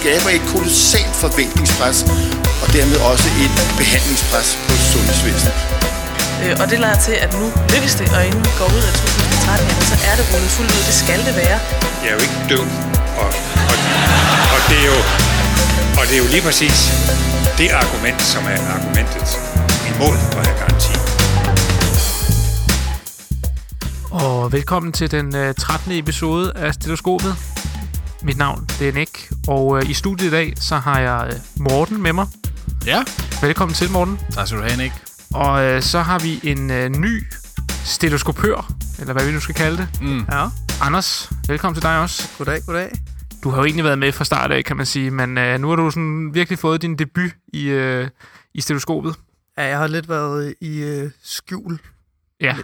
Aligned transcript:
skaber 0.00 0.30
et 0.38 0.44
kolossalt 0.54 1.14
forventningspres, 1.24 1.98
og 2.62 2.66
dermed 2.76 2.98
også 3.12 3.28
et 3.44 3.54
behandlingspres 3.80 4.48
på 4.66 4.72
sundhedsvæsenet. 4.92 5.56
Øh, 6.42 6.54
og 6.62 6.66
det 6.70 6.78
lader 6.84 7.00
til, 7.08 7.16
at 7.24 7.30
nu 7.40 7.44
lykkes 7.72 7.94
det, 8.00 8.06
og 8.16 8.20
inden 8.28 8.42
vi 8.48 8.52
går 8.60 8.68
ud 8.76 8.82
af 8.88 8.92
2013, 8.92 9.68
jamen, 9.70 9.86
så 9.92 9.96
er 10.08 10.14
det 10.18 10.24
rullet 10.32 10.50
fuldt 10.56 10.72
ud. 10.76 10.82
Det 10.90 10.96
skal 11.04 11.20
det 11.28 11.34
være. 11.42 11.58
Jeg 12.02 12.08
er 12.12 12.16
jo 12.18 12.22
ikke 12.26 12.38
død, 12.52 12.66
og, 13.22 13.30
og, 13.70 13.76
og, 14.54 14.60
det 14.70 14.78
er 14.84 14.88
jo, 14.92 14.98
og 15.98 16.02
det 16.08 16.14
er 16.18 16.22
jo 16.24 16.28
lige 16.34 16.44
præcis 16.48 16.78
det 17.60 17.68
argument, 17.82 18.20
som 18.32 18.42
er 18.54 18.60
argumentet 18.76 19.28
imod 19.90 20.16
at 20.38 20.42
have 20.46 20.58
garanti. 20.62 20.94
Og 24.24 24.52
velkommen 24.56 24.90
til 24.98 25.08
den 25.16 25.26
uh, 25.42 25.54
13. 25.58 25.92
episode 25.92 26.46
af 26.64 26.74
Stetoskopet. 26.74 27.55
Mit 28.22 28.36
navn 28.36 28.66
det 28.78 28.88
er 28.88 28.92
Nick, 28.92 29.32
og 29.48 29.66
uh, 29.66 29.90
i 29.90 29.94
studiet 29.94 30.28
i 30.28 30.30
dag, 30.30 30.52
så 30.56 30.76
har 30.76 31.00
jeg 31.00 31.34
uh, 31.56 31.62
Morten 31.62 32.02
med 32.02 32.12
mig. 32.12 32.26
Ja. 32.86 33.02
Velkommen 33.40 33.74
til, 33.74 33.90
Morten. 33.90 34.18
Tak 34.32 34.46
skal 34.46 34.58
du 34.58 34.64
have, 34.64 34.76
Nick. 34.76 34.94
Og 35.34 35.74
uh, 35.74 35.82
så 35.82 36.00
har 36.00 36.18
vi 36.18 36.40
en 36.42 36.70
uh, 36.70 37.00
ny 37.00 37.24
stetoskopør, 37.84 38.72
eller 38.98 39.12
hvad 39.12 39.26
vi 39.26 39.32
nu 39.32 39.40
skal 39.40 39.54
kalde 39.54 39.76
det. 39.76 39.88
Mm. 40.00 40.18
Ja. 40.18 40.46
Anders, 40.80 41.30
velkommen 41.48 41.74
til 41.74 41.82
dig 41.82 42.00
også. 42.00 42.28
Goddag, 42.38 42.60
goddag. 42.66 42.92
Du 43.42 43.50
har 43.50 43.56
jo 43.56 43.64
egentlig 43.64 43.84
været 43.84 43.98
med 43.98 44.12
fra 44.12 44.24
start 44.24 44.52
af, 44.52 44.64
kan 44.64 44.76
man 44.76 44.86
sige, 44.86 45.10
men 45.10 45.38
uh, 45.38 45.60
nu 45.60 45.68
har 45.68 45.76
du 45.76 45.90
sådan 45.90 46.34
virkelig 46.34 46.58
fået 46.58 46.82
din 46.82 46.96
debut 46.96 47.30
i, 47.52 47.72
uh, 47.72 48.08
i 48.54 48.60
stetoskopet. 48.60 49.14
Ja, 49.58 49.64
jeg 49.64 49.78
har 49.78 49.86
lidt 49.86 50.08
været 50.08 50.54
i 50.60 51.02
uh, 51.02 51.10
skjul. 51.22 51.78
Ja, 52.40 52.56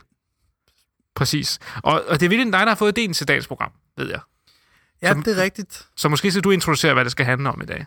præcis. 1.17 1.59
Og, 1.83 2.03
og 2.09 2.21
det 2.21 2.27
er 2.27 2.31
virkelig 2.31 2.53
dig, 2.53 2.61
der 2.61 2.69
har 2.69 2.75
fået 2.75 2.99
idéen 2.99 3.13
til 3.13 3.29
dagens 3.29 3.47
program, 3.47 3.71
ved 3.99 4.11
jeg. 4.11 4.21
Ja, 5.03 5.13
Så- 5.15 5.21
det 5.25 5.39
er 5.39 5.43
rigtigt. 5.43 5.89
Så 5.97 6.09
måske 6.09 6.31
skal 6.31 6.43
du 6.45 6.51
introducere, 6.51 6.95
hvad 6.95 7.05
det 7.05 7.13
skal 7.13 7.27
handle 7.27 7.49
om 7.49 7.63
i 7.63 7.65
dag. 7.67 7.87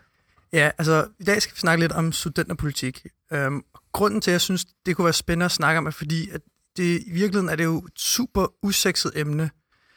Ja, 0.53 0.71
altså 0.77 1.07
i 1.19 1.23
dag 1.23 1.41
skal 1.41 1.55
vi 1.55 1.59
snakke 1.59 1.83
lidt 1.83 1.91
om 1.91 2.11
studenterpolitik. 2.11 3.05
Øhm, 3.33 3.63
grunden 3.93 4.21
til, 4.21 4.31
at 4.31 4.33
jeg 4.33 4.41
synes, 4.41 4.65
det 4.85 4.95
kunne 4.95 5.05
være 5.05 5.13
spændende 5.13 5.45
at 5.45 5.51
snakke 5.51 5.77
om, 5.77 5.85
er 5.85 5.91
fordi, 5.91 6.29
at 6.29 6.41
det, 6.77 7.03
i 7.07 7.11
virkeligheden 7.11 7.49
er 7.49 7.55
det 7.55 7.63
jo 7.63 7.77
et 7.77 7.99
super 7.99 8.47
usekset 8.63 9.11
emne. 9.15 9.49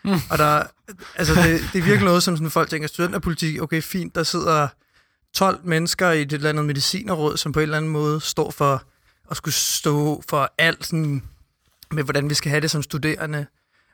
Mm. 0.05 0.11
Og 0.31 0.39
der, 0.39 0.63
altså 1.17 1.35
det, 1.35 1.45
det 1.73 1.79
er 1.79 1.83
virkelig 1.83 2.05
noget, 2.05 2.23
som 2.23 2.37
sådan, 2.37 2.51
folk 2.51 2.71
tænker, 2.71 2.89
studenterpolitik, 2.89 3.63
okay, 3.63 3.83
fint, 3.83 4.15
der 4.15 4.23
sidder 4.23 4.69
12 5.35 5.61
mennesker 5.65 6.11
i 6.11 6.25
det 6.25 6.33
eller 6.33 6.49
andet 6.51 6.65
medicinerråd, 6.65 7.37
som 7.37 7.53
på 7.53 7.59
en 7.61 7.63
eller 7.63 7.77
anden 7.77 7.91
måde 7.91 8.21
står 8.21 8.51
for 8.51 8.83
at 9.31 9.37
skulle 9.37 9.55
stå 9.55 10.23
for 10.29 10.55
alt 10.59 10.87
sådan, 10.87 11.23
med, 11.91 12.05
hvordan 12.05 12.31
vi 12.31 12.35
skal 12.35 12.51
have 12.51 12.61
det 12.61 12.71
som 12.71 12.83
studerende. 12.83 13.47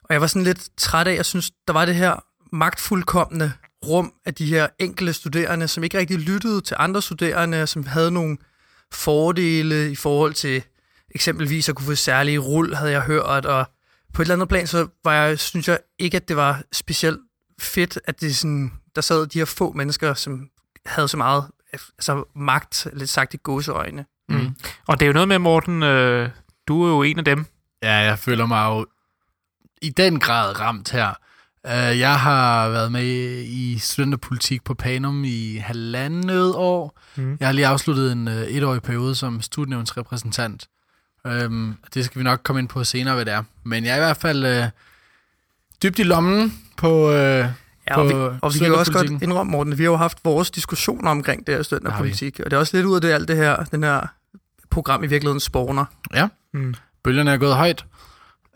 Og 0.03 0.13
jeg 0.13 0.21
var 0.21 0.27
sådan 0.27 0.43
lidt 0.45 0.69
træt 0.77 1.07
af, 1.07 1.15
jeg 1.17 1.25
synes, 1.25 1.51
der 1.67 1.73
var 1.73 1.85
det 1.85 1.95
her 1.95 2.25
magtfuldkommende 2.55 3.53
rum 3.87 4.13
af 4.25 4.35
de 4.35 4.47
her 4.47 4.69
enkelte 4.79 5.13
studerende, 5.13 5.69
som 5.69 5.85
ikke 5.85 5.99
rigtig 5.99 6.19
lyttede 6.19 6.61
til 6.61 6.77
andre 6.79 7.03
studerende, 7.03 7.67
som 7.67 7.87
havde 7.87 8.11
nogle 8.11 8.37
fordele 8.93 9.91
i 9.91 9.95
forhold 9.95 10.35
til 10.35 10.63
eksempelvis 11.15 11.69
at 11.69 11.75
kunne 11.75 11.87
få 11.87 11.95
særlige 11.95 12.39
rull, 12.39 12.75
havde 12.75 12.93
jeg 12.93 13.03
hørt, 13.03 13.47
og 13.47 13.67
på 14.13 14.23
et 14.23 14.27
eller 14.27 14.35
andet 14.35 14.49
plan, 14.49 14.67
så 14.67 14.89
var 15.05 15.13
jeg, 15.13 15.39
synes 15.39 15.69
jeg 15.69 15.79
ikke, 15.99 16.17
at 16.17 16.29
det 16.29 16.37
var 16.37 16.63
specielt 16.73 17.21
fedt, 17.61 17.99
at 18.05 18.21
det 18.21 18.37
sådan, 18.37 18.73
der 18.95 19.01
sad 19.01 19.27
de 19.27 19.39
her 19.39 19.45
få 19.45 19.73
mennesker, 19.73 20.15
som 20.15 20.49
havde 20.87 21.09
så 21.09 21.17
meget 21.17 21.45
altså 21.73 22.25
magt, 22.37 22.87
lidt 22.93 23.11
sagt 23.11 23.35
i 23.35 23.37
gåseøjne. 23.37 24.05
Mm. 24.29 24.57
Og 24.87 25.01
det 25.01 25.07
er 25.07 25.07
jo 25.07 25.13
noget 25.13 25.29
med, 25.29 25.39
Morten, 25.39 25.83
øh, 25.83 26.31
du 26.69 26.85
er 26.85 26.89
jo 26.89 27.03
en 27.03 27.19
af 27.19 27.25
dem. 27.25 27.47
Ja, 27.83 27.95
jeg 27.95 28.19
føler 28.19 28.47
mig 28.47 28.67
jo 28.67 28.87
i 29.83 29.91
den 29.91 30.21
grad 30.21 30.61
ramt 30.61 30.91
her. 30.91 31.15
Uh, 31.69 31.99
jeg 31.99 32.21
har 32.21 32.69
været 32.69 32.93
med 32.93 33.05
i 33.45 33.79
studenterpolitik 33.79 34.65
på 34.65 34.75
Panum 34.75 35.25
i 35.25 35.57
halvandet 35.57 36.55
år. 36.55 37.01
Mm. 37.17 37.37
Jeg 37.41 37.49
har 37.49 37.53
lige 37.53 37.67
afsluttet 37.67 38.13
en 38.13 38.29
uh, 38.29 38.35
etårig 38.35 38.83
periode 38.83 39.15
som 39.15 39.41
studienævnsrepræsentant. 39.41 40.67
Um, 41.25 41.77
det 41.95 42.05
skal 42.05 42.19
vi 42.19 42.25
nok 42.25 42.41
komme 42.45 42.61
ind 42.61 42.69
på 42.69 42.85
senere, 42.85 43.15
hvad 43.15 43.25
det 43.25 43.33
er. 43.33 43.43
Men 43.65 43.85
jeg 43.85 43.93
er 43.93 43.97
i 43.97 44.01
hvert 44.01 44.17
fald 44.17 44.63
uh, 44.63 44.69
dybt 45.83 45.99
i 45.99 46.03
lommen 46.03 46.59
på, 46.77 47.09
uh, 47.09 47.15
Ja, 47.91 47.97
og, 47.99 48.09
vi, 48.09 48.13
og 48.43 48.55
vi 48.55 48.59
kan 48.59 48.69
jo 48.69 48.79
også 48.79 48.93
godt 48.93 49.23
indrømme, 49.23 49.51
Morten, 49.51 49.73
at 49.73 49.79
vi 49.79 49.85
har 49.85 49.91
jo 49.91 49.97
haft 49.97 50.19
vores 50.25 50.51
diskussioner 50.51 51.11
omkring 51.11 51.47
det 51.47 51.55
her 51.55 51.63
studenterpolitik, 51.63 52.41
og 52.41 52.45
det 52.51 52.53
er 52.57 52.61
også 52.61 52.77
lidt 52.77 52.87
ud 52.87 52.95
af 52.95 53.01
det, 53.01 53.11
alt 53.13 53.29
det 53.29 53.37
her, 53.37 53.65
den 53.65 53.83
her 53.83 54.07
program 54.71 55.05
i 55.05 55.07
virkeligheden 55.07 55.41
spawner. 55.41 55.85
Ja, 56.15 56.29
Mm. 56.55 56.75
bølgerne 57.05 57.31
er 57.31 57.37
gået 57.37 57.55
højt. 57.55 57.85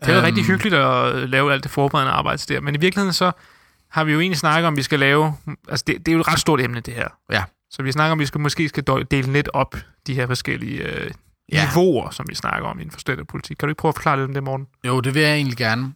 Det 0.05 0.09
er 0.13 0.17
Øhm, 0.17 0.25
rigtig 0.25 0.45
hyggeligt 0.45 0.75
at 0.75 1.29
lave 1.29 1.53
alt 1.53 1.63
det 1.63 1.71
forberedende 1.71 2.11
arbejde 2.13 2.53
der, 2.53 2.61
men 2.61 2.75
i 2.75 2.77
virkeligheden 2.79 3.13
så 3.13 3.31
har 3.91 4.03
vi 4.03 4.11
jo 4.13 4.19
egentlig 4.19 4.37
snakket 4.39 4.67
om, 4.67 4.73
at 4.73 4.77
vi 4.77 4.81
skal 4.83 4.99
lave... 4.99 5.33
Altså, 5.69 5.83
det, 5.87 5.97
det 5.97 6.07
er 6.07 6.13
jo 6.13 6.19
et 6.19 6.27
ret 6.27 6.39
stort 6.39 6.61
emne, 6.61 6.79
det 6.79 6.93
her. 6.93 7.07
Ja. 7.31 7.43
Så 7.71 7.83
vi 7.83 7.91
snakker 7.91 8.11
om, 8.11 8.19
at 8.19 8.21
vi 8.21 8.25
skal, 8.25 8.41
måske 8.41 8.69
skal 8.69 8.83
dele 9.11 9.33
lidt 9.33 9.49
op 9.53 9.75
de 10.07 10.13
her 10.13 10.27
forskellige 10.27 10.83
øh, 10.83 11.11
Ja. 11.51 11.65
niveauer, 11.65 12.09
som 12.09 12.25
vi 12.29 12.35
snakker 12.35 12.69
om 12.69 12.79
inden 12.79 12.91
for 12.91 12.99
studenterpolitik. 12.99 13.57
Kan 13.57 13.67
du 13.67 13.71
ikke 13.71 13.79
prøve 13.79 13.89
at 13.89 13.95
forklare 13.95 14.17
lidt 14.17 14.27
om 14.27 14.33
det, 14.33 14.43
Morten? 14.43 14.67
Jo, 14.87 14.99
det 14.99 15.13
vil 15.13 15.21
jeg 15.21 15.35
egentlig 15.35 15.57
gerne. 15.57 15.93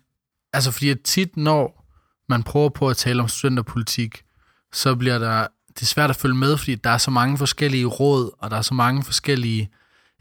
Altså, 0.53 0.71
fordi 0.71 0.95
tit, 0.95 1.37
når 1.37 1.85
man 2.29 2.43
prøver 2.43 2.69
på 2.69 2.89
at 2.89 2.97
tale 2.97 3.21
om 3.21 3.27
studenterpolitik, 3.27 4.23
så 4.73 4.95
bliver 4.95 5.17
der, 5.19 5.47
det 5.75 5.81
er 5.81 5.85
svært 5.85 6.09
at 6.09 6.15
følge 6.15 6.35
med, 6.35 6.57
fordi 6.57 6.75
der 6.75 6.89
er 6.89 6.97
så 6.97 7.11
mange 7.11 7.37
forskellige 7.37 7.85
råd, 7.85 8.31
og 8.39 8.51
der 8.51 8.57
er 8.57 8.61
så 8.61 8.73
mange 8.73 9.03
forskellige 9.03 9.69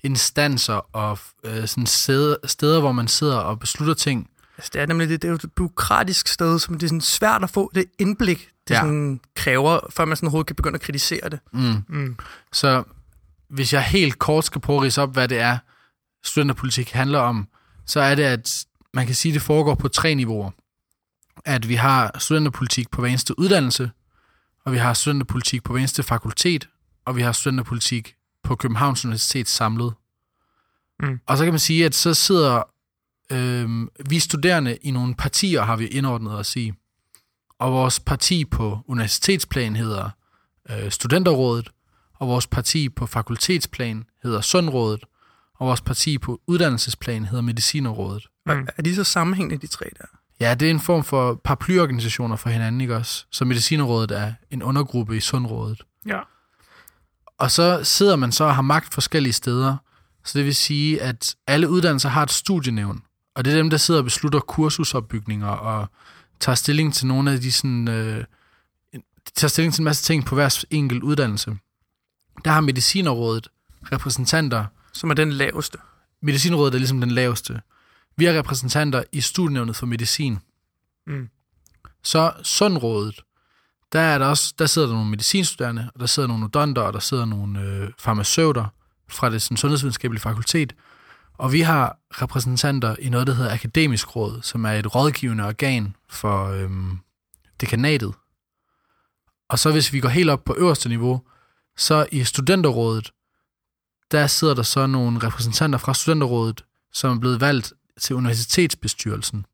instanser 0.02 0.96
og 0.96 1.18
øh, 1.44 1.68
sådan 1.68 1.86
steder, 1.86 2.36
steder, 2.44 2.80
hvor 2.80 2.92
man 2.92 3.08
sidder 3.08 3.36
og 3.36 3.60
beslutter 3.60 3.94
ting. 3.94 4.30
Altså, 4.56 4.70
det 4.72 4.82
er 4.82 4.86
nemlig 4.86 5.08
det, 5.08 5.22
det 5.22 5.28
er 5.28 5.32
jo 5.32 5.34
et 5.34 5.52
bureaukratisk 5.56 6.28
sted, 6.28 6.58
som 6.58 6.74
det 6.74 6.82
er 6.82 6.88
sådan 6.88 7.00
svært 7.00 7.42
at 7.42 7.50
få 7.50 7.70
det 7.74 7.84
indblik, 7.98 8.48
det 8.68 8.74
ja. 8.74 8.80
sådan 8.80 9.20
kræver, 9.36 9.80
før 9.90 10.04
man 10.04 10.16
sådan 10.16 10.26
overhovedet 10.26 10.46
kan 10.46 10.56
begynde 10.56 10.74
at 10.74 10.80
kritisere 10.80 11.28
det. 11.28 11.40
Mm. 11.52 11.84
Mm. 11.88 12.16
Så 12.52 12.84
hvis 13.48 13.72
jeg 13.72 13.82
helt 13.82 14.18
kort 14.18 14.44
skal 14.44 14.60
prøve 14.60 14.76
at 14.76 14.82
rise 14.82 15.02
op, 15.02 15.12
hvad 15.12 15.28
det 15.28 15.38
er, 15.38 15.58
studenterpolitik 16.24 16.90
handler 16.90 17.18
om, 17.18 17.48
så 17.86 18.00
er 18.00 18.14
det, 18.14 18.22
at 18.22 18.64
man 18.94 19.06
kan 19.06 19.14
sige, 19.14 19.32
at 19.32 19.34
det 19.34 19.42
foregår 19.42 19.74
på 19.74 19.88
tre 19.88 20.14
niveauer. 20.14 20.50
At 21.44 21.68
vi 21.68 21.74
har 21.74 22.18
studenterpolitik 22.18 22.90
på 22.90 23.00
hver 23.00 23.08
eneste 23.08 23.38
uddannelse, 23.38 23.90
og 24.64 24.72
vi 24.72 24.78
har 24.78 24.94
studenterpolitik 24.94 25.62
på 25.62 25.72
hver 25.72 25.78
eneste 25.78 26.02
fakultet, 26.02 26.68
og 27.04 27.16
vi 27.16 27.22
har 27.22 27.32
studenterpolitik 27.32 28.14
på 28.44 28.56
Københavns 28.56 29.04
Universitet 29.04 29.48
samlet. 29.48 29.94
Mm. 31.00 31.20
Og 31.26 31.38
så 31.38 31.44
kan 31.44 31.52
man 31.52 31.58
sige, 31.58 31.84
at 31.84 31.94
så 31.94 32.14
sidder 32.14 32.62
øh, 33.32 33.86
vi 34.08 34.18
studerende 34.18 34.76
i 34.76 34.90
nogle 34.90 35.14
partier, 35.14 35.62
har 35.62 35.76
vi 35.76 35.86
indordnet 35.86 36.38
os 36.38 36.56
i. 36.56 36.72
Og 37.58 37.72
vores 37.72 38.00
parti 38.00 38.44
på 38.44 38.78
universitetsplan 38.86 39.76
hedder 39.76 40.10
øh, 40.70 40.90
Studenterrådet, 40.90 41.70
og 42.14 42.28
vores 42.28 42.46
parti 42.46 42.88
på 42.88 43.06
fakultetsplan 43.06 44.04
hedder 44.22 44.40
Sundrådet, 44.40 45.04
og 45.54 45.66
vores 45.66 45.80
parti 45.80 46.18
på 46.18 46.40
uddannelsesplan 46.46 47.24
hedder 47.24 47.42
Medicinerrådet. 47.42 48.26
Mm. 48.46 48.68
Er 48.76 48.82
de 48.82 48.94
så 48.94 49.04
sammenhængende, 49.04 49.66
de 49.66 49.66
tre 49.66 49.84
der? 49.98 50.04
Ja, 50.40 50.54
det 50.54 50.66
er 50.66 50.70
en 50.70 50.80
form 50.80 51.04
for 51.04 51.40
paraplyorganisationer 51.44 52.36
for 52.36 52.50
hinanden, 52.50 52.80
ikke 52.80 52.96
også? 52.96 53.26
Så 53.30 53.44
Medicinerrådet 53.44 54.10
er 54.10 54.32
en 54.50 54.62
undergruppe 54.62 55.16
i 55.16 55.20
Sundrådet. 55.20 55.82
Ja. 56.06 56.20
Og 57.42 57.50
så 57.50 57.84
sidder 57.84 58.16
man 58.16 58.32
så 58.32 58.44
og 58.44 58.54
har 58.54 58.62
magt 58.62 58.94
forskellige 58.94 59.32
steder. 59.32 59.76
Så 60.24 60.38
det 60.38 60.46
vil 60.46 60.54
sige, 60.54 61.02
at 61.02 61.36
alle 61.46 61.68
uddannelser 61.68 62.08
har 62.08 62.22
et 62.22 62.30
studienævn. 62.30 63.02
Og 63.34 63.44
det 63.44 63.52
er 63.52 63.56
dem, 63.56 63.70
der 63.70 63.76
sidder 63.76 64.00
og 64.00 64.04
beslutter 64.04 64.40
kursusopbygninger 64.40 65.48
og 65.48 65.86
tager 66.40 66.56
stilling 66.56 66.94
til 66.94 67.06
nogle 67.06 67.32
af 67.32 67.40
de 67.40 67.52
sådan... 67.52 67.88
Øh, 67.88 68.24
tager 69.34 69.48
stilling 69.48 69.74
til 69.74 69.80
en 69.80 69.84
masse 69.84 70.04
ting 70.04 70.24
på 70.24 70.34
hver 70.34 70.64
enkelt 70.70 71.02
uddannelse. 71.02 71.56
Der 72.44 72.50
har 72.50 72.60
Medicinerrådet 72.60 73.48
repræsentanter. 73.92 74.64
Som 74.92 75.10
er 75.10 75.14
den 75.14 75.32
laveste. 75.32 75.78
Medicinerrådet 76.22 76.74
er 76.74 76.78
ligesom 76.78 77.00
den 77.00 77.10
laveste. 77.10 77.60
Vi 78.16 78.24
har 78.24 78.38
repræsentanter 78.38 79.04
i 79.12 79.20
studienævnet 79.20 79.76
for 79.76 79.86
medicin. 79.86 80.38
Mm. 81.06 81.28
Så 82.02 82.32
Sundrådet, 82.42 83.20
der, 83.92 84.00
er 84.00 84.18
der, 84.18 84.26
også, 84.26 84.54
der 84.58 84.66
sidder 84.66 84.88
der 84.88 84.94
nogle 84.94 85.10
medicinstuderende, 85.10 85.90
og 85.94 86.00
der 86.00 86.06
sidder 86.06 86.28
nogle 86.28 86.44
odonter, 86.44 86.82
og 86.82 86.92
der 86.92 86.98
sidder 86.98 87.24
nogle 87.24 87.60
øh, 87.60 87.90
farmaceuter 87.98 88.66
fra 89.08 89.30
det 89.30 89.42
sådan, 89.42 89.56
sundhedsvidenskabelige 89.56 90.22
fakultet. 90.22 90.74
Og 91.38 91.52
vi 91.52 91.60
har 91.60 91.98
repræsentanter 92.10 92.96
i 92.98 93.08
noget, 93.08 93.26
der 93.26 93.34
hedder 93.34 93.52
Akademisk 93.52 94.16
Råd, 94.16 94.42
som 94.42 94.64
er 94.64 94.72
et 94.72 94.94
rådgivende 94.94 95.44
organ 95.46 95.96
for 96.08 96.46
øhm, 96.46 96.98
dekanatet. 97.60 98.14
Og 99.48 99.58
så 99.58 99.72
hvis 99.72 99.92
vi 99.92 100.00
går 100.00 100.08
helt 100.08 100.30
op 100.30 100.44
på 100.44 100.54
øverste 100.58 100.88
niveau, 100.88 101.22
så 101.76 102.06
i 102.12 102.24
Studenterrådet, 102.24 103.12
der 104.10 104.26
sidder 104.26 104.54
der 104.54 104.62
så 104.62 104.86
nogle 104.86 105.18
repræsentanter 105.18 105.78
fra 105.78 105.94
Studenterrådet, 105.94 106.64
som 106.92 107.16
er 107.16 107.20
blevet 107.20 107.40
valgt 107.40 107.72
til 108.00 108.16
universitetsbestyrelsen. 108.16 109.46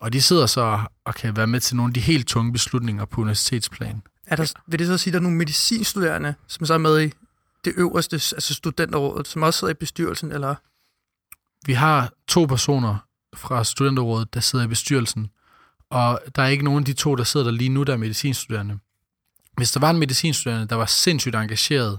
Og 0.00 0.12
de 0.12 0.22
sidder 0.22 0.46
så 0.46 0.80
og 1.04 1.14
kan 1.14 1.36
være 1.36 1.46
med 1.46 1.60
til 1.60 1.76
nogle 1.76 1.90
af 1.90 1.94
de 1.94 2.00
helt 2.00 2.28
tunge 2.28 2.52
beslutninger 2.52 3.04
på 3.04 3.20
universitetsplan. 3.20 4.02
Er 4.26 4.36
der, 4.36 4.52
vil 4.66 4.78
det 4.78 4.86
så 4.86 4.98
sige, 4.98 5.10
at 5.10 5.12
der 5.12 5.18
er 5.18 5.22
nogle 5.22 5.36
medicinstuderende, 5.36 6.34
som 6.46 6.66
så 6.66 6.74
er 6.74 6.78
med 6.78 7.00
i 7.00 7.12
det 7.64 7.72
øverste, 7.76 8.14
altså 8.14 8.54
studenterrådet, 8.54 9.28
som 9.28 9.42
også 9.42 9.58
sidder 9.58 9.70
i 9.70 9.76
bestyrelsen, 9.76 10.32
eller 10.32 10.54
Vi 11.66 11.72
har 11.72 12.12
to 12.28 12.44
personer 12.44 12.96
fra 13.36 13.64
Studenterrådet, 13.64 14.34
der 14.34 14.40
sidder 14.40 14.64
i 14.64 14.68
bestyrelsen, 14.68 15.30
og 15.90 16.20
der 16.36 16.42
er 16.42 16.46
ikke 16.46 16.64
nogen 16.64 16.78
af 16.78 16.84
de 16.84 16.92
to, 16.92 17.14
der 17.14 17.24
sidder 17.24 17.46
der 17.46 17.52
lige 17.52 17.68
nu, 17.68 17.82
der 17.82 17.92
er 17.92 17.96
medicinstuderende. 17.96 18.78
hvis 19.56 19.72
der 19.72 19.80
var 19.80 19.90
en 19.90 19.98
medicinstuderende, 19.98 20.68
der 20.68 20.76
var 20.76 20.86
sindssygt 20.86 21.34
engageret 21.34 21.98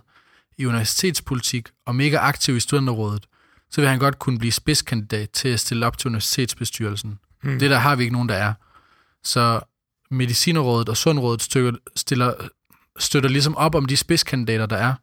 i 0.58 0.66
universitetspolitik 0.66 1.70
og 1.86 1.96
mega 1.96 2.18
aktiv 2.18 2.56
i 2.56 2.60
studenterrådet, 2.60 3.28
så 3.72 3.82
vil 3.82 3.90
han 3.90 4.00
godt 4.00 4.20
kunne 4.20 4.40
blive 4.40 4.52
spidskandidat 4.52 5.30
til 5.30 5.50
at 5.50 5.60
stille 5.60 5.86
op 5.86 5.98
til 5.98 6.08
universitetsbestyrelsen. 6.08 7.20
Mm. 7.48 7.60
Det 7.60 7.70
der 7.70 7.78
har 7.78 7.96
vi 7.96 8.04
ikke 8.04 8.14
nogen, 8.14 8.30
der 8.30 8.36
er. 8.36 8.54
Så 9.24 9.60
Medicinerrådet 10.12 10.90
og 10.90 10.98
Sundrådet 10.98 11.42
støtter, 11.42 11.80
stiller, 11.96 12.34
støtter 13.00 13.30
ligesom 13.30 13.56
op 13.56 13.76
om 13.76 13.86
de 13.86 13.98
spidskandidater, 13.98 14.66
der 14.66 14.78
er, 14.78 14.94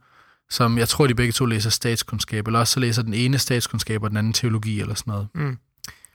som 0.51 0.79
jeg 0.79 0.89
tror, 0.89 1.07
de 1.07 1.15
begge 1.15 1.33
to 1.33 1.45
læser 1.47 1.71
statskundskab, 1.71 2.47
eller 2.47 2.61
også 2.61 2.73
så 2.73 2.81
læser 2.81 3.03
den 3.03 3.15
ene 3.15 3.39
statskundskab 3.39 4.03
og 4.03 4.11
den 4.11 4.17
anden 4.17 4.33
teologi 4.33 4.81
eller 4.81 4.95
sådan 4.95 5.11
noget. 5.11 5.29
Mm. 5.35 5.59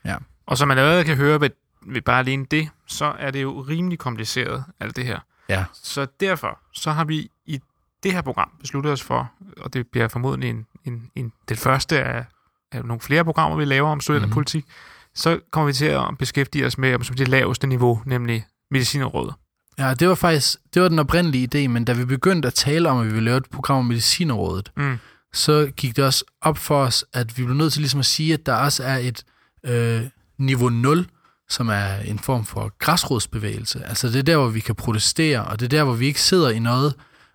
Ja. 0.04 0.16
Og 0.46 0.58
som 0.58 0.68
man 0.68 0.78
allerede 0.78 1.04
kan 1.04 1.16
høre 1.16 1.40
ved, 1.40 1.50
ved 1.86 2.02
bare 2.02 2.18
alene 2.18 2.46
det, 2.50 2.68
så 2.86 3.14
er 3.18 3.30
det 3.30 3.42
jo 3.42 3.60
rimelig 3.60 3.98
kompliceret, 3.98 4.64
alt 4.80 4.96
det 4.96 5.04
her. 5.04 5.18
Ja. 5.48 5.64
Så 5.72 6.06
derfor, 6.20 6.58
så 6.72 6.90
har 6.90 7.04
vi 7.04 7.30
i 7.46 7.60
det 8.02 8.12
her 8.12 8.22
program 8.22 8.50
besluttet 8.60 8.92
os 8.92 9.02
for, 9.02 9.32
og 9.56 9.74
det 9.74 9.86
bliver 9.86 10.08
formodentlig 10.08 10.50
en, 10.50 10.66
en, 10.84 11.10
en, 11.14 11.32
det 11.48 11.58
første 11.58 12.04
af, 12.04 12.24
af 12.72 12.84
nogle 12.84 13.00
flere 13.00 13.24
programmer, 13.24 13.56
vi 13.56 13.64
laver 13.64 13.90
om 13.90 14.00
studenterpolitik, 14.00 14.64
mm-hmm. 14.64 14.99
Så 15.20 15.38
kommer 15.52 15.66
vi 15.66 15.72
til 15.72 15.84
at 15.84 16.04
beskæftige 16.18 16.66
os 16.66 16.78
med 16.78 17.04
som 17.04 17.16
det 17.16 17.28
laveste 17.28 17.66
niveau, 17.66 18.02
nemlig 18.06 18.44
medicinerrådet. 18.70 19.34
Ja, 19.78 19.94
det 19.94 20.08
var 20.08 20.14
faktisk 20.14 20.56
det 20.74 20.82
var 20.82 20.88
den 20.88 20.98
oprindelige 20.98 21.48
idé, 21.54 21.68
men 21.68 21.84
da 21.84 21.92
vi 21.92 22.04
begyndte 22.04 22.46
at 22.48 22.54
tale 22.54 22.88
om, 22.88 22.98
at 22.98 23.06
vi 23.06 23.12
ville 23.12 23.24
lave 23.24 23.36
et 23.36 23.50
program 23.50 23.78
om 23.78 23.84
medicinerrådet, 23.84 24.72
Mm. 24.76 24.98
så 25.32 25.70
gik 25.76 25.96
det 25.96 26.04
også 26.04 26.24
op 26.40 26.58
for 26.58 26.82
os, 26.82 27.04
at 27.12 27.38
vi 27.38 27.44
blev 27.44 27.56
nødt 27.56 27.72
til 27.72 27.80
ligesom 27.80 28.00
at 28.00 28.06
sige, 28.06 28.34
at 28.34 28.46
der 28.46 28.54
også 28.54 28.84
er 28.84 28.96
et 28.96 29.24
øh, 29.66 30.02
niveau 30.38 30.68
0, 30.68 31.06
som 31.48 31.68
er 31.68 31.94
en 31.96 32.18
form 32.18 32.44
for 32.44 32.72
græsrodsbevægelse. 32.78 33.84
Altså 33.84 34.08
det 34.08 34.16
er 34.16 34.22
der, 34.22 34.36
hvor 34.36 34.48
vi 34.48 34.60
kan 34.60 34.74
protestere, 34.74 35.44
og 35.44 35.60
det 35.60 35.64
er 35.66 35.68
der, 35.78 35.84
hvor 35.84 35.94
vi 35.94 36.06
ikke 36.06 36.22
sidder 36.22 36.50
i 36.50 36.58
noget 36.58 36.94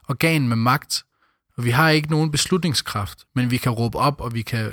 organ 0.09 0.47
med 0.47 0.55
magt, 0.57 1.03
og 1.57 1.63
vi 1.65 1.69
har 1.69 1.89
ikke 1.89 2.11
nogen 2.11 2.31
beslutningskraft, 2.31 3.19
men 3.35 3.51
vi 3.51 3.57
kan 3.57 3.71
råbe 3.71 3.97
op, 3.97 4.21
og 4.21 4.33
vi 4.33 4.41
kan 4.41 4.71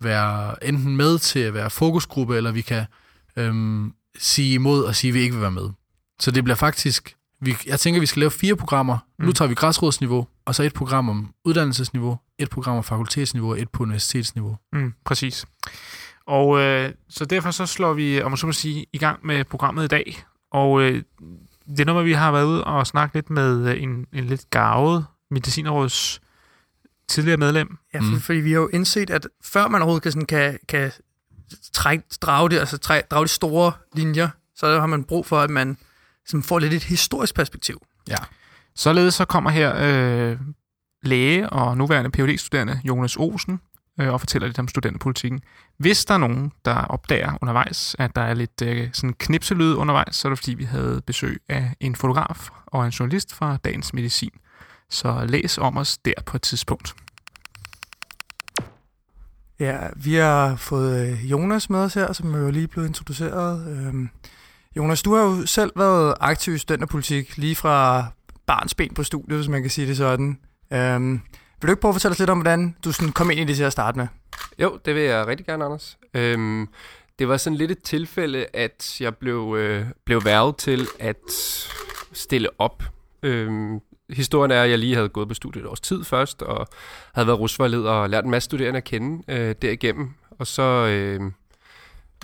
være 0.00 0.64
enten 0.64 0.96
med 0.96 1.18
til 1.18 1.38
at 1.38 1.54
være 1.54 1.70
fokusgruppe, 1.70 2.36
eller 2.36 2.52
vi 2.52 2.60
kan 2.60 2.84
øhm, 3.36 3.92
sige 4.18 4.54
imod 4.54 4.84
og 4.84 4.96
sige, 4.96 5.08
at 5.08 5.14
vi 5.14 5.20
ikke 5.20 5.34
vil 5.34 5.42
være 5.42 5.50
med. 5.50 5.70
Så 6.20 6.30
det 6.30 6.44
bliver 6.44 6.56
faktisk, 6.56 7.16
vi, 7.40 7.56
jeg 7.66 7.80
tænker, 7.80 8.00
vi 8.00 8.06
skal 8.06 8.20
lave 8.20 8.30
fire 8.30 8.56
programmer. 8.56 8.98
Mm. 9.18 9.24
Nu 9.24 9.32
tager 9.32 9.48
vi 9.48 9.54
græsrodsniveau, 9.54 10.26
og 10.44 10.54
så 10.54 10.62
et 10.62 10.74
program 10.74 11.08
om 11.08 11.34
uddannelsesniveau, 11.44 12.18
et 12.38 12.50
program 12.50 12.76
om 12.76 12.84
fakultetsniveau 12.84 13.50
og 13.50 13.60
et 13.60 13.68
på 13.70 13.82
universitetsniveau. 13.82 14.56
Mm, 14.72 14.92
præcis. 15.04 15.46
Og 16.26 16.58
øh, 16.60 16.92
så 17.08 17.24
derfor 17.24 17.50
så 17.50 17.66
slår 17.66 17.92
vi, 17.92 18.22
om 18.22 18.30
man 18.30 18.38
så 18.38 18.46
må 18.46 18.52
sige, 18.52 18.86
i 18.92 18.98
gang 18.98 19.26
med 19.26 19.44
programmet 19.44 19.84
i 19.84 19.88
dag. 19.88 20.24
Og 20.52 20.80
øh, 20.80 21.02
det 21.66 21.80
er 21.80 21.84
noget, 21.84 22.06
vi 22.06 22.12
har 22.12 22.32
været 22.32 22.44
ude 22.44 22.64
og 22.64 22.86
snakke 22.86 23.14
lidt 23.14 23.30
med 23.30 23.68
øh, 23.68 23.82
en, 23.82 24.06
en 24.12 24.24
lidt 24.24 24.50
gavet 24.50 25.06
medicinerråds 25.30 26.20
tidligere 27.08 27.36
medlem. 27.36 27.78
Ja, 27.94 27.98
for, 27.98 28.04
mm. 28.04 28.20
fordi 28.20 28.38
vi 28.38 28.52
har 28.52 28.60
jo 28.60 28.68
indset, 28.68 29.10
at 29.10 29.26
før 29.44 29.68
man 29.68 29.82
overhovedet 29.82 30.02
kan, 30.02 30.12
sådan, 30.12 30.26
kan, 30.26 30.58
kan 30.68 30.92
trække, 31.72 32.04
drage, 32.22 32.48
det, 32.48 32.58
altså 32.58 32.78
træ, 32.78 33.00
drage 33.10 33.24
de 33.24 33.28
store 33.28 33.72
linjer, 33.94 34.28
så 34.54 34.80
har 34.80 34.86
man 34.86 35.04
brug 35.04 35.26
for, 35.26 35.40
at 35.40 35.50
man 35.50 35.76
sådan, 36.26 36.42
får 36.42 36.58
lidt 36.58 36.72
et 36.72 36.84
historisk 36.84 37.34
perspektiv. 37.34 37.82
Ja. 38.08 38.16
Således 38.74 39.14
så 39.14 39.24
kommer 39.24 39.50
her 39.50 39.74
øh, 39.76 40.38
læge 41.02 41.50
og 41.50 41.76
nuværende 41.76 42.10
phd 42.10 42.38
studerende 42.38 42.80
Jonas 42.84 43.16
Olsen 43.16 43.60
øh, 44.00 44.12
og 44.12 44.20
fortæller 44.20 44.48
lidt 44.48 44.58
om 44.58 44.68
studenterpolitikken. 44.68 45.40
Hvis 45.78 46.04
der 46.04 46.14
er 46.14 46.18
nogen, 46.18 46.52
der 46.64 46.74
opdager 46.74 47.38
undervejs, 47.42 47.96
at 47.98 48.16
der 48.16 48.22
er 48.22 48.34
lidt 48.34 48.62
øh, 48.62 48.88
sådan 48.92 49.14
knipselyd 49.18 49.74
undervejs, 49.74 50.16
så 50.16 50.28
er 50.28 50.30
det 50.30 50.38
fordi, 50.38 50.54
vi 50.54 50.64
havde 50.64 51.02
besøg 51.06 51.40
af 51.48 51.74
en 51.80 51.96
fotograf 51.96 52.48
og 52.66 52.86
en 52.86 52.90
journalist 52.90 53.34
fra 53.34 53.56
Dagens 53.64 53.94
Medicin. 53.94 54.30
Så 54.90 55.26
læs 55.28 55.58
om 55.58 55.76
os 55.76 55.98
der 55.98 56.12
på 56.26 56.36
et 56.36 56.42
tidspunkt. 56.42 56.94
Ja, 59.58 59.78
vi 59.96 60.14
har 60.14 60.56
fået 60.56 61.08
øh, 61.08 61.30
Jonas 61.30 61.70
med 61.70 61.78
os 61.78 61.94
her, 61.94 62.12
som 62.12 62.34
er 62.34 62.38
jo 62.38 62.50
lige 62.50 62.68
blevet 62.68 62.88
introduceret. 62.88 63.68
Øhm, 63.68 64.08
Jonas, 64.76 65.02
du 65.02 65.14
har 65.14 65.22
jo 65.22 65.46
selv 65.46 65.72
været 65.76 66.14
aktiv 66.20 66.54
i 66.54 66.58
studenterpolitik, 66.58 67.36
lige 67.36 67.56
fra 67.56 68.06
barns 68.46 68.74
ben 68.74 68.94
på 68.94 69.02
studiet, 69.02 69.38
hvis 69.38 69.48
man 69.48 69.62
kan 69.62 69.70
sige 69.70 69.86
det 69.86 69.96
sådan. 69.96 70.38
Øhm, 70.72 71.12
vil 71.60 71.68
du 71.68 71.72
ikke 71.72 71.80
prøve 71.80 71.90
at 71.90 71.94
fortælle 71.94 72.12
os 72.12 72.18
lidt 72.18 72.30
om, 72.30 72.38
hvordan 72.38 72.76
du 72.84 72.92
sådan 72.92 73.12
kom 73.12 73.30
ind 73.30 73.40
i 73.40 73.44
det 73.44 73.56
til 73.56 73.64
at 73.64 73.72
starte 73.72 73.98
med? 73.98 74.06
Jo, 74.58 74.78
det 74.84 74.94
vil 74.94 75.02
jeg 75.02 75.26
rigtig 75.26 75.46
gerne, 75.46 75.64
Anders. 75.64 75.98
Øhm, 76.14 76.68
det 77.18 77.28
var 77.28 77.36
sådan 77.36 77.56
lidt 77.56 77.70
et 77.70 77.82
tilfælde, 77.82 78.46
at 78.54 79.00
jeg 79.00 79.16
blev, 79.16 79.54
øh, 79.58 79.86
blev 80.04 80.24
værvet 80.24 80.56
til 80.56 80.88
at 80.98 81.16
stille 82.12 82.48
op. 82.58 82.82
Øhm, 83.22 83.80
historien 84.10 84.50
er, 84.50 84.62
at 84.62 84.70
jeg 84.70 84.78
lige 84.78 84.94
havde 84.94 85.08
gået 85.08 85.28
på 85.28 85.34
studiet 85.34 85.62
et 85.62 85.68
års 85.68 85.80
tid 85.80 86.04
først, 86.04 86.42
og 86.42 86.68
havde 87.14 87.26
været 87.26 87.40
rusvejleder 87.40 87.90
og 87.90 88.10
lært 88.10 88.24
en 88.24 88.30
masse 88.30 88.44
studerende 88.44 88.76
at 88.76 88.84
kende 88.84 89.22
øh, 89.28 89.54
derigennem. 89.62 90.10
Og 90.30 90.46
så 90.46 90.62
øh, 90.62 91.20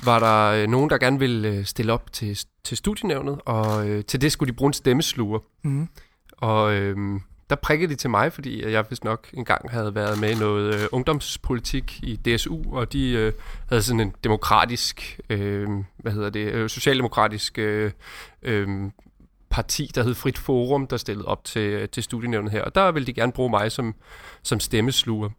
var 0.05 0.19
der 0.19 0.63
øh, 0.63 0.69
nogen, 0.69 0.91
der 0.91 0.99
gerne 0.99 1.19
ville 1.19 1.49
øh, 1.49 1.65
stille 1.65 1.93
op 1.93 2.13
til, 2.13 2.39
til 2.65 2.77
studienævnet, 2.77 3.41
og 3.45 3.89
øh, 3.89 4.05
til 4.05 4.21
det 4.21 4.33
skulle 4.33 4.53
de 4.53 4.57
bruge 4.57 4.69
en 4.69 4.73
stemmesluger. 4.73 5.39
Mm. 5.63 5.89
Og 6.37 6.75
øh, 6.75 7.21
der 7.51 7.57
prikkede 7.57 7.91
de 7.91 7.97
til 7.97 8.11
mig, 8.11 8.33
fordi 8.33 8.71
jeg 8.71 8.85
vist 8.91 9.05
nok 9.05 9.29
engang 9.33 9.71
havde 9.71 9.95
været 9.95 10.21
med 10.21 10.31
i 10.31 10.35
noget 10.35 10.75
øh, 10.75 10.89
ungdomspolitik 10.93 12.01
i 12.03 12.17
DSU, 12.17 12.59
og 12.73 12.93
de 12.93 13.11
øh, 13.11 13.33
havde 13.69 13.83
sådan 13.83 14.01
en 14.01 14.15
demokratisk, 14.25 15.21
øh, 15.31 15.69
hvad 15.97 16.13
hedder 16.13 16.31
det, 16.31 16.53
øh, 16.53 16.69
socialdemokratisk 16.69 17.59
øh, 17.59 17.91
øh, 18.43 18.69
parti, 19.53 19.91
der 19.95 20.03
hed 20.03 20.15
Frit 20.15 20.39
Forum, 20.39 20.87
der 20.87 20.97
stillede 20.97 21.29
op 21.29 21.45
til, 21.45 21.89
til 21.89 22.03
studienævnet 22.03 22.53
her. 22.53 22.63
Og 22.63 22.75
der 22.75 22.93
ville 22.93 23.07
de 23.07 23.13
gerne 23.13 23.33
bruge 23.33 23.51
mig 23.51 23.73
som, 23.73 23.95
som 24.43 24.61
stemmesluger. 24.61 25.31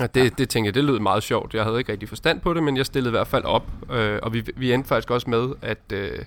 Og 0.00 0.14
det, 0.14 0.24
ja. 0.24 0.28
det 0.38 0.48
tænkte 0.48 0.66
jeg, 0.66 0.74
det 0.74 0.84
lød 0.84 0.98
meget 0.98 1.22
sjovt. 1.22 1.54
Jeg 1.54 1.64
havde 1.64 1.78
ikke 1.78 1.92
rigtig 1.92 2.08
forstand 2.08 2.40
på 2.40 2.54
det, 2.54 2.62
men 2.62 2.76
jeg 2.76 2.86
stillede 2.86 3.10
i 3.10 3.16
hvert 3.16 3.26
fald 3.26 3.44
op. 3.44 3.66
Øh, 3.90 4.18
og 4.22 4.32
vi, 4.32 4.44
vi 4.56 4.72
endte 4.72 4.88
faktisk 4.88 5.10
også 5.10 5.30
med, 5.30 5.48
at 5.62 5.92
øh, 5.92 6.18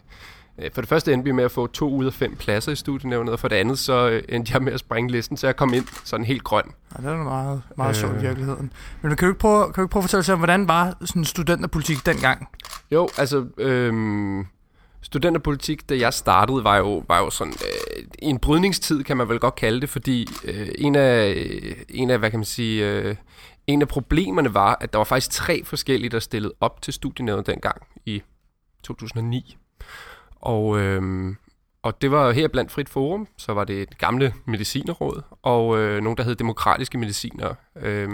for 0.73 0.81
det 0.81 0.89
første 0.89 1.13
endte 1.13 1.25
vi 1.25 1.31
med 1.31 1.43
at 1.43 1.51
få 1.51 1.67
to 1.67 1.89
ud 1.89 2.05
af 2.05 2.13
fem 2.13 2.35
pladser 2.35 2.71
i 2.71 2.75
studienævnet, 2.75 3.33
og 3.33 3.39
for 3.39 3.47
det 3.47 3.55
andet 3.55 3.79
så 3.79 4.09
øh, 4.09 4.23
endte 4.29 4.53
jeg 4.53 4.61
med 4.61 4.73
at 4.73 4.79
springe 4.79 5.11
listen, 5.11 5.37
så 5.37 5.47
jeg 5.47 5.55
kom 5.55 5.73
ind 5.73 5.85
sådan 6.03 6.25
helt 6.25 6.43
grøn. 6.43 6.65
Ja, 6.97 7.03
det 7.03 7.11
er 7.11 7.23
meget, 7.23 7.61
meget 7.77 7.89
Øh. 7.89 7.95
sjovt 7.95 8.15
i 8.17 8.21
virkeligheden. 8.21 8.73
Men 9.01 9.15
kan 9.15 9.25
du 9.25 9.31
ikke 9.31 9.39
prøve, 9.39 9.63
kan 9.63 9.73
du 9.75 9.81
ikke 9.81 9.91
prøve 9.91 10.01
at 10.01 10.03
fortælle 10.03 10.19
os 10.19 10.29
om, 10.29 10.39
hvordan 10.39 10.67
var 10.67 10.97
sådan 11.05 11.25
studenterpolitik 11.25 12.05
dengang? 12.05 12.47
Jo, 12.91 13.09
altså... 13.17 13.45
Øhm, 13.57 14.45
studenterpolitik, 15.01 15.89
da 15.89 15.97
jeg 15.97 16.13
startede, 16.13 16.63
var 16.63 16.77
jo, 16.77 17.03
var 17.07 17.19
jo 17.19 17.29
sådan 17.29 17.53
øh, 17.53 18.03
en 18.19 18.39
brydningstid, 18.39 19.03
kan 19.03 19.17
man 19.17 19.29
vel 19.29 19.39
godt 19.39 19.55
kalde 19.55 19.81
det, 19.81 19.89
fordi 19.89 20.27
øh, 20.43 20.67
en, 20.77 20.95
af, 20.95 21.33
øh, 21.35 21.75
en 21.89 22.09
af, 22.09 22.19
hvad 22.19 22.29
kan 22.31 22.39
man 22.39 22.45
sige, 22.45 22.89
øh, 22.89 23.15
en 23.67 23.81
af 23.81 23.87
problemerne 23.87 24.53
var, 24.53 24.77
at 24.81 24.93
der 24.93 24.99
var 24.99 25.03
faktisk 25.05 25.31
tre 25.31 25.63
forskellige, 25.65 26.09
der 26.09 26.19
stillede 26.19 26.53
op 26.61 26.81
til 26.81 26.93
studienævnet 26.93 27.47
dengang 27.47 27.81
i 28.05 28.21
2009. 28.83 29.57
Og, 30.35 30.79
øh, 30.79 31.35
og 31.83 32.01
det 32.01 32.11
var 32.11 32.31
her 32.31 32.47
blandt 32.47 32.71
Frit 32.71 32.89
Forum, 32.89 33.27
så 33.37 33.53
var 33.53 33.63
det 33.63 33.81
et 33.81 33.97
gamle 33.97 34.33
medicinerråd, 34.45 35.21
og 35.41 35.77
øh, 35.77 36.01
nogen, 36.03 36.17
der 36.17 36.23
hed 36.23 36.35
Demokratiske 36.35 36.97
Mediciner. 36.97 37.53
Øh, 37.75 38.09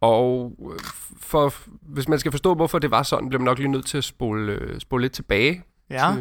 og 0.00 0.52
øh, 0.72 0.78
for, 1.20 1.54
hvis 1.82 2.08
man 2.08 2.18
skal 2.18 2.32
forstå, 2.32 2.54
hvorfor 2.54 2.78
det 2.78 2.90
var 2.90 3.02
sådan, 3.02 3.28
bliver 3.28 3.40
man 3.40 3.44
nok 3.44 3.58
lige 3.58 3.70
nødt 3.70 3.86
til 3.86 3.98
at 3.98 4.04
spole, 4.04 4.52
øh, 4.52 4.80
spole 4.80 5.02
lidt 5.02 5.12
tilbage 5.12 5.62
Ja, 5.90 6.14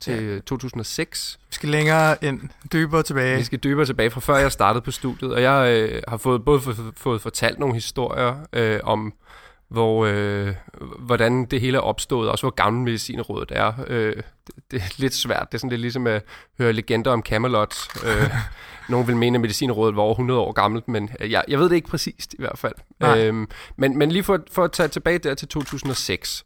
til, 0.00 0.28
til 0.28 0.42
2006. 0.42 1.38
vi 1.48 1.54
skal 1.54 1.68
længere 1.68 2.24
ind, 2.24 2.40
dybere 2.72 3.02
tilbage. 3.02 3.36
Vi 3.36 3.44
skal 3.44 3.58
dybere 3.58 3.86
tilbage 3.86 4.10
fra 4.10 4.20
før 4.20 4.36
jeg 4.36 4.52
startede 4.52 4.82
på 4.84 4.90
studiet, 4.90 5.34
og 5.34 5.42
jeg 5.42 5.72
øh, 5.72 6.02
har 6.08 6.16
fået 6.16 6.44
både 6.44 6.60
fået, 6.60 6.92
fået 6.96 7.20
fortalt 7.20 7.58
nogle 7.58 7.74
historier 7.74 8.36
øh, 8.52 8.80
om, 8.82 9.14
hvor, 9.68 10.06
øh, 10.06 10.54
hvordan 10.98 11.44
det 11.44 11.60
hele 11.60 11.76
er 11.76 11.82
opstået, 11.82 12.30
også 12.30 12.42
hvor 12.42 12.50
gammel 12.50 12.84
medicinrådet 12.84 13.52
er. 13.54 13.72
Øh, 13.86 14.16
det, 14.16 14.54
det 14.70 14.82
er 14.82 14.94
lidt 14.96 15.14
svært. 15.14 15.46
Det 15.52 15.54
er 15.54 15.58
sådan 15.58 15.70
lidt 15.70 15.80
ligesom 15.80 16.06
at 16.06 16.22
høre 16.58 16.72
legender 16.72 17.10
om 17.10 17.22
Camelot. 17.22 17.74
Øh, 18.04 18.30
nogen 18.88 19.06
vil 19.06 19.16
mene, 19.16 19.36
at 19.36 19.40
medicinrådet 19.40 19.96
var 19.96 20.02
over 20.02 20.12
100 20.12 20.40
år 20.40 20.52
gammelt, 20.52 20.88
men 20.88 21.10
øh, 21.20 21.30
jeg, 21.30 21.44
jeg 21.48 21.58
ved 21.58 21.68
det 21.68 21.76
ikke 21.76 21.88
præcist 21.88 22.34
i 22.34 22.36
hvert 22.38 22.58
fald. 22.58 22.74
Nej. 23.00 23.26
Øhm, 23.26 23.48
men, 23.76 23.98
men 23.98 24.12
lige 24.12 24.22
for, 24.22 24.40
for 24.52 24.64
at 24.64 24.72
tage 24.72 24.88
tilbage 24.88 25.18
der 25.18 25.34
til 25.34 25.48
2006, 25.48 26.44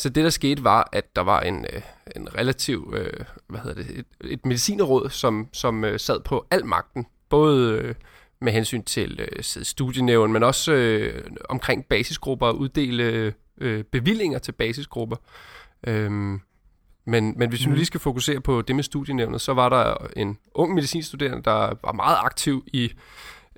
så 0.00 0.08
det, 0.08 0.24
der 0.24 0.30
skete, 0.30 0.64
var, 0.64 0.88
at 0.92 1.16
der 1.16 1.22
var 1.22 1.40
en, 1.40 1.66
øh, 1.72 1.82
en 2.16 2.34
relativ, 2.34 2.94
øh, 2.96 3.24
hvad 3.46 3.60
hedder 3.60 3.82
det, 3.82 3.98
et, 3.98 4.06
et 4.24 4.46
medicinerråd, 4.46 5.10
som, 5.10 5.48
som 5.52 5.84
øh, 5.84 6.00
sad 6.00 6.20
på 6.20 6.46
al 6.50 6.66
magten, 6.66 7.06
både 7.28 7.72
øh, 7.72 7.94
med 8.40 8.52
hensyn 8.52 8.82
til 8.82 9.20
øh, 9.20 9.42
studienævn, 9.42 10.32
men 10.32 10.42
også 10.42 10.72
øh, 10.72 11.24
omkring 11.48 11.84
basisgrupper 11.84 12.46
og 12.46 12.58
uddele 12.58 13.34
øh, 13.58 13.84
bevillinger 13.84 14.38
til 14.38 14.52
basisgrupper. 14.52 15.16
Øhm, 15.86 16.40
men, 17.04 17.34
men 17.36 17.48
hvis 17.48 17.64
vi 17.64 17.66
nu 17.70 17.74
lige 17.74 17.86
skal 17.86 18.00
fokusere 18.00 18.40
på 18.40 18.62
det 18.62 18.76
med 18.76 18.84
studienævnet, 18.84 19.40
så 19.40 19.54
var 19.54 19.68
der 19.68 19.94
en 20.16 20.38
ung 20.54 20.74
medicinstuderende, 20.74 21.42
der 21.42 21.74
var 21.84 21.92
meget 21.92 22.16
aktiv 22.20 22.64
i 22.66 22.92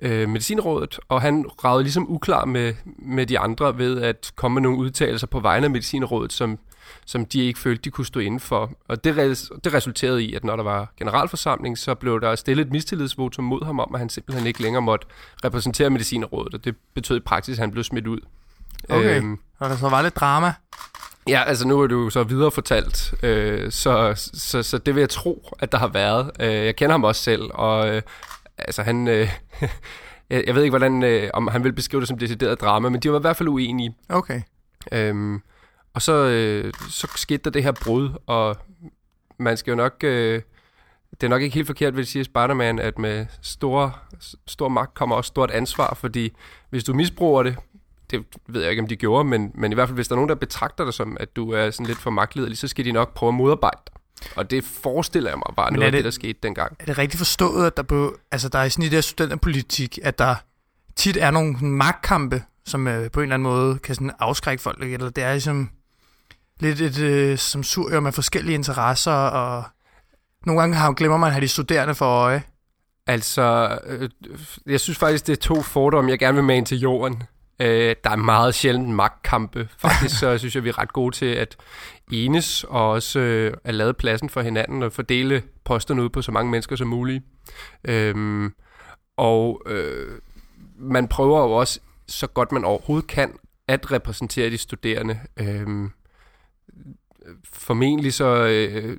øh, 0.03 0.29
medicinrådet, 0.29 0.99
og 1.09 1.21
han 1.21 1.45
ragede 1.63 1.83
ligesom 1.83 2.11
uklar 2.11 2.45
med, 2.45 2.73
med 2.85 3.25
de 3.25 3.39
andre 3.39 3.77
ved 3.77 4.01
at 4.01 4.31
komme 4.35 4.55
med 4.55 4.61
nogle 4.61 4.77
udtalelser 4.77 5.27
på 5.27 5.39
vegne 5.39 5.65
af 5.65 5.71
medicinrådet, 5.71 6.33
som 6.33 6.59
som 7.05 7.25
de 7.25 7.39
ikke 7.39 7.59
følte, 7.59 7.81
de 7.81 7.89
kunne 7.89 8.05
stå 8.05 8.19
inden 8.19 8.39
for. 8.39 8.71
Og 8.87 9.03
det, 9.03 9.17
res, 9.17 9.51
det 9.63 9.73
resulterede 9.73 10.23
i, 10.23 10.33
at 10.33 10.43
når 10.43 10.55
der 10.55 10.63
var 10.63 10.93
generalforsamling, 10.97 11.77
så 11.77 11.95
blev 11.95 12.21
der 12.21 12.35
stillet 12.35 12.65
et 12.65 12.71
mistillidsvotum 12.71 13.45
mod 13.45 13.65
ham 13.65 13.79
om, 13.79 13.89
at 13.93 13.99
han 13.99 14.09
simpelthen 14.09 14.47
ikke 14.47 14.61
længere 14.61 14.81
måtte 14.81 15.07
repræsentere 15.45 15.89
Medicinerrådet, 15.89 16.53
og 16.53 16.65
det 16.65 16.75
betød 16.93 17.17
i 17.17 17.19
praksis, 17.19 17.57
at 17.57 17.59
han 17.59 17.71
blev 17.71 17.83
smidt 17.83 18.07
ud. 18.07 18.19
Okay. 18.89 19.17
Øhm, 19.17 19.39
og 19.59 19.69
der 19.69 19.75
så 19.75 19.89
var 19.89 20.01
lidt 20.01 20.15
drama. 20.15 20.53
Ja, 21.27 21.43
altså 21.43 21.67
nu 21.67 21.81
er 21.81 21.87
du 21.87 22.09
så 22.09 22.23
videre 22.23 22.51
fortalt, 22.51 23.13
øh, 23.23 23.71
så, 23.71 24.13
så, 24.33 24.63
så 24.63 24.77
det 24.77 24.95
vil 24.95 25.01
jeg 25.01 25.09
tro, 25.09 25.49
at 25.59 25.71
der 25.71 25.77
har 25.77 25.87
været. 25.87 26.31
Øh, 26.39 26.65
jeg 26.65 26.75
kender 26.75 26.93
ham 26.93 27.03
også 27.03 27.23
selv, 27.23 27.41
og 27.53 27.95
øh, 27.95 28.01
altså 28.57 28.83
han... 28.83 29.07
Øh, 29.07 29.29
jeg, 30.29 30.55
ved 30.55 30.63
ikke, 30.63 30.77
hvordan, 30.77 31.03
øh, 31.03 31.29
om 31.33 31.47
han 31.47 31.63
vil 31.63 31.73
beskrive 31.73 31.99
det 31.99 32.07
som 32.07 32.17
decideret 32.17 32.61
drama, 32.61 32.89
men 32.89 32.99
de 32.99 33.11
var 33.11 33.19
i 33.19 33.21
hvert 33.21 33.37
fald 33.37 33.49
uenige. 33.49 33.95
Okay. 34.09 34.41
Øhm, 34.91 35.41
og 35.93 36.01
så, 36.01 36.13
øh, 36.13 36.73
så 36.89 37.07
skete 37.15 37.43
der 37.43 37.49
det 37.49 37.63
her 37.63 37.71
brud, 37.71 38.09
og 38.27 38.57
man 39.39 39.57
skal 39.57 39.71
jo 39.71 39.75
nok... 39.75 40.03
Øh, 40.03 40.41
det 41.11 41.23
er 41.23 41.29
nok 41.29 41.41
ikke 41.41 41.55
helt 41.55 41.67
forkert, 41.67 41.95
vil 41.95 42.05
sige 42.05 42.23
Spider-Man, 42.23 42.79
at 42.79 42.99
med 42.99 43.25
store, 43.41 43.91
stor 44.47 44.67
magt 44.67 44.93
kommer 44.93 45.15
også 45.15 45.27
stort 45.27 45.51
ansvar, 45.51 45.93
fordi 45.93 46.33
hvis 46.69 46.83
du 46.83 46.93
misbruger 46.93 47.43
det, 47.43 47.57
det 48.11 48.25
ved 48.47 48.61
jeg 48.61 48.69
ikke, 48.69 48.81
om 48.81 48.87
de 48.87 48.95
gjorde, 48.95 49.23
men, 49.23 49.51
men 49.55 49.71
i 49.71 49.75
hvert 49.75 49.87
fald, 49.87 49.97
hvis 49.97 50.07
der 50.07 50.15
er 50.15 50.17
nogen, 50.17 50.29
der 50.29 50.35
betragter 50.35 50.83
dig 50.83 50.93
som, 50.93 51.17
at 51.19 51.35
du 51.35 51.51
er 51.51 51.71
sådan 51.71 51.85
lidt 51.85 51.97
for 51.97 52.09
magtlederlig, 52.09 52.57
så 52.57 52.67
skal 52.67 52.85
de 52.85 52.91
nok 52.91 53.13
prøve 53.13 53.27
at 53.27 53.33
modarbejde 53.33 53.79
dig. 53.87 53.95
Og 54.35 54.51
det 54.51 54.63
forestiller 54.63 55.29
jeg 55.29 55.37
mig 55.37 55.55
bare 55.55 55.71
men 55.71 55.79
noget 55.79 55.93
det, 55.93 55.97
af 55.97 56.03
det, 56.03 56.05
der 56.05 56.11
skete 56.11 56.39
dengang. 56.43 56.75
Er 56.79 56.85
det 56.85 56.97
rigtigt 56.97 57.17
forstået, 57.17 57.67
at 57.67 57.77
der, 57.77 57.83
på, 57.83 58.17
altså 58.31 58.49
der 58.49 58.59
er 58.59 58.69
sådan 58.69 58.85
i 58.85 58.89
det 58.89 59.03
studenterpolitik, 59.03 59.99
at 60.03 60.19
der 60.19 60.35
tit 60.95 61.17
er 61.17 61.31
nogle 61.31 61.57
magtkampe, 61.61 62.43
som 62.65 62.87
øh, 62.87 63.11
på 63.11 63.19
en 63.19 63.23
eller 63.23 63.33
anden 63.33 63.43
måde 63.43 63.79
kan 63.79 63.95
sådan 63.95 64.11
afskrække 64.19 64.63
folk, 64.63 64.83
eller 64.83 65.09
det 65.09 65.23
er 65.23 65.31
ligesom 65.31 65.69
lidt 66.59 66.81
et 66.81 66.99
øh, 66.99 67.37
som 67.37 67.63
sur 67.63 67.99
med 67.99 68.11
forskellige 68.11 68.55
interesser, 68.55 69.11
og 69.11 69.63
nogle 70.45 70.61
gange 70.61 70.75
har, 70.75 70.93
glemmer 70.93 71.17
man 71.17 71.27
at 71.27 71.33
have 71.33 71.41
de 71.41 71.47
studerende 71.47 71.95
for 71.95 72.05
øje. 72.05 72.43
Altså, 73.07 73.77
øh, 73.85 74.09
jeg 74.65 74.79
synes 74.79 74.97
faktisk, 74.97 75.27
det 75.27 75.33
er 75.33 75.41
to 75.41 75.61
fordomme, 75.61 76.11
jeg 76.11 76.19
gerne 76.19 76.35
vil 76.35 76.43
mane 76.43 76.65
til 76.65 76.79
jorden. 76.79 77.23
Øh, 77.59 77.95
der 78.03 78.09
er 78.09 78.15
meget 78.15 78.55
sjældent 78.55 78.89
magtkampe. 78.89 79.69
Faktisk 79.77 80.19
så 80.19 80.37
synes 80.37 80.55
jeg, 80.55 80.63
vi 80.63 80.69
er 80.69 80.77
ret 80.77 80.93
gode 80.93 81.15
til 81.15 81.25
at 81.25 81.55
enes 82.11 82.63
og 82.63 82.89
også 82.89 83.19
øh, 83.19 83.53
at 83.63 83.75
lade 83.75 83.93
pladsen 83.93 84.29
for 84.29 84.41
hinanden 84.41 84.83
og 84.83 84.93
fordele 84.93 85.43
posterne 85.63 86.03
ud 86.03 86.09
på 86.09 86.21
så 86.21 86.31
mange 86.31 86.51
mennesker 86.51 86.75
som 86.75 86.87
muligt. 86.87 87.23
Øh, 87.85 88.49
og 89.17 89.61
øh, 89.65 90.11
man 90.75 91.07
prøver 91.07 91.39
jo 91.39 91.51
også 91.51 91.79
så 92.07 92.27
godt 92.27 92.51
man 92.51 92.65
overhovedet 92.65 93.07
kan 93.07 93.37
at 93.67 93.91
repræsentere 93.91 94.49
de 94.49 94.57
studerende. 94.57 95.19
Øh, 95.37 95.89
formentlig 97.53 98.13
så 98.13 98.45
øh, 98.45 98.97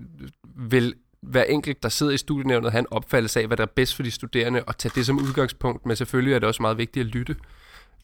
vil 0.57 0.95
hver 1.21 1.45
enkelt, 1.45 1.83
der 1.83 1.89
sidder 1.89 2.13
i 2.13 2.17
studienævnet, 2.17 2.73
have 2.73 2.81
en 2.81 2.87
opfattelse 2.91 3.41
af, 3.41 3.47
hvad 3.47 3.57
der 3.57 3.63
er 3.63 3.73
bedst 3.77 3.97
for 3.97 4.03
de 4.03 4.11
studerende, 4.11 4.63
og 4.63 4.79
tage 4.79 4.93
det 4.95 5.07
som 5.07 5.19
udgangspunkt, 5.19 5.87
men 5.87 5.97
selvfølgelig 5.97 6.35
er 6.35 6.39
det 6.39 6.49
også 6.49 6.63
meget 6.63 6.79
vigtigt 6.79 7.07
at 7.07 7.13
lytte. 7.13 7.37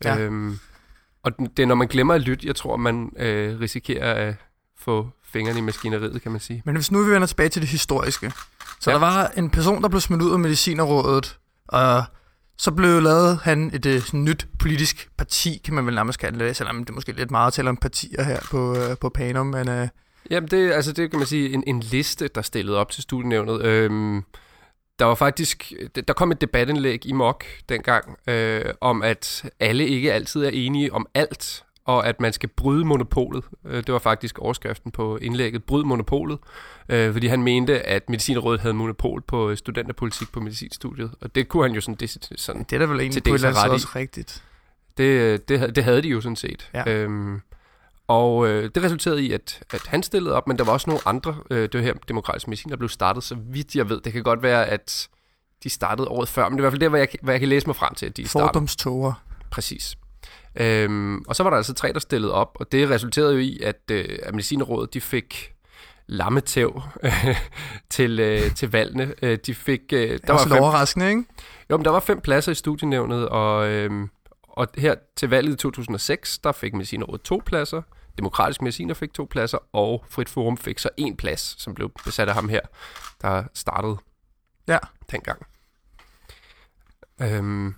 Ja. 0.04 0.18
Øhm, 0.18 0.58
og 1.22 1.38
det 1.38 1.62
er, 1.62 1.66
når 1.66 1.74
man 1.74 1.88
glemmer 1.88 2.14
at 2.14 2.20
lytte, 2.20 2.46
jeg 2.46 2.56
tror, 2.56 2.76
man 2.76 3.12
øh, 3.16 3.60
risikerer 3.60 4.28
at 4.28 4.34
få 4.80 5.08
fingrene 5.24 5.58
i 5.58 5.62
maskineriet, 5.62 6.22
kan 6.22 6.32
man 6.32 6.40
sige. 6.40 6.62
Men 6.64 6.74
hvis 6.74 6.90
nu 6.90 7.04
vi 7.04 7.10
vender 7.10 7.26
tilbage 7.26 7.48
til 7.48 7.62
det 7.62 7.70
historiske. 7.70 8.32
Så 8.80 8.90
ja. 8.90 8.94
der 8.94 9.00
var 9.00 9.32
en 9.36 9.50
person, 9.50 9.82
der 9.82 9.88
blev 9.88 10.00
smidt 10.00 10.22
ud 10.22 10.32
af 10.32 10.38
medicinerrådet, 10.38 11.38
og 11.68 12.04
så 12.58 12.70
blev 12.70 13.02
lavet 13.02 13.38
han 13.42 13.70
et 13.74 13.86
et 13.86 14.14
øh, 14.14 14.20
nyt 14.20 14.46
politisk 14.58 15.10
parti, 15.18 15.60
kan 15.64 15.74
man 15.74 15.86
vel 15.86 15.94
nærmest 15.94 16.18
kalde 16.18 16.44
det, 16.44 16.56
selvom 16.56 16.78
det 16.78 16.90
er 16.90 16.94
måske 16.94 17.12
lidt 17.12 17.30
meget 17.30 17.46
at 17.46 17.52
tale 17.52 17.68
om 17.68 17.76
partier 17.76 18.22
her 18.22 18.40
på, 18.50 18.76
øh, 18.76 18.96
på 19.00 19.08
Panum, 19.08 19.46
men... 19.46 19.68
Øh, 19.68 19.88
Jamen, 20.30 20.48
det, 20.48 20.72
altså, 20.72 20.92
det 20.92 21.10
kan 21.10 21.18
man 21.18 21.26
sige, 21.26 21.52
en, 21.52 21.64
en 21.66 21.80
liste, 21.80 22.28
der 22.28 22.42
stillede 22.42 22.76
op 22.76 22.90
til 22.90 23.02
studienævnet. 23.02 23.62
Øhm, 23.62 24.24
der 24.98 25.04
var 25.04 25.14
faktisk, 25.14 25.72
der 26.08 26.12
kom 26.12 26.32
et 26.32 26.40
debatindlæg 26.40 27.06
i 27.06 27.12
MOK 27.12 27.44
dengang, 27.68 28.18
øh, 28.28 28.64
om 28.80 29.02
at 29.02 29.50
alle 29.60 29.86
ikke 29.88 30.12
altid 30.12 30.44
er 30.44 30.50
enige 30.52 30.92
om 30.92 31.06
alt, 31.14 31.64
og 31.84 32.08
at 32.08 32.20
man 32.20 32.32
skal 32.32 32.48
bryde 32.48 32.84
monopolet. 32.84 33.44
Øh, 33.64 33.76
det 33.76 33.92
var 33.92 33.98
faktisk 33.98 34.38
overskriften 34.38 34.90
på 34.90 35.16
indlægget, 35.16 35.64
bryd 35.64 35.84
monopolet, 35.84 36.38
øh, 36.88 37.12
fordi 37.12 37.26
han 37.26 37.42
mente, 37.42 37.82
at 37.82 38.10
Medicinrådet 38.10 38.60
havde 38.60 38.74
monopol 38.74 39.22
på 39.22 39.56
studenterpolitik 39.56 40.32
på 40.32 40.40
medicinstudiet, 40.40 41.10
og 41.20 41.34
det 41.34 41.48
kunne 41.48 41.62
han 41.62 41.72
jo 41.72 41.80
sådan... 41.80 41.94
Det, 41.94 42.28
sådan 42.36 42.62
det 42.62 42.72
er 42.72 42.78
da 42.78 42.84
vel 42.84 43.00
egentlig 43.00 43.22
på 43.22 43.30
et 43.30 43.34
eller 43.34 43.48
andet 43.48 43.72
også 43.72 43.88
rigtigt. 43.96 44.44
Det, 44.98 45.48
det, 45.48 45.76
det 45.76 45.84
havde 45.84 46.02
de 46.02 46.08
jo 46.08 46.20
sådan 46.20 46.36
set. 46.36 46.70
Ja. 46.74 46.90
Øhm, 46.92 47.40
og 48.08 48.48
øh, 48.48 48.70
det 48.74 48.82
resulterede 48.82 49.22
i, 49.22 49.32
at, 49.32 49.62
at 49.72 49.86
han 49.86 50.02
stillede 50.02 50.34
op, 50.34 50.48
men 50.48 50.58
der 50.58 50.64
var 50.64 50.72
også 50.72 50.90
nogle 50.90 51.02
andre, 51.06 51.36
øh, 51.50 51.62
det 51.62 51.74
var 51.74 51.80
her 51.80 51.94
demokratisk 52.08 52.48
medicin, 52.48 52.70
der 52.70 52.76
blev 52.76 52.88
startet, 52.88 53.24
så 53.24 53.34
vidt 53.34 53.74
jeg 53.74 53.88
ved. 53.88 54.00
Det 54.00 54.12
kan 54.12 54.22
godt 54.22 54.42
være, 54.42 54.66
at 54.66 55.08
de 55.62 55.70
startede 55.70 56.08
året 56.08 56.28
før, 56.28 56.48
men 56.48 56.58
det 56.58 56.58
er 56.58 56.60
i 56.60 56.64
hvert 56.64 56.72
fald 56.72 56.80
det, 56.80 56.88
hvor 56.88 56.98
jeg, 56.98 57.08
hvad 57.22 57.34
jeg 57.34 57.40
kan 57.40 57.48
læse 57.48 57.66
mig 57.66 57.76
frem 57.76 57.94
til, 57.94 58.06
at 58.06 58.16
de 58.16 58.28
startede. 58.28 58.48
Fordomstoger. 58.48 59.12
Præcis. 59.50 59.96
Øhm, 60.56 61.18
og 61.28 61.36
så 61.36 61.42
var 61.42 61.50
der 61.50 61.56
altså 61.56 61.74
tre, 61.74 61.92
der 61.92 61.98
stillede 61.98 62.32
op, 62.32 62.56
og 62.60 62.72
det 62.72 62.90
resulterede 62.90 63.32
jo 63.32 63.38
i, 63.38 63.60
at, 63.62 63.80
øh, 63.90 64.18
at 64.22 64.34
Medicinrådet, 64.34 64.94
de 64.94 65.00
fik 65.00 65.54
lammetæv 66.06 66.82
øh, 67.02 67.36
til, 67.90 68.20
øh, 68.20 68.54
til 68.54 68.72
valgene. 68.72 69.14
Øh, 69.22 69.38
de 69.46 69.54
fik... 69.54 69.80
Øh, 69.92 70.18
der 70.26 70.32
var, 70.32 70.38
var 70.38 70.54
fem, 70.54 70.62
overraskende, 70.62 71.08
ikke? 71.08 71.24
Jo, 71.70 71.76
men 71.76 71.84
der 71.84 71.90
var 71.90 72.00
fem 72.00 72.20
pladser 72.20 72.52
i 72.52 72.54
studienævnet, 72.54 73.28
og, 73.28 73.68
øh, 73.68 74.08
og 74.42 74.68
her 74.78 74.94
til 75.16 75.30
valget 75.30 75.52
i 75.52 75.56
2006, 75.56 76.38
der 76.38 76.52
fik 76.52 76.74
Medicinrådet 76.74 77.22
to 77.22 77.42
pladser. 77.46 77.82
Demokratisk 78.18 78.62
Mediciner 78.62 78.94
fik 78.94 79.14
to 79.14 79.26
pladser, 79.30 79.58
og 79.72 80.04
Frit 80.08 80.28
Forum 80.28 80.56
fik 80.56 80.78
så 80.78 80.88
en 80.96 81.16
plads, 81.16 81.62
som 81.62 81.74
blev 81.74 81.90
besat 82.04 82.28
af 82.28 82.34
ham 82.34 82.48
her, 82.48 82.60
der 83.22 83.44
startede 83.54 83.96
ja. 84.68 84.78
dengang. 85.10 85.46
Øhm. 87.22 87.74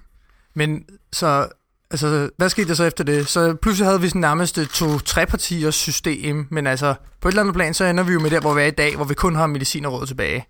Men 0.55 0.87
så, 1.13 1.49
altså, 1.93 2.31
hvad 2.37 2.49
skete 2.49 2.69
der 2.69 2.75
så 2.75 2.85
efter 2.85 3.05
det? 3.05 3.27
Så 3.27 3.55
pludselig 3.63 3.87
havde 3.87 4.01
vi 4.01 4.09
sådan 4.09 4.21
nærmest 4.21 4.59
øh, 4.59 4.67
to-tre 4.67 5.27
partiers 5.27 5.75
system, 5.75 6.47
men 6.51 6.67
altså, 6.67 6.95
på 7.21 7.29
et 7.29 7.33
eller 7.33 7.43
andet 7.43 7.55
plan, 7.55 7.75
så 7.75 7.85
ender 7.85 8.05
vi 8.05 8.13
jo 8.13 8.21
med 8.21 8.31
der, 8.31 8.41
hvor 8.41 8.55
vi 8.55 8.61
er 8.61 8.67
i 8.67 8.71
dag, 8.71 8.97
hvor 8.97 9.05
vi 9.05 9.15
kun 9.15 9.35
har 9.35 9.47
medicinerråd 9.47 10.07
tilbage. 10.07 10.47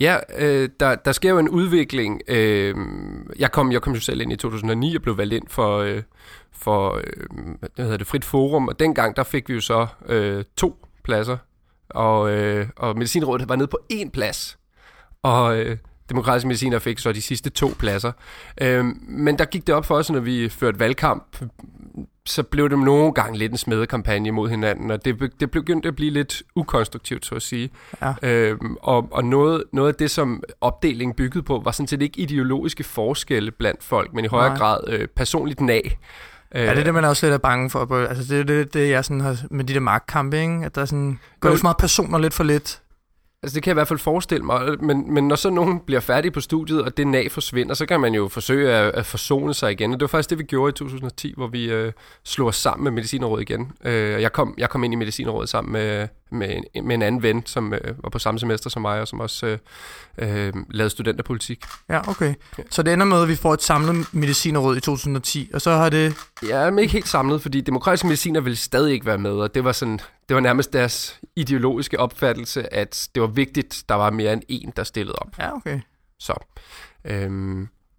Ja, 0.00 0.16
øh, 0.38 0.68
der, 0.80 0.94
der 0.94 1.12
sker 1.12 1.30
jo 1.30 1.38
en 1.38 1.48
udvikling. 1.48 2.20
Øh, 2.28 2.74
jeg, 3.38 3.52
kom, 3.52 3.72
jeg 3.72 3.82
kom 3.82 3.92
jo 3.92 4.00
selv 4.00 4.20
ind 4.20 4.32
i 4.32 4.36
2009 4.36 4.96
og 4.96 5.02
blev 5.02 5.18
valgt 5.18 5.34
ind 5.34 5.48
for, 5.48 5.78
øh, 5.78 6.02
for 6.52 6.94
øh, 6.96 7.56
hvad 7.74 7.84
hedder 7.84 7.96
det, 7.96 8.06
Frit 8.06 8.24
Forum, 8.24 8.68
og 8.68 8.80
dengang 8.80 9.16
der 9.16 9.22
fik 9.22 9.48
vi 9.48 9.54
jo 9.54 9.60
så 9.60 9.86
øh, 10.06 10.44
to 10.56 10.86
pladser, 11.04 11.36
og, 11.90 12.30
øh, 12.30 12.66
og 12.76 12.96
Medicinrådet 12.96 13.48
var 13.48 13.56
nede 13.56 13.68
på 13.68 13.78
én 13.92 14.10
plads, 14.10 14.58
og 15.22 15.58
øh, 15.58 15.76
Demokratiske 16.10 16.46
Mediciner 16.46 16.78
fik 16.78 16.98
så 16.98 17.12
de 17.12 17.22
sidste 17.22 17.50
to 17.50 17.74
pladser. 17.78 18.12
Øh, 18.60 18.84
men 19.08 19.38
der 19.38 19.44
gik 19.44 19.66
det 19.66 19.74
op 19.74 19.84
for 19.84 19.94
os, 19.94 20.10
når 20.10 20.20
vi 20.20 20.48
førte 20.48 20.78
valgkamp 20.78 21.36
så 22.26 22.42
blev 22.42 22.70
det 22.70 22.78
nogle 22.78 23.12
gange 23.12 23.38
lidt 23.38 23.52
en 23.52 23.58
smedekampagne 23.58 24.30
mod 24.30 24.48
hinanden, 24.48 24.90
og 24.90 25.04
det, 25.04 25.32
det 25.40 25.50
begyndte 25.50 25.88
at 25.88 25.96
blive 25.96 26.10
lidt 26.10 26.42
ukonstruktivt, 26.54 27.26
så 27.26 27.34
at 27.34 27.42
sige. 27.42 27.70
Ja. 28.02 28.14
Øhm, 28.22 28.76
og 28.82 29.08
og 29.10 29.24
noget, 29.24 29.64
noget 29.72 29.88
af 29.88 29.94
det, 29.94 30.10
som 30.10 30.42
opdelingen 30.60 31.14
byggede 31.14 31.42
på, 31.42 31.62
var 31.64 31.70
sådan 31.70 31.86
set 31.86 32.02
ikke 32.02 32.20
ideologiske 32.20 32.84
forskelle 32.84 33.50
blandt 33.50 33.84
folk, 33.84 34.12
men 34.12 34.24
i 34.24 34.28
højere 34.28 34.48
Nej. 34.48 34.58
grad 34.58 34.80
øh, 34.88 35.08
personligt 35.08 35.60
nag. 35.60 35.98
Ja, 36.54 36.70
det 36.70 36.78
er 36.78 36.84
det, 36.84 36.94
man 36.94 37.04
også 37.04 37.26
lidt 37.26 37.34
er 37.34 37.38
bange 37.38 37.70
for. 37.70 38.06
Altså, 38.08 38.34
det 38.34 38.40
er 38.40 38.44
det, 38.44 38.74
det, 38.74 38.90
jeg 38.90 39.04
sådan 39.04 39.20
har 39.20 39.36
med 39.50 39.64
de 39.64 39.74
der 39.74 39.80
magtkampe, 39.80 40.40
ikke? 40.40 40.60
At 40.64 40.74
der 40.74 40.80
er 40.80 40.84
sådan, 40.84 41.18
går 41.40 41.56
så 41.56 41.62
meget 41.62 41.76
personer 41.76 42.18
lidt 42.18 42.34
for 42.34 42.44
lidt. 42.44 42.80
Altså 43.42 43.54
det 43.54 43.62
kan 43.62 43.70
jeg 43.70 43.72
i 43.72 43.80
hvert 43.80 43.88
fald 43.88 43.98
forestille 43.98 44.44
mig, 44.44 44.62
øh, 44.68 44.82
men, 44.82 45.14
men 45.14 45.28
når 45.28 45.36
så 45.36 45.50
nogen 45.50 45.80
bliver 45.80 46.00
færdig 46.00 46.32
på 46.32 46.40
studiet, 46.40 46.82
og 46.82 46.96
det 46.96 47.06
nag 47.06 47.32
forsvinder, 47.32 47.74
så 47.74 47.86
kan 47.86 48.00
man 48.00 48.14
jo 48.14 48.28
forsøge 48.28 48.72
at, 48.72 48.94
at 48.94 49.06
forsone 49.06 49.54
sig 49.54 49.72
igen. 49.72 49.92
Og 49.92 50.00
det 50.00 50.02
var 50.02 50.08
faktisk 50.08 50.30
det, 50.30 50.38
vi 50.38 50.44
gjorde 50.44 50.70
i 50.70 50.72
2010, 50.72 51.34
hvor 51.36 51.46
vi 51.46 51.64
øh, 51.70 51.92
slog 52.24 52.48
os 52.48 52.56
sammen 52.56 52.84
med 52.84 52.92
Medicinrådet 52.92 53.42
igen. 53.50 53.72
Øh, 53.84 54.22
jeg, 54.22 54.32
kom, 54.32 54.54
jeg 54.58 54.70
kom 54.70 54.84
ind 54.84 54.92
i 54.92 54.96
Medicinrådet 54.96 55.48
sammen 55.48 55.72
med, 55.72 56.08
med, 56.30 56.62
en, 56.74 56.86
med 56.86 56.94
en 56.94 57.02
anden 57.02 57.22
ven, 57.22 57.46
som 57.46 57.72
øh, 57.72 58.02
var 58.02 58.10
på 58.10 58.18
samme 58.18 58.40
semester 58.40 58.70
som 58.70 58.82
mig, 58.82 59.00
og 59.00 59.08
som 59.08 59.20
også 59.20 59.46
øh, 59.46 60.46
øh, 60.46 60.52
lavede 60.70 60.90
studenterpolitik. 60.90 61.64
Ja, 61.88 62.08
okay. 62.08 62.34
Så 62.70 62.82
det 62.82 62.92
ender 62.92 63.06
med, 63.06 63.22
at 63.22 63.28
vi 63.28 63.36
får 63.36 63.54
et 63.54 63.62
samlet 63.62 64.14
Medicinråd 64.14 64.76
i 64.76 64.80
2010, 64.80 65.50
og 65.54 65.60
så 65.60 65.70
har 65.70 65.88
det... 65.88 66.14
Ja, 66.48 66.70
men 66.70 66.78
ikke 66.78 66.92
helt 66.92 67.08
samlet, 67.08 67.42
fordi 67.42 67.60
demokratiske 67.60 68.06
mediciner 68.06 68.40
ville 68.40 68.56
stadig 68.56 68.92
ikke 68.92 69.06
være 69.06 69.18
med, 69.18 69.30
og 69.30 69.54
det 69.54 69.64
var, 69.64 69.72
sådan, 69.72 70.00
det 70.28 70.34
var 70.34 70.40
nærmest 70.40 70.72
deres 70.72 71.20
ideologiske 71.36 72.00
opfattelse, 72.00 72.74
at 72.74 73.08
det 73.14 73.20
var 73.20 73.28
vigtigt, 73.28 73.84
der 73.88 73.94
var 73.94 74.10
mere 74.10 74.32
end 74.32 74.42
en, 74.48 74.72
der 74.76 74.84
stillede 74.84 75.16
op. 75.16 75.38
Ja, 75.38 75.56
okay. 75.56 75.80
Så... 76.18 76.34
Øh, 77.04 77.30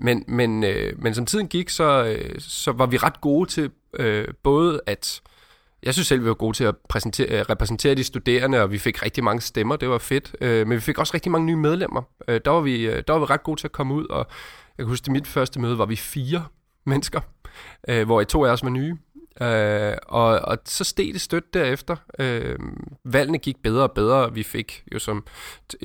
men, 0.04 0.24
men, 0.28 0.64
øh, 0.64 1.02
men 1.02 1.14
som 1.14 1.26
tiden 1.26 1.48
gik, 1.48 1.70
så, 1.70 2.06
øh, 2.06 2.36
så 2.40 2.72
var 2.72 2.86
vi 2.86 2.98
ret 2.98 3.22
gode 3.22 3.50
til 3.50 3.72
øh, 3.94 4.28
både 4.44 4.82
at 4.86 5.22
jeg 5.84 5.94
synes 5.94 6.08
selv, 6.08 6.22
vi 6.22 6.28
var 6.28 6.34
gode 6.34 6.58
til 6.58 6.64
at 6.64 6.76
præsentere, 6.90 7.28
øh, 7.28 7.46
repræsentere 7.50 7.96
de 7.96 8.04
studerende, 8.04 8.62
og 8.62 8.72
vi 8.72 8.78
fik 8.78 9.04
rigtig 9.04 9.24
mange 9.24 9.42
stemmer, 9.42 9.76
det 9.76 9.90
var 9.90 9.98
fedt. 9.98 10.36
Øh, 10.42 10.68
men 10.68 10.76
vi 10.76 10.82
fik 10.82 10.98
også 10.98 11.14
rigtig 11.14 11.32
mange 11.32 11.46
nye 11.46 11.56
medlemmer. 11.56 12.02
Øh, 12.28 12.42
der, 12.46 12.52
var 12.52 12.62
vi, 12.62 13.02
der 13.02 13.14
var 13.14 13.20
vi 13.20 13.26
ret 13.26 13.44
gode 13.44 13.60
til 13.60 13.68
at 13.68 13.72
komme 13.72 13.94
ud, 13.94 14.06
og 14.06 14.28
jeg 14.78 14.86
kan 14.86 14.86
huske, 14.86 15.06
at 15.06 15.12
mit 15.12 15.28
første 15.28 15.60
møde 15.60 15.78
var 15.78 15.86
vi 15.86 15.96
fire 15.96 16.46
mennesker, 16.86 17.22
hvor 18.06 18.22
I 18.22 18.26
to 18.26 18.46
af 18.46 18.52
os 18.52 18.64
var 18.64 18.70
nye. 18.70 18.98
og, 20.08 20.40
og 20.40 20.58
så 20.66 20.84
steg 20.84 21.10
det 21.14 21.22
stødt 21.22 21.54
derefter. 21.54 21.96
valgene 23.04 23.38
gik 23.38 23.58
bedre 23.64 23.84
og 23.84 23.92
bedre. 23.92 24.34
Vi 24.34 24.44
fik 24.44 24.84
jo 24.94 25.00
som 25.00 25.26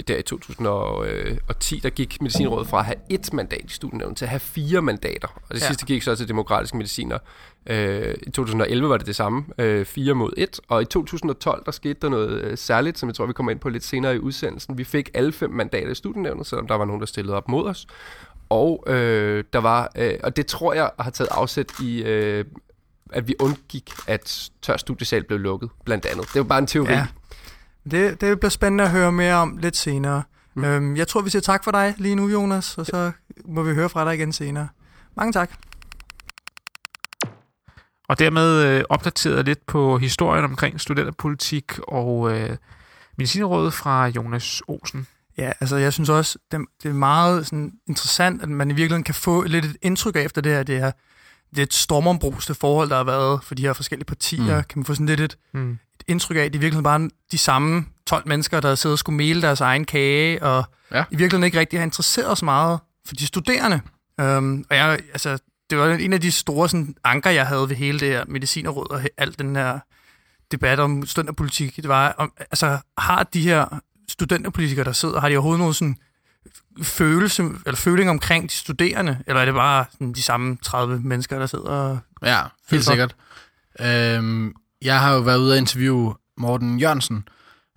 der 0.08 0.16
i 0.16 0.22
2010, 0.22 1.80
der 1.82 1.90
gik 1.90 2.22
Medicinrådet 2.22 2.68
fra 2.68 2.78
at 2.78 2.84
have 2.84 2.96
et 3.10 3.32
mandat 3.32 3.64
i 3.64 3.72
studienævnet 3.72 4.16
til 4.16 4.24
at 4.24 4.28
have 4.28 4.40
fire 4.40 4.82
mandater. 4.82 5.28
Og 5.48 5.54
det 5.54 5.60
ja. 5.60 5.66
sidste 5.66 5.86
gik 5.86 6.02
så 6.02 6.16
til 6.16 6.28
demokratiske 6.28 6.76
mediciner. 6.76 7.18
Øh, 7.66 8.14
I 8.26 8.30
2011 8.30 8.88
var 8.88 8.96
det 8.96 9.06
det 9.06 9.16
samme, 9.16 9.44
øh, 9.58 9.84
fire 9.84 10.14
mod 10.14 10.32
et. 10.36 10.60
Og 10.68 10.82
i 10.82 10.84
2012, 10.84 11.62
der 11.64 11.72
skete 11.72 11.98
der 12.02 12.08
noget 12.08 12.44
øh, 12.44 12.58
særligt, 12.58 12.98
som 12.98 13.08
jeg 13.08 13.14
tror, 13.14 13.26
vi 13.26 13.32
kommer 13.32 13.52
ind 13.52 13.60
på 13.60 13.68
lidt 13.68 13.84
senere 13.84 14.14
i 14.14 14.18
udsendelsen. 14.18 14.78
Vi 14.78 14.84
fik 14.84 15.10
alle 15.14 15.32
fem 15.32 15.50
mandater 15.50 15.90
i 15.90 15.94
studienævnet, 15.94 16.46
selvom 16.46 16.66
der 16.66 16.74
var 16.74 16.84
nogen, 16.84 17.00
der 17.00 17.06
stillede 17.06 17.36
op 17.36 17.48
mod 17.48 17.68
os. 17.68 17.86
Og 18.48 18.84
øh, 18.86 19.44
der 19.52 19.58
var, 19.58 19.90
øh, 19.96 20.14
og 20.22 20.36
det 20.36 20.46
tror 20.46 20.74
jeg 20.74 20.90
har 21.00 21.10
taget 21.10 21.28
afsæt 21.30 21.72
i, 21.80 22.02
øh, 22.02 22.44
at 23.12 23.28
vi 23.28 23.34
undgik, 23.40 23.92
at 24.06 24.50
tør 24.62 24.76
studiesal 24.76 25.24
blev 25.24 25.38
lukket, 25.38 25.70
blandt 25.84 26.06
andet. 26.06 26.26
Det 26.34 26.38
var 26.38 26.44
bare 26.44 26.58
en 26.58 26.66
teori. 26.66 26.92
Ja. 26.92 27.06
Det, 27.90 28.20
det 28.20 28.40
bliver 28.40 28.50
spændende 28.50 28.84
at 28.84 28.90
høre 28.90 29.12
mere 29.12 29.34
om 29.34 29.56
lidt 29.56 29.76
senere. 29.76 30.22
Mm. 30.54 30.64
Øhm, 30.64 30.96
jeg 30.96 31.08
tror, 31.08 31.20
vi 31.20 31.30
siger 31.30 31.42
tak 31.42 31.64
for 31.64 31.70
dig 31.70 31.94
lige 31.98 32.14
nu, 32.14 32.28
Jonas, 32.28 32.78
og 32.78 32.86
så 32.86 33.12
må 33.44 33.62
vi 33.62 33.74
høre 33.74 33.88
fra 33.88 34.04
dig 34.04 34.14
igen 34.14 34.32
senere. 34.32 34.68
Mange 35.16 35.32
tak. 35.32 35.50
Og 38.08 38.18
dermed 38.18 38.64
øh, 38.64 38.84
opdateret 38.88 39.44
lidt 39.44 39.66
på 39.66 39.98
historien 39.98 40.44
omkring 40.44 40.80
studenterpolitik 40.80 41.78
og 41.88 42.32
øh, 42.32 42.56
medicinrådet 43.16 43.74
fra 43.74 44.06
Jonas 44.06 44.62
Olsen. 44.68 45.06
Ja, 45.38 45.52
altså 45.60 45.76
jeg 45.76 45.92
synes 45.92 46.08
også, 46.08 46.38
det, 46.52 46.60
det 46.82 46.88
er 46.88 46.92
meget 46.92 47.46
sådan, 47.46 47.72
interessant, 47.88 48.42
at 48.42 48.48
man 48.48 48.70
i 48.70 48.74
virkeligheden 48.74 49.04
kan 49.04 49.14
få 49.14 49.42
lidt 49.42 49.64
et 49.64 49.76
indtryk 49.82 50.16
af 50.16 50.20
efter 50.20 50.40
det 50.40 50.52
her, 50.52 50.62
det 50.62 50.78
her 50.80 50.90
lidt 51.52 51.74
stormombruste 51.74 52.54
forhold, 52.54 52.90
der 52.90 52.96
har 52.96 53.04
været 53.04 53.44
for 53.44 53.54
de 53.54 53.62
her 53.62 53.72
forskellige 53.72 54.06
partier. 54.06 54.56
Mm. 54.56 54.64
Kan 54.68 54.78
man 54.78 54.84
få 54.84 54.94
sådan 54.94 55.06
lidt 55.06 55.20
et, 55.20 55.36
Mm. 55.54 55.70
et 55.72 55.78
indtryk 56.06 56.36
af, 56.36 56.40
at 56.40 56.52
det 56.52 56.58
i 56.58 56.60
virkeligheden 56.60 56.84
bare 56.84 57.02
er 57.04 57.08
de 57.32 57.38
samme 57.38 57.86
12 58.06 58.28
mennesker, 58.28 58.60
der 58.60 58.74
sidder 58.74 58.94
og 58.94 58.98
skulle 58.98 59.16
mele 59.16 59.42
deres 59.42 59.60
egen 59.60 59.84
kage, 59.84 60.42
og 60.42 60.64
Ja. 60.92 61.04
i 61.10 61.16
virkeligheden 61.16 61.44
ikke 61.44 61.58
rigtig 61.60 61.78
har 61.78 61.84
interesseret 61.84 62.38
så 62.38 62.44
meget 62.44 62.78
for 63.06 63.14
de 63.14 63.26
studerende. 63.26 63.80
Um, 64.22 64.64
og 64.70 64.76
jeg, 64.76 64.98
altså, 65.12 65.38
det 65.70 65.78
var 65.78 65.94
en 65.94 66.12
af 66.12 66.20
de 66.20 66.32
store 66.32 66.68
sådan, 66.68 66.94
anker, 67.04 67.30
jeg 67.30 67.46
havde 67.46 67.68
ved 67.68 67.76
hele 67.76 68.00
det 68.00 68.08
her 68.08 68.24
medicinerråd 68.28 68.90
og 68.90 69.00
alt 69.16 69.38
den 69.38 69.56
her 69.56 69.78
debat 70.52 70.80
om 70.80 71.06
studenterpolitik. 71.06 71.76
Det 71.76 71.88
var, 71.88 72.14
om, 72.18 72.32
altså, 72.38 72.78
har 72.98 73.22
de 73.22 73.40
her 73.40 73.80
studenterpolitikere, 74.08 74.84
der 74.84 74.92
sidder, 74.92 75.20
har 75.20 75.28
de 75.28 75.36
overhovedet 75.36 75.58
nogen 75.58 75.74
sådan 75.74 75.96
følelse, 76.82 77.42
eller 77.42 77.76
føling 77.76 78.10
omkring 78.10 78.50
de 78.50 78.54
studerende, 78.54 79.18
eller 79.26 79.40
er 79.40 79.44
det 79.44 79.54
bare 79.54 79.84
sådan, 79.92 80.12
de 80.12 80.22
samme 80.22 80.56
30 80.62 81.00
mennesker, 81.00 81.38
der 81.38 81.46
sidder 81.46 81.70
og... 81.70 81.98
Ja, 82.22 82.40
helt 82.70 82.84
sikkert. 82.84 83.16
Øhm, 83.80 84.54
jeg 84.82 85.00
har 85.00 85.14
jo 85.14 85.20
været 85.20 85.38
ude 85.38 85.52
og 85.52 85.58
interviewe 85.58 86.14
Morten 86.36 86.78
Jørgensen, 86.78 87.28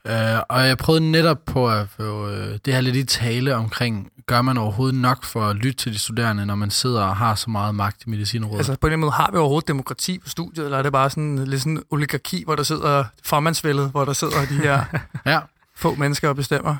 øh, 0.08 0.40
og 0.50 0.68
jeg 0.68 0.78
prøvede 0.78 1.12
netop 1.12 1.46
på 1.46 1.70
at 1.70 1.88
få 1.90 2.30
øh, 2.30 2.60
det 2.66 2.74
her 2.74 2.82
lidt 2.82 2.96
i 2.96 3.04
tale 3.04 3.56
omkring, 3.56 4.12
gør 4.26 4.42
man 4.42 4.58
overhovedet 4.58 5.00
nok 5.00 5.24
for 5.24 5.48
at 5.48 5.56
lytte 5.56 5.78
til 5.78 5.94
de 5.94 6.00
studerende, 6.00 6.46
når 6.46 6.56
man 6.56 6.70
sidder 6.72 7.02
og 7.02 7.16
har 7.16 7.36
så 7.36 7.50
meget 7.50 7.76
magt 7.76 8.04
i 8.06 8.10
medicinrådet? 8.10 8.58
Altså 8.58 8.76
på 8.76 8.88
en 8.88 8.92
eller 8.92 8.94
anden 8.94 9.02
måde, 9.02 9.12
har 9.12 9.32
vi 9.32 9.38
overhovedet 9.38 9.68
demokrati 9.68 10.20
på 10.20 10.30
studiet, 10.30 10.66
eller 10.66 10.78
er 10.78 10.82
det 10.84 10.92
bare 10.92 11.10
sådan 11.10 11.46
lidt 11.46 11.62
sådan 11.62 11.78
en 11.78 11.84
oligarki, 11.90 12.44
hvor 12.44 12.56
der 12.56 12.64
sidder 12.64 13.04
formandsvældet, 13.24 13.92
hvor 13.92 14.06
der 14.06 14.14
sidder 14.14 14.46
de 14.46 14.56
her 14.56 14.84
ja, 15.32 15.40
få 15.80 15.96
mennesker 15.96 16.34
bestemmer? 16.34 16.76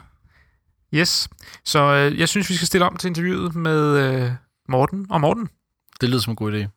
Yes, 0.94 1.30
så 1.66 1.80
øh, 1.80 2.20
jeg 2.20 2.30
synes, 2.30 2.50
vi 2.50 2.56
skal 2.56 2.68
stille 2.68 2.86
om 2.86 2.98
til 2.98 3.08
interviewet 3.08 3.56
med 3.56 3.98
øh, 3.98 4.32
Morten. 4.70 5.08
Og 5.10 5.22
Morten, 5.22 5.50
det 6.02 6.10
lyder 6.10 6.22
som 6.22 6.32
en 6.32 6.36
god 6.36 6.52
idé. 6.54 6.68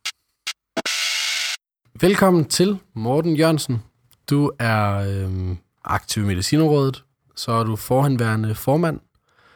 Velkommen 2.01 2.45
til 2.45 2.79
Morten 2.95 3.37
Jørgensen. 3.37 3.83
Du 4.31 4.51
er 4.59 4.95
øhm, 4.95 5.59
aktiv 5.85 6.23
i 6.23 6.27
Medicinrådet, 6.27 7.05
så 7.37 7.53
er 7.53 7.65
du 7.65 7.77
forhenværende 7.77 8.55
formand. 8.55 9.01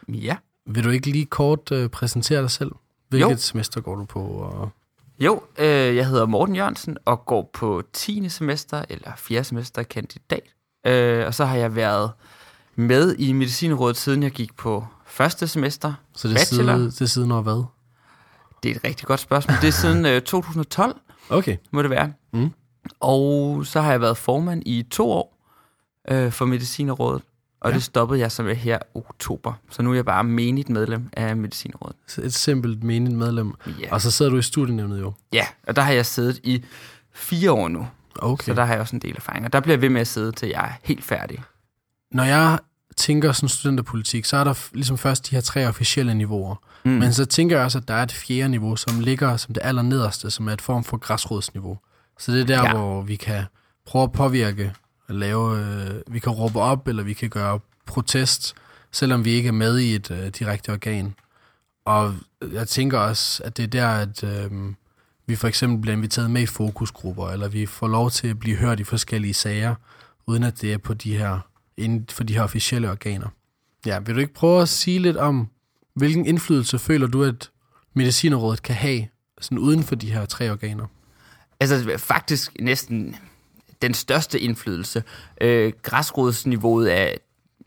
Ja. 0.07 0.35
Vil 0.65 0.83
du 0.83 0.89
ikke 0.89 1.09
lige 1.09 1.25
kort 1.25 1.71
øh, 1.71 1.89
præsentere 1.89 2.41
dig 2.41 2.51
selv? 2.51 2.71
Hvilket 3.09 3.31
Jo. 3.31 3.37
semester 3.37 3.81
går 3.81 3.95
du 3.95 4.05
på? 4.05 4.19
Og... 4.21 4.69
Jo, 5.19 5.43
øh, 5.57 5.95
jeg 5.95 6.07
hedder 6.07 6.25
Morten 6.25 6.55
Jørgensen 6.55 6.97
og 7.05 7.25
går 7.25 7.49
på 7.53 7.83
10. 7.93 8.29
semester 8.29 8.85
eller 8.89 9.11
4. 9.17 9.43
semester 9.43 9.83
kandidat. 9.83 10.43
Øh, 10.87 11.25
og 11.25 11.33
så 11.33 11.45
har 11.45 11.55
jeg 11.57 11.75
været 11.75 12.11
med 12.77 13.15
i 13.19 13.31
Medicinrådet, 13.31 13.97
siden 13.97 14.23
jeg 14.23 14.31
gik 14.31 14.55
på 14.55 14.87
første 15.05 15.47
semester. 15.47 15.93
Så 16.15 16.27
det 16.27 16.33
er, 16.35 16.39
Bachelor. 16.39 16.75
side, 16.75 16.85
det 16.85 17.01
er 17.01 17.05
siden 17.05 17.31
over 17.31 17.41
hvad? 17.41 17.63
Det 18.63 18.71
er 18.71 18.75
et 18.75 18.83
rigtig 18.83 19.07
godt 19.07 19.19
spørgsmål. 19.19 19.57
Det 19.61 19.67
er 19.67 19.71
siden 19.71 20.05
øh, 20.05 20.21
2012, 20.21 20.95
Okay. 21.29 21.57
må 21.71 21.81
det 21.81 21.89
være. 21.89 22.13
Mm. 22.33 22.51
Og 22.99 23.65
så 23.65 23.81
har 23.81 23.91
jeg 23.91 24.01
været 24.01 24.17
formand 24.17 24.63
i 24.65 24.83
to 24.91 25.11
år 25.11 25.37
øh, 26.09 26.31
for 26.31 26.45
Medicinrådet. 26.45 27.21
Og 27.61 27.69
ja. 27.69 27.75
det 27.75 27.83
stoppede 27.83 28.19
jeg 28.19 28.31
så 28.31 28.43
med 28.43 28.55
her 28.55 28.79
oktober. 28.95 29.53
Så 29.69 29.81
nu 29.81 29.91
er 29.91 29.95
jeg 29.95 30.05
bare 30.05 30.23
menigt 30.23 30.69
medlem 30.69 31.09
af 31.13 31.37
Medicinrådet. 31.37 31.95
Så 32.07 32.21
et 32.21 32.33
simpelt 32.33 32.83
menigt 32.83 33.15
medlem. 33.15 33.53
Ja. 33.79 33.93
Og 33.93 34.01
så 34.01 34.11
sidder 34.11 34.31
du 34.31 34.37
i 34.37 34.41
studienævnet 34.41 34.99
jo. 34.99 35.13
ja, 35.33 35.45
og 35.67 35.75
der 35.75 35.81
har 35.81 35.91
jeg 35.91 36.05
siddet 36.05 36.39
i 36.43 36.63
fire 37.13 37.51
år 37.51 37.67
nu. 37.67 37.87
Okay. 38.19 38.45
Så 38.45 38.53
der 38.53 38.65
har 38.65 38.73
jeg 38.73 38.81
også 38.81 38.95
en 38.95 39.01
del 39.01 39.13
erfaring. 39.17 39.45
Og 39.45 39.53
der 39.53 39.59
bliver 39.59 39.73
jeg 39.75 39.81
ved 39.81 39.89
med 39.89 40.01
at 40.01 40.07
sidde, 40.07 40.31
til 40.31 40.49
jeg 40.49 40.65
er 40.65 40.71
helt 40.83 41.03
færdig. 41.03 41.43
Når 42.11 42.23
jeg 42.23 42.59
tænker 42.97 43.31
sådan 43.31 43.49
studenterpolitik, 43.49 44.25
så 44.25 44.37
er 44.37 44.43
der 44.43 44.53
ligesom 44.73 44.97
først 44.97 45.29
de 45.29 45.35
her 45.35 45.41
tre 45.41 45.67
officielle 45.67 46.13
niveauer. 46.13 46.55
Mm. 46.85 46.91
Men 46.91 47.13
så 47.13 47.25
tænker 47.25 47.55
jeg 47.55 47.65
også, 47.65 47.77
at 47.77 47.87
der 47.87 47.93
er 47.93 48.03
et 48.03 48.11
fjerde 48.11 48.49
niveau, 48.49 48.75
som 48.75 48.99
ligger 48.99 49.37
som 49.37 49.53
det 49.53 49.63
allernederste, 49.63 50.31
som 50.31 50.47
er 50.47 50.53
et 50.53 50.61
form 50.61 50.83
for 50.83 50.97
græsrodsniveau. 50.97 51.77
Så 52.19 52.31
det 52.31 52.41
er 52.41 52.45
der, 52.45 52.63
ja. 52.63 52.73
hvor 52.73 53.01
vi 53.01 53.15
kan 53.15 53.43
prøve 53.85 54.03
at 54.03 54.11
påvirke, 54.11 54.73
at 55.07 55.15
lave, 55.15 55.59
øh, 55.59 56.13
vi 56.13 56.19
kan 56.19 56.31
råbe 56.31 56.59
op, 56.59 56.87
eller 56.87 57.03
vi 57.03 57.13
kan 57.13 57.29
gøre 57.29 57.59
protest, 57.85 58.55
selvom 58.91 59.25
vi 59.25 59.31
ikke 59.31 59.47
er 59.47 59.53
med 59.53 59.79
i 59.79 59.95
et 59.95 60.11
øh, 60.11 60.27
direkte 60.27 60.71
organ. 60.71 61.15
Og 61.85 62.15
jeg 62.53 62.67
tænker 62.67 62.99
også, 62.99 63.43
at 63.43 63.57
det 63.57 63.63
er 63.63 63.67
der, 63.67 63.87
at 63.87 64.23
øh, 64.23 64.51
vi 65.27 65.35
for 65.35 65.47
eksempel 65.47 65.81
bliver 65.81 65.95
inviteret 65.95 66.31
med 66.31 66.41
i 66.41 66.45
fokusgrupper, 66.45 67.29
eller 67.29 67.47
vi 67.47 67.65
får 67.65 67.87
lov 67.87 68.11
til 68.11 68.27
at 68.27 68.39
blive 68.39 68.57
hørt 68.57 68.79
i 68.79 68.83
forskellige 68.83 69.33
sager, 69.33 69.75
uden 70.27 70.43
at 70.43 70.61
det 70.61 70.73
er 70.73 70.77
på 70.77 70.93
de 70.93 71.17
her, 71.17 71.39
inden 71.77 72.05
for 72.09 72.23
de 72.23 72.33
her 72.33 72.43
officielle 72.43 72.89
organer. 72.91 73.27
Ja, 73.85 73.99
vil 73.99 74.15
du 74.15 74.19
ikke 74.19 74.33
prøve 74.33 74.61
at 74.61 74.69
sige 74.69 74.99
lidt 74.99 75.17
om, 75.17 75.49
hvilken 75.93 76.25
indflydelse 76.25 76.79
føler 76.79 77.07
du, 77.07 77.23
at 77.23 77.51
Medicinerrådet 77.93 78.63
kan 78.63 78.75
have 78.75 79.07
sådan 79.41 79.57
uden 79.57 79.83
for 79.83 79.95
de 79.95 80.11
her 80.11 80.25
tre 80.25 80.51
organer? 80.51 80.85
Altså 81.59 81.97
faktisk 81.97 82.51
næsten 82.59 83.15
den 83.81 83.93
største 83.93 84.39
indflydelse. 84.39 85.03
Øh, 85.41 85.73
græsrodsniveauet 85.81 86.97
er 86.97 87.13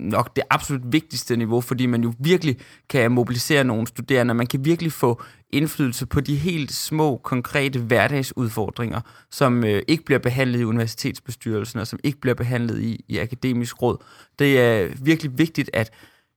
nok 0.00 0.36
det 0.36 0.44
absolut 0.50 0.92
vigtigste 0.92 1.36
niveau, 1.36 1.60
fordi 1.60 1.86
man 1.86 2.02
jo 2.02 2.12
virkelig 2.18 2.56
kan 2.88 3.12
mobilisere 3.12 3.64
nogle 3.64 3.86
studerende. 3.86 4.34
Man 4.34 4.46
kan 4.46 4.64
virkelig 4.64 4.92
få 4.92 5.22
indflydelse 5.50 6.06
på 6.06 6.20
de 6.20 6.36
helt 6.36 6.72
små, 6.72 7.16
konkrete 7.16 7.78
hverdagsudfordringer, 7.78 9.00
som 9.30 9.64
øh, 9.64 9.82
ikke 9.88 10.04
bliver 10.04 10.18
behandlet 10.18 10.60
i 10.60 10.64
universitetsbestyrelsen, 10.64 11.80
og 11.80 11.86
som 11.86 11.98
ikke 12.04 12.20
bliver 12.20 12.34
behandlet 12.34 12.80
i, 12.82 13.04
i 13.08 13.18
akademisk 13.18 13.82
råd. 13.82 13.96
Det 14.38 14.60
er 14.60 14.88
virkelig 15.02 15.38
vigtigt, 15.38 15.70
at 15.72 15.90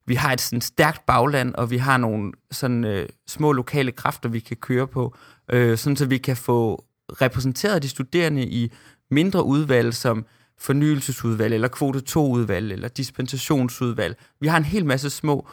vi 0.06 0.16
har 0.16 0.34
et 0.34 0.42
sådan 0.42 0.62
stærkt 0.62 1.06
bagland, 1.06 1.56
og 1.56 1.72
vi 1.72 1.78
har 1.78 1.98
nogle 1.98 2.32
sådan 2.52 2.84
øh, 2.84 3.10
små 3.28 3.52
lokale 3.52 3.92
kræfter, 3.92 4.30
vi 4.30 4.40
kan 4.40 4.58
køre 4.58 4.88
på, 4.88 5.16
øh, 5.52 5.78
sådan 5.78 5.98
så 5.98 6.06
vi 6.06 6.18
kan 6.18 6.38
få 6.38 6.86
repræsenteret 7.22 7.84
de 7.84 7.90
studerende 7.90 8.46
i 8.46 8.72
mindre 9.12 9.44
udvalg, 9.44 9.94
som 9.94 10.26
fornyelsesudvalg, 10.64 11.54
eller 11.54 11.68
kvote 11.68 12.02
2-udvalg, 12.10 12.72
eller 12.72 12.88
dispensationsudvalg. 12.88 14.18
Vi 14.40 14.48
har 14.48 14.58
en 14.58 14.64
hel 14.64 14.86
masse 14.86 15.10
små 15.10 15.48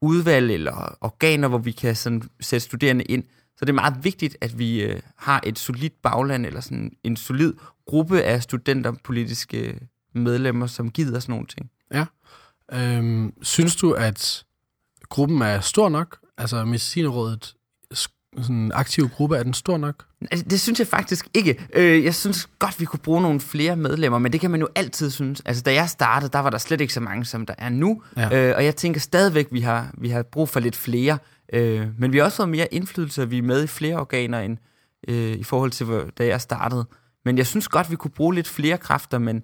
udvalg 0.00 0.50
eller 0.50 0.96
organer, 1.00 1.48
hvor 1.48 1.58
vi 1.58 1.72
kan 1.72 1.96
sådan 1.96 2.22
sætte 2.40 2.64
studerende 2.64 3.04
ind. 3.04 3.24
Så 3.56 3.64
det 3.64 3.68
er 3.68 3.74
meget 3.74 4.04
vigtigt, 4.04 4.36
at 4.40 4.58
vi 4.58 4.82
øh, 4.82 5.00
har 5.16 5.40
et 5.46 5.58
solidt 5.58 6.02
bagland, 6.02 6.46
eller 6.46 6.60
sådan 6.60 6.92
en 7.04 7.16
solid 7.16 7.54
gruppe 7.86 8.22
af 8.22 8.42
studenterpolitiske 8.42 9.58
øh, 9.58 9.80
medlemmer, 10.14 10.66
som 10.66 10.90
gider 10.90 11.20
sådan 11.20 11.32
nogle 11.32 11.46
ting. 11.46 11.70
Ja. 11.94 12.06
Øhm, 12.72 13.32
synes 13.42 13.76
du, 13.76 13.92
at 13.92 14.44
gruppen 15.08 15.42
er 15.42 15.60
stor 15.60 15.88
nok? 15.88 16.18
Altså 16.38 16.64
Medicinerrådet, 16.64 17.54
sådan 18.36 18.56
en 18.56 18.72
aktiv 18.74 19.08
gruppe, 19.08 19.36
er 19.36 19.42
den 19.42 19.54
stor 19.54 19.76
nok? 19.78 20.04
Altså, 20.30 20.46
det 20.50 20.60
synes 20.60 20.78
jeg 20.78 20.86
faktisk 20.86 21.28
ikke. 21.34 21.66
Øh, 21.74 22.04
jeg 22.04 22.14
synes 22.14 22.48
godt, 22.58 22.80
vi 22.80 22.84
kunne 22.84 22.98
bruge 23.00 23.22
nogle 23.22 23.40
flere 23.40 23.76
medlemmer, 23.76 24.18
men 24.18 24.32
det 24.32 24.40
kan 24.40 24.50
man 24.50 24.60
jo 24.60 24.68
altid 24.74 25.10
synes. 25.10 25.42
Altså, 25.44 25.62
da 25.62 25.74
jeg 25.74 25.88
startede, 25.90 26.32
der 26.32 26.38
var 26.38 26.50
der 26.50 26.58
slet 26.58 26.80
ikke 26.80 26.92
så 26.92 27.00
mange, 27.00 27.24
som 27.24 27.46
der 27.46 27.54
er 27.58 27.68
nu. 27.68 28.02
Ja. 28.16 28.48
Øh, 28.50 28.56
og 28.56 28.64
jeg 28.64 28.76
tænker 28.76 29.00
stadigvæk, 29.00 29.46
vi 29.50 29.60
har, 29.60 29.90
vi 29.98 30.08
har 30.08 30.22
brug 30.22 30.48
for 30.48 30.60
lidt 30.60 30.76
flere. 30.76 31.18
Øh, 31.52 31.86
men 31.98 32.12
vi 32.12 32.18
har 32.18 32.24
også 32.24 32.36
fået 32.36 32.48
mere 32.48 32.74
indflydelse, 32.74 33.28
vi 33.28 33.38
er 33.38 33.42
med 33.42 33.64
i 33.64 33.66
flere 33.66 33.96
organer, 33.96 34.40
end 34.40 34.58
i 35.08 35.44
forhold 35.44 35.70
til, 35.70 35.86
da 36.18 36.26
jeg 36.26 36.40
startede. 36.40 36.84
Men 37.24 37.38
jeg 37.38 37.46
synes 37.46 37.68
godt, 37.68 37.90
vi 37.90 37.96
kunne 37.96 38.10
bruge 38.10 38.34
lidt 38.34 38.48
flere 38.48 38.78
kræfter, 38.78 39.18
men 39.18 39.42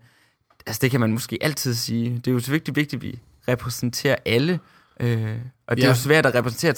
altså, 0.67 0.79
det 0.83 0.91
kan 0.91 1.01
man 1.01 1.13
måske 1.13 1.39
altid 1.41 1.75
sige. 1.75 2.11
Det 2.25 2.27
er 2.27 2.33
jo 2.33 2.41
så 2.41 2.51
vigtigt, 2.51 2.77
vigtigt 2.77 3.01
at 3.01 3.03
vi 3.03 3.19
repræsenterer 3.49 4.17
alle. 4.27 4.61
Og 5.01 5.07
det 5.07 5.39
er 5.69 5.77
Ja. 5.79 5.87
jo 5.89 5.95
svært 5.95 6.27
at 6.27 6.35
repræsentere 6.35 6.73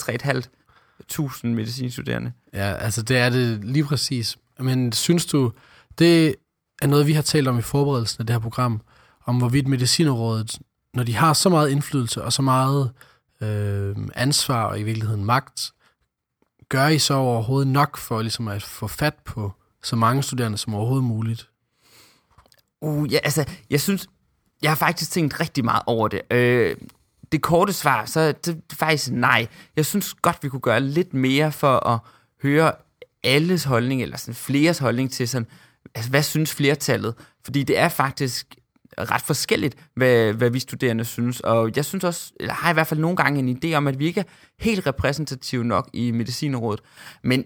3.500 1.13 1.47
medicinstuderende. 1.47 2.33
Ja, 2.55 2.73
altså 2.73 3.03
det 3.03 3.17
er 3.17 3.31
det 3.31 3.65
lige 3.65 3.85
præcis. 3.85 4.39
Men 4.59 4.93
synes 4.93 5.27
du, 5.27 5.53
det 5.99 6.35
er 6.83 6.87
noget, 6.87 7.07
vi 7.07 7.13
har 7.13 7.23
talt 7.23 7.49
om 7.49 7.59
i 7.59 7.63
forberedelsen 7.63 8.23
af 8.23 8.27
det 8.27 8.35
her 8.35 8.41
program, 8.41 8.81
om 9.25 9.39
hvorvidt 9.39 9.69
Medicinerrådet, 9.69 10.59
når 10.95 11.03
de 11.03 11.15
har 11.15 11.33
så 11.33 11.49
meget 11.49 11.71
indflydelse 11.71 12.25
og 12.25 12.33
så 12.33 12.43
meget 12.43 12.93
øh, 13.41 13.97
ansvar 14.15 14.65
og 14.65 14.81
i 14.81 14.83
virkeligheden 14.83 15.25
magt, 15.25 15.73
gør 16.69 16.89
I 16.89 16.99
så 16.99 17.15
overhovedet 17.15 17.69
nok 17.69 17.97
for 17.97 18.23
ligesom 18.23 18.49
at 18.49 18.63
få 18.63 18.87
fat 18.87 19.15
på 19.25 19.53
så 19.83 19.97
mange 19.97 20.23
studerende 20.23 20.59
som 20.59 20.75
overhovedet 20.75 21.05
muligt? 21.05 21.49
Uh, 22.81 23.13
ja, 23.13 23.19
altså, 23.25 23.45
jeg 23.71 23.81
synes, 23.81 24.07
jeg 24.63 24.71
har 24.71 24.77
faktisk 24.77 25.11
tænkt 25.11 25.41
rigtig 25.41 25.65
meget 25.65 25.83
over 25.87 26.09
det. 26.09 26.21
Øh, 26.31 26.77
det 27.33 27.43
korte 27.43 27.73
svar, 27.73 28.05
så 28.05 28.21
er 28.21 28.33
det 28.33 28.63
faktisk 28.73 29.11
nej. 29.13 29.47
Jeg 29.77 29.87
synes 29.87 30.15
godt, 30.15 30.39
vi 30.43 30.49
kunne 30.49 30.61
gøre 30.61 30.81
lidt 30.81 31.15
mere 31.15 31.53
for 31.53 31.89
at 31.89 31.99
høre 32.43 32.73
alles 33.25 33.65
holdning, 33.65 34.03
eller 34.03 34.17
sådan 34.17 34.35
fleres 34.35 34.79
holdning 34.79 35.13
til 35.13 35.29
sådan, 35.29 35.47
altså, 35.95 36.11
hvad 36.11 36.23
synes 36.23 36.55
flertallet? 36.55 37.15
Fordi 37.45 37.63
det 37.63 37.79
er 37.79 37.89
faktisk 37.89 38.55
ret 38.99 39.23
forskelligt, 39.23 39.77
hvad, 39.95 40.33
hvad 40.33 40.51
vi 40.51 40.59
studerende 40.59 41.05
synes. 41.05 41.41
Og 41.41 41.71
jeg 41.77 41.85
synes 41.85 42.05
også, 42.05 42.33
eller 42.41 42.55
har 42.55 42.71
i 42.71 42.73
hvert 42.73 42.87
fald 42.87 43.01
nogle 43.01 43.17
gange 43.17 43.41
en 43.41 43.61
idé 43.65 43.75
om, 43.75 43.87
at 43.87 43.99
vi 43.99 44.07
ikke 44.07 44.21
er 44.21 44.25
helt 44.59 44.87
repræsentative 44.87 45.65
nok 45.65 45.91
i 45.93 46.11
Medicinrådet. 46.11 46.81
Men 47.23 47.45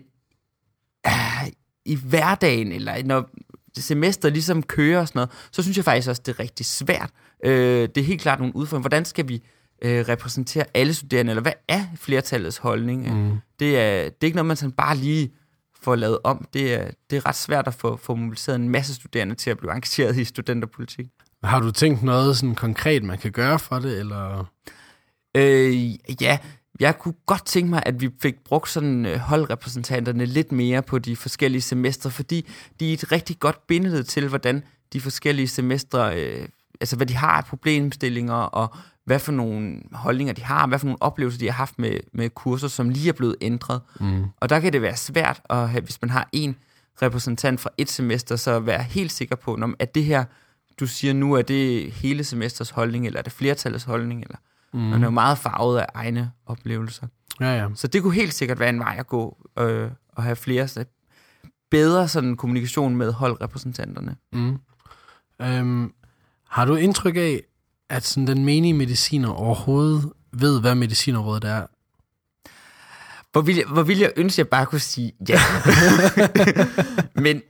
øh, 1.07 1.49
i 1.85 1.97
hverdagen, 1.97 2.73
eller 2.73 3.03
når 3.05 3.31
semester 3.79 4.31
ligesom 4.31 4.63
kører 4.63 5.01
og 5.01 5.09
sådan 5.09 5.19
noget, 5.19 5.31
så 5.53 5.63
synes 5.63 5.77
jeg 5.77 5.85
faktisk 5.85 6.09
også, 6.09 6.23
det 6.27 6.35
er 6.35 6.41
rigtig 6.41 6.67
svært. 6.67 7.11
Øh, 7.45 7.89
det 7.95 7.99
er 7.99 8.05
helt 8.05 8.21
klart 8.21 8.39
nogle 8.39 8.57
udfordringer. 8.57 8.83
Hvordan 8.89 9.05
skal 9.05 9.29
vi 9.29 9.43
øh, 9.83 10.09
repræsentere 10.09 10.65
alle 10.75 10.95
studerende, 10.95 11.31
eller 11.31 11.43
hvad 11.43 11.53
er 11.69 11.85
flertallets 11.97 12.57
holdning? 12.57 13.25
Mm. 13.25 13.39
Det, 13.61 13.79
er, 13.79 14.05
det 14.05 14.17
er 14.21 14.25
ikke 14.25 14.37
noget, 14.37 14.47
man 14.47 14.57
sådan 14.57 14.73
bare 14.73 14.97
lige 14.97 15.33
får 15.83 15.97
lavet 15.97 16.19
om. 16.25 16.47
Det 16.53 16.75
er, 16.75 16.91
det 17.11 17.17
er 17.17 17.27
ret 17.27 17.37
svært 17.37 17.67
at 17.67 17.75
få, 17.75 17.97
få 17.97 18.15
mobiliseret 18.15 18.57
en 18.57 18.69
masse 18.69 18.95
studerende 18.95 19.35
til 19.35 19.51
at 19.51 19.59
blive 19.59 19.73
engageret 19.73 20.19
i 20.19 20.25
studenterpolitik. 20.25 21.07
Har 21.45 21.61
du 21.61 21.71
tænkt 21.71 22.03
noget 22.03 22.37
sådan 22.37 22.55
konkret, 22.55 23.03
man 23.03 23.19
kan 23.19 23.33
gøre 23.33 23.59
for 23.59 23.79
det, 23.79 23.99
eller? 23.99 24.45
Øh, 25.37 26.23
ja, 26.23 26.39
jeg 26.81 26.99
kunne 26.99 27.15
godt 27.27 27.47
tænke 27.47 27.71
mig, 27.71 27.83
at 27.87 28.01
vi 28.01 28.11
fik 28.23 28.35
brugt 28.45 28.69
sådan 28.69 29.07
øh, 29.07 29.19
holdrepræsentanterne 29.19 30.27
lidt 30.27 30.53
mere 30.53 30.83
på 30.83 30.99
de 30.99 31.17
forskellige 31.17 31.63
semestre, 31.63 32.11
fordi 32.11 32.49
de 32.81 32.91
er 32.91 32.95
et 32.95 33.13
rigtig 33.13 33.39
godt 33.39 33.67
billede 33.67 34.03
til, 34.03 34.29
hvordan 34.29 34.63
de 34.93 35.01
forskellige 35.01 35.49
semestre, 35.49 36.21
øh, 36.21 36.49
altså 36.81 36.97
hvad 36.97 37.07
de 37.07 37.15
har 37.15 37.37
af 37.37 37.45
problemstillinger, 37.45 38.35
og 38.35 38.75
hvad 39.05 39.19
for 39.19 39.33
nogle 39.33 39.81
holdninger 39.93 40.35
de 40.35 40.43
har, 40.43 40.67
hvad 40.67 40.79
for 40.79 40.87
nogle 40.87 41.03
oplevelser 41.03 41.39
de 41.39 41.47
har 41.47 41.53
haft 41.53 41.79
med, 41.79 42.01
med 42.13 42.31
kurser, 42.31 42.69
som 42.69 42.89
lige 42.89 43.09
er 43.09 43.13
blevet 43.13 43.37
ændret. 43.41 43.81
Mm. 44.01 44.25
Og 44.41 44.49
der 44.49 44.61
kan 44.61 44.73
det 44.73 44.83
være 44.83 44.97
svært, 44.97 45.41
at 45.51 45.69
have, 45.71 45.83
hvis 45.83 46.03
man 46.03 46.11
har 46.11 46.29
en 46.33 46.57
repræsentant 47.03 47.61
fra 47.61 47.71
et 47.79 47.91
semester, 47.91 48.37
så 48.37 48.61
være 48.61 48.83
helt 48.83 49.13
sikker 49.13 49.37
på, 49.37 49.59
at 49.79 49.95
det 49.95 50.05
her, 50.05 50.25
du 50.81 50.87
siger 50.87 51.15
nu, 51.15 51.35
er 51.35 51.43
det 51.43 51.93
hele 51.93 52.25
semesters 52.25 52.71
holdning, 52.71 53.07
eller 53.07 53.19
er 53.19 53.23
det 53.23 53.33
flertallets 53.33 53.85
holdning, 53.85 54.23
eller 54.23 54.37
mm. 54.73 54.81
man 54.81 55.03
er 55.03 55.07
jo 55.07 55.11
meget 55.11 55.39
farvet 55.39 55.79
af 55.79 55.87
egne 55.95 56.31
oplevelser. 56.47 57.07
Ja, 57.41 57.57
ja. 57.57 57.69
Så 57.75 57.87
det 57.87 58.03
kunne 58.03 58.15
helt 58.15 58.35
sikkert 58.35 58.61
være 58.61 58.69
en 58.69 58.79
vej 58.79 58.97
at 58.99 59.07
gå, 59.07 59.49
øh, 59.59 59.91
og 60.09 60.23
have 60.23 60.37
flere 60.37 60.69
bedre 61.71 62.09
sådan 62.09 62.37
kommunikation 62.37 62.97
med 62.97 63.13
holdrepræsentanterne. 63.13 64.17
Mm. 64.33 64.59
Øhm, 65.43 65.93
har 66.49 66.65
du 66.65 66.75
indtryk 66.75 67.17
af, 67.17 67.41
at 67.93 68.07
sådan 68.07 68.27
den 68.27 68.45
menige 68.45 68.75
mediciner 68.75 69.29
overhovedet 69.29 70.13
ved, 70.33 70.61
hvad 70.61 70.75
medicinerrådet 70.75 71.45
er? 71.45 71.67
Hvor 73.33 73.41
vil, 73.41 73.57
jeg, 73.57 73.65
hvor 73.67 73.83
vil 73.83 73.99
jeg 73.99 74.13
ønske, 74.17 74.35
at 74.35 74.39
jeg 74.39 74.49
bare 74.49 74.67
kunne 74.67 74.81
sige 74.81 75.13
ja. 75.29 75.41
Men 77.25 77.43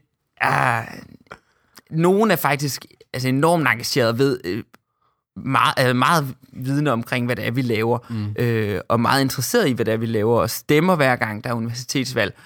uh, 0.45 0.83
nogen 1.89 2.31
er 2.31 2.35
faktisk 2.35 2.85
altså 3.13 3.29
enormt 3.29 3.67
engageret 3.67 4.17
ved 4.17 4.39
øh, 4.43 4.63
meget, 5.35 5.73
er 5.77 5.93
meget 5.93 6.35
vidne 6.53 6.91
omkring, 6.91 7.25
hvad 7.25 7.35
det 7.35 7.47
er, 7.47 7.51
vi 7.51 7.61
laver, 7.61 7.99
mm. 8.09 8.35
øh, 8.39 8.81
og 8.89 8.99
meget 8.99 9.21
interesseret 9.21 9.67
i, 9.69 9.71
hvad 9.71 9.85
det 9.85 9.93
er, 9.93 9.97
vi 9.97 10.05
laver, 10.05 10.41
og 10.41 10.49
stemmer 10.49 10.95
hver 10.95 11.15
gang, 11.15 11.43
der 11.43 11.49
er 11.49 11.53
universitetsvalg. 11.53 12.37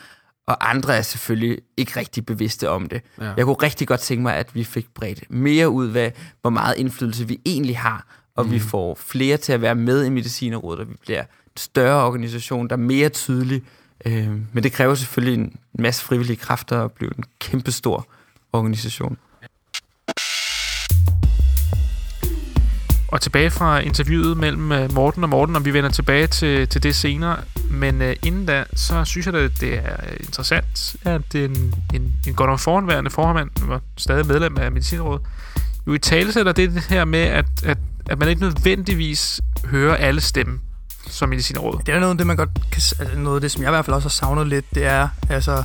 Og 0.47 0.69
andre 0.69 0.97
er 0.97 1.01
selvfølgelig 1.01 1.59
ikke 1.77 1.99
rigtig 1.99 2.25
bevidste 2.25 2.69
om 2.69 2.89
det. 2.89 3.01
Ja. 3.21 3.33
Jeg 3.37 3.45
kunne 3.45 3.55
rigtig 3.55 3.87
godt 3.87 3.99
tænke 3.99 4.23
mig, 4.23 4.35
at 4.35 4.55
vi 4.55 4.63
fik 4.63 4.87
bredt 4.93 5.23
mere 5.31 5.69
ud 5.69 5.93
af, 5.93 6.13
hvor 6.41 6.49
meget 6.49 6.77
indflydelse 6.77 7.27
vi 7.27 7.39
egentlig 7.45 7.77
har, 7.77 8.07
og 8.35 8.45
mm. 8.45 8.51
vi 8.51 8.59
får 8.59 8.95
flere 8.95 9.37
til 9.37 9.53
at 9.53 9.61
være 9.61 9.75
med 9.75 10.05
i 10.05 10.09
Medicinerrådet, 10.09 10.79
og 10.79 10.89
vi 10.89 10.93
bliver 11.01 11.21
en 11.21 11.27
større 11.57 12.05
organisation, 12.05 12.67
der 12.67 12.75
er 12.75 12.79
mere 12.79 13.09
tydelig. 13.09 13.61
Øh, 14.05 14.29
men 14.53 14.63
det 14.63 14.71
kræver 14.71 14.95
selvfølgelig 14.95 15.43
en 15.43 15.55
masse 15.79 16.03
frivillige 16.03 16.37
kræfter 16.37 16.85
at 16.85 16.91
blive 16.91 17.17
en 17.17 17.23
kæmpestor 17.39 18.07
organisation. 18.53 19.17
Og 23.07 23.21
tilbage 23.21 23.49
fra 23.49 23.79
interviewet 23.79 24.37
mellem 24.37 24.71
øh, 24.71 24.93
Morten 24.93 25.23
og 25.23 25.29
Morten, 25.29 25.55
og 25.55 25.65
vi 25.65 25.73
vender 25.73 25.89
tilbage 25.89 26.27
til, 26.27 26.67
til 26.67 26.83
det 26.83 26.95
senere. 26.95 27.37
Men 27.69 28.01
uh, 28.01 28.07
inden 28.23 28.45
da, 28.45 28.63
så 28.75 29.05
synes 29.05 29.25
jeg, 29.25 29.35
at 29.35 29.51
det 29.61 29.73
er 29.73 29.93
øh, 30.03 30.17
interessant, 30.19 30.95
at 31.03 31.35
en, 31.35 31.73
en, 31.93 32.13
en 32.27 32.33
godt 32.33 32.49
nok 32.49 32.59
foranværende 32.59 33.09
formand, 33.09 33.49
var 33.61 33.81
stadig 33.97 34.27
medlem 34.27 34.57
af 34.57 34.71
Medicinrådet, 34.71 35.21
jo 35.87 35.93
i 35.93 35.99
tale 35.99 36.33
sætter 36.33 36.51
det 36.51 36.83
her 36.89 37.05
med, 37.05 37.19
at, 37.19 37.45
at, 37.63 37.77
at 38.09 38.19
man 38.19 38.29
ikke 38.29 38.41
nødvendigvis 38.41 39.41
hører 39.65 39.95
alle 39.95 40.21
stemme 40.21 40.59
som 41.09 41.29
Medicinrådet. 41.29 41.85
Det 41.87 41.95
er 41.95 41.99
noget 41.99 42.11
af 42.11 42.17
det, 42.17 42.27
man 42.27 42.35
godt 42.35 42.49
kan, 42.53 42.81
altså 42.99 43.17
noget 43.17 43.37
af 43.37 43.41
det, 43.41 43.51
som 43.51 43.61
jeg 43.61 43.69
i 43.69 43.71
hvert 43.71 43.85
fald 43.85 43.95
også 43.95 44.07
har 44.07 44.09
savnet 44.09 44.47
lidt, 44.47 44.65
det 44.75 44.85
er, 44.85 45.07
altså, 45.29 45.63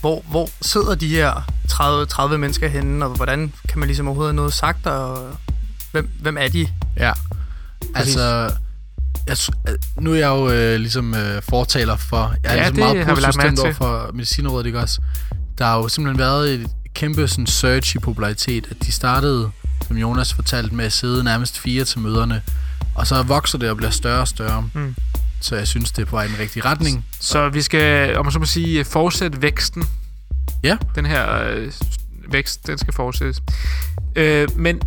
hvor, 0.00 0.22
hvor 0.30 0.48
sidder 0.60 0.94
de 0.94 1.08
her 1.08 1.50
30, 1.68 2.06
30 2.06 2.38
mennesker 2.38 2.68
henne, 2.68 3.04
og 3.04 3.10
hvordan 3.10 3.52
kan 3.68 3.78
man 3.78 3.86
ligesom 3.86 4.08
overhovedet 4.08 4.32
have 4.32 4.36
noget 4.36 4.52
sagt, 4.52 4.86
og 4.86 5.36
Hvem, 5.96 6.10
hvem 6.20 6.36
er 6.36 6.48
de? 6.48 6.68
Ja, 6.96 7.12
altså... 7.94 8.52
Jeg, 9.26 9.36
nu 10.00 10.12
er 10.12 10.16
jeg 10.16 10.28
jo 10.28 10.50
øh, 10.50 10.76
ligesom 10.76 11.14
øh, 11.14 11.42
fortaler 11.42 11.96
for... 11.96 12.34
Jeg 12.42 12.52
er 12.52 12.62
ja, 12.62 12.68
ligesom 12.68 12.94
meget 12.94 13.06
positivt 13.08 13.58
over 13.58 13.72
for 13.72 14.10
Medicinrådet, 14.12 14.66
ikke 14.66 14.80
også? 14.80 15.00
Der 15.58 15.64
har 15.64 15.76
jo 15.76 15.88
simpelthen 15.88 16.18
været 16.18 16.54
et 16.54 16.70
kæmpe 16.94 17.28
sådan, 17.28 17.46
search 17.46 17.96
i 17.96 17.98
popularitet, 17.98 18.66
at 18.70 18.76
de 18.82 18.92
startede, 18.92 19.50
som 19.88 19.96
Jonas 19.96 20.34
fortalte, 20.34 20.74
med 20.74 20.84
at 20.84 20.92
sidde 20.92 21.24
nærmest 21.24 21.58
fire 21.58 21.84
til 21.84 22.00
møderne, 22.00 22.42
og 22.94 23.06
så 23.06 23.22
vokser 23.22 23.58
det 23.58 23.70
og 23.70 23.76
bliver 23.76 23.90
større 23.90 24.20
og 24.20 24.28
større. 24.28 24.68
Mm. 24.74 24.94
Så 25.40 25.56
jeg 25.56 25.68
synes, 25.68 25.92
det 25.92 26.02
er 26.02 26.06
på 26.06 26.16
vej 26.16 26.24
i 26.24 26.28
den 26.28 26.38
rigtige 26.38 26.64
retning. 26.64 27.06
Så 27.20 27.48
vi 27.48 27.62
skal, 27.62 28.16
om 28.16 28.24
man 28.24 28.32
så 28.32 28.38
må 28.38 28.44
sige, 28.44 28.84
fortsætte 28.84 29.42
væksten. 29.42 29.84
Ja. 30.62 30.76
Den 30.94 31.06
her 31.06 31.42
øh, 31.42 31.72
vækst, 32.30 32.66
den 32.66 32.78
skal 32.78 32.94
fortsættes. 32.94 33.42
Øh, 34.16 34.48
men 34.56 34.80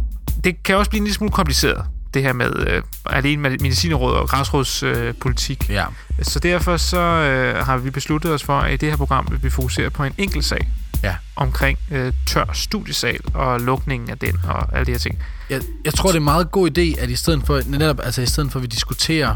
det 0.43 0.63
kan 0.63 0.75
også 0.75 0.89
blive 0.89 0.99
en 0.99 1.04
lille 1.04 1.15
smule 1.15 1.32
kompliceret, 1.32 1.86
det 2.13 2.23
her 2.23 2.34
med 2.34 2.67
øh, 2.67 2.84
alene 3.06 3.41
med 3.41 3.52
medicinerråd 3.52 4.13
og 4.13 4.28
græsrådspolitik. 4.30 5.69
Øh, 5.69 5.75
ja. 5.75 5.86
Så 6.21 6.39
derfor 6.39 6.78
så 6.78 6.99
øh, 6.99 7.65
har 7.65 7.78
vi 7.78 7.89
besluttet 7.89 8.32
os 8.32 8.43
for, 8.43 8.60
at 8.60 8.73
i 8.73 8.78
det 8.78 8.89
her 8.89 8.97
program 8.97 9.28
vil 9.32 9.43
vi 9.43 9.49
fokusere 9.49 9.89
på 9.89 10.04
en 10.04 10.13
enkelt 10.17 10.45
sag 10.45 10.67
ja. 11.04 11.15
omkring 11.36 11.80
øh, 11.91 12.13
tør 12.28 12.45
studiesal 12.54 13.19
og 13.34 13.60
lukningen 13.62 14.10
af 14.10 14.17
den 14.17 14.39
og 14.47 14.73
alle 14.73 14.86
de 14.86 14.91
her 14.91 14.99
ting. 14.99 15.19
Jeg, 15.49 15.62
jeg 15.86 15.93
tror, 15.93 16.10
det 16.10 16.15
er 16.15 16.19
en 16.19 16.23
meget 16.23 16.52
god 16.52 16.78
idé, 16.78 17.02
at 17.02 17.10
i 17.10 17.15
stedet 17.15 17.41
for, 17.45 17.62
netop, 17.65 17.99
altså 18.04 18.21
i 18.21 18.25
stedet 18.25 18.52
for 18.52 18.60
at 18.60 18.63
vi 18.63 18.67
diskuterer 18.67 19.36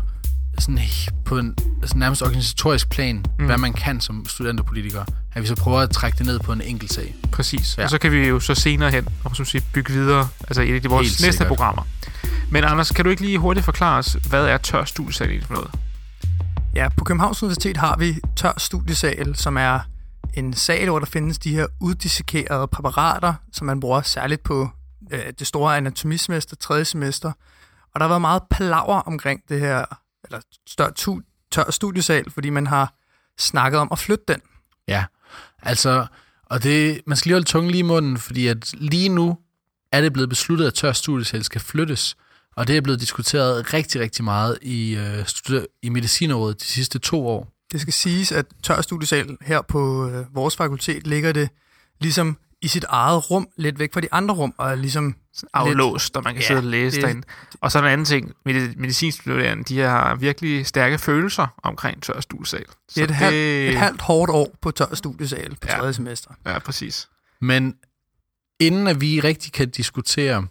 sådan 0.60 0.80
på 1.26 1.38
en 1.38 1.56
altså 1.82 1.98
nærmest 1.98 2.22
organisatorisk 2.22 2.90
plan, 2.90 3.26
mm. 3.40 3.46
hvad 3.46 3.58
man 3.58 3.74
kan 3.74 4.02
som 4.02 4.26
studenterpolitiker, 4.26 5.04
at 5.34 5.42
vi 5.42 5.48
så 5.48 5.56
prøver 5.56 5.80
at 5.80 5.90
trække 5.90 6.18
det 6.18 6.26
ned 6.26 6.40
på 6.40 6.52
en 6.52 6.62
enkelt 6.62 6.94
sag. 6.94 7.16
Præcis. 7.32 7.78
Ja. 7.78 7.84
Og 7.84 7.90
så 7.90 7.98
kan 7.98 8.12
vi 8.12 8.28
jo 8.28 8.40
så 8.40 8.56
senere 8.56 8.92
hen, 8.92 9.08
og 9.24 9.36
som 9.36 9.46
siger, 9.46 9.62
bygge 9.74 9.94
videre, 9.94 10.28
altså 10.48 10.62
i 10.62 10.78
et 10.78 10.86
af 10.86 10.92
vores 10.92 11.08
Helt 11.08 11.22
næste 11.22 11.32
sikkert. 11.32 11.48
programmer. 11.48 11.84
Men 12.52 12.64
Anders, 12.64 12.92
kan 12.92 13.06
du 13.06 13.12
ikke 13.12 13.22
lige 13.22 13.38
hurtigt 13.38 13.66
forklare 13.66 13.98
os, 13.98 14.18
hvad 14.30 14.46
er 14.46 14.58
tør 14.58 14.84
studiesal 14.84 15.46
for 15.46 15.54
noget? 15.54 15.72
Ja, 16.76 16.90
på 16.98 17.04
Københavns 17.04 17.44
Universitet 17.44 17.78
har 17.78 17.96
vi 17.98 18.20
tør 18.36 18.54
studiesal, 18.58 19.36
som 19.36 19.58
er 19.58 19.80
en 20.34 20.54
sal, 20.54 20.90
hvor 20.90 21.00
der 21.00 21.06
findes 21.06 21.40
de 21.40 21.56
her 21.56 21.66
uddissekerede 21.80 22.68
præparater, 22.68 23.34
som 23.52 23.68
man 23.68 23.80
bruger 23.80 24.02
særligt 24.02 24.44
på 24.44 24.70
øh, 25.12 25.20
det 25.40 25.48
store 25.48 25.78
anatomisemester, 25.78 26.56
tredje 26.56 26.86
semester. 26.86 27.32
Og 27.94 28.00
der 28.00 28.02
har 28.02 28.08
været 28.08 28.22
meget 28.22 28.42
palaver 28.50 29.00
omkring 29.00 29.42
det 29.50 29.60
her 29.60 29.86
eller 30.24 30.40
større 30.68 30.92
tu, 30.92 31.22
tør 31.52 31.72
studiesal, 31.72 32.32
fordi 32.32 32.50
man 32.50 32.68
har 32.68 32.94
snakket 33.38 33.80
om 33.80 33.88
at 33.92 34.00
flytte 34.00 34.24
den. 34.28 34.42
Ja, 34.88 35.06
altså, 35.62 36.06
og 36.46 36.64
det, 36.64 37.02
man 37.08 37.18
skal 37.18 37.30
lige 37.30 37.36
holde 37.36 37.48
tungen 37.48 37.72
lige 37.72 37.80
i 37.80 37.84
munden, 37.84 38.18
fordi 38.18 38.48
at 38.48 38.74
lige 38.74 39.10
nu 39.10 39.38
er 39.92 40.02
det 40.02 40.14
blevet 40.14 40.30
besluttet, 40.30 40.68
at 40.68 40.74
tør 40.74 40.92
studiesal 40.92 41.44
skal 41.44 41.62
flyttes, 41.62 42.18
og 42.56 42.68
det 42.68 42.78
er 42.78 42.82
blevet 42.82 43.00
diskuteret 43.00 43.74
rigtig, 43.74 44.02
rigtig 44.02 44.24
meget 44.24 44.58
i, 44.62 44.96
øh, 44.96 45.64
i 45.82 45.90
Medicinerådet 45.90 46.62
de 46.62 46.66
sidste 46.66 47.00
to 47.00 47.28
år. 47.28 47.54
Det 47.72 47.82
skal 47.82 47.94
siges, 47.94 48.32
at 48.32 48.46
tør 48.64 48.82
studiesal 48.82 49.38
her 49.42 49.62
på 49.62 50.10
øh, 50.10 50.36
vores 50.36 50.56
fakultet 50.56 51.08
ligger 51.08 51.32
det 51.32 51.50
ligesom 52.00 52.38
i 52.64 52.68
sit 52.68 52.86
eget 52.90 53.32
rum, 53.32 53.48
lidt 53.58 53.80
væk 53.80 53.94
fra 53.94 54.02
de 54.02 54.08
andre 54.12 54.36
rum, 54.36 54.54
og 54.58 54.78
ligesom 54.78 55.16
aflåst, 55.54 56.18
og 56.18 56.24
man 56.24 56.34
kan 56.34 56.42
ja, 56.42 56.48
sidde 56.48 56.60
og 56.60 56.64
læse 56.64 56.96
det, 56.96 57.04
derinde. 57.04 57.28
Og 57.62 57.72
så 57.72 57.80
en 57.80 57.86
anden 57.86 58.06
ting, 58.06 58.32
medicinstuderende, 58.46 59.64
de 59.64 59.80
har 59.80 60.16
virkelig 60.16 60.66
stærke 60.66 60.98
følelser 60.98 61.48
omkring 61.64 62.04
tør 62.04 62.22
studiesal. 62.22 62.66
Det 62.96 62.98
er 62.98 63.04
et, 63.04 63.10
det... 63.10 63.16
Halvt, 63.16 63.36
et 63.74 63.78
halvt 63.78 64.02
hårdt 64.02 64.32
år 64.32 64.56
på 64.62 64.72
tør 64.72 64.96
studiesal 64.96 65.56
på 65.62 65.68
ja. 65.68 65.78
tredje 65.78 65.94
semester. 65.94 66.32
Ja, 66.46 66.60
præcis. 66.60 67.10
Men 67.42 67.76
inden 68.60 68.88
at 68.88 69.02
vi 69.02 69.20
rigtig 69.20 69.54
kan 69.54 69.70
diskutere, 69.70 70.48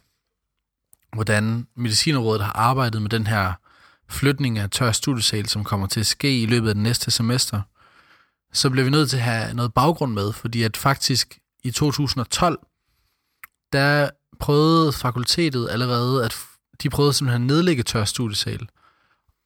hvordan 1.12 1.66
Medicinrådet 1.76 2.44
har 2.44 2.52
arbejdet 2.52 3.02
med 3.02 3.10
den 3.10 3.26
her 3.26 3.52
flytning 4.08 4.58
af 4.58 4.70
tør 4.70 4.92
studiesal, 4.92 5.48
som 5.48 5.64
kommer 5.64 5.86
til 5.86 6.00
at 6.00 6.06
ske 6.06 6.42
i 6.42 6.46
løbet 6.46 6.68
af 6.68 6.74
den 6.74 6.82
næste 6.82 7.10
semester, 7.10 7.60
så 8.52 8.70
bliver 8.70 8.84
vi 8.84 8.90
nødt 8.90 9.10
til 9.10 9.16
at 9.16 9.22
have 9.22 9.54
noget 9.54 9.74
baggrund 9.74 10.12
med, 10.12 10.32
fordi 10.32 10.62
at 10.62 10.76
faktisk 10.76 11.38
i 11.64 11.70
2012, 11.70 12.58
der 13.72 14.10
prøvede 14.40 14.92
fakultetet 14.92 15.68
allerede, 15.70 16.24
at 16.24 16.36
de 16.82 16.90
prøvede 16.90 17.12
simpelthen 17.12 17.42
at 17.42 17.46
nedlægge 17.46 17.82
tør 17.82 18.04
studiesal. 18.04 18.68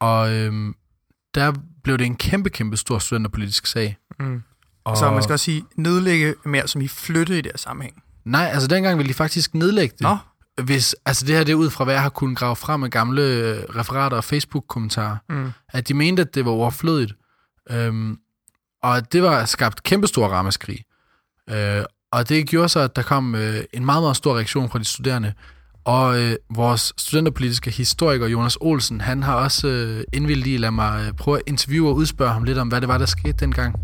Og 0.00 0.32
øhm, 0.34 0.74
der 1.34 1.52
blev 1.84 1.98
det 1.98 2.06
en 2.06 2.16
kæmpe, 2.16 2.50
kæmpe 2.50 2.76
stor 2.76 2.98
studenterpolitisk 2.98 3.66
sag. 3.66 3.96
Mm. 4.20 4.42
Og 4.84 4.96
Så 4.96 5.10
man 5.10 5.22
skal 5.22 5.32
også 5.32 5.44
sige, 5.44 5.64
nedlægge 5.76 6.34
mere 6.44 6.68
som 6.68 6.80
i 6.80 6.88
flytte 6.88 7.38
i 7.38 7.40
det 7.40 7.52
her 7.52 7.58
sammenhæng. 7.58 8.02
Nej, 8.24 8.50
altså 8.52 8.68
dengang 8.68 8.98
ville 8.98 9.08
de 9.08 9.14
faktisk 9.14 9.54
nedlægge 9.54 9.92
det. 9.92 10.00
Nå. 10.00 10.16
Hvis, 10.64 10.96
altså 11.04 11.26
det 11.26 11.34
her 11.36 11.44
det 11.44 11.52
er 11.52 11.56
ud 11.56 11.70
fra, 11.70 11.84
hvad 11.84 11.94
jeg 11.94 12.02
har 12.02 12.08
kunnet 12.08 12.38
grave 12.38 12.56
frem 12.56 12.82
af 12.84 12.90
gamle 12.90 13.22
øh, 13.22 13.62
referater 13.76 14.16
og 14.16 14.24
Facebook-kommentarer, 14.24 15.16
Mm. 15.28 15.52
at 15.68 15.88
de 15.88 15.94
mente, 15.94 16.22
at 16.22 16.34
det 16.34 16.44
var 16.44 16.50
overflødigt. 16.50 17.12
Øhm, 17.70 18.18
og 18.82 19.12
det 19.12 19.22
var 19.22 19.44
skabt 19.44 19.82
kæmpestor 19.82 20.28
ramaskrig. 20.28 20.84
Øh, 21.50 21.84
og 22.12 22.28
det 22.28 22.48
gjorde 22.48 22.68
så, 22.68 22.80
at 22.80 22.96
der 22.96 23.02
kom 23.02 23.34
øh, 23.34 23.64
en 23.72 23.84
meget, 23.84 24.02
meget 24.02 24.16
stor 24.16 24.36
reaktion 24.36 24.70
fra 24.70 24.78
de 24.78 24.84
studerende. 24.84 25.32
Og 25.84 26.22
øh, 26.22 26.36
vores 26.50 26.92
studenterpolitiske 26.96 27.70
historiker, 27.70 28.26
Jonas 28.26 28.58
Olsen, 28.60 29.00
han 29.00 29.22
har 29.22 29.34
også 29.34 29.68
øh, 29.68 30.04
indvildt 30.12 30.46
i 30.46 30.54
at 30.54 30.60
lade 30.60 30.72
mig 30.72 31.06
øh, 31.06 31.12
prøve 31.12 31.36
at 31.36 31.42
interviewe 31.46 31.88
og 31.88 31.94
udspørge 31.94 32.32
ham 32.32 32.44
lidt 32.44 32.58
om, 32.58 32.68
hvad 32.68 32.80
det 32.80 32.88
var, 32.88 32.98
der 32.98 33.06
skete 33.06 33.32
dengang. 33.32 33.76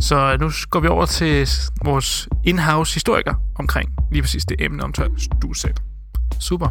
Så 0.00 0.36
nu 0.40 0.50
går 0.70 0.80
vi 0.80 0.88
over 0.88 1.06
til 1.06 1.48
vores 1.84 2.28
in-house 2.44 2.94
historiker 2.94 3.34
omkring 3.58 3.90
lige 4.12 4.22
præcis 4.22 4.44
det 4.44 4.56
emne 4.60 4.82
om 4.82 4.92
tør 4.92 5.08
studiesal. 5.18 5.74
Super. 6.40 6.68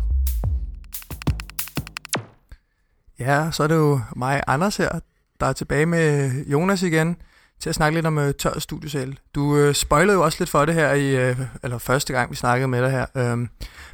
Ja, 3.19 3.51
så 3.51 3.63
er 3.63 3.67
det 3.67 3.75
jo 3.75 3.99
mig, 4.15 4.41
Anders 4.47 4.77
her, 4.77 4.99
der 5.39 5.45
er 5.45 5.53
tilbage 5.53 5.85
med 5.85 6.31
Jonas 6.45 6.83
igen 6.83 7.17
til 7.59 7.69
at 7.69 7.75
snakke 7.75 7.97
lidt 7.97 8.05
om 8.05 8.17
uh, 8.17 8.31
tør 8.31 8.59
studiesal. 8.59 9.19
Du 9.35 9.41
uh, 9.41 9.73
spoilede 9.73 10.13
jo 10.13 10.23
også 10.23 10.37
lidt 10.39 10.49
for 10.49 10.65
det 10.65 10.75
her 10.75 10.93
i, 10.93 11.31
uh, 11.31 11.37
eller 11.63 11.77
første 11.77 12.13
gang 12.13 12.31
vi 12.31 12.35
snakkede 12.35 12.67
med 12.67 12.81
dig 12.81 12.91
her. 12.91 13.33
Um, 13.33 13.39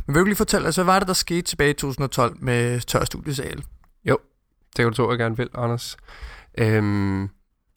men 0.06 0.16
vil 0.16 0.20
du 0.20 0.26
lige 0.26 0.36
fortælle 0.36 0.68
os, 0.68 0.76
hvad 0.76 0.86
var 0.86 1.00
det, 1.00 1.08
der 1.08 1.14
skete 1.14 1.42
tilbage 1.42 1.70
i 1.70 1.74
2012 1.74 2.38
med 2.40 2.80
tør 2.80 3.06
studiesal? 3.06 3.64
Det 4.78 4.84
kan 4.84 4.86
du 4.86 4.94
tro, 4.94 5.10
jeg 5.10 5.20
gerne 5.20 5.38
vil, 5.38 5.50
Anders. 5.54 5.98
Øhm, 6.58 7.30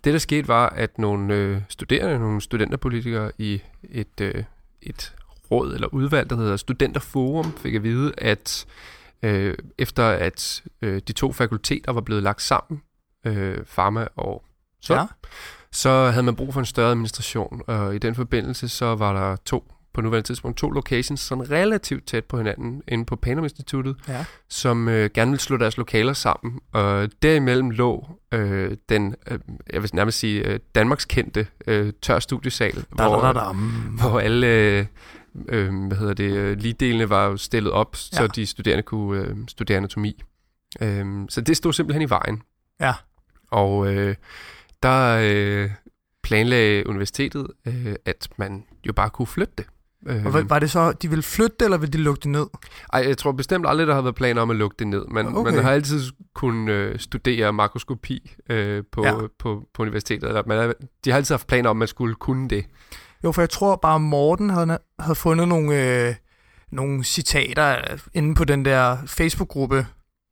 det, 0.04 0.12
der 0.12 0.18
skete, 0.18 0.48
var, 0.48 0.68
at 0.68 0.98
nogle 0.98 1.34
øh, 1.34 1.60
studerende, 1.68 2.18
nogle 2.18 2.40
studenterpolitikere 2.40 3.32
i 3.38 3.62
et, 3.82 4.20
øh, 4.20 4.44
et 4.82 5.14
råd 5.50 5.74
eller 5.74 5.88
udvalg, 5.88 6.30
der 6.30 6.36
hedder 6.36 6.56
Studenterforum, 6.56 7.52
fik 7.56 7.74
at 7.74 7.82
vide, 7.82 8.12
at 8.18 8.66
øh, 9.22 9.54
efter 9.78 10.08
at 10.08 10.62
øh, 10.82 11.02
de 11.08 11.12
to 11.12 11.32
fakulteter 11.32 11.92
var 11.92 12.00
blevet 12.00 12.22
lagt 12.22 12.42
sammen, 12.42 12.82
øh, 13.24 13.64
Pharma 13.64 14.06
og 14.16 14.44
så, 14.80 14.94
Ja. 14.94 15.06
Så 15.74 16.10
havde 16.10 16.22
man 16.22 16.36
brug 16.36 16.52
for 16.52 16.60
en 16.60 16.66
større 16.66 16.90
administration, 16.90 17.62
og 17.66 17.94
i 17.94 17.98
den 17.98 18.14
forbindelse 18.14 18.68
så 18.68 18.94
var 18.94 19.12
der 19.12 19.36
to 19.36 19.70
på 19.94 20.00
nuværende 20.00 20.26
tidspunkt 20.28 20.58
to 20.58 20.70
locations, 20.70 21.20
sådan 21.20 21.50
relativt 21.50 22.06
tæt 22.06 22.24
på 22.24 22.36
hinanden, 22.36 22.82
inde 22.88 23.04
på 23.04 23.16
Panum 23.16 23.44
Instituttet, 23.44 23.96
Ja. 24.08 24.24
som 24.48 24.88
øh, 24.88 25.10
gerne 25.14 25.30
ville 25.30 25.40
slå 25.40 25.56
deres 25.56 25.76
lokaler 25.76 26.12
sammen. 26.12 26.60
Og 26.72 27.08
derimellem 27.22 27.70
lå 27.70 28.06
øh, 28.32 28.76
den, 28.88 29.14
øh, 29.30 29.38
jeg 29.72 29.82
vil 29.82 29.90
nærmest 29.92 30.18
sige, 30.18 30.42
øh, 30.48 30.60
Danmarks 30.74 31.04
kendte 31.04 31.46
øh, 31.66 31.92
tør 32.02 32.18
studiesal, 32.18 32.84
hvor, 32.90 33.04
hvor 34.08 34.20
alle 34.20 34.46
øh, 34.46 34.86
øh, 35.48 35.86
hvad 35.86 35.96
hedder 35.96 36.14
det, 36.14 36.32
øh, 36.36 36.58
ligdelene 36.58 37.10
var 37.10 37.26
jo 37.26 37.36
stillet 37.36 37.72
op, 37.72 37.96
ja. 38.12 38.16
så 38.16 38.26
de 38.26 38.46
studerende 38.46 38.82
kunne 38.82 39.20
øh, 39.20 39.36
studere 39.48 39.76
anatomi. 39.76 40.22
Øh, 40.80 41.06
så 41.28 41.40
det 41.40 41.56
stod 41.56 41.72
simpelthen 41.72 42.02
i 42.02 42.10
vejen. 42.10 42.42
Ja. 42.80 42.92
Og 43.50 43.94
øh, 43.94 44.14
der 44.84 45.18
øh, 45.22 45.70
planlagde 46.22 46.86
universitetet, 46.86 47.46
øh, 47.66 47.94
at 48.04 48.28
man 48.36 48.64
jo 48.86 48.92
bare 48.92 49.10
kunne 49.10 49.26
flytte 49.26 49.54
det. 49.58 49.66
Øh, 50.06 50.24
Og 50.24 50.30
hvad- 50.30 50.42
var 50.42 50.58
det 50.58 50.70
så, 50.70 50.92
de 50.92 51.08
ville 51.08 51.22
flytte 51.22 51.56
det, 51.60 51.64
eller 51.64 51.78
ville 51.78 51.92
de 51.92 51.98
lukke 51.98 52.20
det 52.20 52.30
ned? 52.30 52.46
ej, 52.92 53.04
jeg 53.08 53.18
tror 53.18 53.32
bestemt 53.32 53.66
aldrig, 53.68 53.86
der 53.86 53.94
har 53.94 54.02
været 54.02 54.14
planer 54.14 54.42
om 54.42 54.50
at 54.50 54.56
lukke 54.56 54.76
det 54.78 54.86
ned. 54.86 55.04
Men 55.10 55.26
okay. 55.26 55.36
Okay. 55.36 55.52
man 55.54 55.64
har 55.64 55.70
altid 55.72 56.02
kunnet 56.34 56.72
øh, 56.72 56.98
studere 56.98 57.52
makroskopi 57.52 58.32
øh, 58.50 58.84
på, 58.92 59.04
ja. 59.04 59.14
På, 59.38 59.62
på 59.74 59.82
universitetet. 59.82 60.28
Eller 60.28 60.42
man 60.46 60.74
de 61.04 61.10
har 61.10 61.16
altid 61.16 61.34
haft 61.34 61.46
planer 61.46 61.70
om, 61.70 61.76
at 61.76 61.78
man 61.78 61.88
skulle 61.88 62.14
kunne 62.14 62.48
det. 62.48 62.64
Jo, 63.24 63.32
for 63.32 63.42
jeg 63.42 63.50
tror 63.50 63.76
bare, 63.76 64.00
Morten 64.00 64.50
havde, 64.50 64.78
havde 64.98 65.14
fundet 65.14 65.48
nogle, 65.48 66.06
øh, 66.08 66.14
nogle 66.72 67.04
citater 67.04 67.76
øh, 67.92 67.98
inde 68.14 68.34
på 68.34 68.44
den 68.44 68.64
der 68.64 68.96
Facebook-gruppe, 69.06 69.86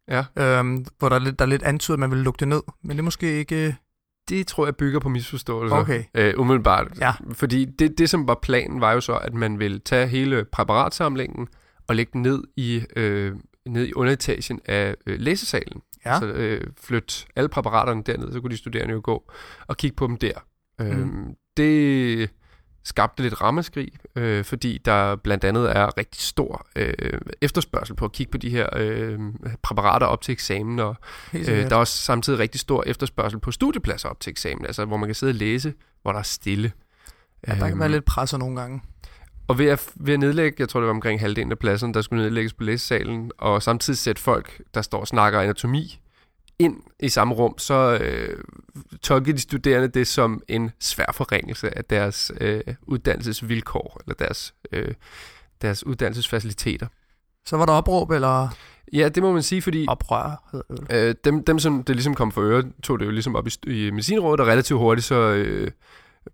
Ja. 0.08 0.24
øhm, 0.38 0.86
hvor 0.98 1.08
der 1.08 1.16
er 1.16 1.20
lidt, 1.20 1.38
der 1.38 1.44
er 1.44 1.48
lidt 1.48 1.62
antydet, 1.62 1.94
at 1.96 2.00
man 2.00 2.10
ville 2.10 2.24
lukke 2.24 2.38
det 2.38 2.48
ned. 2.48 2.62
Men 2.82 2.90
det 2.90 2.98
er 2.98 3.02
måske 3.04 3.38
ikke... 3.38 3.76
øh, 4.30 4.36
Det 4.38 4.46
tror 4.46 4.66
jeg 4.66 4.76
bygger 4.76 5.00
på 5.00 5.08
misforståelser. 5.08 5.76
Okay. 5.76 6.04
Øh, 6.14 6.34
umiddelbart. 6.36 6.88
Ja. 7.00 7.12
Fordi 7.32 7.64
det, 7.64 7.98
det, 7.98 8.10
som 8.10 8.28
var 8.28 8.38
planen, 8.42 8.80
var 8.80 8.92
jo 8.92 9.00
så, 9.00 9.16
at 9.16 9.34
man 9.34 9.58
ville 9.58 9.78
tage 9.78 10.06
hele 10.06 10.44
præparatsamlingen 10.52 11.48
og 11.88 11.96
lægge 11.96 12.10
den 12.12 12.22
ned 12.22 12.42
i, 12.56 12.82
øh, 12.96 13.32
ned 13.66 13.86
i 13.86 13.92
underetagen 13.94 14.60
af 14.64 14.94
øh, 15.06 15.18
læsesalen. 15.20 15.82
Ja. 16.06 16.18
Så 16.18 16.26
øh, 16.26 16.66
flytte 16.80 17.14
alle 17.36 17.48
præparaterne 17.48 18.02
derned, 18.02 18.32
så 18.32 18.40
kunne 18.40 18.50
de 18.50 18.56
studerende 18.56 18.94
jo 18.94 19.00
gå 19.04 19.30
og 19.66 19.76
kigge 19.76 19.96
på 19.96 20.06
dem 20.06 20.16
der. 20.16 20.32
Mm. 20.78 20.86
Øhm, 20.86 21.34
det 21.56 22.30
skabte 22.84 23.22
lidt 23.22 23.40
rammeskrig, 23.40 23.88
øh, 24.16 24.44
fordi 24.44 24.78
der 24.84 25.16
blandt 25.16 25.44
andet 25.44 25.76
er 25.76 25.98
rigtig 25.98 26.22
stor 26.22 26.66
øh, 26.76 26.94
efterspørgsel 27.40 27.96
på 27.96 28.04
at 28.04 28.12
kigge 28.12 28.30
på 28.30 28.38
de 28.38 28.50
her 28.50 28.66
øh, 28.76 29.18
præparater 29.62 30.06
op 30.06 30.20
til 30.20 30.32
eksamen, 30.32 30.78
og 30.78 30.96
Øh, 31.34 31.70
der 31.70 31.76
er 31.76 31.80
også 31.80 31.98
samtidig 31.98 32.38
rigtig 32.38 32.60
stor 32.60 32.84
efterspørgsel 32.86 33.40
på 33.40 33.50
studiepladser 33.50 34.08
op 34.08 34.20
til 34.20 34.30
eksamen, 34.30 34.66
altså 34.66 34.84
hvor 34.84 34.96
man 34.96 35.08
kan 35.08 35.14
sidde 35.14 35.30
og 35.30 35.34
læse, 35.34 35.74
hvor 36.02 36.12
der 36.12 36.18
er 36.18 36.22
stille. 36.22 36.72
ja, 37.46 37.54
der 37.54 37.68
kan 37.68 37.78
være 37.78 37.88
lidt 37.88 38.04
presser 38.04 38.38
nogle 38.38 38.60
gange. 38.60 38.82
Og 39.48 39.58
ved 39.58 39.66
at, 39.66 39.90
ved 39.94 40.14
at 40.14 40.20
nedlægge, 40.20 40.56
jeg 40.58 40.68
tror 40.68 40.80
det 40.80 40.86
var 40.86 40.94
omkring 40.94 41.20
halvdelen 41.20 41.52
af 41.52 41.58
pladserne, 41.58 41.94
der 41.94 42.02
skulle 42.02 42.22
nedlægges 42.22 42.52
på 42.52 42.64
læsesalen, 42.64 43.30
og 43.38 43.62
samtidig 43.62 43.98
sætte 43.98 44.22
folk, 44.22 44.60
der 44.74 44.82
står 44.82 45.00
og 45.00 45.08
snakker 45.08 45.40
anatomi, 45.40 46.00
ind 46.64 46.76
i 47.00 47.08
samme 47.08 47.34
rum, 47.34 47.58
så 47.58 47.98
øh, 48.00 48.38
tolker 49.02 49.32
de 49.32 49.40
studerende 49.40 49.88
det 49.88 50.06
som 50.06 50.42
en 50.48 50.70
svær 50.80 51.12
forringelse 51.14 51.78
af 51.78 51.84
deres 51.84 52.32
øh, 52.40 52.60
uddannelsesvilkår, 52.82 54.00
eller 54.00 54.14
deres, 54.14 54.54
øh, 54.72 54.94
deres 55.62 55.86
uddannelsesfaciliteter. 55.86 56.86
Så 57.46 57.56
var 57.56 57.66
der 57.66 57.72
opråb, 57.72 58.10
eller 58.10 58.48
Ja, 58.92 59.08
det 59.08 59.22
må 59.22 59.32
man 59.32 59.42
sige, 59.42 59.62
fordi 59.62 59.86
oprør, 59.88 60.48
hedder 60.52 60.74
det. 60.74 61.08
Øh, 61.08 61.14
dem, 61.24 61.44
dem, 61.44 61.58
som 61.58 61.82
det 61.82 61.96
ligesom 61.96 62.14
kom 62.14 62.32
for 62.32 62.42
øre, 62.42 62.64
tog 62.82 62.98
det 63.00 63.06
jo 63.06 63.10
ligesom 63.10 63.36
op 63.36 63.46
i, 63.46 63.50
i 63.66 63.90
medicinrådet, 63.90 64.40
og 64.40 64.46
relativt 64.46 64.78
hurtigt 64.78 65.06
så 65.06 65.14
øh, 65.14 65.70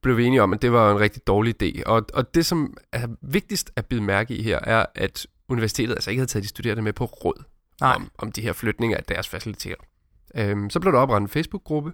blev 0.03 0.17
vi 0.17 0.25
enige 0.25 0.43
om, 0.43 0.53
at 0.53 0.62
det 0.62 0.73
var 0.73 0.93
en 0.93 1.01
rigtig 1.01 1.27
dårlig 1.27 1.62
idé. 1.62 1.83
Og, 1.87 2.07
og 2.14 2.35
det, 2.35 2.47
som 2.47 2.77
er 2.93 3.09
vigtigst 3.23 3.71
at 3.77 3.87
bide 3.87 4.03
mærke 4.03 4.37
i 4.37 4.43
her, 4.43 4.59
er, 4.62 4.87
at 4.95 5.27
universitetet 5.49 5.95
altså 5.95 6.11
ikke 6.11 6.21
havde 6.21 6.31
taget 6.31 6.43
de 6.43 6.49
studerende 6.49 6.83
med 6.83 6.93
på 6.93 7.05
råd 7.05 7.45
Nej. 7.81 7.95
om, 7.95 8.11
om 8.19 8.33
de 8.33 8.43
her 8.43 8.53
flytninger 8.53 8.97
af 8.97 9.05
deres 9.05 9.29
faciliteter. 9.29 9.83
Øhm, 10.35 10.71
så 10.71 10.81
blev 10.81 10.93
der 10.93 10.99
oprettet 10.99 11.23
en 11.25 11.29
Facebook-gruppe, 11.29 11.93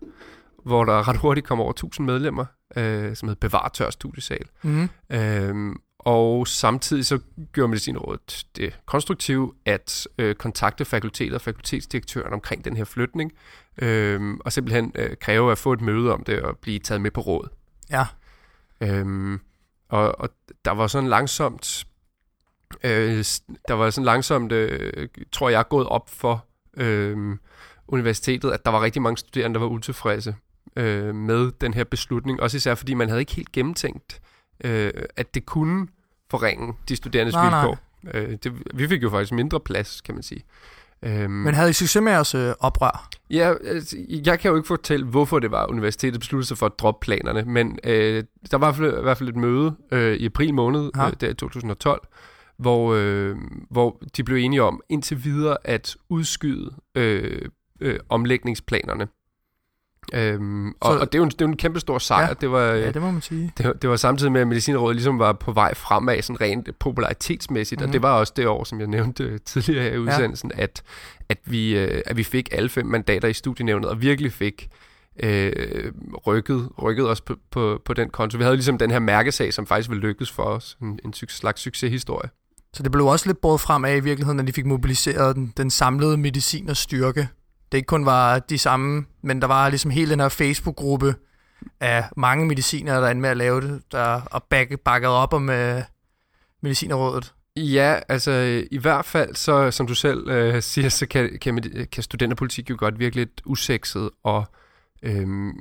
hvor 0.64 0.84
der 0.84 1.08
ret 1.08 1.16
hurtigt 1.16 1.46
kom 1.46 1.60
over 1.60 1.70
1000 1.70 2.06
medlemmer, 2.06 2.44
øh, 2.76 3.16
som 3.16 3.28
hed 3.28 3.36
Bevar 3.36 3.68
Tør 3.68 3.90
Studiesal. 3.90 4.46
Mm. 4.62 4.88
Øhm, 5.10 5.76
og 5.98 6.46
samtidig 6.46 7.06
så 7.06 7.18
gjorde 7.52 7.68
Medicinrådet 7.68 8.44
det 8.56 8.80
konstruktivt 8.86 9.56
at 9.66 10.08
øh, 10.18 10.34
kontakte 10.34 10.84
fakultetet 10.84 11.34
og 11.34 11.40
fakultetsdirektøren 11.40 12.32
omkring 12.32 12.64
den 12.64 12.76
her 12.76 12.84
flytning, 12.84 13.32
øhm, 13.78 14.40
og 14.44 14.52
simpelthen 14.52 14.92
øh, 14.94 15.16
kræve 15.16 15.52
at 15.52 15.58
få 15.58 15.72
et 15.72 15.80
møde 15.80 16.12
om 16.12 16.24
det 16.24 16.42
og 16.42 16.58
blive 16.58 16.78
taget 16.78 17.00
med 17.00 17.10
på 17.10 17.20
råd. 17.20 17.48
Ja. 17.90 18.06
Øhm, 18.80 19.40
og, 19.88 20.20
og 20.20 20.28
der 20.64 20.70
var 20.70 20.86
sådan 20.86 21.08
langsomt, 21.08 21.86
øh, 22.84 23.24
der 23.68 23.72
var 23.72 23.90
sådan 23.90 24.04
langsomt, 24.04 24.52
øh, 24.52 25.08
tror 25.32 25.48
jeg, 25.48 25.68
gået 25.68 25.86
op 25.86 26.08
for 26.08 26.46
øh, 26.76 27.36
universitetet, 27.88 28.50
at 28.50 28.64
der 28.64 28.70
var 28.70 28.82
rigtig 28.82 29.02
mange 29.02 29.16
studerende, 29.16 29.54
der 29.54 29.60
var 29.60 29.66
utilfredse 29.72 30.34
øh, 30.76 31.14
med 31.14 31.52
den 31.60 31.74
her 31.74 31.84
beslutning. 31.84 32.40
Også 32.40 32.56
især 32.56 32.74
fordi 32.74 32.94
man 32.94 33.08
havde 33.08 33.20
ikke 33.20 33.34
helt 33.34 33.52
gennemtænkt, 33.52 34.20
øh, 34.64 34.92
at 35.16 35.34
det 35.34 35.46
kunne 35.46 35.86
forringe 36.30 36.72
de 36.88 36.96
studerendes 36.96 37.34
Nej, 37.34 37.50
nej. 37.50 37.60
vilkår. 37.66 37.78
Øh, 38.14 38.38
det, 38.44 38.52
vi 38.74 38.88
fik 38.88 39.02
jo 39.02 39.10
faktisk 39.10 39.32
mindre 39.32 39.60
plads, 39.60 40.00
kan 40.00 40.14
man 40.14 40.22
sige. 40.22 40.42
Øhm, 41.02 41.30
Men 41.30 41.54
havde 41.54 41.70
I 41.70 41.72
succes 41.72 42.02
med 42.02 42.12
jeres 42.12 42.34
øh, 42.34 42.52
oprør? 42.60 43.08
Ja, 43.30 43.54
altså, 43.64 43.96
jeg 44.26 44.40
kan 44.40 44.50
jo 44.50 44.56
ikke 44.56 44.66
fortælle, 44.66 45.06
hvorfor 45.06 45.38
det 45.38 45.50
var, 45.50 45.66
universitetet 45.66 46.20
besluttede 46.20 46.48
sig 46.48 46.58
for 46.58 46.66
at 46.66 46.72
droppe 46.78 47.04
planerne, 47.04 47.42
men 47.52 47.78
øh, 47.84 48.24
der 48.50 48.56
var 48.56 48.72
i 48.72 48.76
hvert 48.76 48.90
fald, 48.90 48.98
i 48.98 49.02
hvert 49.02 49.18
fald 49.18 49.28
et 49.28 49.36
møde 49.36 49.74
øh, 49.92 50.16
i 50.16 50.26
april 50.26 50.54
måned, 50.54 50.90
Ja. 50.96 51.06
øh, 51.06 51.12
der 51.20 51.28
i 51.28 51.34
2012, 51.34 52.08
hvor, 52.58 52.94
øh, 52.94 53.36
hvor 53.70 54.02
de 54.16 54.24
blev 54.24 54.36
enige 54.36 54.62
om 54.62 54.80
indtil 54.88 55.24
videre 55.24 55.56
at 55.64 55.96
udskyde 56.08 56.70
øh, 56.94 57.48
øh, 57.80 57.98
omlægningsplanerne. 58.08 59.08
Øhm, 60.14 60.68
og, 60.68 60.74
Så- 60.94 60.98
og 61.00 61.12
det 61.12 61.14
er 61.14 61.18
jo 61.18 61.24
en, 61.24 61.30
det 61.30 61.40
er 61.40 61.44
jo 61.44 61.50
en 61.50 61.56
kæmpe 61.56 61.80
stor 61.80 61.98
sejr. 61.98 62.26
Ja. 62.26 62.32
Det, 62.34 62.50
var, 62.50 62.60
Ja, 62.60 62.74
ja, 62.78 62.90
det 62.90 63.02
må 63.02 63.10
man 63.10 63.22
sige. 63.22 63.52
det, 63.58 63.82
det 63.82 63.90
var 63.90 63.96
samtidig 63.96 64.32
med, 64.32 64.40
at 64.40 64.46
Medicinrådet 64.48 64.96
ligesom 64.96 65.18
var 65.18 65.32
på 65.32 65.52
vej 65.52 65.74
fremad, 65.74 66.22
sådan 66.22 66.40
rent 66.40 66.78
popularitetsmæssigt. 66.78 67.80
Mm. 67.80 67.82
Mhm. 67.84 67.88
Og 67.88 67.92
det 67.92 68.02
var 68.02 68.12
også 68.18 68.32
det 68.36 68.46
år, 68.46 68.64
som 68.64 68.80
jeg 68.80 68.86
nævnte 68.88 69.24
øh, 69.24 69.38
tidligere 69.44 69.82
her 69.84 69.92
i 69.92 69.98
udsendelsen, 69.98 70.52
ja. 70.56 70.62
at, 70.62 70.82
at, 71.28 71.38
vi, 71.44 71.76
øh, 71.78 72.02
at 72.06 72.16
vi 72.16 72.22
fik 72.24 72.48
alle 72.52 72.68
fem 72.68 72.86
mandater 72.86 73.28
i 73.28 73.32
studienævnet, 73.32 73.90
og 73.90 74.00
virkelig 74.00 74.32
fik 74.32 74.68
øh, 75.22 75.52
rykket, 76.26 76.68
rykket 76.82 77.08
os 77.10 77.20
på, 77.20 77.36
på, 77.50 77.82
på 77.84 77.94
den 77.94 78.10
konto. 78.10 78.38
Vi 78.38 78.44
havde 78.44 78.56
ligesom 78.56 78.78
den 78.78 78.90
her 78.90 78.98
mærkesag, 78.98 79.52
som 79.54 79.66
faktisk 79.66 79.90
ville 79.90 80.02
lykkes 80.08 80.30
for 80.30 80.42
os. 80.42 80.76
En, 80.82 80.98
en 81.04 81.12
slags 81.12 81.60
succeshistorie. 81.62 82.30
Så 82.72 82.82
det 82.82 82.92
blev 82.92 83.06
også 83.06 83.28
lidt 83.28 83.40
båret 83.40 83.60
frem 83.60 83.84
af 83.84 83.96
i 83.96 84.00
virkeligheden, 84.00 84.40
at 84.40 84.46
de 84.46 84.52
fik 84.52 84.66
mobiliseret 84.66 85.36
den, 85.36 85.52
den 85.56 85.70
samlede 85.70 86.16
medicin 86.16 86.68
og 86.70 86.76
styrke. 86.76 87.28
Det 87.74 87.78
ikke 87.78 87.86
kun 87.86 88.06
var 88.06 88.38
de 88.38 88.58
samme, 88.58 89.04
men 89.22 89.40
der 89.40 89.46
var 89.46 89.68
ligesom 89.68 89.90
hele 89.90 90.10
den 90.10 90.20
her 90.20 90.28
Facebook-gruppe 90.28 91.14
af 91.80 92.04
mange 92.16 92.46
mediciner, 92.46 93.00
der 93.00 93.08
endte 93.08 93.20
med 93.20 93.30
at 93.30 93.36
lave 93.36 93.60
det, 93.60 93.82
der, 93.92 94.20
og 94.20 94.42
bakke, 94.42 94.76
bakket 94.76 95.10
op 95.10 95.32
om 95.32 95.50
øh, 95.50 95.82
Medicinerrådet. 96.62 97.34
Ja, 97.56 97.98
altså 98.08 98.64
i 98.70 98.78
hvert 98.78 99.04
fald, 99.04 99.34
så 99.34 99.70
som 99.70 99.86
du 99.86 99.94
selv 99.94 100.28
øh, 100.28 100.62
siger, 100.62 100.88
så 100.88 101.06
kan, 101.06 101.38
kan, 101.40 101.86
kan 101.92 102.02
studenterpolitik 102.02 102.70
jo 102.70 102.76
godt 102.78 102.98
virke 102.98 103.16
lidt 103.16 103.42
usekset, 103.44 104.10
og 104.24 104.44
øhm, 105.02 105.52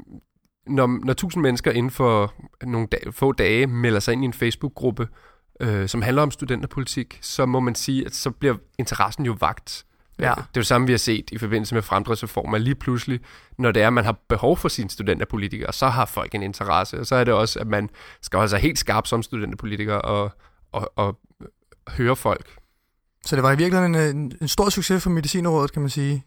når, 0.67 1.06
når 1.06 1.13
tusind 1.13 1.43
mennesker 1.43 1.71
inden 1.71 1.91
for 1.91 2.34
nogle 2.63 2.88
dage, 2.88 3.12
få 3.12 3.32
dage 3.32 3.67
melder 3.67 3.99
sig 3.99 4.12
ind 4.12 4.23
i 4.23 4.26
en 4.26 4.34
Facebook-gruppe, 4.34 5.08
øh, 5.60 5.88
som 5.88 6.02
handler 6.02 6.21
om 6.21 6.32
studenterpolitik, 6.32 7.19
så 7.21 7.45
må 7.45 7.60
man 7.60 7.76
sige, 7.76 8.06
at 8.06 8.15
så 8.15 8.32
bliver 8.32 8.56
interessen 8.80 9.26
jo 9.26 9.38
vagt. 9.39 9.86
Ja. 10.19 10.30
Det 10.30 10.39
er 10.39 10.43
jo 10.58 10.63
samme, 10.63 10.88
vi 10.88 10.93
har 10.93 10.97
set 10.97 11.30
i 11.32 11.38
forbindelse 11.38 11.76
med 11.76 11.82
fremdriftsreformer. 11.82 12.58
Lige 12.58 12.76
pludselig, 12.76 13.19
når 13.58 13.71
det 13.71 13.82
er, 13.82 13.88
at 13.88 13.93
man 13.93 14.06
har 14.06 14.17
behov 14.30 14.58
for 14.58 14.69
sine 14.69 14.89
studenterpolitikere, 14.89 15.73
så 15.73 15.88
har 15.88 16.06
folk 16.06 16.36
en 16.36 16.43
interesse. 16.43 16.99
Og 16.99 17.06
så 17.06 17.15
er 17.15 17.23
det 17.23 17.34
også, 17.34 17.60
at 17.60 17.67
man 17.67 17.89
skal 18.21 18.38
holde 18.38 18.49
sig 18.49 18.60
helt 18.60 18.80
skarp 18.80 19.08
som 19.08 19.23
studenterpolitiker 19.23 19.95
og, 19.95 20.32
og, 20.71 20.91
og 20.95 21.19
høre 21.88 22.15
folk. 22.15 22.58
Så 23.26 23.36
det 23.36 23.43
var 23.43 23.52
i 23.52 23.58
virkeligheden 23.58 23.95
en, 23.95 24.17
en, 24.17 24.38
en 24.41 24.47
stor 24.47 24.69
succes 24.69 25.04
for 25.04 25.10
Medicinerrådet, 25.10 25.71
kan 25.71 25.82
man 25.82 25.89
sige. 25.89 26.26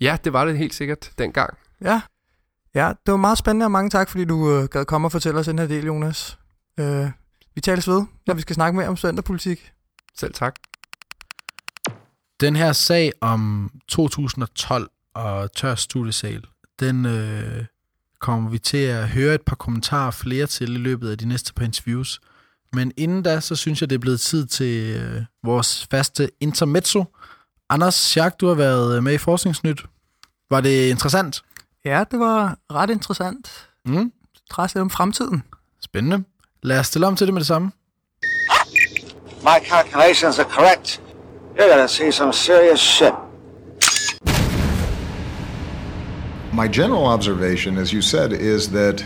Ja, 0.00 0.16
det 0.24 0.32
var 0.32 0.44
det 0.44 0.58
helt 0.58 0.74
sikkert 0.74 1.10
dengang. 1.18 1.58
Ja. 1.80 2.00
Ja, 2.74 2.88
det 2.88 3.12
var 3.12 3.16
meget 3.16 3.38
spændende, 3.38 3.66
og 3.66 3.70
mange 3.70 3.90
tak, 3.90 4.08
fordi 4.08 4.24
du 4.24 4.52
øh, 4.52 4.68
gad 4.68 4.84
komme 4.84 5.06
og 5.06 5.12
fortælle 5.12 5.40
os 5.40 5.46
den 5.46 5.58
her 5.58 5.66
del, 5.66 5.86
Jonas. 5.86 6.38
Øh, 6.80 7.06
vi 7.54 7.60
tales 7.60 7.88
ved, 7.88 8.04
når 8.26 8.34
vi 8.34 8.40
skal 8.40 8.54
snakke 8.54 8.76
mere 8.76 8.88
om 8.88 8.96
studenterpolitik. 8.96 9.72
Selv 10.14 10.34
tak. 10.34 10.54
Den 12.40 12.56
her 12.56 12.72
sag 12.72 13.12
om 13.20 13.70
2012 13.88 14.90
og 15.14 15.52
tør 15.52 15.74
studiesal, 15.74 16.44
den 16.80 17.06
øh, 17.06 17.64
kommer 18.18 18.50
vi 18.50 18.58
til 18.58 18.76
at 18.76 19.08
høre 19.08 19.34
et 19.34 19.42
par 19.42 19.56
kommentarer 19.56 20.10
flere 20.10 20.46
til 20.46 20.72
i 20.72 20.78
løbet 20.78 21.10
af 21.10 21.18
de 21.18 21.28
næste 21.28 21.54
par 21.54 21.64
interviews. 21.64 22.20
Men 22.72 22.92
inden 22.96 23.22
da, 23.22 23.40
så 23.40 23.56
synes 23.56 23.80
jeg, 23.80 23.90
det 23.90 23.96
er 23.96 24.00
blevet 24.00 24.20
tid 24.20 24.46
til 24.46 24.96
øh, 24.96 25.22
vores 25.44 25.86
faste 25.90 26.30
intermezzo. 26.40 27.04
Anders 27.68 27.94
Schack, 27.94 28.40
du 28.40 28.46
har 28.46 28.54
været 28.54 29.02
med 29.02 29.14
i 29.14 29.18
Forskningsnyt. 29.18 29.84
Var 30.50 30.60
det 30.60 30.90
interessant? 30.90 31.42
Ja, 31.84 32.04
det 32.10 32.18
var 32.20 32.58
ret 32.72 32.90
interessant. 32.90 33.68
Mm. 33.84 34.12
Træs 34.50 34.74
lidt 34.74 34.82
om 34.82 34.90
fremtiden. 34.90 35.42
Spændende. 35.82 36.24
Lad 36.62 36.78
os 36.78 36.86
stille 36.86 37.06
om 37.06 37.16
til 37.16 37.26
det 37.26 37.34
med 37.34 37.40
det 37.40 37.46
samme. 37.46 37.72
My 39.42 39.68
calculations 39.68 40.38
are 40.38 40.50
correct. 40.50 41.02
You're 41.60 41.68
gonna 41.68 41.86
see 41.86 42.10
some 42.10 42.32
serious 42.32 42.80
shit. 42.80 43.14
My 46.54 46.66
general 46.66 47.04
observation, 47.04 47.76
as 47.76 47.92
you 47.92 48.00
said, 48.00 48.32
is 48.32 48.70
that 48.70 49.04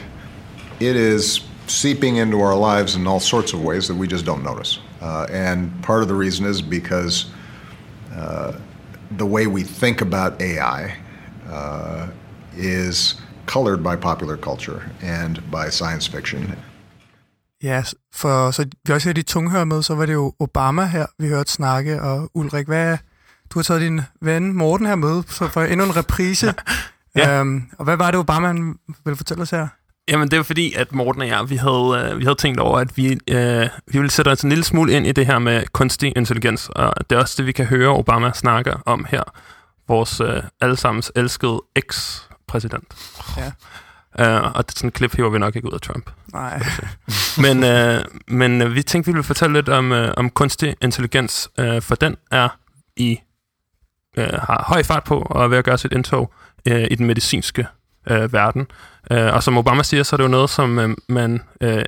it 0.78 0.94
is 0.94 1.40
seeping 1.66 2.18
into 2.18 2.40
our 2.40 2.54
lives 2.54 2.94
in 2.94 3.08
all 3.08 3.18
sorts 3.18 3.54
of 3.54 3.64
ways 3.64 3.88
that 3.88 3.96
we 3.96 4.06
just 4.06 4.24
don't 4.24 4.44
notice. 4.44 4.78
Uh, 5.00 5.26
and 5.32 5.82
part 5.82 6.02
of 6.02 6.06
the 6.06 6.14
reason 6.14 6.46
is 6.46 6.62
because 6.62 7.26
uh, 8.14 8.52
the 9.16 9.26
way 9.26 9.48
we 9.48 9.64
think 9.64 10.00
about 10.00 10.40
AI 10.40 10.96
uh, 11.48 12.08
is 12.54 13.16
colored 13.46 13.82
by 13.82 13.96
popular 13.96 14.36
culture 14.36 14.92
and 15.02 15.50
by 15.50 15.68
science 15.70 16.06
fiction. 16.06 16.56
Ja, 17.62 17.82
for 18.14 18.50
så 18.50 18.66
vi 18.86 18.92
også 18.92 19.08
hørte 19.08 19.20
de 19.20 19.26
tunghør 19.26 19.64
med, 19.64 19.82
så 19.82 19.94
var 19.94 20.06
det 20.06 20.12
jo 20.12 20.34
Obama 20.40 20.84
her, 20.84 21.06
vi 21.18 21.28
hørte 21.28 21.52
snakke, 21.52 22.02
og 22.02 22.30
Ulrik, 22.34 22.66
hvad 22.66 22.98
du 23.50 23.58
har 23.58 23.62
taget 23.62 23.80
din 23.80 24.00
ven 24.22 24.52
Morten 24.52 24.86
her 24.86 24.94
med, 24.94 25.22
så 25.28 25.48
for 25.48 25.62
endnu 25.62 25.86
en 25.86 25.96
reprise. 25.96 26.54
Ja. 27.16 27.40
øhm, 27.40 27.62
og 27.78 27.84
hvad 27.84 27.96
var 27.96 28.10
det, 28.10 28.20
Obama 28.20 28.46
han 28.46 28.74
ville 29.04 29.16
fortælle 29.16 29.42
os 29.42 29.50
her? 29.50 29.68
Jamen, 30.08 30.30
det 30.30 30.38
er 30.38 30.42
fordi, 30.42 30.72
at 30.72 30.92
Morten 30.92 31.22
og 31.22 31.28
jeg, 31.28 31.50
vi 31.50 31.56
havde, 31.56 32.10
øh, 32.12 32.18
vi 32.18 32.24
havde 32.24 32.34
tænkt 32.34 32.60
over, 32.60 32.78
at 32.78 32.96
vi, 32.96 33.18
øh, 33.30 33.68
vi 33.86 33.98
ville 33.98 34.10
sætte 34.10 34.28
os 34.28 34.42
en 34.42 34.48
lille 34.48 34.64
smule 34.64 34.92
ind 34.92 35.06
i 35.06 35.12
det 35.12 35.26
her 35.26 35.38
med 35.38 35.64
kunstig 35.72 36.12
intelligens, 36.16 36.68
og 36.68 36.94
det 37.10 37.16
er 37.16 37.20
også 37.20 37.34
det, 37.38 37.46
vi 37.46 37.52
kan 37.52 37.66
høre 37.66 37.88
Obama 37.88 38.32
snakke 38.34 38.74
om 38.86 39.06
her. 39.08 39.22
Vores 39.88 40.20
øh, 40.20 40.42
allesammens 40.60 41.12
elskede 41.16 41.62
eks-præsident. 41.76 42.94
Ja. 43.36 43.52
Uh, 44.18 44.57
og 44.57 44.66
det, 44.66 44.79
sådan 44.79 44.88
et 44.88 44.94
klip 44.94 45.14
hiver 45.16 45.31
vi 45.31 45.38
nok 45.38 45.57
ikke 45.57 45.68
ud 45.68 45.72
af 45.72 45.81
Trump. 45.81 46.11
Nej. 46.33 46.62
men 47.44 47.64
øh, 47.64 48.05
men 48.29 48.62
øh, 48.62 48.74
vi 48.74 48.83
tænkte, 48.83 49.07
vi 49.07 49.12
ville 49.12 49.24
fortælle 49.24 49.55
lidt 49.55 49.68
om, 49.68 49.92
øh, 49.92 50.14
om 50.16 50.31
kunstig 50.31 50.77
intelligens, 50.81 51.48
øh, 51.59 51.83
for 51.83 51.94
den 51.94 52.16
er 52.31 52.48
i 52.96 53.18
øh, 54.16 54.33
har 54.33 54.64
høj 54.68 54.83
fart 54.83 55.05
på 55.05 55.18
og 55.20 55.44
er 55.44 55.48
ved 55.48 55.59
at 55.59 55.64
gøre 55.64 55.79
sit 55.79 55.92
indtog 55.92 56.33
øh, 56.68 56.87
i 56.90 56.94
den 56.94 57.07
medicinske 57.07 57.66
øh, 58.11 58.33
verden. 58.33 58.66
Øh, 59.11 59.35
og 59.35 59.42
som 59.42 59.59
Obama 59.59 59.83
siger, 59.83 60.03
så 60.03 60.16
er 60.16 60.18
det 60.18 60.24
jo 60.24 60.29
noget, 60.29 60.50
som 60.50 60.79
øh, 60.79 60.96
man 61.09 61.40
øh, 61.61 61.85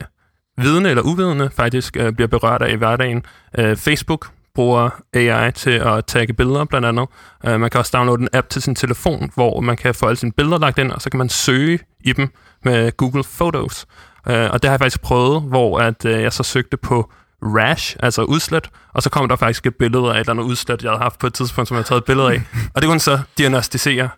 vidende 0.59 0.91
eller 0.91 1.03
uvidende 1.03 1.51
faktisk 1.51 1.97
øh, 1.97 2.13
bliver 2.13 2.29
berørt 2.29 2.63
af 2.63 2.73
i 2.73 2.77
hverdagen. 2.77 3.25
Øh, 3.59 3.77
Facebook 3.77 4.31
bruger 4.57 4.91
AI 5.15 5.53
til 5.53 5.71
at 5.71 6.05
tagge 6.07 6.33
billeder 6.33 6.65
blandt 6.65 6.87
andet. 6.87 7.07
Øh, 7.47 7.61
man 7.61 7.71
kan 7.71 7.79
også 7.79 7.91
downloade 7.95 8.23
en 8.23 8.29
app 8.33 8.49
til 8.49 8.63
sin 8.63 8.75
telefon, 8.75 9.31
hvor 9.35 9.61
man 9.61 9.77
kan 9.77 9.95
få 9.95 10.07
alle 10.07 10.17
sine 10.17 10.33
billeder 10.33 10.59
lagt 10.59 10.79
ind, 10.79 10.93
og 10.93 11.03
så 11.03 11.11
kan 11.11 11.19
man 11.19 11.29
søge 11.29 11.79
i 12.01 12.13
dem 12.13 12.29
med 12.65 12.97
Google 12.97 13.25
Photos. 13.37 13.87
Øh, 14.29 14.51
og 14.51 14.63
det 14.63 14.69
har 14.69 14.73
jeg 14.73 14.81
faktisk 14.81 15.01
prøvet, 15.01 15.43
hvor 15.43 15.79
at, 15.79 16.05
øh, 16.05 16.23
jeg 16.23 16.33
så 16.33 16.43
søgte 16.43 16.77
på 16.77 17.13
rash, 17.43 17.97
altså 18.01 18.23
udslæt, 18.23 18.71
og 18.95 19.03
så 19.03 19.11
kom 19.11 19.29
der 19.29 19.37
faktisk 19.37 19.67
et 19.67 19.75
billede 19.75 20.05
af 20.05 20.15
et 20.15 20.21
eller 20.21 20.31
andet 20.31 20.45
udslæt, 20.45 20.83
jeg 20.83 20.91
havde 20.91 21.03
haft 21.03 21.19
på 21.19 21.27
et 21.27 21.35
tidspunkt, 21.35 21.69
som 21.69 21.75
jeg 21.75 21.79
havde 21.79 21.89
taget 21.89 22.01
et 22.01 22.05
billede 22.05 22.29
af. 22.33 22.43
og 22.75 22.83
det 22.83 22.83
kunne 22.83 22.91
den 22.91 23.01
så 23.01 23.21
diagnostisere 23.39 24.09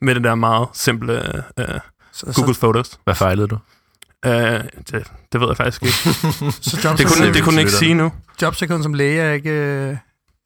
med 0.00 0.14
det 0.14 0.24
der 0.24 0.34
meget 0.34 0.68
simple 0.72 1.42
øh, 1.58 1.80
Så, 2.12 2.32
Google 2.36 2.54
så, 2.54 2.60
Photos. 2.60 2.98
Hvad 3.04 3.14
fejlede 3.14 3.48
du? 3.48 3.58
Øh, 4.26 4.60
det, 4.92 5.10
det 5.32 5.40
ved 5.40 5.48
jeg 5.48 5.56
faktisk 5.56 5.82
ikke. 5.82 5.96
så 6.70 6.94
Det 6.98 7.06
kunne, 7.06 7.34
det 7.34 7.42
kunne 7.42 7.60
ikke 7.60 7.72
sige 7.72 7.94
nu. 7.94 8.12
jobsikkerheden 8.42 8.82
som 8.82 8.94
læge 8.94 9.20
er 9.20 9.32
ikke 9.32 9.50
øh, 9.50 9.96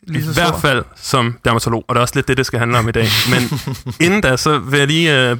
lige 0.06 0.18
I 0.18 0.22
så 0.22 0.32
hvert 0.32 0.48
stor. 0.48 0.58
fald 0.58 0.84
som 0.96 1.38
dermatolog, 1.44 1.84
og 1.88 1.94
det 1.94 1.98
er 1.98 2.02
også 2.02 2.14
lidt 2.16 2.28
det, 2.28 2.36
det 2.36 2.46
skal 2.46 2.58
handle 2.58 2.78
om 2.78 2.88
i 2.88 2.92
dag. 2.92 3.06
Men 3.30 3.60
inden 4.00 4.20
da, 4.20 4.36
så 4.36 4.58
vil 4.58 4.78
jeg 4.78 4.86
lige... 4.88 5.30
Øh, 5.30 5.36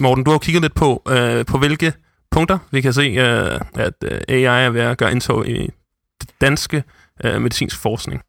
Morten, 0.00 0.24
du 0.24 0.30
har 0.30 0.34
jo 0.34 0.38
kigget 0.38 0.62
lidt 0.62 0.74
på, 0.74 1.02
øh, 1.08 1.46
på 1.46 1.58
hvilke 1.58 1.92
punkter 2.30 2.58
vi 2.70 2.80
kan 2.80 2.92
se, 2.92 3.02
øh, 3.02 3.60
at 3.74 3.92
øh, 4.04 4.20
AI 4.28 4.64
er 4.66 4.70
ved 4.70 4.80
at 4.80 4.98
gøre 4.98 5.12
indtog 5.12 5.48
i 5.48 5.70
det 6.20 6.30
danske 6.40 6.84
øh, 7.24 7.40
medicinsk 7.42 7.76
forskning. 7.78 8.22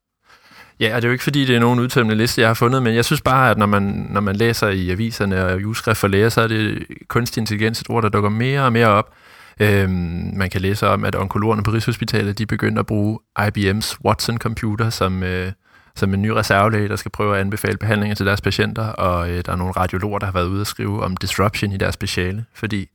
Ja, 0.80 0.96
og 0.96 1.02
det 1.02 1.08
er 1.08 1.10
jo 1.10 1.12
ikke 1.12 1.24
fordi, 1.24 1.46
det 1.46 1.56
er 1.56 1.60
nogen 1.60 1.80
udtømmende 1.80 2.16
liste, 2.16 2.42
jeg 2.42 2.50
har 2.50 2.54
fundet, 2.54 2.84
men 2.84 2.96
jeg 2.96 3.06
synes 3.06 3.22
bare, 3.22 3.52
at 3.52 3.58
når 3.58 3.66
man, 3.66 4.08
når 4.10 4.22
man 4.22 4.36
læser 4.36 4.68
i 4.70 4.90
aviserne 4.90 5.46
og 5.46 5.60
ugeskrift 5.66 6.00
for 6.00 6.08
læger, 6.08 6.30
så 6.30 6.42
er 6.42 6.48
det 6.48 6.84
kunstig 7.08 7.42
intelligens 7.42 7.82
et 7.82 7.90
ord, 7.90 8.04
der 8.04 8.10
dukker 8.10 8.30
mere 8.30 8.62
og 8.62 8.74
mere 8.74 8.88
op. 8.88 9.14
Øhm, 9.60 10.32
man 10.36 10.50
kan 10.50 10.62
læse 10.62 10.88
om, 10.88 11.06
at 11.06 11.16
onkologerne 11.16 11.64
på 11.64 11.72
Rigshospitalet, 11.72 12.38
de 12.38 12.46
begynder 12.46 12.80
at 12.80 12.86
bruge 12.86 13.20
IBM's 13.40 13.98
Watson-computer 14.06 14.90
som, 14.90 15.24
øh, 15.24 15.52
som 15.96 16.14
en 16.14 16.22
ny 16.22 16.28
reservelæge, 16.28 16.90
der 16.90 16.96
skal 16.96 17.12
prøve 17.12 17.36
at 17.36 17.42
anbefale 17.42 17.78
behandlinger 17.78 18.16
til 18.16 18.26
deres 18.26 18.42
patienter, 18.42 18.88
og 18.88 19.30
øh, 19.30 19.44
der 19.46 19.52
er 19.52 19.56
nogle 19.56 19.74
radiologer, 19.74 20.20
der 20.20 20.26
har 20.26 20.34
været 20.34 20.48
ude 20.48 20.62
og 20.62 20.68
skrive 20.68 21.04
om 21.04 21.18
disruption 21.18 21.72
i 21.72 21.78
deres 21.78 21.94
speciale, 21.94 22.46
fordi 22.54 22.90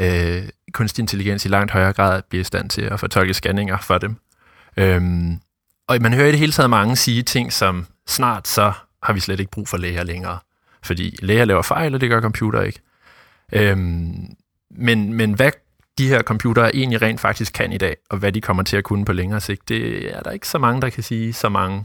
øh, 0.00 0.42
kunstig 0.72 1.02
intelligens 1.02 1.44
i 1.44 1.48
langt 1.48 1.72
højere 1.72 1.92
grad 1.92 2.22
bliver 2.28 2.40
i 2.40 2.44
stand 2.44 2.70
til 2.70 2.82
at 2.82 3.00
fortolke 3.00 3.34
scanninger 3.34 3.78
for 3.78 3.98
dem. 3.98 4.16
Øhm, 4.76 5.38
og 5.88 5.98
man 6.00 6.12
hører 6.12 6.28
i 6.28 6.30
det 6.30 6.38
hele 6.38 6.52
taget 6.52 6.70
mange 6.70 6.96
sige 6.96 7.22
ting 7.22 7.52
som, 7.52 7.86
snart 8.06 8.48
så 8.48 8.72
har 9.02 9.12
vi 9.12 9.20
slet 9.20 9.40
ikke 9.40 9.50
brug 9.50 9.68
for 9.68 9.76
læger 9.76 10.02
længere. 10.04 10.38
Fordi 10.82 11.16
læger 11.22 11.44
laver 11.44 11.62
fejl, 11.62 11.94
og 11.94 12.00
det 12.00 12.10
gør 12.10 12.20
computer 12.20 12.62
ikke. 12.62 12.80
Øhm, 13.52 14.26
men, 14.70 15.14
men 15.14 15.32
hvad 15.32 15.50
de 15.98 16.08
her 16.08 16.22
computere 16.22 16.76
egentlig 16.76 17.02
rent 17.02 17.20
faktisk 17.20 17.52
kan 17.52 17.72
i 17.72 17.78
dag, 17.78 17.96
og 18.10 18.18
hvad 18.18 18.32
de 18.32 18.40
kommer 18.40 18.62
til 18.62 18.76
at 18.76 18.84
kunne 18.84 19.04
på 19.04 19.12
længere 19.12 19.40
sigt, 19.40 19.68
det 19.68 20.14
er 20.16 20.20
der 20.20 20.30
ikke 20.30 20.48
så 20.48 20.58
mange, 20.58 20.82
der 20.82 20.90
kan 20.90 21.02
sige 21.02 21.32
så 21.32 21.48
mange 21.48 21.84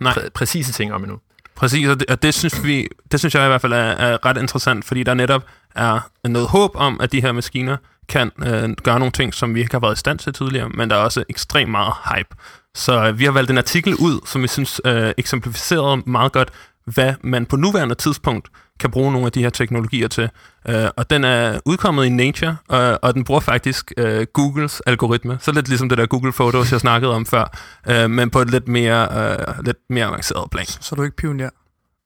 Nej. 0.00 0.12
præ- 0.12 0.28
præcise 0.28 0.72
ting 0.72 0.92
om 0.92 1.02
endnu. 1.02 1.18
Præcis, 1.54 1.88
og 1.88 2.00
det, 2.00 2.10
og 2.10 2.22
det 2.22 2.34
synes 2.34 2.64
vi, 2.64 2.88
det 3.12 3.20
synes 3.20 3.34
jeg 3.34 3.44
i 3.44 3.48
hvert 3.48 3.60
fald 3.60 3.72
er, 3.72 3.76
er 3.76 4.26
ret 4.26 4.36
interessant, 4.36 4.84
fordi 4.84 5.02
der 5.02 5.14
netop 5.14 5.44
er 5.74 6.28
noget 6.28 6.48
håb 6.48 6.70
om, 6.74 7.00
at 7.00 7.12
de 7.12 7.22
her 7.22 7.32
maskiner 7.32 7.76
kan 8.08 8.30
øh, 8.38 8.70
gøre 8.82 8.98
nogle 8.98 9.12
ting, 9.12 9.34
som 9.34 9.54
vi 9.54 9.60
ikke 9.60 9.74
har 9.74 9.80
været 9.80 9.96
i 9.96 9.98
stand 9.98 10.18
til 10.18 10.32
tidligere, 10.32 10.68
men 10.68 10.90
der 10.90 10.96
er 10.96 11.00
også 11.00 11.24
ekstremt 11.28 11.70
meget 11.70 11.94
hype. 12.14 12.28
Så 12.74 13.06
øh, 13.06 13.18
vi 13.18 13.24
har 13.24 13.32
valgt 13.32 13.50
en 13.50 13.58
artikel 13.58 13.94
ud, 13.94 14.26
som 14.26 14.42
vi 14.42 14.48
synes 14.48 14.80
øh, 14.84 15.12
eksemplificerede 15.18 16.02
meget 16.06 16.32
godt, 16.32 16.50
hvad 16.84 17.14
man 17.20 17.46
på 17.46 17.56
nuværende 17.56 17.94
tidspunkt 17.94 18.48
kan 18.82 18.90
bruge 18.90 19.12
nogle 19.12 19.26
af 19.26 19.32
de 19.32 19.42
her 19.42 19.50
teknologier 19.50 20.08
til. 20.08 20.30
Øh, 20.68 20.88
og 20.96 21.10
den 21.10 21.24
er 21.24 21.60
udkommet 21.66 22.06
i 22.06 22.08
Nature, 22.08 22.56
og, 22.68 22.98
og 23.02 23.14
den 23.14 23.24
bruger 23.24 23.40
faktisk 23.40 23.92
øh, 23.96 24.26
Googles 24.32 24.82
algoritme. 24.86 25.38
Så 25.40 25.52
lidt 25.52 25.68
ligesom 25.68 25.88
det 25.88 25.98
der 25.98 26.06
Google 26.06 26.32
Photos, 26.32 26.72
jeg 26.72 26.80
snakkede 26.80 27.14
om 27.14 27.26
før, 27.26 27.58
øh, 27.88 28.10
men 28.10 28.30
på 28.30 28.40
et 28.40 28.50
lidt 28.50 28.68
mere, 28.68 29.08
øh, 29.12 29.64
lidt 29.64 29.76
mere 29.90 30.06
avanceret 30.06 30.50
plan. 30.50 30.66
Så 30.66 30.88
er 30.92 30.96
du 30.96 31.02
ikke 31.02 31.16
pioner. 31.16 31.50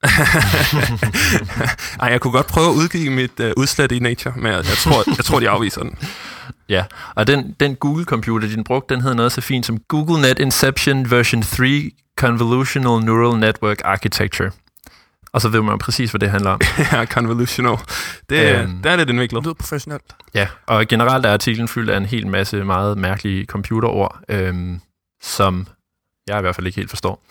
Ej, 2.02 2.08
jeg 2.08 2.20
kunne 2.20 2.32
godt 2.32 2.46
prøve 2.46 2.68
at 2.68 2.74
udgive 2.74 3.10
mit 3.10 3.40
øh, 3.40 3.52
udslæt 3.56 3.92
i 3.92 3.98
Nature, 3.98 4.34
men 4.36 4.46
jeg, 4.46 4.56
jeg, 4.56 4.64
tror, 4.64 5.16
jeg 5.16 5.24
tror, 5.24 5.40
de 5.40 5.48
afviser 5.48 5.82
den. 5.82 5.98
Ja, 6.68 6.84
og 7.14 7.26
den, 7.26 7.56
den 7.60 7.76
Google-computer, 7.76 8.48
den 8.48 8.64
brugte, 8.64 8.94
den 8.94 9.02
hed 9.02 9.14
noget 9.14 9.32
så 9.32 9.40
fint 9.40 9.66
som 9.66 9.78
Google 9.88 10.22
Net 10.22 10.38
Inception 10.38 11.10
version 11.10 11.42
3 11.42 11.90
Convolutional 12.18 13.04
Neural 13.04 13.40
Network 13.40 13.76
Architecture. 13.84 14.50
Og 15.36 15.42
så 15.42 15.48
ved 15.48 15.62
man 15.62 15.78
præcis, 15.78 16.10
hvad 16.10 16.18
det 16.18 16.30
handler 16.30 16.50
om. 16.50 16.60
ja, 16.92 17.04
convolutional. 17.06 17.76
Det, 18.30 18.60
øhm, 18.60 18.82
det 18.82 18.92
er 18.92 18.96
lidt 18.96 19.10
indviklet. 19.10 19.38
Det 19.38 19.46
lyder 19.46 19.54
professionelt. 19.54 20.02
Ja, 20.34 20.48
og 20.66 20.86
generelt 20.86 21.26
er 21.26 21.32
artiklen 21.32 21.68
fyldt 21.68 21.90
af 21.90 21.96
en 21.96 22.06
hel 22.06 22.26
masse 22.26 22.64
meget 22.64 22.98
mærkelige 22.98 23.44
computerord, 23.44 24.18
øhm, 24.28 24.80
som 25.22 25.66
jeg 26.26 26.38
i 26.38 26.40
hvert 26.40 26.54
fald 26.54 26.66
ikke 26.66 26.76
helt 26.76 26.90
forstår. 26.90 27.22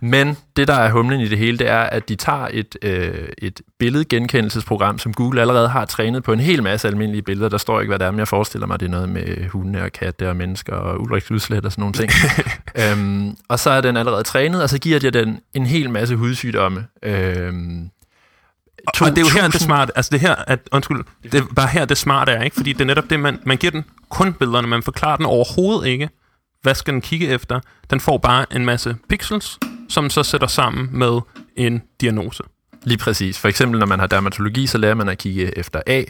Men 0.00 0.36
det, 0.56 0.68
der 0.68 0.74
er 0.74 0.90
humlen 0.90 1.20
i 1.20 1.28
det 1.28 1.38
hele, 1.38 1.58
det 1.58 1.68
er, 1.68 1.80
at 1.80 2.08
de 2.08 2.14
tager 2.14 2.48
et, 2.50 2.76
øh, 2.82 3.28
et 3.38 3.60
billedgenkendelsesprogram, 3.78 4.98
som 4.98 5.14
Google 5.14 5.40
allerede 5.40 5.68
har 5.68 5.84
trænet 5.84 6.22
på 6.22 6.32
en 6.32 6.40
hel 6.40 6.62
masse 6.62 6.88
almindelige 6.88 7.22
billeder. 7.22 7.48
Der 7.48 7.58
står 7.58 7.80
ikke, 7.80 7.90
hvad 7.90 7.98
det 7.98 8.06
er, 8.06 8.10
men 8.10 8.18
jeg 8.18 8.28
forestiller 8.28 8.66
mig, 8.66 8.80
det 8.80 8.86
er 8.86 8.90
noget 8.90 9.08
med 9.08 9.48
hunde 9.48 9.82
og 9.82 9.92
katte 9.92 10.28
og 10.28 10.36
mennesker 10.36 10.72
og 10.72 11.00
Ulrik 11.00 11.30
Udslet 11.30 11.64
og 11.64 11.72
sådan 11.72 11.82
nogle 11.82 11.94
ting. 11.94 12.10
øhm, 12.82 13.36
og 13.48 13.58
så 13.58 13.70
er 13.70 13.80
den 13.80 13.96
allerede 13.96 14.22
trænet, 14.22 14.62
og 14.62 14.70
så 14.70 14.78
giver 14.78 14.98
de 14.98 15.10
den 15.10 15.40
en 15.54 15.66
hel 15.66 15.90
masse 15.90 16.16
hudsygdomme. 16.16 16.86
Øhm, 17.02 17.90
og, 18.86 18.92
og 19.00 19.10
det 19.10 19.18
er 19.18 19.22
jo 19.22 19.40
her, 19.40 19.48
det 19.48 19.60
smart, 19.60 19.90
altså 19.96 20.10
det 20.12 20.20
her, 20.20 20.34
at, 20.34 20.60
undskyld, 20.72 21.04
det 21.22 21.34
er 21.34 21.44
bare 21.56 21.68
her, 21.68 21.84
det 21.84 21.98
smarte 21.98 22.32
er, 22.32 22.42
ikke? 22.42 22.56
Fordi 22.56 22.72
det 22.72 22.80
er 22.80 22.84
netop 22.84 23.10
det, 23.10 23.20
man, 23.20 23.38
man 23.44 23.56
giver 23.56 23.70
den 23.70 23.84
kun 24.08 24.32
billederne, 24.32 24.68
man 24.68 24.82
forklarer 24.82 25.16
den 25.16 25.26
overhovedet 25.26 25.86
ikke, 25.88 26.08
hvad 26.62 26.74
skal 26.74 26.94
den 26.94 27.00
kigge 27.00 27.28
efter. 27.28 27.60
Den 27.90 28.00
får 28.00 28.18
bare 28.18 28.46
en 28.52 28.64
masse 28.64 28.96
pixels, 29.08 29.58
som 29.88 30.10
så 30.10 30.22
sætter 30.22 30.46
sammen 30.46 30.88
med 30.92 31.20
en 31.56 31.82
diagnose. 32.00 32.42
Lige 32.82 32.98
præcis. 32.98 33.38
For 33.38 33.48
eksempel, 33.48 33.78
når 33.78 33.86
man 33.86 33.98
har 33.98 34.06
dermatologi, 34.06 34.66
så 34.66 34.78
lærer 34.78 34.94
man 34.94 35.08
at 35.08 35.18
kigge 35.18 35.58
efter 35.58 35.80
A, 35.86 36.02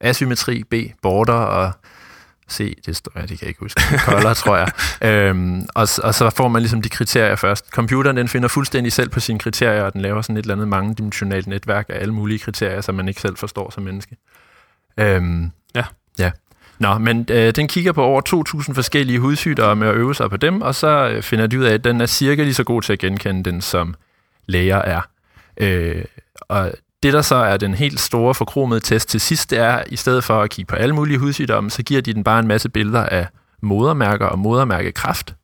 asymmetri, 0.00 0.64
B, 0.64 0.74
border 1.02 1.32
og 1.32 1.72
C, 2.50 2.78
det 2.86 2.96
står 2.96 3.12
jeg, 3.14 3.28
det 3.28 3.38
kan 3.38 3.44
jeg 3.44 3.48
ikke 3.48 3.60
huske, 3.60 3.82
color, 4.06 4.34
tror 4.34 4.56
jeg. 4.56 4.70
Øhm, 5.02 5.66
og, 5.74 5.88
og 6.02 6.14
så 6.14 6.30
får 6.36 6.48
man 6.48 6.62
ligesom 6.62 6.82
de 6.82 6.88
kriterier 6.88 7.36
først. 7.36 7.70
Computeren, 7.70 8.16
den 8.16 8.28
finder 8.28 8.48
fuldstændig 8.48 8.92
selv 8.92 9.08
på 9.08 9.20
sine 9.20 9.38
kriterier, 9.38 9.82
og 9.82 9.92
den 9.92 10.00
laver 10.00 10.22
sådan 10.22 10.36
et 10.36 10.42
eller 10.42 10.54
andet 10.54 10.68
mangedimensionalt 10.68 11.46
netværk 11.46 11.86
af 11.88 12.00
alle 12.00 12.14
mulige 12.14 12.38
kriterier, 12.38 12.80
som 12.80 12.94
man 12.94 13.08
ikke 13.08 13.20
selv 13.20 13.36
forstår 13.36 13.70
som 13.70 13.82
menneske. 13.82 14.16
Øhm, 14.98 15.50
ja. 15.74 15.84
Ja. 16.18 16.30
Nå, 16.78 16.98
men 16.98 17.26
øh, 17.30 17.54
den 17.54 17.68
kigger 17.68 17.92
på 17.92 18.02
over 18.02 18.22
2.000 18.68 18.74
forskellige 18.74 19.18
hudsygdomme 19.18 19.88
og 19.88 19.94
øver 19.94 20.12
sig 20.12 20.30
på 20.30 20.36
dem, 20.36 20.62
og 20.62 20.74
så 20.74 21.08
øh, 21.08 21.22
finder 21.22 21.46
de 21.46 21.58
ud 21.58 21.64
af, 21.64 21.74
at 21.74 21.84
den 21.84 22.00
er 22.00 22.06
cirka 22.06 22.42
lige 22.42 22.54
så 22.54 22.64
god 22.64 22.82
til 22.82 22.92
at 22.92 22.98
genkende 22.98 23.50
den, 23.50 23.60
som 23.60 23.94
læger 24.46 24.76
er. 24.76 25.00
Øh, 25.56 26.04
og 26.40 26.72
det, 27.02 27.12
der 27.12 27.22
så 27.22 27.34
er 27.34 27.56
den 27.56 27.74
helt 27.74 28.00
store 28.00 28.34
forkromede 28.34 28.80
test 28.80 29.08
til 29.08 29.20
sidst, 29.20 29.50
det 29.50 29.58
er, 29.58 29.82
i 29.86 29.96
stedet 29.96 30.24
for 30.24 30.42
at 30.42 30.50
kigge 30.50 30.68
på 30.68 30.76
alle 30.76 30.94
mulige 30.94 31.18
hudsygdomme, 31.18 31.70
så 31.70 31.82
giver 31.82 32.00
de 32.00 32.14
den 32.14 32.24
bare 32.24 32.40
en 32.40 32.46
masse 32.46 32.68
billeder 32.68 33.02
af 33.02 33.26
modermærker 33.62 34.26
og 34.26 34.38
modermærkekræft, 34.38 35.34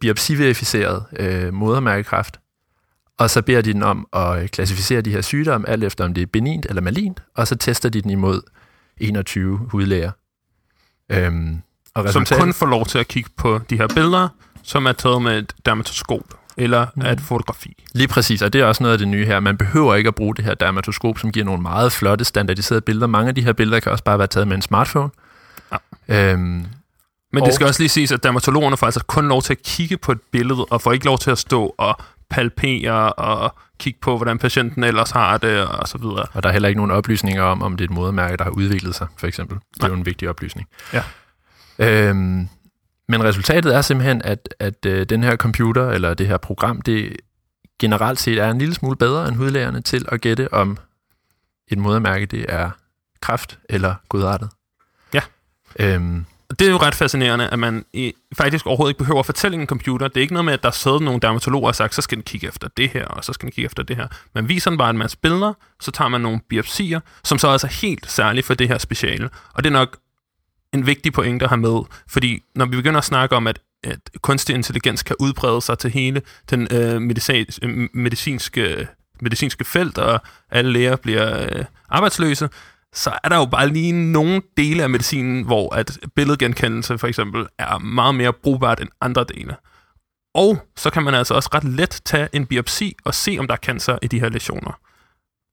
biopsiverificeret 0.00 1.04
øh, 1.18 1.54
modermærkekræft, 1.54 2.40
og 3.18 3.30
så 3.30 3.42
beder 3.42 3.62
de 3.62 3.72
den 3.72 3.82
om 3.82 4.06
at 4.12 4.42
øh, 4.42 4.48
klassificere 4.48 5.00
de 5.00 5.10
her 5.10 5.20
sygdomme, 5.20 5.68
alt 5.68 5.84
efter 5.84 6.04
om 6.04 6.14
det 6.14 6.22
er 6.22 6.26
benint 6.26 6.66
eller 6.68 6.82
malint, 6.82 7.22
og 7.36 7.48
så 7.48 7.56
tester 7.56 7.88
de 7.88 8.02
den 8.02 8.10
imod 8.10 8.40
21 9.00 9.58
hudlæger. 9.58 10.10
Øhm, 11.12 11.62
og 11.94 12.08
som 12.08 12.24
kun 12.38 12.52
får 12.52 12.66
lov 12.66 12.86
til 12.86 12.98
at 12.98 13.08
kigge 13.08 13.30
på 13.36 13.60
de 13.70 13.76
her 13.76 13.86
billeder, 13.94 14.28
som 14.62 14.86
er 14.86 14.92
taget 14.92 15.22
med 15.22 15.38
et 15.38 15.52
dermatoskop 15.66 16.34
eller 16.56 16.86
mm. 16.94 17.02
et 17.02 17.20
fotografi. 17.20 17.84
Lige 17.92 18.08
præcis, 18.08 18.42
og 18.42 18.52
det 18.52 18.60
er 18.60 18.64
også 18.64 18.82
noget 18.82 18.92
af 18.92 18.98
det 18.98 19.08
nye 19.08 19.26
her. 19.26 19.40
Man 19.40 19.56
behøver 19.56 19.94
ikke 19.94 20.08
at 20.08 20.14
bruge 20.14 20.34
det 20.34 20.44
her 20.44 20.54
dermatoskop, 20.54 21.18
som 21.18 21.32
giver 21.32 21.44
nogle 21.44 21.62
meget 21.62 21.92
flotte, 21.92 22.24
standardiserede 22.24 22.80
billeder. 22.80 23.06
Mange 23.06 23.28
af 23.28 23.34
de 23.34 23.44
her 23.44 23.52
billeder 23.52 23.80
kan 23.80 23.92
også 23.92 24.04
bare 24.04 24.18
være 24.18 24.26
taget 24.26 24.48
med 24.48 24.56
en 24.56 24.62
smartphone. 24.62 25.10
Ja. 26.08 26.32
Øhm, 26.32 26.66
Men 27.32 27.44
det 27.44 27.54
skal 27.54 27.66
også 27.66 27.82
lige 27.82 27.88
siges, 27.88 28.12
at 28.12 28.22
dermatologerne 28.22 28.76
får 28.76 28.86
altså 28.86 29.04
kun 29.04 29.28
lov 29.28 29.42
til 29.42 29.52
at 29.52 29.62
kigge 29.62 29.96
på 29.96 30.12
et 30.12 30.20
billede, 30.30 30.64
og 30.64 30.82
får 30.82 30.92
ikke 30.92 31.04
lov 31.04 31.18
til 31.18 31.30
at 31.30 31.38
stå 31.38 31.74
og 31.78 31.96
palpere 32.30 33.12
og 33.12 33.54
kigge 33.78 33.98
på, 34.02 34.16
hvordan 34.16 34.38
patienten 34.38 34.84
ellers 34.84 35.10
har 35.10 35.38
det, 35.38 35.66
og 35.66 35.88
så 35.88 35.98
videre. 35.98 36.26
Og 36.32 36.42
der 36.42 36.48
er 36.48 36.52
heller 36.52 36.68
ikke 36.68 36.78
nogen 36.78 36.90
oplysninger 36.90 37.42
om, 37.42 37.62
om 37.62 37.76
det 37.76 37.84
er 37.84 37.88
et 37.88 37.94
modermærke, 37.94 38.36
der 38.36 38.44
har 38.44 38.50
udviklet 38.50 38.94
sig, 38.94 39.06
for 39.16 39.26
eksempel. 39.26 39.58
Det 39.74 39.84
er 39.84 39.88
jo 39.88 39.94
en 39.94 40.06
vigtig 40.06 40.28
oplysning. 40.28 40.68
Ja. 40.92 41.02
Øhm, 41.78 42.48
men 43.08 43.24
resultatet 43.24 43.74
er 43.74 43.80
simpelthen, 43.80 44.22
at, 44.22 44.54
at 44.58 44.86
øh, 44.86 45.06
den 45.06 45.22
her 45.22 45.36
computer, 45.36 45.90
eller 45.90 46.14
det 46.14 46.26
her 46.26 46.36
program, 46.36 46.82
det 46.82 47.16
generelt 47.78 48.20
set 48.20 48.38
er 48.38 48.50
en 48.50 48.58
lille 48.58 48.74
smule 48.74 48.96
bedre 48.96 49.28
end 49.28 49.36
hudlægerne 49.36 49.80
til 49.80 50.06
at 50.08 50.20
gætte, 50.20 50.52
om 50.52 50.78
et 51.68 51.78
modermærke 51.78 52.26
det 52.26 52.46
er 52.48 52.70
kræft 53.20 53.58
eller 53.68 53.94
godartet. 54.08 54.48
Ja. 55.14 55.20
Øhm, 55.78 56.26
det 56.50 56.66
er 56.66 56.70
jo 56.70 56.76
ret 56.76 56.94
fascinerende, 56.94 57.48
at 57.48 57.58
man 57.58 57.84
i, 57.92 58.12
faktisk 58.36 58.66
overhovedet 58.66 58.90
ikke 58.90 58.98
behøver 58.98 59.20
at 59.20 59.26
fortælle 59.26 59.58
en 59.58 59.66
computer. 59.66 60.08
Det 60.08 60.16
er 60.16 60.20
ikke 60.20 60.34
noget 60.34 60.44
med, 60.44 60.52
at 60.52 60.62
der 60.62 60.70
sidder 60.70 60.98
nogle 60.98 61.20
dermatologer 61.20 61.68
og 61.68 61.74
sagt, 61.74 61.94
så 61.94 62.02
skal 62.02 62.16
den 62.16 62.24
kigge 62.24 62.48
efter 62.48 62.68
det 62.76 62.88
her, 62.88 63.04
og 63.04 63.24
så 63.24 63.32
skal 63.32 63.46
den 63.46 63.52
kigge 63.52 63.66
efter 63.66 63.82
det 63.82 63.96
her. 63.96 64.08
Man 64.34 64.48
viser 64.48 64.70
den 64.70 64.78
bare 64.78 64.90
en 64.90 64.98
masse 64.98 65.18
billeder, 65.18 65.52
så 65.80 65.90
tager 65.90 66.08
man 66.08 66.20
nogle 66.20 66.40
biopsier, 66.48 67.00
som 67.24 67.38
så 67.38 67.48
er 67.48 67.52
altså 67.52 67.66
helt 67.66 68.10
særligt 68.10 68.46
for 68.46 68.54
det 68.54 68.68
her 68.68 68.78
speciale. 68.78 69.30
Og 69.54 69.64
det 69.64 69.70
er 69.70 69.72
nok 69.72 69.96
en 70.74 70.86
vigtig 70.86 71.12
pointe 71.12 71.44
at 71.44 71.48
have 71.48 71.60
med, 71.60 71.80
fordi 72.08 72.42
når 72.54 72.64
vi 72.64 72.76
begynder 72.76 72.98
at 72.98 73.04
snakke 73.04 73.36
om, 73.36 73.46
at, 73.46 73.58
at 73.84 73.98
kunstig 74.22 74.54
intelligens 74.54 75.02
kan 75.02 75.16
udbrede 75.20 75.60
sig 75.60 75.78
til 75.78 75.90
hele 75.90 76.22
den 76.50 76.68
øh, 76.70 76.94
øh 76.94 77.00
medicinske, 77.94 78.88
medicinske 79.20 79.64
felt, 79.64 79.98
og 79.98 80.20
alle 80.50 80.72
læger 80.72 80.96
bliver 80.96 81.42
øh, 81.42 81.64
arbejdsløse, 81.88 82.48
så 82.96 83.18
er 83.24 83.28
der 83.28 83.36
jo 83.36 83.46
bare 83.46 83.68
lige 83.68 84.12
nogle 84.12 84.42
dele 84.56 84.82
af 84.82 84.90
medicinen, 84.90 85.44
hvor 85.44 85.74
at 85.74 85.98
billedgenkendelse 86.14 86.98
for 86.98 87.06
eksempel 87.06 87.46
er 87.58 87.78
meget 87.78 88.14
mere 88.14 88.32
brugbart 88.32 88.80
end 88.80 88.88
andre 89.00 89.24
dele. 89.34 89.56
Og 90.34 90.58
så 90.76 90.90
kan 90.90 91.02
man 91.02 91.14
altså 91.14 91.34
også 91.34 91.50
ret 91.54 91.64
let 91.64 92.00
tage 92.04 92.28
en 92.32 92.46
biopsi 92.46 92.96
og 93.04 93.14
se, 93.14 93.36
om 93.40 93.46
der 93.46 93.54
er 93.54 93.58
cancer 93.58 93.98
i 94.02 94.06
de 94.06 94.20
her 94.20 94.28
lesioner. 94.28 94.80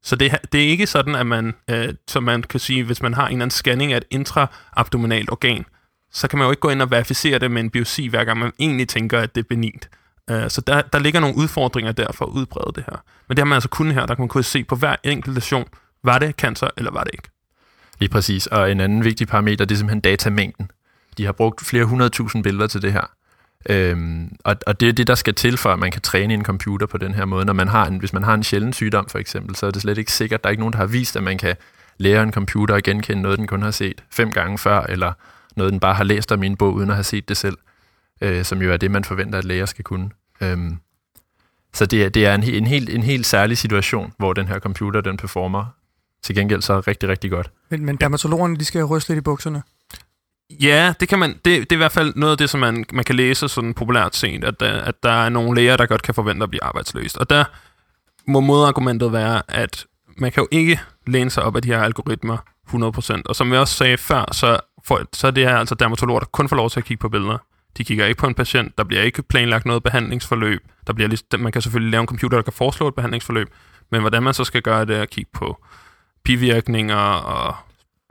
Så 0.03 0.15
det, 0.15 0.37
det 0.51 0.63
er 0.63 0.67
ikke 0.67 0.87
sådan, 0.87 1.15
at 1.15 1.25
man, 1.25 1.53
øh, 1.69 1.93
som 2.07 2.23
man 2.23 2.43
kan 2.43 2.59
sige, 2.59 2.83
hvis 2.83 3.01
man 3.01 3.13
har 3.13 3.27
en 3.27 3.33
eller 3.33 3.43
anden 3.43 3.51
scanning 3.51 3.93
af 3.93 3.97
et 3.97 4.05
intraabdominalt 4.11 5.31
organ, 5.31 5.65
så 6.11 6.27
kan 6.27 6.39
man 6.39 6.45
jo 6.45 6.51
ikke 6.51 6.61
gå 6.61 6.69
ind 6.69 6.81
og 6.81 6.91
verificere 6.91 7.39
det 7.39 7.51
med 7.51 7.61
en 7.61 7.69
biopsi, 7.69 8.07
hver 8.07 8.23
gang 8.23 8.39
man 8.39 8.51
egentlig 8.59 8.87
tænker, 8.87 9.19
at 9.19 9.35
det 9.35 9.41
er 9.41 9.47
benigt. 9.49 9.89
Øh, 10.29 10.49
så 10.49 10.61
der, 10.61 10.81
der 10.81 10.99
ligger 10.99 11.19
nogle 11.19 11.37
udfordringer 11.37 11.91
der 11.91 12.11
for 12.11 12.25
at 12.25 12.29
udbrede 12.29 12.71
det 12.75 12.83
her. 12.89 12.97
Men 13.27 13.37
det 13.37 13.39
har 13.39 13.45
man 13.45 13.55
altså 13.55 13.69
kun 13.69 13.91
her, 13.91 14.05
der 14.05 14.15
kan 14.15 14.21
man 14.21 14.29
kunne 14.29 14.43
se 14.43 14.63
på 14.63 14.75
hver 14.75 14.95
enkelt 15.03 15.35
lesion, 15.35 15.67
var 16.03 16.19
det 16.19 16.35
cancer, 16.35 16.67
eller 16.77 16.91
var 16.91 17.03
det 17.03 17.11
ikke? 17.13 17.29
Lige 17.99 18.09
præcis. 18.09 18.47
Og 18.47 18.71
en 18.71 18.79
anden 18.79 19.03
vigtig 19.03 19.27
parameter, 19.27 19.65
det 19.65 19.75
er 19.75 19.77
simpelthen 19.77 20.01
datamængden. 20.01 20.71
De 21.17 21.25
har 21.25 21.31
brugt 21.31 21.65
flere 21.65 21.85
hundredtusind 21.85 22.43
billeder 22.43 22.67
til 22.67 22.81
det 22.81 22.93
her. 22.93 23.11
Øhm, 23.69 24.35
og, 24.43 24.55
og 24.67 24.79
det 24.79 24.89
er 24.89 24.93
det, 24.93 25.07
der 25.07 25.15
skal 25.15 25.33
til, 25.33 25.57
for 25.57 25.69
at 25.69 25.79
man 25.79 25.91
kan 25.91 26.01
træne 26.01 26.33
en 26.33 26.45
computer 26.45 26.85
på 26.85 26.97
den 26.97 27.13
her 27.13 27.25
måde. 27.25 27.45
Når 27.45 27.53
man 27.53 27.67
har 27.67 27.85
en, 27.85 27.97
hvis 27.97 28.13
man 28.13 28.23
har 28.23 28.33
en 28.33 28.43
sjælden 28.43 28.73
sygdom, 28.73 29.09
for 29.09 29.19
eksempel, 29.19 29.55
så 29.55 29.65
er 29.65 29.71
det 29.71 29.81
slet 29.81 29.97
ikke 29.97 30.11
sikkert. 30.11 30.43
Der 30.43 30.47
er 30.47 30.51
ikke 30.51 30.61
nogen, 30.61 30.73
der 30.73 30.79
har 30.79 30.85
vist, 30.85 31.15
at 31.15 31.23
man 31.23 31.37
kan 31.37 31.55
lære 31.97 32.23
en 32.23 32.31
computer 32.31 32.75
at 32.75 32.83
genkende 32.83 33.21
noget, 33.21 33.39
den 33.39 33.47
kun 33.47 33.61
har 33.61 33.71
set 33.71 34.03
fem 34.11 34.31
gange 34.31 34.57
før, 34.57 34.81
eller 34.81 35.13
noget, 35.55 35.71
den 35.71 35.79
bare 35.79 35.93
har 35.93 36.03
læst 36.03 36.31
om 36.31 36.43
i 36.43 36.47
en 36.47 36.57
bog, 36.57 36.73
uden 36.73 36.89
at 36.89 36.95
have 36.95 37.03
set 37.03 37.29
det 37.29 37.37
selv. 37.37 37.57
Øh, 38.21 38.45
som 38.45 38.61
jo 38.61 38.73
er 38.73 38.77
det, 38.77 38.91
man 38.91 39.03
forventer, 39.03 39.37
at 39.37 39.45
læger 39.45 39.65
skal 39.65 39.83
kunne. 39.83 40.09
Øhm, 40.41 40.77
så 41.73 41.85
det 41.85 42.03
er, 42.03 42.09
det 42.09 42.25
er 42.25 42.35
en, 42.35 42.43
en, 42.43 42.67
helt, 42.67 42.89
en 42.89 43.03
helt 43.03 43.25
særlig 43.25 43.57
situation, 43.57 44.13
hvor 44.17 44.33
den 44.33 44.47
her 44.47 44.59
computer, 44.59 45.01
den 45.01 45.17
performer 45.17 45.65
til 46.23 46.35
gengæld 46.35 46.61
så 46.61 46.79
rigtig, 46.79 47.09
rigtig 47.09 47.31
godt. 47.31 47.51
Men, 47.69 47.85
men 47.85 47.95
dermatologerne, 47.95 48.57
de 48.57 48.65
skal 48.65 48.83
ryste 48.83 49.09
lidt 49.09 49.17
i 49.17 49.21
bukserne. 49.21 49.63
Ja, 50.61 50.93
det 50.99 51.09
kan 51.09 51.19
man. 51.19 51.29
Det, 51.29 51.45
det 51.45 51.71
er 51.71 51.75
i 51.75 51.77
hvert 51.77 51.91
fald 51.91 52.13
noget 52.15 52.31
af 52.31 52.37
det, 52.37 52.49
som 52.49 52.59
man, 52.59 52.85
man 52.93 53.05
kan 53.05 53.15
læse 53.15 53.47
sådan 53.47 53.73
populært 53.73 54.15
set, 54.15 54.43
at, 54.43 54.59
der, 54.59 54.81
at 54.81 55.03
der 55.03 55.11
er 55.11 55.29
nogle 55.29 55.55
læger, 55.55 55.77
der 55.77 55.85
godt 55.85 56.01
kan 56.01 56.13
forvente 56.13 56.43
at 56.43 56.49
blive 56.49 56.63
arbejdsløst. 56.63 57.17
Og 57.17 57.29
der 57.29 57.43
må 58.27 58.39
modargumentet 58.39 59.13
være, 59.13 59.41
at 59.47 59.85
man 60.17 60.31
kan 60.31 60.41
jo 60.41 60.47
ikke 60.51 60.79
læne 61.07 61.29
sig 61.29 61.43
op 61.43 61.55
af 61.55 61.61
de 61.61 61.67
her 61.67 61.81
algoritmer 61.81 62.37
100%. 62.69 63.21
Og 63.25 63.35
som 63.35 63.51
jeg 63.51 63.59
også 63.59 63.73
sagde 63.73 63.97
før, 63.97 64.25
så, 64.31 64.59
for, 64.85 65.01
så 65.13 65.27
er 65.27 65.31
det 65.31 65.43
her 65.43 65.57
altså 65.57 65.75
dermatologer, 65.75 66.19
der 66.19 66.25
kun 66.25 66.49
får 66.49 66.55
lov 66.55 66.69
til 66.69 66.79
at 66.79 66.85
kigge 66.85 67.01
på 67.01 67.09
billeder. 67.09 67.37
De 67.77 67.83
kigger 67.83 68.05
ikke 68.05 68.19
på 68.19 68.27
en 68.27 68.33
patient, 68.33 68.77
der 68.77 68.83
bliver 68.83 69.01
ikke 69.01 69.23
planlagt 69.23 69.65
noget 69.65 69.83
behandlingsforløb. 69.83 70.61
Der 70.87 70.93
bliver 70.93 71.37
man 71.37 71.51
kan 71.51 71.61
selvfølgelig 71.61 71.91
lave 71.91 72.01
en 72.01 72.07
computer, 72.07 72.37
der 72.37 72.43
kan 72.43 72.53
foreslå 72.53 72.87
et 72.87 72.95
behandlingsforløb, 72.95 73.49
men 73.91 74.01
hvordan 74.01 74.23
man 74.23 74.33
så 74.33 74.43
skal 74.43 74.61
gøre 74.61 74.85
det, 74.85 74.93
at 74.93 75.09
kigge 75.09 75.31
på 75.33 75.65
bivirkninger 76.25 76.95
og 77.13 77.55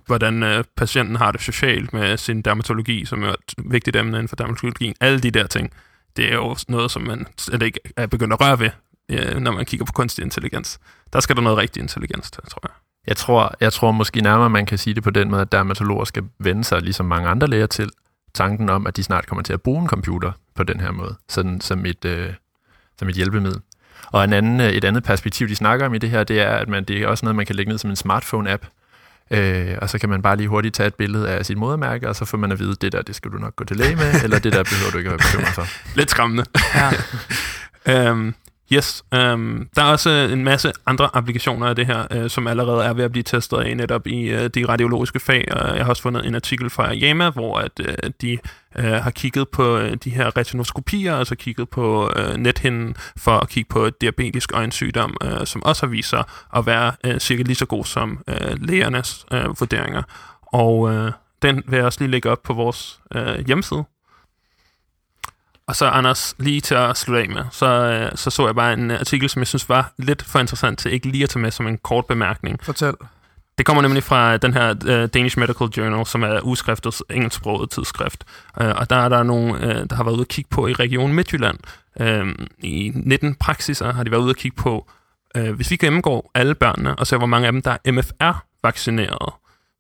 hvordan 0.07 0.43
øh, 0.43 0.65
patienten 0.77 1.17
har 1.17 1.33
det 1.33 1.41
socialt 1.41 1.93
med 1.93 2.17
sin 2.17 2.43
dermatologi, 2.43 3.05
som 3.05 3.23
er 3.23 3.29
et 3.29 3.55
vigtigt 3.65 3.97
emne 3.97 4.11
inden 4.11 4.29
for 4.29 4.37
dermatologien. 4.37 4.95
Alle 5.01 5.21
de 5.21 5.31
der 5.31 5.47
ting, 5.47 5.71
det 6.17 6.33
er 6.33 6.35
jo 6.35 6.57
noget, 6.69 6.91
som 6.91 7.03
man 7.03 7.27
slet 7.39 7.63
ikke 7.63 7.81
er 7.97 8.07
begyndt 8.07 8.33
at 8.33 8.41
røre 8.41 8.61
ved 8.61 8.71
øh, 9.11 9.41
når 9.41 9.53
man 9.53 9.65
kigger 9.65 9.87
på 9.87 9.93
kunstig 9.93 10.25
intelligens. 10.25 10.79
Der 11.13 11.21
skal 11.21 11.37
der 11.37 11.43
noget 11.43 11.59
rigtig 11.59 11.81
intelligens 11.81 12.31
til, 12.31 12.43
tror 12.43 12.61
jeg. 12.65 12.73
Jeg 13.07 13.17
tror, 13.17 13.55
jeg 13.61 13.73
tror 13.73 13.91
måske 13.91 14.21
nærmere, 14.21 14.51
man 14.51 14.67
kan 14.67 14.79
sige 14.79 14.95
det 14.95 15.03
på 15.03 15.11
den 15.11 15.31
måde, 15.31 15.43
at 15.43 15.53
dermatologer 15.53 16.05
skal 16.05 16.25
vende 16.39 16.65
sig, 16.65 16.83
ligesom 16.83 17.07
mange 17.07 17.29
andre 17.29 17.47
læger, 17.47 17.67
til 17.67 17.91
tanken 18.35 18.71
om, 18.71 18.87
at 18.87 18.97
de 18.97 19.03
snart 19.03 19.27
kommer 19.27 19.43
til 19.43 19.53
at 19.53 19.63
bruge 19.63 19.83
en 19.83 19.89
computer 19.89 20.33
på 20.55 20.63
den 20.63 20.81
her 20.81 20.91
måde, 20.91 21.17
sådan 21.29 21.61
som 21.61 21.87
et, 21.87 22.05
øh, 22.05 22.33
som 22.99 23.09
et 23.09 23.15
hjælpemiddel. 23.15 23.61
Og 24.13 24.25
en 24.25 24.33
anden, 24.33 24.61
øh, 24.61 24.71
et 24.71 24.85
andet 24.85 25.05
perspektiv, 25.05 25.49
de 25.49 25.57
snakker 25.57 25.87
om 25.87 25.95
i 25.95 25.99
det 25.99 26.11
her, 26.11 26.25
det 26.25 26.41
er, 26.41 26.51
at 26.51 26.69
man, 26.69 26.85
det 26.85 27.03
er 27.03 27.07
også 27.07 27.25
noget, 27.25 27.37
man 27.37 27.47
kan 27.47 27.57
lægge 27.57 27.71
ned 27.71 27.79
som 27.79 27.91
en 27.91 27.97
smartphone-app, 27.97 28.67
Øh, 29.33 29.79
og 29.83 29.91
så 29.91 29.99
kan 29.99 30.09
man 30.09 30.23
bare 30.23 30.37
lige 30.37 30.49
hurtigt 30.49 30.75
tage 30.75 30.87
et 30.87 30.95
billede 30.95 31.29
af 31.29 31.47
sit 31.47 31.59
modermærke, 31.59 32.09
og 32.09 32.17
så 32.17 32.25
får 32.25 32.39
man 32.39 32.53
at 32.53 32.59
vide, 32.59 32.75
det 32.81 32.93
der, 32.93 33.03
det 33.03 33.15
skal 33.15 33.31
du 33.31 33.37
nok 33.37 33.57
gå 33.57 33.65
til 33.65 33.77
læge 33.77 33.97
med, 33.97 34.23
eller 34.25 34.39
det 34.39 34.53
der 34.53 34.63
behøver 34.63 34.91
du 34.93 34.99
ikke 34.99 35.11
at 35.11 35.13
være 35.13 35.19
bekymret 35.19 35.55
for. 35.55 35.67
Lidt 35.99 36.11
skræmmende. 36.11 36.45
Ja. 36.75 36.91
øhm, 38.09 38.35
yes, 38.73 39.05
øhm, 39.15 39.69
der 39.77 39.83
er 39.83 39.87
også 39.87 40.11
øh, 40.11 40.33
en 40.33 40.45
masse 40.45 40.73
andre 40.87 41.09
applikationer 41.13 41.67
af 41.67 41.77
det 41.77 41.87
her, 41.87 42.07
øh, 42.11 42.31
som 42.31 42.47
allerede 42.47 42.85
er 42.85 42.93
ved 42.93 43.05
at 43.05 43.13
blive 43.13 43.23
testet 43.23 43.57
af 43.57 43.77
netop 43.77 44.07
i 44.07 44.21
øh, 44.23 44.51
de 44.55 44.69
radiologiske 44.69 45.21
fag. 45.21 45.45
Og 45.51 45.77
jeg 45.77 45.85
har 45.85 45.91
også 45.91 46.03
fundet 46.03 46.27
en 46.27 46.35
artikel 46.35 46.71
fra 46.71 46.95
Yama, 46.95 47.31
hvor 47.31 47.59
at, 47.59 47.81
øh, 47.81 48.11
de 48.21 48.39
øh, 48.79 48.85
har 48.85 49.11
kigget 49.11 49.49
på 49.49 49.79
øh, 49.79 49.97
de 50.05 50.11
her 50.11 50.37
retinoskopier, 50.37 51.17
altså 51.17 51.35
kigget 51.35 51.69
på 51.69 52.13
øh, 52.17 52.37
nethinden 52.37 52.97
for 53.17 53.39
at 53.39 53.49
kigge 53.49 53.69
på 53.69 53.91
diabetisk 53.91 54.53
øjensygdom, 54.55 55.17
øh, 55.23 55.47
som 55.47 55.63
også 55.63 55.87
har 55.87 55.91
vist 55.91 56.09
sig 56.09 56.25
at 56.57 56.67
være 56.67 56.93
øh, 57.05 57.19
cirka 57.19 57.43
lige 57.43 57.57
så 57.57 57.67
god 57.67 57.85
som 57.85 58.19
øh, 58.29 58.57
lægernes 58.61 59.27
øh, 59.33 59.61
vurderinger. 59.61 60.03
Og 60.53 60.93
øh, 60.95 61.13
den 61.43 61.63
vil 61.69 61.77
jeg 61.77 61.87
også 61.87 62.01
lige 62.01 62.11
lægge 62.11 62.31
op 62.31 62.43
på 62.43 62.53
vores 62.53 63.01
øh, 63.15 63.47
hjemmeside. 63.47 63.85
Og 65.73 65.77
så 65.77 65.87
Anders, 65.87 66.35
lige 66.39 66.61
til 66.61 66.75
at 66.75 66.97
slutte 66.97 67.23
af 67.23 67.29
med, 67.29 67.45
så, 67.51 67.67
øh, 67.67 68.11
så 68.15 68.31
så 68.31 68.47
jeg 68.47 68.55
bare 68.55 68.73
en 68.73 68.91
artikel, 68.91 69.29
som 69.29 69.41
jeg 69.41 69.47
synes 69.47 69.69
var 69.69 69.93
lidt 69.99 70.23
for 70.23 70.39
interessant 70.39 70.79
til 70.79 70.93
ikke 70.93 71.09
lige 71.09 71.25
at 71.25 71.31
tage 71.31 71.43
med 71.43 71.51
som 71.51 71.67
en 71.67 71.79
kort 71.79 72.07
bemærkning. 72.07 72.65
Fortæl. 72.65 72.95
Det 73.59 73.67
kommer 73.67 73.83
nemlig 73.83 74.03
fra 74.03 74.37
den 74.37 74.55
her 74.55 74.71
uh, 74.71 75.09
Danish 75.09 75.39
Medical 75.39 75.67
Journal, 75.67 76.07
som 76.07 76.23
er 76.23 76.41
udskriftets 76.41 77.03
engelsksproget 77.11 77.71
tidsskrift. 77.71 78.25
Uh, 78.61 78.67
og 78.67 78.91
der 78.91 78.97
er 78.97 79.09
der 79.09 79.23
nogen, 79.23 79.51
uh, 79.51 79.61
der 79.63 79.95
har 79.95 80.05
været 80.05 80.15
ude 80.15 80.21
at 80.23 80.29
kigge 80.29 80.49
på 80.51 80.67
i 80.67 80.73
Region 80.73 81.15
Midtjylland. 81.15 81.59
Uh, 82.01 82.29
I 82.59 82.93
19 82.95 83.35
praksiser 83.35 83.93
har 83.93 84.05
de 84.05 84.11
været 84.11 84.23
ude 84.23 84.31
at 84.31 84.37
kigge 84.37 84.57
på, 84.57 84.91
uh, 85.39 85.51
hvis 85.51 85.71
vi 85.71 85.77
gennemgår 85.77 86.31
alle 86.35 86.55
børnene 86.55 86.99
og 86.99 87.07
ser, 87.07 87.19
hvor 87.19 87.27
mange 87.27 87.47
af 87.47 87.53
dem, 87.53 87.63
der 87.63 87.77
er 87.85 87.93
MFR-vaccineret, 87.93 89.33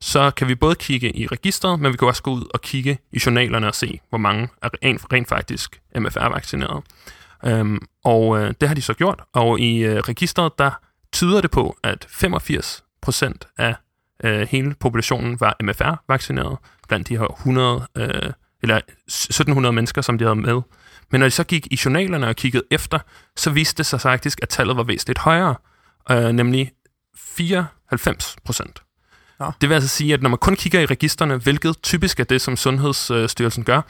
så 0.02 0.30
kan 0.30 0.48
vi 0.48 0.54
både 0.54 0.74
kigge 0.74 1.16
i 1.16 1.26
registret, 1.26 1.80
men 1.80 1.92
vi 1.92 1.96
kan 1.96 2.08
også 2.08 2.22
gå 2.22 2.30
ud 2.30 2.44
og 2.54 2.60
kigge 2.60 2.98
i 3.12 3.20
journalerne 3.26 3.66
og 3.66 3.74
se, 3.74 4.00
hvor 4.08 4.18
mange 4.18 4.48
er 4.62 4.68
rent, 4.84 5.02
rent 5.12 5.28
faktisk 5.28 5.80
MFR-vaccineret. 5.96 6.82
Øhm, 7.44 7.86
og 8.04 8.38
øh, 8.38 8.54
det 8.60 8.68
har 8.68 8.74
de 8.74 8.82
så 8.82 8.94
gjort, 8.94 9.22
og 9.32 9.60
i 9.60 9.78
øh, 9.78 9.96
registret, 9.96 10.58
der 10.58 10.70
tyder 11.12 11.40
det 11.40 11.50
på, 11.50 11.76
at 11.82 12.06
85 12.10 12.84
procent 13.02 13.48
af 13.58 13.74
øh, 14.24 14.48
hele 14.48 14.74
populationen 14.80 15.40
var 15.40 15.56
MFR-vaccineret, 15.62 16.58
blandt 16.88 17.08
de 17.08 17.18
her 17.18 17.26
100, 17.26 17.86
øh, 17.96 18.32
eller 18.62 18.76
1700 18.76 19.72
mennesker, 19.72 20.02
som 20.02 20.18
de 20.18 20.24
havde 20.24 20.36
med. 20.36 20.62
Men 21.10 21.20
når 21.20 21.26
de 21.26 21.30
så 21.30 21.44
gik 21.44 21.66
i 21.70 21.78
journalerne 21.84 22.28
og 22.28 22.36
kiggede 22.36 22.64
efter, 22.70 22.98
så 23.36 23.50
viste 23.50 23.78
det 23.78 23.86
sig 23.86 24.00
faktisk, 24.00 24.38
at 24.42 24.48
tallet 24.48 24.76
var 24.76 24.82
væsentligt 24.82 25.18
højere, 25.18 25.54
øh, 26.10 26.28
nemlig 26.28 26.72
94 27.16 28.36
procent. 28.44 28.82
Det 29.60 29.68
vil 29.68 29.74
altså 29.74 29.88
sige, 29.88 30.14
at 30.14 30.22
når 30.22 30.28
man 30.28 30.38
kun 30.38 30.56
kigger 30.56 30.80
i 30.80 30.86
registerne, 30.86 31.36
hvilket 31.36 31.82
typisk 31.82 32.20
er 32.20 32.24
det, 32.24 32.40
som 32.40 32.56
Sundhedsstyrelsen 32.56 33.64
gør, 33.64 33.80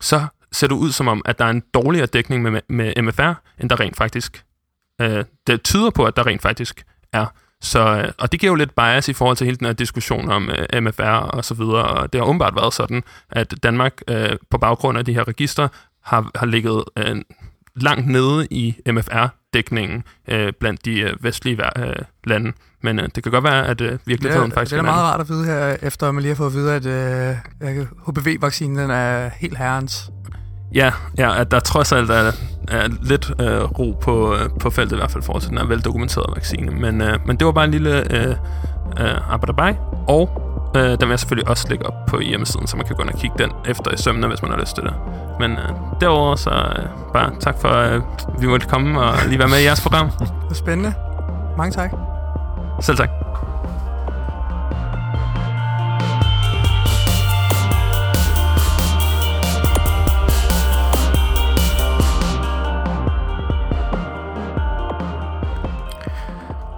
så 0.00 0.26
ser 0.52 0.66
det 0.66 0.74
ud 0.74 0.92
som 0.92 1.08
om, 1.08 1.22
at 1.24 1.38
der 1.38 1.44
er 1.44 1.50
en 1.50 1.62
dårligere 1.74 2.06
dækning 2.06 2.42
med, 2.42 2.60
med 2.68 3.02
MFR, 3.02 3.32
end 3.60 3.70
der 3.70 3.80
rent 3.80 3.96
faktisk... 3.96 4.44
Øh, 5.00 5.24
det 5.46 5.62
tyder 5.62 5.90
på, 5.90 6.04
at 6.04 6.16
der 6.16 6.26
rent 6.26 6.42
faktisk 6.42 6.84
er. 7.12 7.26
Så, 7.60 7.80
øh, 7.80 8.12
og 8.18 8.32
det 8.32 8.40
giver 8.40 8.50
jo 8.50 8.54
lidt 8.54 8.74
bias 8.74 9.08
i 9.08 9.12
forhold 9.12 9.36
til 9.36 9.44
hele 9.44 9.56
den 9.56 9.66
her 9.66 9.72
diskussion 9.72 10.30
om 10.30 10.50
øh, 10.50 10.82
MFR 10.82 11.02
og 11.02 11.44
så 11.44 11.54
videre. 11.54 11.84
Og 11.84 12.12
det 12.12 12.20
har 12.20 12.26
åbenbart 12.26 12.56
været 12.56 12.74
sådan, 12.74 13.04
at 13.30 13.54
Danmark 13.62 14.00
øh, 14.08 14.36
på 14.50 14.58
baggrund 14.58 14.98
af 14.98 15.04
de 15.04 15.14
her 15.14 15.28
register 15.28 15.68
har, 16.04 16.30
har 16.34 16.46
ligget 16.46 16.84
øh, 16.96 17.16
langt 17.76 18.06
nede 18.06 18.46
i 18.50 18.74
MFR-dækningen 18.86 20.04
øh, 20.28 20.52
blandt 20.60 20.84
de 20.84 21.00
øh, 21.00 21.24
vestlige 21.24 21.78
øh, 21.78 21.94
lande. 22.24 22.52
Men 22.82 22.98
øh, 22.98 23.08
det 23.14 23.22
kan 23.22 23.32
godt 23.32 23.44
være, 23.44 23.66
at 23.66 23.80
øh, 23.80 23.98
virkeligheden 24.06 24.50
er, 24.50 24.54
faktisk 24.54 24.72
Det 24.72 24.78
er 24.78 24.82
meget 24.82 25.02
rart 25.02 25.20
at 25.20 25.28
vide 25.28 25.46
her, 25.46 25.76
efter 25.82 26.08
at 26.08 26.14
man 26.14 26.22
lige 26.22 26.30
har 26.30 26.36
fået 26.36 26.46
at 26.46 26.54
vide, 26.54 26.74
at 26.74 26.86
øh, 27.62 27.86
HPV-vaccinen 28.06 28.90
er 28.90 29.30
helt 29.40 29.58
herrens. 29.58 30.10
Ja, 30.74 30.92
ja, 31.18 31.40
at 31.40 31.50
der 31.50 31.60
trods 31.60 31.92
alt 31.92 32.10
er, 32.10 32.32
er 32.68 32.88
lidt 33.02 33.32
øh, 33.40 33.62
ro 33.62 33.98
på, 34.00 34.34
øh, 34.34 34.50
på 34.60 34.70
feltet, 34.70 34.96
i 34.96 34.98
hvert 34.98 35.10
fald 35.10 35.22
for 35.22 35.38
til 35.38 35.50
den 35.50 35.58
her 35.58 35.66
veldokumenterede 35.66 36.32
vaccine. 36.36 36.70
Men, 36.70 37.00
øh, 37.00 37.18
men 37.26 37.36
det 37.36 37.46
var 37.46 37.52
bare 37.52 37.64
en 37.64 37.70
lille 37.70 38.14
øh, 38.14 38.30
øh, 39.00 39.32
arbejderbej, 39.32 39.76
og 40.08 40.49
øh, 40.76 40.82
den 40.82 41.00
vil 41.00 41.08
jeg 41.08 41.18
selvfølgelig 41.18 41.48
også 41.48 41.66
lægge 41.68 41.86
op 41.86 42.06
på 42.06 42.20
hjemmesiden, 42.20 42.66
så 42.66 42.76
man 42.76 42.86
kan 42.86 42.96
gå 42.96 43.02
ind 43.02 43.10
og 43.10 43.18
kigge 43.18 43.38
den 43.38 43.52
efter 43.66 43.90
i 43.90 43.96
sømne, 43.96 44.26
hvis 44.26 44.42
man 44.42 44.50
har 44.50 44.58
lyst 44.58 44.74
til 44.74 44.84
det. 44.84 44.94
Men 45.40 45.52
øh, 45.52 45.68
derudover 46.00 46.36
så 46.36 46.50
øh, 46.50 46.84
bare 47.12 47.32
tak 47.40 47.60
for, 47.60 47.68
at 47.68 47.92
øh, 47.94 48.02
vi 48.40 48.46
måtte 48.46 48.66
komme 48.66 49.00
og 49.00 49.14
lige 49.28 49.38
være 49.38 49.48
med 49.48 49.58
i 49.58 49.64
jeres 49.64 49.80
program. 49.80 50.10
Det 50.18 50.48
var 50.48 50.54
spændende. 50.54 50.94
Mange 51.56 51.72
tak. 51.72 51.90
Selv 52.80 52.96
tak. 52.96 53.10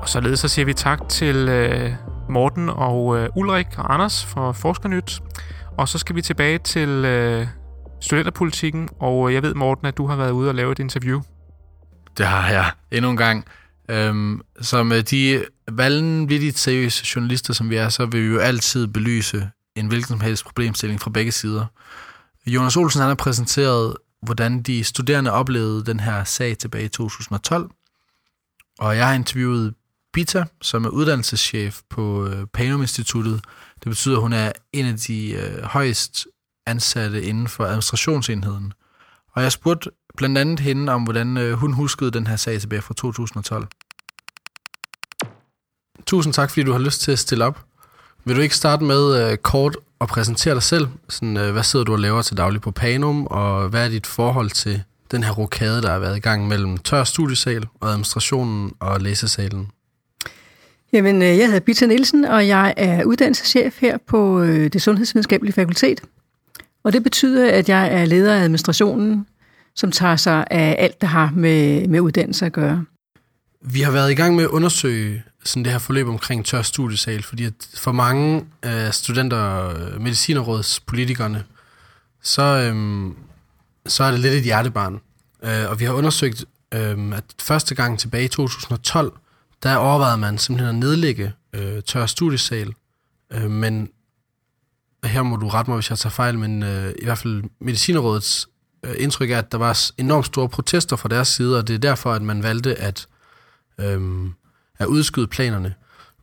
Og 0.03 0.09
således 0.09 0.41
så 0.41 0.49
siger 0.49 0.67
vi 0.67 0.75
tak 0.75 1.09
til 1.09 1.49
øh, 1.49 1.93
Morten 2.33 2.69
og 2.69 3.19
øh, 3.19 3.29
Ulrik 3.37 3.67
og 3.79 3.95
Anders 3.95 4.25
for 4.25 4.53
Forskernyt. 4.53 5.23
Og 5.79 5.89
så 5.89 5.99
skal 5.99 6.17
vi 6.17 6.23
tilbage 6.23 6.59
til 6.59 6.89
øh, 6.89 7.47
studenterpolitikken, 8.01 8.89
og 9.01 9.29
øh, 9.29 9.35
jeg 9.35 9.43
ved, 9.43 9.55
Morten, 9.55 9.87
at 9.87 9.97
du 9.97 10.07
har 10.07 10.17
været 10.17 10.31
ude 10.31 10.49
og 10.49 10.55
lave 10.55 10.73
et 10.73 10.79
interview. 10.79 11.21
Det 12.19 12.27
har 12.27 12.51
jeg 12.51 12.71
endnu 12.91 13.11
en 13.11 13.17
gang. 13.17 13.45
Øhm, 13.89 14.41
som 14.61 14.93
de 15.11 15.45
vanvittigt 15.71 16.59
seriøse 16.59 17.05
journalister, 17.15 17.55
som 17.55 17.71
vi 17.71 17.77
er, 17.77 17.89
så 17.89 18.07
vil 18.07 18.23
vi 18.23 18.27
jo 18.27 18.39
altid 18.39 18.87
belyse 18.87 19.51
en 19.77 19.87
hvilken 19.87 20.09
som 20.09 20.21
helst 20.21 20.45
problemstilling 20.45 21.01
fra 21.01 21.11
begge 21.11 21.33
sider. 21.33 21.67
Jonas 22.47 22.77
Olsen 22.77 23.01
han 23.01 23.09
har 23.09 23.15
præsenteret, 23.15 23.97
hvordan 24.23 24.63
de 24.63 24.85
studerende 24.85 25.33
oplevede 25.33 25.85
den 25.85 26.01
her 26.01 26.25
sag 26.25 26.59
tilbage 26.59 26.85
i 26.85 26.89
2012. 26.89 27.71
Og 28.79 28.97
jeg 28.97 29.07
har 29.07 29.15
interviewet 29.15 29.75
Bita, 30.13 30.45
som 30.63 30.85
er 30.85 30.89
uddannelseschef 30.89 31.81
på 31.91 32.27
øh, 32.27 32.47
Panum 32.47 32.81
Instituttet. 32.81 33.41
Det 33.75 33.91
betyder, 33.91 34.17
at 34.17 34.23
hun 34.23 34.33
er 34.33 34.53
en 34.73 34.87
af 34.87 34.97
de 34.97 35.33
øh, 35.33 35.63
højst 35.63 36.27
ansatte 36.67 37.23
inden 37.23 37.49
for 37.49 37.65
administrationsenheden. 37.65 38.73
Og 39.33 39.43
jeg 39.43 39.53
spurgte 39.53 39.91
blandt 40.17 40.39
andet 40.39 40.61
hende 40.61 40.93
om, 40.93 41.03
hvordan 41.03 41.37
øh, 41.37 41.53
hun 41.53 41.73
huskede 41.73 42.11
den 42.11 42.27
her 42.27 42.37
sag 42.37 42.61
tilbage 42.61 42.83
fra 42.83 42.95
2012. 42.95 43.67
Tusind 46.07 46.35
tak, 46.35 46.51
fordi 46.51 46.63
du 46.63 46.73
har 46.73 46.79
lyst 46.79 47.01
til 47.01 47.13
at 47.13 47.19
stille 47.19 47.45
op. 47.45 47.65
Vil 48.25 48.37
du 48.37 48.41
ikke 48.41 48.57
starte 48.57 48.85
med 48.85 49.31
øh, 49.31 49.39
kort 49.39 49.77
at 50.01 50.09
præsentere 50.09 50.55
dig 50.55 50.63
selv? 50.63 50.89
Sådan, 51.09 51.37
øh, 51.37 51.53
hvad 51.53 51.63
sidder 51.63 51.85
du 51.85 51.93
og 51.93 51.99
laver 51.99 52.23
til 52.23 52.37
daglig 52.37 52.61
på 52.61 52.71
Panum, 52.71 53.27
og 53.27 53.69
hvad 53.69 53.85
er 53.85 53.89
dit 53.89 54.07
forhold 54.07 54.51
til 54.51 54.83
den 55.11 55.23
her 55.23 55.33
rokade, 55.33 55.83
der 55.83 55.91
har 55.91 55.99
været 55.99 56.17
i 56.17 56.21
gang 56.21 56.49
mellem 56.49 56.79
tør 56.79 57.05
studiesal 57.05 57.67
og 57.81 57.89
administrationen 57.89 58.73
og 58.81 59.01
læsesalen? 59.01 59.71
Jamen, 60.93 61.23
øh, 61.23 61.29
jeg 61.29 61.47
hedder 61.47 61.61
Bita 61.61 61.87
Nielsen, 61.87 62.25
og 62.25 62.49
jeg 62.49 62.75
er 62.77 63.05
uddannelseschef 63.05 63.81
her 63.81 63.99
på 64.07 64.43
øh, 64.43 64.73
det 64.73 64.83
Sundhedsvidenskabelige 64.83 65.53
Fakultet. 65.53 66.01
Og 66.85 66.93
det 66.93 67.03
betyder, 67.03 67.51
at 67.53 67.69
jeg 67.69 67.93
er 67.93 68.05
leder 68.05 68.35
af 68.35 68.41
administrationen, 68.41 69.27
som 69.75 69.93
tager 69.93 70.17
sig 70.17 70.45
af 70.51 70.77
alt, 70.79 71.01
der 71.01 71.07
har 71.07 71.33
med, 71.37 71.89
med 71.89 72.01
uddannelse 72.01 72.47
at 72.47 72.53
gøre. 72.53 72.85
Vi 73.61 73.81
har 73.81 73.93
været 73.93 74.11
i 74.11 74.15
gang 74.15 74.37
med 74.37 74.45
at 74.45 74.51
undersøge 74.51 75.23
sådan 75.45 75.65
det 75.65 75.73
her 75.73 75.79
forløb 75.79 76.09
omkring 76.09 76.45
tør 76.45 76.63
studiesal, 76.63 77.23
fordi 77.23 77.45
at 77.45 77.53
for 77.77 77.93
mange 77.93 78.45
af 78.63 78.95
studenter, 78.95 79.69
øh, 79.69 80.01
medicinerrådspolitikerne, 80.01 81.45
så, 82.23 82.43
øhm, 82.43 83.17
så 83.87 84.05
er 84.05 84.11
det 84.11 84.21
lidt 84.21 84.35
et 84.35 84.43
hjertebarn. 84.43 85.01
Øh, 85.45 85.71
og 85.71 85.81
vi 85.81 85.85
har 85.85 85.93
undersøgt, 85.93 86.45
øhm, 86.75 87.13
at 87.13 87.25
første 87.43 87.75
gang 87.75 87.99
tilbage 87.99 88.25
i 88.25 88.29
2012, 88.29 89.13
der 89.63 89.77
overvejede 89.77 90.19
man 90.19 90.39
simpelthen 90.39 90.77
at 90.77 90.81
nedlægge 90.81 91.33
øh, 91.53 91.83
tør 91.83 92.07
studiesal, 92.07 92.75
øh, 93.33 93.51
men 93.51 93.89
her 95.05 95.23
må 95.23 95.37
du 95.37 95.49
rette 95.49 95.71
mig, 95.71 95.77
hvis 95.77 95.91
jeg 95.91 95.99
tager 95.99 96.11
fejl, 96.11 96.39
men 96.39 96.63
øh, 96.63 96.95
i 96.99 97.05
hvert 97.05 97.19
fald 97.19 97.45
Medicinerrådets 97.61 98.49
øh, 98.85 98.95
indtryk 98.99 99.31
er, 99.31 99.39
at 99.39 99.53
der 99.53 99.59
var 99.59 99.91
enormt 99.99 100.27
store 100.27 100.49
protester 100.49 100.97
fra 100.97 101.09
deres 101.09 101.29
side, 101.29 101.59
og 101.59 101.69
det 101.69 101.75
er 101.75 101.79
derfor, 101.79 102.13
at 102.13 102.23
man 102.23 102.43
valgte 102.43 102.75
at, 102.75 103.07
øh, 103.81 104.31
at 104.79 104.87
udskyde 104.87 105.27
planerne. 105.27 105.75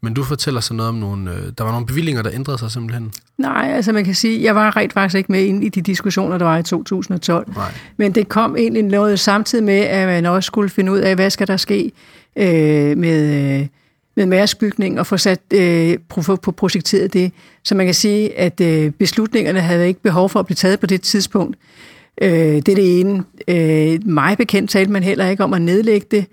Men 0.01 0.13
du 0.13 0.23
fortæller 0.23 0.61
så 0.61 0.73
noget 0.73 0.89
om 0.89 0.95
nogle... 0.95 1.31
Øh, 1.31 1.51
der 1.57 1.63
var 1.63 1.71
nogle 1.71 1.85
bevillinger, 1.85 2.21
der 2.21 2.31
ændrede 2.33 2.57
sig 2.57 2.71
simpelthen. 2.71 3.11
Nej, 3.37 3.71
altså 3.75 3.93
man 3.93 4.05
kan 4.05 4.15
sige, 4.15 4.43
jeg 4.43 4.55
var 4.55 4.77
rent 4.77 4.93
faktisk 4.93 5.17
ikke 5.17 5.31
med 5.31 5.43
ind 5.43 5.63
i 5.63 5.69
de 5.69 5.81
diskussioner, 5.81 6.37
der 6.37 6.45
var 6.45 6.57
i 6.57 6.63
2012. 6.63 7.53
Nej. 7.55 7.71
Men 7.97 8.15
det 8.15 8.29
kom 8.29 8.55
egentlig 8.55 8.83
noget 8.83 9.19
samtidig 9.19 9.63
med, 9.63 9.79
at 9.79 10.07
man 10.07 10.25
også 10.25 10.47
skulle 10.47 10.69
finde 10.69 10.91
ud 10.91 10.99
af, 10.99 11.15
hvad 11.15 11.29
skal 11.29 11.47
der 11.47 11.57
ske 11.57 11.91
øh, 12.35 12.97
med, 12.97 13.59
øh, 13.59 13.67
med 14.15 14.25
mærskbygning 14.25 14.99
og 14.99 15.07
få 15.07 15.17
sat 15.17 15.41
øh, 15.53 15.97
på, 16.09 16.35
på 16.35 16.51
projekteret 16.51 17.13
det. 17.13 17.31
Så 17.63 17.75
man 17.75 17.85
kan 17.85 17.95
sige, 17.95 18.37
at 18.39 18.61
øh, 18.61 18.91
beslutningerne 18.91 19.61
havde 19.61 19.87
ikke 19.87 20.01
behov 20.01 20.29
for 20.29 20.39
at 20.39 20.45
blive 20.45 20.55
taget 20.55 20.79
på 20.79 20.85
det 20.85 21.01
tidspunkt. 21.01 21.57
Øh, 22.21 22.31
det 22.31 22.67
er 22.67 22.75
det 22.75 22.99
ene. 22.99 23.23
Øh, 23.47 23.99
mig 24.05 24.37
bekendt 24.37 24.69
talte 24.69 24.91
man 24.91 25.03
heller 25.03 25.27
ikke 25.27 25.43
om 25.43 25.53
at 25.53 25.61
nedlægge 25.61 26.07
det. 26.11 26.25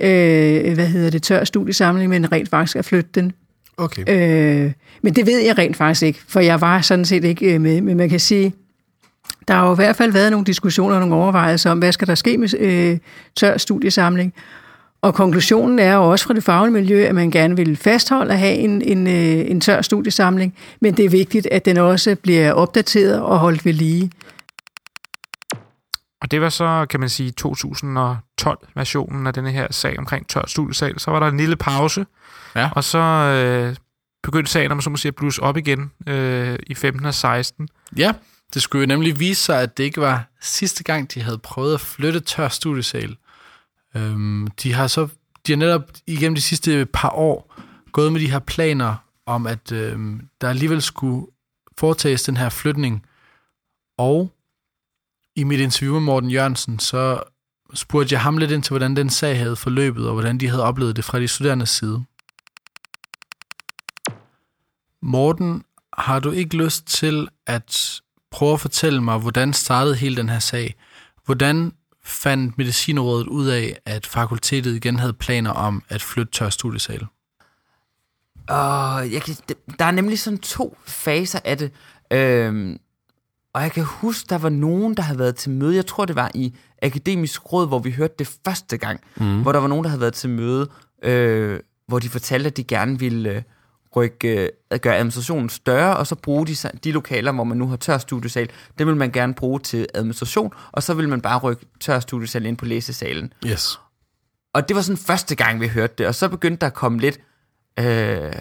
Øh, 0.00 0.74
hvad 0.74 0.86
hedder 0.86 1.10
det? 1.10 1.22
Tør 1.22 1.44
studiesamling, 1.44 2.10
men 2.10 2.32
rent 2.32 2.48
faktisk 2.48 2.76
at 2.76 2.84
flytte 2.84 3.10
den. 3.14 3.32
Okay. 3.76 4.02
Øh, 4.08 4.72
men 5.02 5.14
det 5.14 5.26
ved 5.26 5.40
jeg 5.40 5.58
rent 5.58 5.76
faktisk 5.76 6.02
ikke, 6.02 6.20
for 6.28 6.40
jeg 6.40 6.60
var 6.60 6.80
sådan 6.80 7.04
set 7.04 7.24
ikke 7.24 7.54
øh, 7.54 7.60
med. 7.60 7.80
Men 7.80 7.96
man 7.96 8.08
kan 8.08 8.20
sige, 8.20 8.52
der 9.48 9.54
har 9.54 9.66
jo 9.66 9.72
i 9.72 9.76
hvert 9.76 9.96
fald 9.96 10.12
været 10.12 10.30
nogle 10.30 10.46
diskussioner 10.46 10.94
og 10.94 11.00
nogle 11.00 11.14
overvejelser 11.14 11.70
om, 11.70 11.78
hvad 11.78 11.92
skal 11.92 12.08
der 12.08 12.14
ske 12.14 12.38
med 12.38 12.54
øh, 12.58 12.98
tør 13.36 13.56
studiesamling. 13.56 14.34
Og 15.02 15.14
konklusionen 15.14 15.78
er 15.78 15.94
jo 15.94 16.10
også 16.10 16.24
fra 16.24 16.34
det 16.34 16.44
faglige 16.44 16.72
miljø, 16.72 17.04
at 17.04 17.14
man 17.14 17.30
gerne 17.30 17.56
vil 17.56 17.76
fastholde 17.76 18.32
at 18.32 18.38
have 18.38 18.54
en, 18.54 18.82
en, 18.82 19.06
øh, 19.06 19.50
en 19.50 19.60
tør 19.60 19.82
studiesamling, 19.82 20.54
men 20.80 20.96
det 20.96 21.04
er 21.04 21.08
vigtigt, 21.08 21.48
at 21.50 21.64
den 21.64 21.76
også 21.76 22.14
bliver 22.14 22.52
opdateret 22.52 23.20
og 23.20 23.38
holdt 23.38 23.64
ved 23.64 23.72
lige. 23.72 24.10
Og 26.22 26.30
det 26.30 26.40
var 26.40 26.48
så, 26.48 26.86
kan 26.90 27.00
man 27.00 27.08
sige, 27.08 27.32
2012-versionen 27.40 29.26
af 29.26 29.34
denne 29.34 29.50
her 29.50 29.66
sag 29.70 29.98
omkring 29.98 30.28
tør 30.28 30.42
studiesal. 30.46 30.98
Så 31.00 31.10
var 31.10 31.20
der 31.20 31.26
en 31.26 31.36
lille 31.36 31.56
pause, 31.56 32.06
Ja. 32.54 32.70
og 32.76 32.84
så 32.84 32.98
øh, 32.98 33.76
begyndte 34.22 34.50
sagen, 34.52 34.72
om 34.72 34.80
så 34.80 34.90
må 34.90 34.96
sige, 34.96 35.08
at 35.10 35.14
blusse 35.14 35.42
op 35.42 35.56
igen 35.56 35.92
øh, 36.06 36.58
i 36.66 36.74
15 36.74 37.06
og 37.06 37.14
16. 37.14 37.68
Ja, 37.96 38.12
det 38.54 38.62
skulle 38.62 38.80
jo 38.82 38.86
nemlig 38.86 39.20
vise 39.20 39.42
sig, 39.42 39.60
at 39.62 39.76
det 39.76 39.84
ikke 39.84 40.00
var 40.00 40.24
sidste 40.40 40.84
gang, 40.84 41.14
de 41.14 41.22
havde 41.22 41.38
prøvet 41.38 41.74
at 41.74 41.80
flytte 41.80 42.20
tør 42.20 42.48
studiesal. 42.48 43.16
Øhm, 43.96 44.46
de 44.62 44.72
har 44.72 44.86
så 44.86 45.08
de 45.46 45.52
har 45.52 45.56
netop 45.56 45.82
igennem 46.06 46.34
de 46.34 46.40
sidste 46.40 46.86
par 46.92 47.10
år 47.10 47.54
gået 47.92 48.12
med 48.12 48.20
de 48.20 48.30
her 48.30 48.38
planer 48.38 48.94
om, 49.26 49.46
at 49.46 49.72
øhm, 49.72 50.20
der 50.40 50.48
alligevel 50.48 50.82
skulle 50.82 51.26
foretages 51.78 52.22
den 52.22 52.36
her 52.36 52.48
flytning. 52.48 53.06
Og 53.98 54.32
i 55.36 55.44
mit 55.44 55.60
interview 55.60 55.92
med 55.92 56.00
Morten 56.00 56.30
Jørgensen, 56.30 56.78
så 56.78 57.22
spurgte 57.74 58.12
jeg 58.12 58.22
ham 58.22 58.38
lidt 58.38 58.50
ind 58.50 58.62
til, 58.62 58.70
hvordan 58.70 58.96
den 58.96 59.10
sag 59.10 59.38
havde 59.38 59.56
forløbet, 59.56 60.06
og 60.06 60.12
hvordan 60.12 60.38
de 60.38 60.48
havde 60.48 60.64
oplevet 60.64 60.96
det 60.96 61.04
fra 61.04 61.20
de 61.20 61.28
studerendes 61.28 61.70
side. 61.70 62.04
Morten, 65.02 65.64
har 65.98 66.20
du 66.20 66.30
ikke 66.30 66.56
lyst 66.56 66.86
til 66.86 67.28
at 67.46 68.00
prøve 68.30 68.52
at 68.52 68.60
fortælle 68.60 69.02
mig, 69.02 69.18
hvordan 69.18 69.52
startede 69.52 69.94
hele 69.94 70.16
den 70.16 70.28
her 70.28 70.38
sag? 70.38 70.74
Hvordan 71.24 71.72
fandt 72.04 72.58
Medicinrådet 72.58 73.26
ud 73.26 73.46
af, 73.46 73.78
at 73.86 74.06
fakultetet 74.06 74.76
igen 74.76 74.98
havde 74.98 75.12
planer 75.12 75.50
om 75.50 75.82
at 75.88 76.02
flytte 76.02 76.32
tør 76.32 76.50
studiesal? 76.50 77.06
Uh, 78.50 79.12
jeg 79.12 79.22
kan, 79.22 79.36
der 79.78 79.84
er 79.84 79.90
nemlig 79.90 80.18
sådan 80.18 80.38
to 80.38 80.76
faser 80.86 81.40
af 81.44 81.58
det. 81.58 81.72
Uh, 82.14 82.76
og 83.54 83.62
jeg 83.62 83.72
kan 83.72 83.84
huske, 83.84 84.26
der 84.28 84.38
var 84.38 84.48
nogen, 84.48 84.94
der 84.94 85.02
havde 85.02 85.18
været 85.18 85.36
til 85.36 85.50
møde. 85.50 85.76
Jeg 85.76 85.86
tror, 85.86 86.04
det 86.04 86.16
var 86.16 86.30
i 86.34 86.54
Akademisk 86.82 87.52
Råd, 87.52 87.68
hvor 87.68 87.78
vi 87.78 87.90
hørte 87.90 88.14
det 88.18 88.38
første 88.44 88.76
gang. 88.76 89.00
Mm. 89.16 89.42
Hvor 89.42 89.52
der 89.52 89.58
var 89.58 89.68
nogen, 89.68 89.84
der 89.84 89.90
havde 89.90 90.00
været 90.00 90.14
til 90.14 90.30
møde, 90.30 90.68
øh, 91.02 91.60
hvor 91.86 91.98
de 91.98 92.08
fortalte, 92.08 92.46
at 92.46 92.56
de 92.56 92.64
gerne 92.64 92.98
ville 92.98 93.30
øh, 93.30 93.42
rykke, 93.96 94.50
øh, 94.72 94.78
gøre 94.78 94.96
administrationen 94.96 95.48
større, 95.48 95.96
og 95.96 96.06
så 96.06 96.14
bruge 96.14 96.46
de, 96.46 96.54
de 96.84 96.92
lokaler, 96.92 97.32
hvor 97.32 97.44
man 97.44 97.58
nu 97.58 97.68
har 97.68 97.76
tør 97.76 97.98
studiesal, 97.98 98.50
det 98.78 98.86
vil 98.86 98.96
man 98.96 99.10
gerne 99.10 99.34
bruge 99.34 99.60
til 99.60 99.86
administration, 99.94 100.52
og 100.72 100.82
så 100.82 100.94
vil 100.94 101.08
man 101.08 101.20
bare 101.20 101.38
rykke 101.38 101.66
tør 101.80 102.00
studiesal 102.00 102.46
ind 102.46 102.56
på 102.56 102.64
læsesalen. 102.64 103.32
Yes. 103.46 103.80
Og 104.54 104.68
det 104.68 104.76
var 104.76 104.82
sådan 104.82 104.96
første 104.96 105.34
gang, 105.34 105.60
vi 105.60 105.68
hørte 105.68 105.94
det, 105.98 106.06
og 106.06 106.14
så 106.14 106.28
begyndte 106.28 106.60
der 106.60 106.66
at 106.66 106.74
komme 106.74 106.98
lidt 106.98 107.20
øh, 107.78 108.32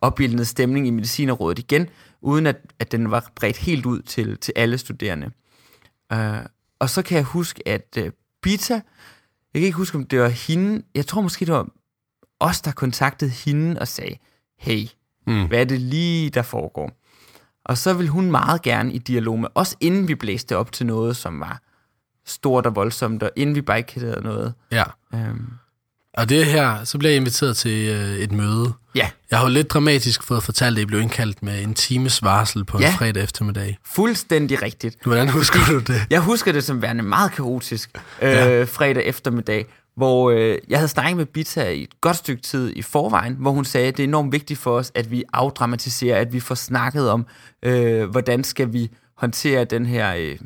opbildende 0.00 0.44
stemning 0.44 0.86
i 0.86 0.90
Medicinerrådet 0.90 1.58
igen, 1.58 1.88
uden 2.22 2.46
at, 2.46 2.56
at 2.78 2.92
den 2.92 3.10
var 3.10 3.30
bredt 3.34 3.56
helt 3.56 3.86
ud 3.86 4.02
til, 4.02 4.38
til 4.38 4.52
alle 4.56 4.78
studerende. 4.78 5.30
Øh, 6.12 6.38
og 6.78 6.90
så 6.90 7.02
kan 7.02 7.16
jeg 7.16 7.24
huske, 7.24 7.68
at 7.68 7.96
øh, 7.98 8.10
Bita, 8.42 8.74
jeg 9.54 9.60
kan 9.60 9.62
ikke 9.62 9.76
huske, 9.76 9.98
om 9.98 10.06
det 10.06 10.20
var 10.20 10.28
hende, 10.28 10.82
jeg 10.94 11.06
tror 11.06 11.20
måske, 11.20 11.44
det 11.44 11.54
var 11.54 11.68
os, 12.40 12.60
der 12.60 12.72
kontaktede 12.72 13.30
hende 13.30 13.80
og 13.80 13.88
sagde, 13.88 14.16
hey, 14.58 14.86
mm. 15.26 15.48
hvad 15.48 15.60
er 15.60 15.64
det 15.64 15.80
lige, 15.80 16.30
der 16.30 16.42
foregår? 16.42 16.90
Og 17.64 17.78
så 17.78 17.94
vil 17.94 18.08
hun 18.08 18.30
meget 18.30 18.62
gerne 18.62 18.92
i 18.92 18.98
dialog 18.98 19.38
med 19.38 19.48
os, 19.54 19.76
inden 19.80 20.08
vi 20.08 20.14
blæste 20.14 20.56
op 20.56 20.72
til 20.72 20.86
noget, 20.86 21.16
som 21.16 21.40
var 21.40 21.62
stort 22.24 22.66
og 22.66 22.76
voldsomt, 22.76 23.22
og 23.22 23.30
inden 23.36 23.56
vi 23.56 23.62
barrikaderede 23.62 24.24
noget. 24.24 24.54
Ja. 24.70 24.84
Øhm, 25.14 25.52
Og 26.14 26.28
det 26.28 26.46
her, 26.46 26.84
så 26.84 26.98
bliver 26.98 27.10
jeg 27.10 27.16
inviteret 27.16 27.56
til 27.56 27.88
øh, 27.88 28.18
et 28.18 28.32
møde. 28.32 28.72
Ja. 28.94 29.08
Jeg 29.30 29.38
har 29.38 29.46
jo 29.46 29.50
lidt 29.52 29.70
dramatisk 29.70 30.22
fået 30.22 30.42
fortalt, 30.42 30.74
at 30.76 30.78
jeg 30.80 30.86
blev 30.86 31.00
indkaldt 31.00 31.42
med 31.42 31.62
en 31.62 31.74
times 31.74 32.22
varsel 32.22 32.64
på 32.64 32.76
en 32.76 32.82
Ja. 32.82 32.94
fredag 32.98 33.22
eftermiddag. 33.22 33.78
fuldstændig 33.86 34.62
rigtigt. 34.62 34.96
Hvordan 35.04 35.28
husker 35.28 35.58
du 35.68 35.78
det? 35.78 36.06
Jeg 36.10 36.20
husker 36.20 36.52
det 36.52 36.64
som 36.64 36.82
værende 36.82 37.02
meget 37.02 37.32
kaotisk 37.32 37.90
øh, 38.22 38.30
Ja. 38.30 38.64
fredag 38.64 39.04
eftermiddag, 39.04 39.66
hvor 39.96 40.30
øh, 40.30 40.58
jeg 40.68 40.78
havde 40.78 40.88
snakket 40.88 41.16
med 41.16 41.26
Bita 41.26 41.68
i 41.70 41.82
et 41.82 42.00
godt 42.00 42.16
stykke 42.16 42.42
tid 42.42 42.72
i 42.76 42.82
forvejen, 42.82 43.36
hvor 43.40 43.50
hun 43.50 43.64
sagde, 43.64 43.88
at 43.88 43.96
det 43.96 44.02
er 44.02 44.08
enormt 44.08 44.32
vigtigt 44.32 44.60
for 44.60 44.76
os, 44.78 44.92
at 44.94 45.10
vi 45.10 45.24
afdramatiserer, 45.32 46.20
at 46.20 46.32
vi 46.32 46.40
får 46.40 46.54
snakket 46.54 47.10
om, 47.10 47.26
øh, 47.62 48.04
hvordan 48.10 48.44
skal 48.44 48.72
vi 48.72 48.90
håndtere 49.16 49.64
den 49.64 49.86
her 49.86 50.14
øh, 50.18 50.36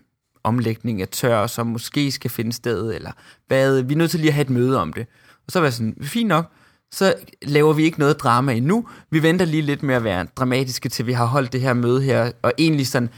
omlægning 0.44 1.02
af 1.02 1.08
tør, 1.08 1.46
som 1.46 1.66
måske 1.66 2.12
skal 2.12 2.30
finde 2.30 2.52
sted, 2.52 2.94
eller 2.94 3.10
hvad, 3.46 3.82
vi 3.82 3.94
er 3.94 3.98
nødt 3.98 4.10
til 4.10 4.20
lige 4.20 4.28
at 4.28 4.34
have 4.34 4.42
et 4.42 4.50
møde 4.50 4.80
om 4.80 4.92
det. 4.92 5.06
Og 5.46 5.52
så 5.52 5.58
var 5.58 5.66
jeg 5.66 5.72
sådan, 5.72 5.96
fint 6.02 6.28
nok, 6.28 6.52
så 6.92 7.14
laver 7.42 7.72
vi 7.72 7.84
ikke 7.84 7.98
noget 7.98 8.20
drama 8.20 8.52
endnu. 8.52 8.88
Vi 9.10 9.22
venter 9.22 9.44
lige 9.44 9.62
lidt 9.62 9.82
med 9.82 9.94
at 9.94 10.04
være 10.04 10.26
dramatiske, 10.36 10.88
til 10.88 11.06
vi 11.06 11.12
har 11.12 11.24
holdt 11.24 11.52
det 11.52 11.60
her 11.60 11.74
møde 11.74 12.02
her, 12.02 12.32
og 12.42 12.52
egentlig 12.58 12.86
sådan 12.86 13.08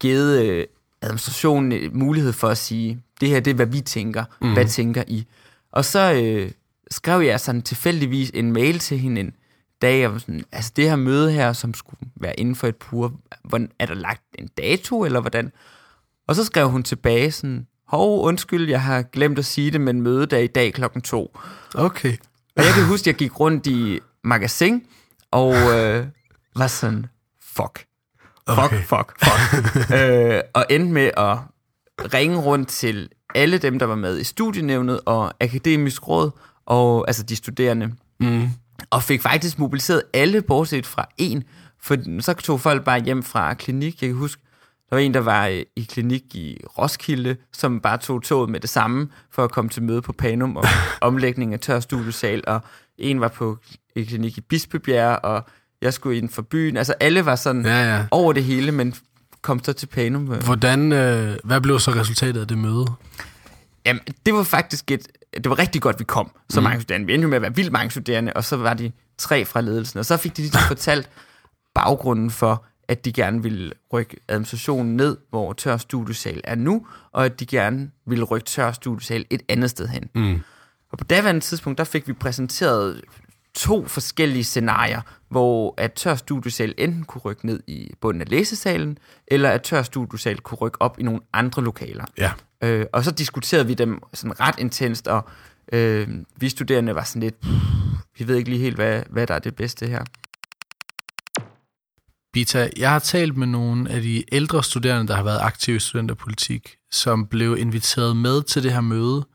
givet 0.00 0.42
øh, 0.42 0.66
administrationen 1.02 1.72
øh, 1.72 1.96
mulighed 1.96 2.32
for 2.32 2.48
at 2.48 2.58
sige, 2.58 3.00
det 3.20 3.28
her 3.28 3.40
det 3.40 3.50
er, 3.50 3.54
hvad 3.54 3.66
vi 3.66 3.80
tænker. 3.80 4.24
Mm. 4.40 4.52
Hvad 4.52 4.66
tænker 4.66 5.04
I? 5.06 5.26
Og 5.72 5.84
så 5.84 6.12
øh, 6.12 6.50
skrev 6.90 7.20
jeg 7.20 7.40
sådan 7.40 7.62
tilfældigvis 7.62 8.30
en 8.34 8.52
mail 8.52 8.78
til 8.78 8.98
hende 8.98 9.20
en 9.20 9.32
dag, 9.82 10.12
var 10.12 10.18
sådan, 10.18 10.44
altså 10.52 10.72
det 10.76 10.88
her 10.88 10.96
møde 10.96 11.32
her, 11.32 11.52
som 11.52 11.74
skulle 11.74 12.00
være 12.16 12.40
inden 12.40 12.54
for 12.54 12.66
et 12.66 12.76
pur, 12.76 13.12
hvordan, 13.44 13.70
er 13.78 13.86
der 13.86 13.94
lagt 13.94 14.22
en 14.38 14.48
dato, 14.58 15.04
eller 15.04 15.20
hvordan? 15.20 15.52
Og 16.28 16.36
så 16.36 16.44
skrev 16.44 16.70
hun 16.70 16.82
tilbage 16.82 17.32
sådan, 17.32 17.66
hov, 17.88 18.24
undskyld, 18.24 18.68
jeg 18.68 18.82
har 18.82 19.02
glemt 19.02 19.38
at 19.38 19.44
sige 19.44 19.70
det, 19.70 19.80
men 19.80 20.02
mødet 20.02 20.32
er 20.32 20.38
i 20.38 20.46
dag 20.46 20.72
klokken 20.74 21.02
to. 21.02 21.36
Okay. 21.74 22.16
Og 22.56 22.64
jeg 22.64 22.72
kan 22.74 22.84
huske, 22.84 23.08
jeg 23.08 23.14
gik 23.14 23.40
rundt 23.40 23.66
i 23.66 24.00
magasin, 24.24 24.82
og 25.30 25.54
øh, 25.54 26.06
var 26.56 26.66
sådan, 26.66 27.06
fuck. 27.42 27.84
Fuck, 28.48 28.58
Okay. 28.58 28.82
fuck, 28.82 29.24
fuck. 29.24 29.90
øh, 30.00 30.40
og 30.54 30.66
endte 30.70 30.92
med 30.92 31.10
at 31.16 31.38
ringe 32.14 32.38
rundt 32.38 32.68
til 32.68 33.08
alle 33.34 33.58
dem, 33.58 33.78
der 33.78 33.86
var 33.86 33.94
med 33.94 34.18
i 34.20 34.24
studienævnet 34.24 35.00
og 35.06 35.32
akademisk 35.40 36.08
råd, 36.08 36.30
og 36.66 37.04
altså 37.08 37.22
de 37.22 37.36
studerende. 37.36 37.92
Mm. 38.20 38.48
Og 38.90 39.02
fik 39.02 39.22
faktisk 39.22 39.58
mobiliseret 39.58 40.02
alle, 40.14 40.42
bortset 40.42 40.86
fra 40.86 41.08
en. 41.18 41.44
For 41.82 42.20
så 42.20 42.32
tog 42.34 42.60
folk 42.60 42.84
bare 42.84 43.00
hjem 43.00 43.22
fra 43.22 43.54
klinik. 43.54 44.02
Jeg 44.02 44.08
kan 44.08 44.16
huske, 44.18 44.42
der 44.90 44.96
var 44.96 44.98
en, 45.02 45.14
der 45.14 45.20
var 45.20 45.46
øh, 45.46 45.62
i 45.76 45.82
klinik 45.82 46.34
i 46.34 46.60
Roskilde, 46.78 47.36
som 47.52 47.80
bare 47.80 47.98
tog 47.98 48.22
toget 48.22 48.50
med 48.50 48.60
det 48.60 48.70
samme, 48.70 49.08
for 49.30 49.44
at 49.44 49.50
komme 49.50 49.68
til 49.68 49.82
møde 49.82 50.02
på 50.02 50.12
Panum 50.12 50.56
om 50.56 50.64
omlægning 51.00 51.52
af 51.52 51.60
tør 51.60 51.80
studiesal. 51.80 52.44
Og 52.46 52.60
en 52.98 53.20
var 53.20 53.28
på 53.28 53.58
i 53.96 54.04
klinik 54.04 54.38
i 54.38 54.40
Bispebjerg, 54.40 55.18
og 55.22 55.44
jeg 55.82 55.92
skulle 55.92 56.18
ind 56.18 56.28
for 56.28 56.42
byen. 56.42 56.76
Altså 56.76 56.94
alle 57.00 57.24
var 57.26 57.36
sådan 57.36 57.64
Ja, 57.66 57.94
ja. 57.96 58.04
over 58.10 58.32
det 58.32 58.44
hele, 58.44 58.72
men 58.72 58.94
kom 59.42 59.64
så 59.64 59.72
til 59.72 59.86
Panum. 59.86 60.32
øh. 60.32 60.44
Hvordan, 60.44 60.92
øh, 60.92 61.36
hvad 61.44 61.60
blev 61.60 61.78
så 61.78 61.90
resultatet 61.90 62.40
af 62.40 62.48
det 62.48 62.58
møde? 62.58 62.86
Jamen, 63.86 64.02
det 64.26 64.34
var 64.34 64.42
faktisk 64.42 64.90
et... 64.90 65.08
Det 65.34 65.50
var 65.50 65.58
rigtig 65.58 65.82
godt, 65.82 65.98
vi 65.98 66.04
kom, 66.04 66.30
så 66.50 66.60
mm. 66.60 66.64
mange 66.64 66.80
studerende. 66.80 67.06
Vi 67.06 67.14
endte 67.14 67.28
med 67.28 67.36
at 67.36 67.42
være 67.42 67.54
vildt 67.56 67.72
mange 67.72 67.90
studerende, 67.90 68.32
og 68.32 68.44
så 68.44 68.56
var 68.56 68.74
de 68.74 68.92
tre 69.18 69.44
fra 69.44 69.60
ledelsen. 69.60 69.98
Og 69.98 70.06
så 70.06 70.16
fik 70.16 70.36
de 70.36 70.42
lige 70.42 70.58
fortalt 70.68 71.10
baggrunden 71.74 72.30
for, 72.30 72.64
at 72.88 73.04
de 73.04 73.12
gerne 73.12 73.42
ville 73.42 73.72
rykke 73.92 74.16
administrationen 74.28 74.96
ned, 74.96 75.16
hvor 75.30 75.52
tør 75.52 75.76
studiesal 75.76 76.40
er 76.44 76.54
nu, 76.54 76.86
og 77.12 77.24
at 77.24 77.40
de 77.40 77.46
gerne 77.46 77.90
ville 78.06 78.24
rykke 78.24 78.44
tør 78.44 78.72
studiesal 78.72 79.24
et 79.30 79.42
andet 79.48 79.70
sted 79.70 79.88
hen. 79.88 80.10
Mm. 80.14 80.40
Og 80.92 80.98
på 80.98 81.04
daværende 81.04 81.40
tidspunkt, 81.40 81.78
der 81.78 81.84
fik 81.84 82.08
vi 82.08 82.12
præsenteret 82.12 83.02
to 83.54 83.86
forskellige 83.86 84.44
scenarier, 84.44 85.00
hvor 85.28 85.74
at 85.76 85.92
tør 85.92 86.14
studiesal 86.14 86.74
enten 86.78 87.04
kunne 87.04 87.22
rykke 87.22 87.46
ned 87.46 87.60
i 87.66 87.90
bunden 88.00 88.20
af 88.20 88.28
læsesalen, 88.28 88.98
eller 89.28 89.50
at 89.50 89.62
tør 89.62 89.82
studiesal 89.82 90.38
kunne 90.40 90.58
rykke 90.58 90.82
op 90.82 90.96
i 90.98 91.02
nogle 91.02 91.20
andre 91.32 91.64
lokaler. 91.64 92.04
Ja. 92.18 92.32
Øh, 92.62 92.86
og 92.92 93.04
så 93.04 93.10
diskuterede 93.10 93.66
vi 93.66 93.74
dem 93.74 94.00
sådan 94.14 94.40
ret 94.40 94.58
intenst, 94.58 95.08
og 95.08 95.28
øh, 95.72 96.08
vi 96.36 96.48
studerende 96.48 96.94
var 96.94 97.04
sådan 97.04 97.22
lidt, 97.22 97.40
"Pff, 97.40 97.52
vi 98.18 98.28
ved 98.28 98.36
ikke 98.36 98.50
lige 98.50 98.62
helt, 98.62 98.76
hvad, 98.76 99.02
hvad 99.10 99.26
der 99.26 99.34
er 99.34 99.38
det 99.38 99.56
bedste 99.56 99.86
her. 99.86 100.04
Bita, 102.36 102.70
jeg 102.76 102.90
har 102.90 102.98
talt 102.98 103.36
med 103.36 103.46
nogle 103.46 103.90
af 103.90 104.02
de 104.02 104.24
ældre 104.32 104.64
studerende, 104.64 105.08
der 105.08 105.16
har 105.16 105.22
været 105.22 105.38
aktive 105.40 105.76
i 105.76 105.78
studenterpolitik, 105.78 106.76
som 106.90 107.26
blev 107.26 107.56
inviteret 107.58 108.16
med 108.16 108.42
til 108.42 108.62
det 108.62 108.72
her 108.72 108.80
møde. 108.80 109.26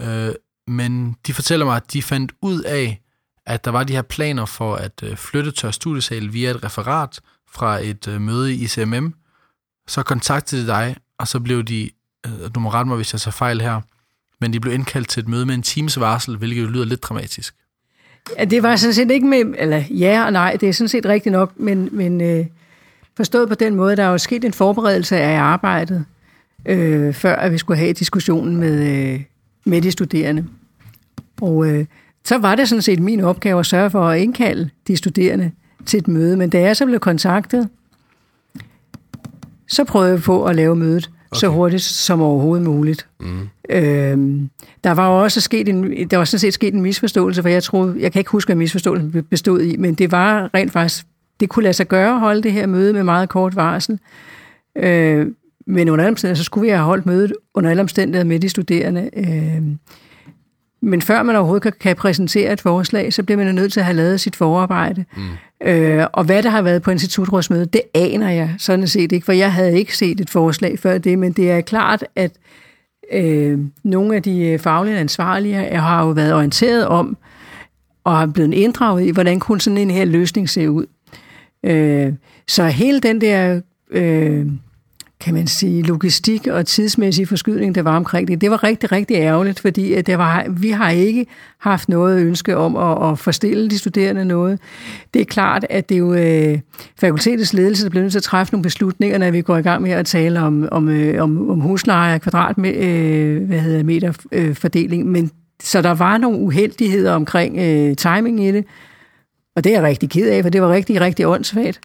Øh, 0.00 0.34
men 0.66 1.16
de 1.26 1.34
fortæller 1.34 1.66
mig, 1.66 1.76
at 1.76 1.92
de 1.92 2.02
fandt 2.02 2.32
ud 2.42 2.62
af, 2.62 3.00
at 3.46 3.64
der 3.64 3.70
var 3.70 3.84
de 3.84 3.92
her 3.92 4.02
planer 4.02 4.44
for 4.44 4.76
at 4.76 5.02
øh, 5.02 5.16
flytte 5.16 5.50
tør 5.50 5.70
studiesal 5.70 6.32
via 6.32 6.50
et 6.50 6.64
referat 6.64 7.20
fra 7.52 7.78
et 7.78 8.08
øh, 8.08 8.20
møde 8.20 8.54
i 8.54 8.64
ICMM. 8.64 9.14
Så 9.88 10.02
kontaktede 10.02 10.62
de 10.62 10.66
dig, 10.66 10.96
og 11.18 11.28
så 11.28 11.40
blev 11.40 11.64
de, 11.64 11.90
øh, 12.26 12.32
du 12.54 12.60
må 12.60 12.70
rette 12.70 12.88
mig, 12.88 12.96
hvis 12.96 13.12
jeg 13.14 13.20
så 13.20 13.30
fejl 13.30 13.60
her, 13.60 13.80
men 14.40 14.52
de 14.52 14.60
blev 14.60 14.74
indkaldt 14.74 15.08
til 15.08 15.20
et 15.20 15.28
møde 15.28 15.46
med 15.46 15.54
en 15.54 15.62
times 15.62 16.00
varsel, 16.00 16.36
hvilket 16.36 16.62
jo 16.62 16.68
lyder 16.68 16.84
lidt 16.84 17.02
dramatisk. 17.02 17.54
Ja, 18.38 18.44
det 18.44 18.62
var 18.62 18.76
sådan 18.76 18.94
set 18.94 19.10
ikke 19.10 19.26
med, 19.26 19.54
eller 19.58 19.82
ja 19.90 20.24
og 20.24 20.32
nej, 20.32 20.56
det 20.60 20.68
er 20.68 20.72
sådan 20.72 20.88
set 20.88 21.06
rigtigt 21.06 21.32
nok, 21.32 21.52
men, 21.56 21.88
men 21.92 22.20
øh, 22.20 22.46
forstået 23.16 23.48
på 23.48 23.54
den 23.54 23.74
måde, 23.74 23.96
der 23.96 24.02
er 24.02 24.10
jo 24.10 24.18
sket 24.18 24.44
en 24.44 24.52
forberedelse 24.52 25.16
af 25.16 25.40
arbejdet, 25.40 26.04
øh, 26.66 27.14
før 27.14 27.36
at 27.36 27.52
vi 27.52 27.58
skulle 27.58 27.78
have 27.78 27.92
diskussionen 27.92 28.56
med, 28.56 29.12
øh, 29.12 29.20
med 29.64 29.82
de 29.82 29.90
studerende. 29.90 30.46
Og 31.40 31.66
øh, 31.66 31.86
så 32.24 32.38
var 32.38 32.54
det 32.54 32.68
sådan 32.68 32.82
set 32.82 33.00
min 33.00 33.20
opgave 33.20 33.60
at 33.60 33.66
sørge 33.66 33.90
for 33.90 34.08
at 34.08 34.20
indkalde 34.20 34.70
de 34.88 34.96
studerende 34.96 35.50
til 35.86 35.98
et 35.98 36.08
møde, 36.08 36.36
men 36.36 36.50
da 36.50 36.60
jeg 36.60 36.76
så 36.76 36.86
blev 36.86 37.00
kontaktet, 37.00 37.68
så 39.68 39.84
prøvede 39.84 40.10
jeg 40.10 40.20
på 40.20 40.44
at 40.44 40.56
lave 40.56 40.76
mødet 40.76 41.10
okay. 41.32 41.40
så 41.40 41.48
hurtigt 41.48 41.82
som 41.82 42.22
overhovedet 42.22 42.66
muligt. 42.66 43.06
Mm. 43.20 43.48
Øhm, 43.70 44.50
der 44.84 44.90
var 44.90 45.08
også 45.08 45.40
sket 45.40 45.68
en, 45.68 46.08
der 46.08 46.16
var 46.16 46.24
sådan 46.24 46.38
set 46.38 46.54
sket 46.54 46.74
en 46.74 46.82
misforståelse, 46.82 47.42
for 47.42 47.48
jeg 47.48 47.62
troede, 47.62 47.96
jeg 48.00 48.12
kan 48.12 48.20
ikke 48.20 48.30
huske, 48.30 48.48
hvad 48.48 48.56
misforståelsen 48.56 49.24
bestod 49.30 49.60
i, 49.60 49.76
men 49.76 49.94
det 49.94 50.12
var 50.12 50.50
rent 50.54 50.72
faktisk, 50.72 51.06
det 51.40 51.48
kunne 51.48 51.62
lade 51.62 51.74
sig 51.74 51.88
gøre 51.88 52.14
at 52.14 52.20
holde 52.20 52.42
det 52.42 52.52
her 52.52 52.66
møde 52.66 52.92
med 52.92 53.02
meget 53.02 53.28
kort 53.28 53.56
varsel. 53.56 53.98
Øh, 54.76 55.26
men 55.66 55.88
under 55.88 56.04
alle 56.04 56.12
omstændigheder, 56.12 56.38
så 56.38 56.44
skulle 56.44 56.62
vi 56.62 56.68
have 56.68 56.84
holdt 56.84 57.06
mødet 57.06 57.32
under 57.54 57.70
alle 57.70 57.80
omstændigheder 57.80 58.24
med 58.24 58.40
de 58.40 58.48
studerende. 58.48 59.10
Øh, 59.16 59.62
men 60.82 61.02
før 61.02 61.22
man 61.22 61.36
overhovedet 61.36 61.62
kan, 61.62 61.72
kan 61.80 61.96
præsentere 61.96 62.52
et 62.52 62.60
forslag, 62.60 63.12
så 63.12 63.22
bliver 63.22 63.44
man 63.44 63.54
nødt 63.54 63.72
til 63.72 63.80
at 63.80 63.86
have 63.86 63.96
lavet 63.96 64.20
sit 64.20 64.36
forarbejde. 64.36 65.04
Mm. 65.16 65.68
Øh, 65.68 66.06
og 66.12 66.24
hvad 66.24 66.42
der 66.42 66.50
har 66.50 66.62
været 66.62 66.82
på 66.82 66.90
institutrådsmødet, 66.90 67.72
det 67.72 67.82
aner 67.94 68.30
jeg 68.30 68.54
sådan 68.58 68.86
set 68.86 69.12
ikke, 69.12 69.24
for 69.24 69.32
jeg 69.32 69.52
havde 69.52 69.78
ikke 69.78 69.96
set 69.96 70.20
et 70.20 70.30
forslag 70.30 70.78
før 70.78 70.98
det, 70.98 71.18
men 71.18 71.32
det 71.32 71.50
er 71.50 71.60
klart, 71.60 72.04
at 72.16 72.32
øh, 73.12 73.58
nogle 73.84 74.16
af 74.16 74.22
de 74.22 74.58
faglige 74.58 74.98
ansvarlige 74.98 75.54
har 75.56 76.06
jo 76.06 76.10
været 76.10 76.34
orienteret 76.34 76.86
om, 76.86 77.16
og 78.04 78.18
har 78.18 78.26
blevet 78.26 78.54
inddraget 78.54 79.06
i, 79.06 79.10
hvordan 79.10 79.40
kunne 79.40 79.60
sådan 79.60 79.78
en 79.78 79.90
her 79.90 80.04
løsning 80.04 80.48
se 80.48 80.70
ud. 80.70 80.86
Øh, 81.64 82.12
så 82.48 82.66
hele 82.66 83.00
den 83.00 83.20
der... 83.20 83.60
Øh, 83.90 84.46
kan 85.20 85.34
man 85.34 85.46
sige, 85.46 85.82
logistik 85.82 86.46
og 86.46 86.66
tidsmæssig 86.66 87.28
forskydning, 87.28 87.74
der 87.74 87.82
var 87.82 87.96
omkring 87.96 88.28
det. 88.28 88.40
Det 88.40 88.50
var 88.50 88.64
rigtig, 88.64 88.92
rigtig 88.92 89.16
ærgerligt, 89.16 89.60
fordi 89.60 89.92
at 89.92 90.06
det 90.06 90.18
var, 90.18 90.46
vi 90.48 90.70
har 90.70 90.90
ikke 90.90 91.26
haft 91.58 91.88
noget 91.88 92.20
ønske 92.20 92.56
om 92.56 92.76
at, 92.76 93.10
at 93.10 93.18
forstille 93.18 93.70
de 93.70 93.78
studerende 93.78 94.24
noget. 94.24 94.58
Det 95.14 95.20
er 95.22 95.24
klart, 95.24 95.66
at 95.70 95.88
det 95.88 95.94
er 95.94 95.98
jo 95.98 96.14
øh, 96.14 96.58
fakultetets 97.00 97.52
ledelse, 97.52 97.84
der 97.84 97.90
bliver 97.90 98.02
nødt 98.02 98.12
til 98.12 98.18
at 98.18 98.22
træffe 98.22 98.52
nogle 98.52 98.62
beslutninger, 98.62 99.18
når 99.18 99.30
vi 99.30 99.42
går 99.42 99.56
i 99.56 99.62
gang 99.62 99.82
med 99.82 99.90
at 99.90 100.06
tale 100.06 100.40
om, 100.40 100.68
om, 100.72 100.88
øh, 100.88 101.22
om, 101.22 101.50
om 101.50 101.60
husleje 101.60 102.14
og 102.14 102.20
kvadratmeterfordeling. 102.20 103.42
øh, 103.42 103.46
hvad 103.46 103.60
hedder, 103.60 103.82
meter, 103.82 104.12
øh, 104.32 104.54
fordeling. 104.54 105.06
Men, 105.06 105.30
så 105.62 105.82
der 105.82 105.94
var 105.94 106.18
nogle 106.18 106.38
uheldigheder 106.38 107.12
omkring 107.12 107.58
øh, 107.58 107.96
timing 107.96 108.44
i 108.44 108.52
det, 108.52 108.64
og 109.56 109.64
det 109.64 109.72
er 109.72 109.76
jeg 109.76 109.82
rigtig 109.82 110.10
ked 110.10 110.28
af, 110.28 110.42
for 110.42 110.50
det 110.50 110.62
var 110.62 110.70
rigtig, 110.70 111.00
rigtig 111.00 111.26
åndssvagt. 111.26 111.80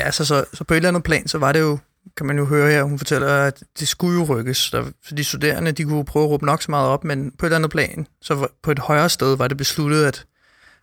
Ja, 0.00 0.04
altså, 0.04 0.24
så, 0.24 0.44
så 0.52 0.64
på 0.64 0.74
et 0.74 0.76
eller 0.76 0.88
andet 0.88 1.02
plan, 1.02 1.28
så 1.28 1.38
var 1.38 1.52
det 1.52 1.60
jo, 1.60 1.78
kan 2.16 2.26
man 2.26 2.38
jo 2.38 2.44
høre 2.44 2.70
her, 2.70 2.82
hun 2.82 2.98
fortæller, 2.98 3.28
at 3.28 3.62
det 3.80 3.88
skulle 3.88 4.18
jo 4.18 4.24
rykkes. 4.24 4.70
Der, 4.70 4.84
så 5.04 5.14
de 5.14 5.24
studerende, 5.24 5.72
de 5.72 5.84
kunne 5.84 6.04
prøve 6.04 6.24
at 6.24 6.30
råbe 6.30 6.46
nok 6.46 6.62
så 6.62 6.70
meget 6.70 6.88
op, 6.88 7.04
men 7.04 7.32
på 7.38 7.46
et 7.46 7.48
eller 7.48 7.56
andet 7.56 7.70
plan, 7.70 8.06
så 8.22 8.48
på 8.62 8.70
et 8.70 8.78
højere 8.78 9.08
sted 9.08 9.36
var 9.36 9.48
det 9.48 9.56
besluttet, 9.56 10.04
at 10.04 10.26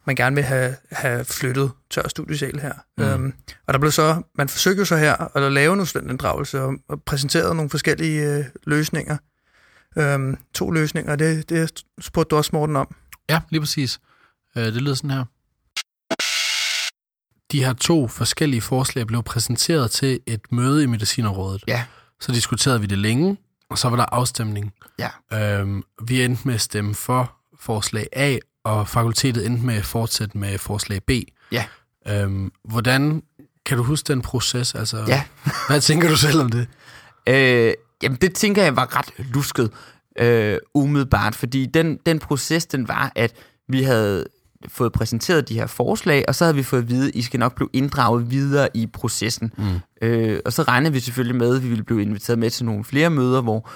man 0.06 0.16
gerne 0.16 0.36
vil 0.36 0.44
have, 0.44 0.76
have 0.92 1.26
flyttet 1.26 1.72
tør 1.90 2.08
studiesal 2.08 2.60
her. 2.60 2.74
Mm. 2.98 3.04
Øhm, 3.04 3.34
og 3.68 3.74
der 3.74 3.80
blev 3.80 3.92
så, 3.92 4.22
man 4.36 4.50
forsøgte 4.50 4.86
så 4.86 4.98
her 4.98 5.38
at 5.38 5.52
lave 5.52 5.76
nogle 5.76 5.88
studentendragelse 5.88 6.62
og, 6.62 6.74
og 6.88 7.04
præsenterede 7.04 7.56
nogle 7.56 7.70
forskellige 7.70 8.38
øh, 8.38 8.46
løsninger. 8.64 9.18
Øhm, 9.98 10.38
to 10.54 10.72
løsninger, 10.72 11.16
det, 11.16 11.50
det 11.50 11.84
spurgte 12.00 12.30
du 12.30 12.38
også 12.38 12.50
Morten 12.54 12.76
om. 12.76 12.96
Ja, 13.30 13.42
lige 13.50 13.62
præcis. 13.62 14.00
Øh, 14.58 14.66
det 14.66 14.82
lyder 14.82 14.96
sådan 14.96 15.12
her 15.12 15.26
de 17.52 17.64
her 17.64 17.74
to 17.74 18.08
forskellige 18.08 18.62
forslag 18.62 19.08
blev 19.08 19.24
præsenteret 19.24 19.92
til 19.92 20.20
et 20.26 20.42
møde 20.52 20.84
i 20.84 20.86
Medicinerrådet. 20.86 21.64
Ja. 21.68 21.84
Så 22.20 22.32
diskuterede 22.32 22.82
vi 22.82 22.88
det 22.88 22.98
længe, 22.98 23.38
og 23.70 23.78
så 23.78 23.90
var 23.90 23.96
der 23.96 24.06
afstemning. 24.12 24.74
Ja. 25.00 25.10
Øhm, 25.34 25.84
vi 26.08 26.24
endte 26.24 26.42
med 26.46 26.56
at 26.56 26.62
stemme 26.62 26.96
for 26.96 27.34
forslag 27.60 28.08
A, 28.14 28.38
og 28.64 28.88
fakultetet 28.88 29.46
endte 29.46 29.66
med 29.66 29.76
at 29.76 29.86
fortsætte 29.86 30.38
med 30.38 30.58
forslag 30.58 31.04
B. 31.04 31.12
Ja. 31.52 31.66
Øhm, 32.08 32.52
hvordan 32.64 33.24
kan 33.66 33.78
du 33.78 33.84
huske 33.84 34.08
den 34.08 34.22
proces? 34.22 34.76
Altså, 34.76 35.06
ja. 35.08 35.24
hvad 35.68 35.82
tænker 35.82 36.10
du 36.10 36.18
selv 36.18 36.42
om 36.42 36.50
det? 36.50 36.68
Øh, 37.30 37.74
jamen, 38.04 38.18
det 38.22 38.34
tænker 38.34 38.64
jeg 38.64 38.76
var 38.76 38.98
ret 38.98 39.28
lusket 39.34 39.72
øh, 40.20 40.58
umiddelbart, 40.74 41.36
fordi 41.36 41.66
den, 41.66 42.00
den 42.06 42.20
proces, 42.20 42.66
den 42.66 42.88
var, 42.88 43.12
at 43.16 43.34
vi 43.70 43.84
havde 43.84 44.26
fået 44.68 44.92
præsenteret 44.92 45.50
de 45.50 45.54
her 45.54 45.68
forslag, 45.68 46.26
og 46.28 46.36
så 46.36 46.46
havde 46.46 46.56
vi 46.56 46.64
fået 46.64 46.82
at 46.82 46.90
vide, 46.90 47.08
at 47.08 47.16
I 47.16 47.22
skal 47.22 47.40
nok 47.40 47.56
blive 47.56 47.70
inddraget 47.74 48.32
videre 48.32 48.70
i 48.74 48.88
processen. 48.88 49.54
Mm. 49.58 50.08
Øh, 50.08 50.40
og 50.46 50.54
så 50.54 50.64
regnede 50.64 50.94
vi 50.94 51.00
selvfølgelig 51.00 51.36
med, 51.36 51.56
at 51.56 51.64
vi 51.64 51.68
ville 51.70 51.84
blive 51.84 52.02
inviteret 52.02 52.40
med 52.40 52.50
til 52.50 52.66
nogle 52.66 52.84
flere 52.84 53.10
møder, 53.10 53.42
hvor 53.42 53.70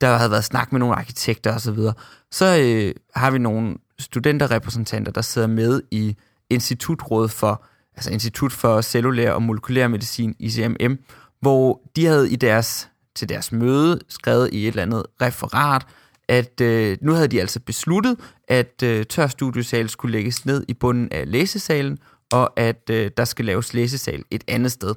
der 0.00 0.16
havde 0.16 0.30
været 0.30 0.44
snak 0.44 0.72
med 0.72 0.80
nogle 0.80 0.94
arkitekter 0.94 1.54
osv. 1.54 1.60
Så, 1.60 1.72
videre. 1.72 1.94
så 2.30 2.58
øh, 2.60 2.94
har 3.14 3.30
vi 3.30 3.38
nogle 3.38 3.76
studenterrepræsentanter, 3.98 5.12
der 5.12 5.20
sidder 5.20 5.48
med 5.48 5.82
i 5.90 6.16
Institutrådet 6.50 7.30
for, 7.30 7.64
altså 7.96 8.10
Institut 8.10 8.52
for 8.52 8.80
Cellulær 8.80 9.32
og 9.32 9.42
Molekylær 9.42 9.88
Medicin, 9.88 10.34
ICMM, 10.38 10.98
hvor 11.40 11.80
de 11.96 12.06
havde 12.06 12.30
i 12.30 12.36
deres, 12.36 12.88
til 13.14 13.28
deres 13.28 13.52
møde 13.52 14.00
skrevet 14.08 14.50
i 14.52 14.62
et 14.62 14.68
eller 14.68 14.82
andet 14.82 15.02
referat, 15.20 15.86
at 16.32 16.60
øh, 16.60 16.98
nu 17.00 17.12
havde 17.12 17.28
de 17.28 17.40
altså 17.40 17.60
besluttet, 17.60 18.16
at 18.48 18.82
øh, 18.84 19.06
tør 19.06 19.26
studiesal 19.26 19.88
skulle 19.88 20.12
lægges 20.12 20.46
ned 20.46 20.64
i 20.68 20.74
bunden 20.74 21.08
af 21.12 21.30
læsesalen, 21.30 21.98
og 22.32 22.60
at 22.60 22.90
øh, 22.90 23.10
der 23.16 23.24
skal 23.24 23.44
laves 23.44 23.74
læsesal 23.74 24.24
et 24.30 24.44
andet 24.48 24.72
sted. 24.72 24.94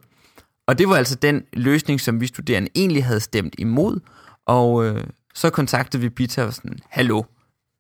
Og 0.67 0.77
det 0.77 0.89
var 0.89 0.95
altså 0.95 1.15
den 1.15 1.43
løsning, 1.53 2.01
som 2.01 2.21
vi 2.21 2.27
studerende 2.27 2.69
egentlig 2.75 3.05
havde 3.05 3.19
stemt 3.19 3.55
imod, 3.57 3.99
og 4.45 4.85
øh, 4.85 5.03
så 5.33 5.49
kontaktede 5.49 6.01
vi 6.01 6.09
Bita 6.09 6.45
og 6.45 6.53
sådan, 6.53 6.79
hallo, 6.89 7.23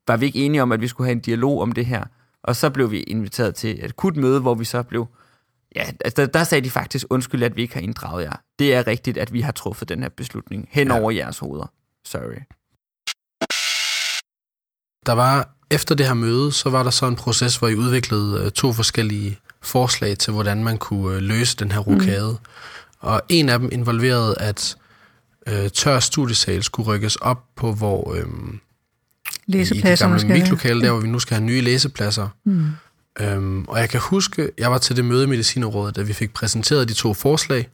var 0.07 0.17
vi 0.17 0.25
ikke 0.25 0.45
enige 0.45 0.61
om, 0.61 0.71
at 0.71 0.81
vi 0.81 0.87
skulle 0.87 1.07
have 1.07 1.15
en 1.15 1.19
dialog 1.19 1.61
om 1.61 1.71
det 1.71 1.85
her? 1.85 2.03
Og 2.43 2.55
så 2.55 2.69
blev 2.69 2.91
vi 2.91 2.99
inviteret 2.99 3.55
til 3.55 3.83
et 3.83 3.89
akut 3.89 4.15
møde, 4.15 4.41
hvor 4.41 4.55
vi 4.55 4.65
så 4.65 4.83
blev, 4.83 5.07
ja, 5.75 5.83
altså 6.05 6.21
der, 6.21 6.25
der 6.25 6.43
sagde 6.43 6.63
de 6.63 6.69
faktisk, 6.69 7.05
undskyld, 7.09 7.43
at 7.43 7.55
vi 7.55 7.61
ikke 7.61 7.73
har 7.73 7.81
inddraget 7.81 8.23
jer. 8.23 8.35
Det 8.59 8.73
er 8.73 8.87
rigtigt, 8.87 9.17
at 9.17 9.33
vi 9.33 9.41
har 9.41 9.51
truffet 9.51 9.89
den 9.89 10.01
her 10.01 10.09
beslutning 10.09 10.67
hen 10.71 10.87
ja. 10.87 10.99
over 10.99 11.11
jeres 11.11 11.39
hoveder. 11.39 11.71
Sorry 12.05 12.41
der 15.05 15.13
var 15.13 15.49
efter 15.69 15.95
det 15.95 16.05
her 16.05 16.13
møde, 16.13 16.51
så 16.51 16.69
var 16.69 16.83
der 16.83 16.89
så 16.89 17.07
en 17.07 17.15
proces, 17.15 17.57
hvor 17.57 17.67
I 17.67 17.75
udviklede 17.75 18.41
øh, 18.45 18.51
to 18.51 18.73
forskellige 18.73 19.39
forslag 19.61 20.17
til, 20.17 20.33
hvordan 20.33 20.63
man 20.63 20.77
kunne 20.77 21.15
øh, 21.15 21.21
løse 21.21 21.57
den 21.57 21.71
her 21.71 21.79
rokade. 21.79 22.31
Mm. 22.31 22.37
Og 22.99 23.21
en 23.29 23.49
af 23.49 23.59
dem 23.59 23.69
involverede, 23.71 24.35
at 24.39 24.77
øh, 25.47 25.69
tør 25.69 25.99
studiesal 25.99 26.63
skulle 26.63 26.87
rykkes 26.89 27.15
op 27.15 27.43
på, 27.55 27.73
hvor... 27.73 28.13
Øh, 28.13 28.25
Læsepladserne 29.47 30.19
skal 30.19 30.31
miklokale, 30.31 30.81
der 30.81 30.91
hvor 30.91 30.99
vi 30.99 31.07
nu 31.07 31.19
skal 31.19 31.35
have 31.35 31.45
nye 31.45 31.61
læsepladser. 31.61 32.27
Mm. 32.43 32.69
Øhm, 33.19 33.65
og 33.65 33.79
jeg 33.79 33.89
kan 33.89 33.99
huske, 33.99 34.49
jeg 34.57 34.71
var 34.71 34.77
til 34.77 34.95
det 34.95 35.05
møde 35.05 35.23
i 35.23 35.27
Medicinerrådet, 35.27 35.95
da 35.95 36.01
vi 36.01 36.13
fik 36.13 36.33
præsenteret 36.33 36.89
de 36.89 36.93
to 36.93 37.13
forslag, 37.13 37.67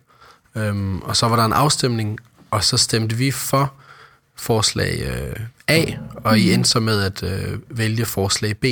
øhm, 0.55 0.99
og 1.01 1.17
så 1.17 1.27
var 1.27 1.35
der 1.35 1.45
en 1.45 1.53
afstemning, 1.53 2.19
og 2.51 2.63
så 2.63 2.77
stemte 2.77 3.15
vi 3.15 3.31
for 3.31 3.73
forslag 4.35 5.01
øh, 5.01 5.35
A, 5.71 5.83
og 6.15 6.39
I 6.39 6.53
endte 6.53 6.69
så 6.69 6.79
med 6.79 7.01
at 7.01 7.23
øh, 7.23 7.59
vælge 7.69 8.05
forslag 8.05 8.57
B. 8.57 8.65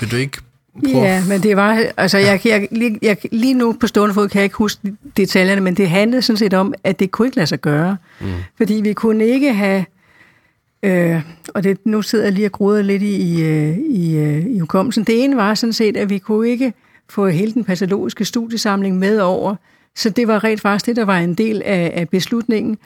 Vil 0.00 0.10
du 0.10 0.16
ikke 0.16 0.38
prøve? 0.84 1.04
Ja, 1.04 1.24
men 1.28 1.42
det 1.42 1.56
var, 1.56 1.84
altså 1.96 2.18
jeg, 2.18 2.40
jeg, 2.44 2.68
jeg, 2.72 2.98
jeg, 3.02 3.16
lige 3.32 3.54
nu 3.54 3.72
på 3.80 3.86
stående 3.86 4.14
fod 4.14 4.28
kan 4.28 4.38
jeg 4.38 4.44
ikke 4.44 4.56
huske 4.56 4.80
detaljerne, 5.16 5.60
men 5.60 5.74
det 5.74 5.90
handlede 5.90 6.22
sådan 6.22 6.36
set 6.36 6.54
om, 6.54 6.74
at 6.84 6.98
det 6.98 7.10
kunne 7.10 7.28
ikke 7.28 7.36
lade 7.36 7.46
sig 7.46 7.60
gøre. 7.60 7.96
Mm. 8.20 8.26
Fordi 8.56 8.74
vi 8.74 8.92
kunne 8.92 9.26
ikke 9.26 9.54
have, 9.54 9.84
øh, 10.82 11.22
og 11.54 11.64
det, 11.64 11.78
nu 11.84 12.02
sidder 12.02 12.24
jeg 12.24 12.32
lige 12.32 12.46
og 12.46 12.52
gruder 12.52 12.82
lidt 12.82 13.02
i, 13.02 13.16
i, 13.16 13.42
øh, 13.42 13.78
i, 13.78 14.16
øh, 14.16 14.46
i 14.46 14.58
hukommelsen. 14.58 15.04
Det 15.04 15.24
ene 15.24 15.36
var 15.36 15.54
sådan 15.54 15.72
set, 15.72 15.96
at 15.96 16.10
vi 16.10 16.18
kunne 16.18 16.48
ikke 16.48 16.72
få 17.08 17.28
hele 17.28 17.52
den 17.52 17.64
patologiske 17.64 18.24
studiesamling 18.24 18.98
med 18.98 19.18
over, 19.18 19.56
så 19.96 20.10
det 20.10 20.28
var 20.28 20.44
rent 20.44 20.60
faktisk 20.60 20.86
det, 20.86 20.96
der 20.96 21.04
var 21.04 21.18
en 21.18 21.34
del 21.34 21.62
af, 21.64 21.92
af 21.94 22.08
beslutningen. 22.08 22.78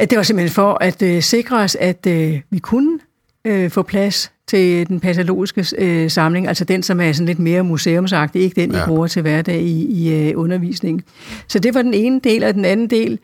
Det 0.00 0.16
var 0.16 0.22
simpelthen 0.22 0.54
for 0.54 0.78
at 0.80 1.02
øh, 1.02 1.22
sikre 1.22 1.56
os, 1.56 1.74
at 1.80 2.06
øh, 2.06 2.40
vi 2.50 2.58
kunne 2.58 2.98
øh, 3.44 3.70
få 3.70 3.82
plads 3.82 4.32
til 4.48 4.88
den 4.88 5.00
patologiske 5.00 5.64
øh, 5.78 6.10
samling, 6.10 6.48
altså 6.48 6.64
den, 6.64 6.82
som 6.82 7.00
er 7.00 7.12
sådan 7.12 7.26
lidt 7.26 7.38
mere 7.38 7.62
museumsagtig, 7.64 8.42
ikke 8.42 8.60
den, 8.60 8.72
I 8.72 8.76
Ja. 8.76 8.86
bruger 8.86 9.06
til 9.06 9.22
hverdag 9.22 9.60
i, 9.60 9.86
i 9.86 10.28
øh, 10.28 10.38
undervisningen. 10.38 11.02
Så 11.48 11.58
det 11.58 11.74
var 11.74 11.82
den 11.82 11.94
ene 11.94 12.20
del, 12.24 12.44
og 12.44 12.54
den 12.54 12.64
anden 12.64 12.90
del 12.90 13.18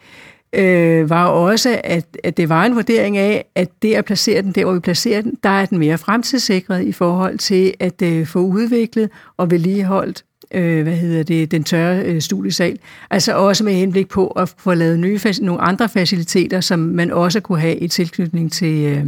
øh, 0.53 1.11
var 1.11 1.27
også, 1.27 1.81
at, 1.85 2.05
at 2.25 2.37
det 2.37 2.49
var 2.49 2.65
en 2.65 2.75
vurdering 2.75 3.17
af, 3.19 3.45
at 3.55 3.69
det 3.83 3.95
at 3.95 4.05
placere 4.05 4.43
den 4.43 4.53
der, 4.53 4.65
hvor 4.65 4.73
vi 4.75 4.81
placerer 4.81 5.23
den, 5.23 5.35
der 5.43 5.51
er 5.51 5.67
den 5.67 5.79
mere 5.79 5.99
fremtidssikret 5.99 6.85
i 6.85 6.93
forhold 6.93 7.39
til 7.39 7.75
at 7.81 8.03
øh, 8.03 8.27
få 8.27 8.39
udviklet 8.39 9.11
og 9.37 9.51
vedligeholdt 9.51 10.25
øh, 10.55 10.83
hvad 10.83 10.97
hedder 10.97 11.23
det, 11.23 11.51
den 11.51 11.65
tørre 11.65 12.05
øh, 12.05 12.23
studiesal. 12.23 12.79
Altså 13.11 13.35
også 13.35 13.65
med 13.65 13.73
henblik 13.75 14.09
på 14.09 14.27
at 14.27 14.55
få 14.59 14.75
lavet 14.75 14.99
nye, 14.99 15.21
nogle 15.41 15.61
andre 15.63 15.89
faciliteter, 15.89 16.61
som 16.61 16.79
man 16.79 17.11
også 17.11 17.41
kunne 17.41 17.61
have 17.61 17.77
i 17.77 17.89
tilknytning 17.89 18.53
til, 18.53 18.85
øh, 18.85 19.07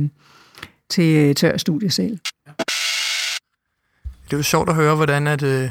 til 0.90 1.16
øh, 1.16 1.34
tør 1.34 1.56
studiesal. 1.56 2.18
Det 4.24 4.32
er 4.32 4.36
jo 4.36 4.42
sjovt 4.42 4.68
at 4.68 4.74
høre, 4.74 4.94
hvordan 4.96 5.26
at, 5.26 5.42
øh, 5.42 5.70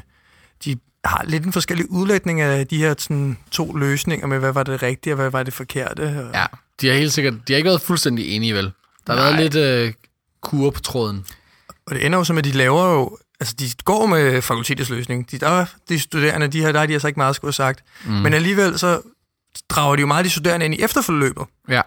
de 0.65 0.77
har 1.05 1.23
lidt 1.27 1.45
en 1.45 1.51
forskellig 1.53 1.91
udlægning 1.91 2.41
af 2.41 2.67
de 2.67 2.77
her 2.77 2.95
sådan, 2.97 3.37
to 3.51 3.73
løsninger 3.73 4.27
med, 4.27 4.39
hvad 4.39 4.51
var 4.53 4.63
det 4.63 4.83
rigtige 4.83 5.13
og 5.13 5.15
hvad 5.15 5.29
var 5.29 5.43
det 5.43 5.53
forkerte. 5.53 6.01
Og, 6.01 6.33
Ja, 6.33 6.45
de 6.81 6.87
har 6.87 6.93
helt 6.95 7.13
sikkert, 7.13 7.33
de 7.47 7.53
har 7.53 7.57
ikke 7.57 7.67
været 7.67 7.81
fuldstændig 7.81 8.35
enige, 8.35 8.53
vel? 8.53 8.71
Der 9.07 9.13
har 9.13 9.15
Nej. 9.15 9.31
været 9.31 9.53
lidt 9.53 9.55
øh, 9.55 9.93
kur 10.41 10.69
på 10.69 10.79
tråden. 10.81 11.25
og 11.87 11.95
det 11.95 12.05
ender 12.05 12.17
jo 12.17 12.23
som, 12.23 12.37
at 12.37 12.43
de 12.43 12.51
laver 12.51 12.93
jo, 12.93 13.17
altså 13.41 13.55
de 13.59 13.69
går 13.83 14.05
med 14.05 14.41
fakultetets 14.41 14.89
løsning. 14.89 15.31
De, 15.31 15.37
der, 15.37 15.65
de 15.89 15.99
studerende, 15.99 16.47
de 16.47 16.61
her, 16.61 16.71
der 16.71 16.79
har 16.79 16.85
de 16.85 16.93
altså 16.93 17.07
ikke 17.07 17.19
meget 17.19 17.35
skulle 17.35 17.49
have 17.49 17.53
sagt. 17.53 17.83
Mm. 18.05 18.11
Men 18.11 18.33
alligevel 18.33 18.79
så 18.79 19.01
drager 19.69 19.95
de 19.95 19.99
jo 19.99 20.07
meget 20.07 20.25
de 20.25 20.29
studerende 20.29 20.65
ind 20.65 20.73
i 20.73 20.81
efterforløbet. 20.81 21.43
Ja. 21.69 21.81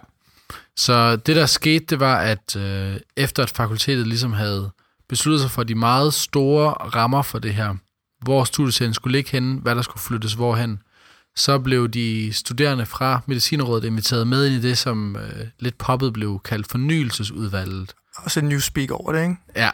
Så 0.77 1.15
det, 1.15 1.35
der 1.35 1.45
skete, 1.45 1.85
det 1.85 1.99
var, 1.99 2.17
at 2.17 2.55
øh, 2.55 2.95
efter 3.17 3.43
at 3.43 3.49
fakultetet 3.49 4.07
ligesom 4.07 4.33
havde 4.33 4.71
besluttet 5.09 5.41
sig 5.41 5.51
for 5.51 5.63
de 5.63 5.75
meget 5.75 6.13
store 6.13 6.71
rammer 6.71 7.21
for 7.21 7.39
det 7.39 7.53
her, 7.53 7.75
hvor 8.21 8.43
studiescenen 8.43 8.93
skulle 8.93 9.17
ligge 9.17 9.31
henne, 9.31 9.59
hvad 9.59 9.75
der 9.75 9.81
skulle 9.81 10.01
flyttes 10.01 10.33
hvorhen, 10.33 10.79
så 11.35 11.59
blev 11.59 11.89
de 11.89 12.33
studerende 12.33 12.85
fra 12.85 13.21
Medicinrådet 13.25 13.83
inviteret 13.83 14.27
med 14.27 14.45
ind 14.45 14.55
i 14.55 14.67
det, 14.67 14.77
som 14.77 15.15
øh, 15.15 15.47
lidt 15.59 15.77
poppet 15.77 16.13
blev 16.13 16.39
kaldt 16.45 16.71
fornyelsesudvalget. 16.71 17.93
Også 18.17 18.39
en 18.39 18.49
newspeak 18.49 18.91
over 18.91 19.11
det, 19.11 19.21
ikke? 19.21 19.35
Ja. 19.55 19.69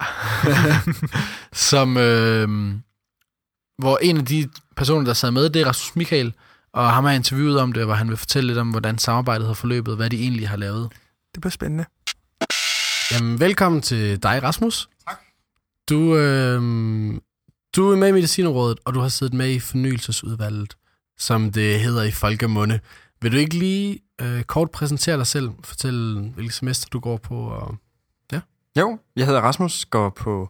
som, 1.70 1.98
øh, 1.98 2.76
hvor 3.78 3.98
en 3.98 4.18
af 4.18 4.26
de 4.26 4.50
personer, 4.76 5.06
der 5.06 5.14
sad 5.14 5.32
med, 5.32 5.50
det 5.50 5.62
er 5.62 5.68
Rasmus 5.68 5.96
Michael, 5.96 6.34
og 6.74 6.92
ham 6.94 7.04
har 7.04 7.12
jeg 7.12 7.16
interviewet 7.16 7.60
om 7.60 7.74
det, 7.74 7.86
hvor 7.86 7.94
han 7.94 8.10
vil 8.10 8.18
fortælle 8.18 8.48
lidt 8.48 8.60
om, 8.60 8.70
hvordan 8.70 8.98
samarbejdet 8.98 9.48
har 9.48 9.54
forløbet, 9.54 9.92
og 9.92 9.96
hvad 9.96 10.10
de 10.10 10.22
egentlig 10.22 10.50
har 10.50 10.58
lavet. 10.58 10.90
Det 11.34 11.42
bliver 11.42 11.52
spændende. 11.52 11.86
Jamen, 13.12 13.40
velkommen 13.40 13.82
til 13.82 14.24
dig, 14.24 14.44
Rasmus. 14.44 14.90
Tak. 15.08 15.20
Du, 15.90 16.16
øh, 16.16 16.62
du 17.76 17.92
er 17.92 17.96
med 17.96 18.08
i 18.08 18.12
Medicinrådet, 18.12 18.80
og 18.86 18.94
du 18.94 19.00
har 19.00 19.10
siddet 19.10 19.34
med 19.34 19.50
i 19.52 19.60
fornyelsesudvalget, 19.60 20.78
som 21.18 21.52
det 21.52 21.80
hedder 21.80 22.04
i 22.04 22.12
folkemunde. 22.12 22.80
Vil 23.22 23.32
du 23.32 23.38
ikke 23.38 23.58
lige 23.58 24.00
øh, 24.22 24.44
kort 24.44 24.72
præsentere 24.72 25.18
dig 25.18 25.28
selv? 25.28 25.50
Fortælle, 25.64 26.30
hvilket 26.30 26.54
semester 26.54 26.88
du 26.90 27.00
går 27.00 27.18
på? 27.18 27.36
Og... 27.36 27.76
Jo, 28.80 29.00
jeg 29.16 29.26
hedder 29.26 29.42
Rasmus, 29.42 29.86
går 29.86 30.10
på 30.10 30.50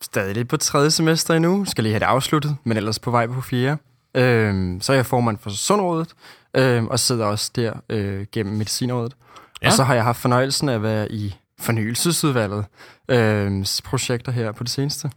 stadig 0.00 0.34
lidt 0.34 0.48
på 0.48 0.56
tredje 0.56 0.90
semester 0.90 1.34
endnu, 1.34 1.64
skal 1.64 1.84
lige 1.84 1.92
have 1.92 2.00
det 2.00 2.06
afsluttet, 2.06 2.56
men 2.64 2.76
ellers 2.76 2.98
på 2.98 3.10
vej 3.10 3.26
på 3.26 3.40
fjerde. 3.40 3.76
Øhm, 4.14 4.80
så 4.80 4.92
er 4.92 4.96
jeg 4.96 5.06
formand 5.06 5.38
for 5.38 5.50
Sundrådet, 5.50 6.08
øhm, 6.54 6.86
og 6.86 7.00
sidder 7.00 7.26
også 7.26 7.50
der 7.56 7.72
øh, 7.88 8.26
gennem 8.32 8.56
Medicinrådet. 8.56 9.14
Ja. 9.62 9.66
Og 9.66 9.72
så 9.72 9.84
har 9.84 9.94
jeg 9.94 10.04
haft 10.04 10.18
fornøjelsen 10.18 10.68
af 10.68 10.74
at 10.74 10.82
være 10.82 11.12
i 11.12 11.34
fornyelsesudvalget 11.60 12.64
øh, 13.08 13.66
projekter 13.84 14.32
her 14.32 14.52
på 14.52 14.64
det 14.64 14.70
seneste. 14.70 15.10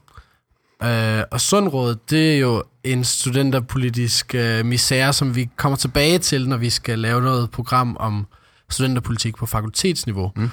Øh, 0.83 1.23
og 1.31 1.41
Sundrådet, 1.41 2.09
det 2.09 2.35
er 2.35 2.39
jo 2.39 2.63
en 2.83 3.03
studenterpolitisk 3.03 4.35
øh, 4.35 4.65
misære, 4.65 5.13
som 5.13 5.35
vi 5.35 5.49
kommer 5.55 5.75
tilbage 5.75 6.19
til, 6.19 6.49
når 6.49 6.57
vi 6.57 6.69
skal 6.69 6.99
lave 6.99 7.21
noget 7.21 7.51
program 7.51 7.97
om 7.99 8.27
studenterpolitik 8.69 9.35
på 9.35 9.45
fakultetsniveau. 9.45 10.31
Mm. 10.35 10.49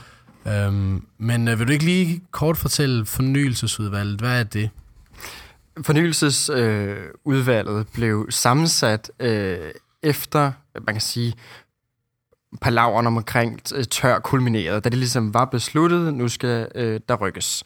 Øhm, 0.46 1.06
men 1.18 1.48
øh, 1.48 1.58
vil 1.58 1.68
du 1.68 1.72
ikke 1.72 1.84
lige 1.84 2.22
kort 2.30 2.56
fortælle 2.56 3.06
fornyelsesudvalget? 3.06 4.20
Hvad 4.20 4.40
er 4.40 4.44
det? 4.44 4.70
Fornyelsesudvalget 5.82 6.98
øh, 6.98 7.10
udvalget 7.24 7.86
blev 7.94 8.26
sammensat 8.30 9.10
øh, 9.20 9.70
efter, 10.02 10.52
man 10.86 10.94
kan 10.94 11.00
sige, 11.00 11.34
palaveren 12.60 13.06
omkring 13.06 13.60
øh, 13.74 13.84
tør 13.84 14.18
kulminerede, 14.18 14.80
da 14.80 14.88
det 14.88 14.98
ligesom 14.98 15.34
var 15.34 15.44
besluttet, 15.44 16.14
nu 16.14 16.28
skal 16.28 16.68
øh, 16.74 17.00
der 17.08 17.14
rykkes. 17.14 17.64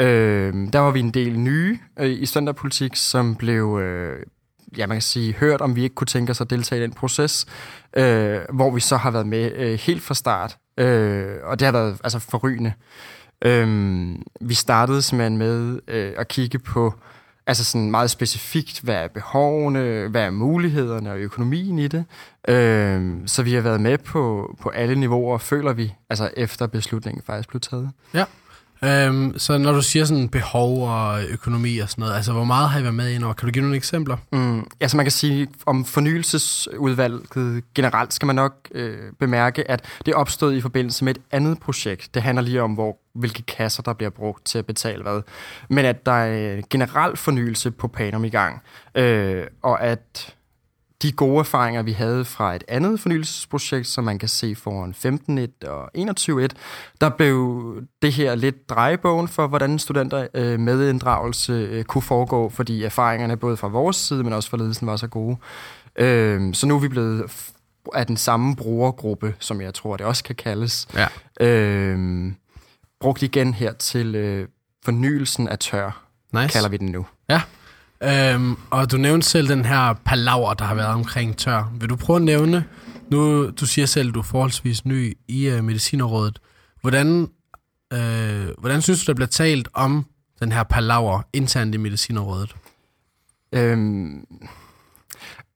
Øh, 0.00 0.54
der 0.72 0.78
var 0.78 0.90
vi 0.90 1.00
en 1.00 1.10
del 1.10 1.38
nye 1.38 1.78
øh, 1.98 2.10
i 2.10 2.26
standardpolitik, 2.26 2.96
som 2.96 3.34
blev, 3.34 3.78
øh, 3.82 4.26
ja 4.76 4.86
man 4.86 4.96
kan 4.96 5.02
sige, 5.02 5.32
hørt, 5.32 5.60
om 5.60 5.76
vi 5.76 5.82
ikke 5.82 5.94
kunne 5.94 6.06
tænke 6.06 6.30
os 6.30 6.40
at 6.40 6.50
deltage 6.50 6.80
i 6.80 6.82
den 6.82 6.92
proces, 6.92 7.46
øh, 7.96 8.40
hvor 8.52 8.70
vi 8.70 8.80
så 8.80 8.96
har 8.96 9.10
været 9.10 9.26
med 9.26 9.52
øh, 9.52 9.78
helt 9.78 10.02
fra 10.02 10.14
start, 10.14 10.56
øh, 10.78 11.34
og 11.44 11.58
det 11.60 11.66
har 11.66 11.72
været 11.72 12.00
altså 12.04 12.18
forrygende. 12.18 12.72
Øh, 13.44 14.08
vi 14.40 14.54
startede 14.54 15.02
simpelthen 15.02 15.36
med 15.38 15.80
øh, 15.88 16.12
at 16.16 16.28
kigge 16.28 16.58
på 16.58 16.94
Altså 17.48 17.64
sådan 17.64 17.90
meget 17.90 18.10
specifikt, 18.10 18.80
hvad 18.80 18.94
er 18.94 19.08
behovene, 19.08 20.08
hvad 20.08 20.22
er 20.22 20.30
mulighederne 20.30 21.10
og 21.10 21.18
økonomien 21.18 21.78
i 21.78 21.88
det. 21.88 22.04
Øhm, 22.48 23.26
så 23.26 23.42
vi 23.42 23.54
har 23.54 23.60
været 23.60 23.80
med 23.80 23.98
på, 23.98 24.54
på 24.62 24.68
alle 24.68 24.94
niveauer, 24.94 25.38
føler 25.38 25.72
vi, 25.72 25.94
altså 26.10 26.30
efter 26.36 26.66
beslutningen 26.66 27.22
faktisk 27.26 27.48
blev 27.48 27.60
taget. 27.60 27.90
Ja. 28.14 28.24
Øhm, 28.84 29.38
så 29.38 29.58
når 29.58 29.72
du 29.72 29.82
siger 29.82 30.04
sådan 30.04 30.28
behov 30.28 30.88
og 30.88 31.24
økonomi 31.28 31.78
og 31.78 31.90
sådan 31.90 32.02
noget, 32.02 32.14
altså 32.14 32.32
hvor 32.32 32.44
meget 32.44 32.70
har 32.70 32.80
I 32.80 32.82
været 32.82 32.94
med 32.94 33.10
ind 33.10 33.24
over? 33.24 33.34
Kan 33.34 33.46
du 33.46 33.52
give 33.52 33.62
nogle 33.62 33.76
eksempler? 33.76 34.16
Mm, 34.32 34.66
altså 34.80 34.96
man 34.96 35.06
kan 35.06 35.12
sige, 35.12 35.48
om 35.66 35.84
fornyelsesudvalget 35.84 37.64
generelt 37.74 38.12
skal 38.12 38.26
man 38.26 38.36
nok 38.36 38.68
øh, 38.74 38.98
bemærke, 39.20 39.70
at 39.70 39.84
det 40.06 40.14
opstod 40.14 40.54
i 40.54 40.60
forbindelse 40.60 41.04
med 41.04 41.14
et 41.14 41.22
andet 41.30 41.60
projekt. 41.60 42.14
Det 42.14 42.22
handler 42.22 42.42
lige 42.42 42.62
om, 42.62 42.72
hvor, 42.72 42.98
hvilke 43.14 43.42
kasser, 43.42 43.82
der 43.82 43.92
bliver 43.92 44.10
brugt 44.10 44.44
til 44.44 44.58
at 44.58 44.66
betale 44.66 45.02
hvad. 45.02 45.22
Men 45.68 45.84
at 45.84 46.06
der 46.06 46.12
er 46.12 46.60
generel 46.70 47.16
fornyelse 47.16 47.70
på 47.70 47.88
Panum 47.88 48.24
i 48.24 48.28
gang, 48.28 48.62
øh, 48.94 49.44
og 49.62 49.82
at 49.82 50.34
de 51.02 51.12
gode 51.12 51.38
erfaringer, 51.38 51.82
vi 51.82 51.92
havde 51.92 52.24
fra 52.24 52.54
et 52.54 52.64
andet 52.68 53.00
fornyelsesprojekt, 53.00 53.86
som 53.86 54.04
man 54.04 54.18
kan 54.18 54.28
se 54.28 54.54
foran 54.54 54.94
15.1 55.64 55.68
og 55.68 55.90
21.1, 55.98 56.48
der 57.00 57.08
blev 57.08 57.62
det 58.02 58.12
her 58.12 58.34
lidt 58.34 58.68
drejebogen 58.70 59.28
for, 59.28 59.46
hvordan 59.46 59.78
studenter 59.78 60.26
øh, 60.34 60.60
medinddragelse 60.60 61.52
øh, 61.52 61.84
kunne 61.84 62.02
foregå, 62.02 62.48
fordi 62.48 62.82
erfaringerne 62.82 63.36
både 63.36 63.56
fra 63.56 63.68
vores 63.68 63.96
side, 63.96 64.24
men 64.24 64.32
også 64.32 64.50
fra 64.50 64.56
ledelsen 64.56 64.86
var 64.86 64.96
så 64.96 65.06
gode. 65.06 65.36
Øh, 65.98 66.54
så 66.54 66.66
nu 66.66 66.74
er 66.76 66.80
vi 66.80 66.88
blevet 66.88 67.24
af 67.94 68.06
den 68.06 68.16
samme 68.16 68.56
brugergruppe, 68.56 69.34
som 69.38 69.60
jeg 69.60 69.74
tror, 69.74 69.96
det 69.96 70.06
også 70.06 70.24
kan 70.24 70.34
kaldes, 70.34 70.88
Ja. 70.94 71.06
øh, 71.46 72.32
brugt 73.00 73.22
igen 73.22 73.54
her 73.54 73.72
til 73.72 74.14
øh, 74.14 74.48
fornyelsen 74.84 75.48
af 75.48 75.58
tør, 75.58 76.02
Nice. 76.32 76.48
kalder 76.52 76.68
vi 76.68 76.76
den 76.76 76.88
nu. 76.88 77.06
Ja. 77.28 77.42
Øhm, 78.02 78.56
og 78.70 78.92
du 78.92 78.96
nævnte 78.96 79.28
selv 79.28 79.48
den 79.48 79.64
her 79.64 79.94
palaver, 80.04 80.54
der 80.54 80.64
har 80.64 80.74
været 80.74 80.88
omkring 80.88 81.36
tør. 81.36 81.72
Vil 81.80 81.88
du 81.88 81.96
prøve 81.96 82.16
at 82.16 82.22
nævne, 82.22 82.64
nu 83.10 83.50
du 83.50 83.66
siger 83.66 83.86
selv, 83.86 84.08
at 84.08 84.14
du 84.14 84.18
er 84.18 84.24
forholdsvis 84.24 84.84
ny 84.84 85.18
i 85.28 85.50
uh, 85.50 85.64
Medicinerrådet. 85.64 86.38
Hvordan, 86.80 87.28
øh, 87.92 88.48
hvordan 88.58 88.82
synes 88.82 89.04
du, 89.04 89.10
der 89.10 89.14
bliver 89.14 89.28
talt 89.28 89.68
om 89.74 90.06
den 90.40 90.52
her 90.52 90.62
palaver 90.62 91.22
internt 91.32 91.74
i 91.74 91.78
Medicinerrådet? 91.78 92.56
Øhm, 93.52 94.24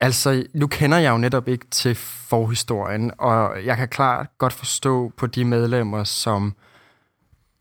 altså, 0.00 0.44
nu 0.54 0.66
kender 0.66 0.98
jeg 0.98 1.10
jo 1.10 1.18
netop 1.18 1.48
ikke 1.48 1.66
til 1.70 1.94
forhistorien, 1.94 3.12
og 3.18 3.64
jeg 3.64 3.76
kan 3.76 3.88
klart 3.88 4.26
godt 4.38 4.52
forstå 4.52 5.12
på 5.16 5.26
de 5.26 5.44
medlemmer, 5.44 6.04
som 6.04 6.54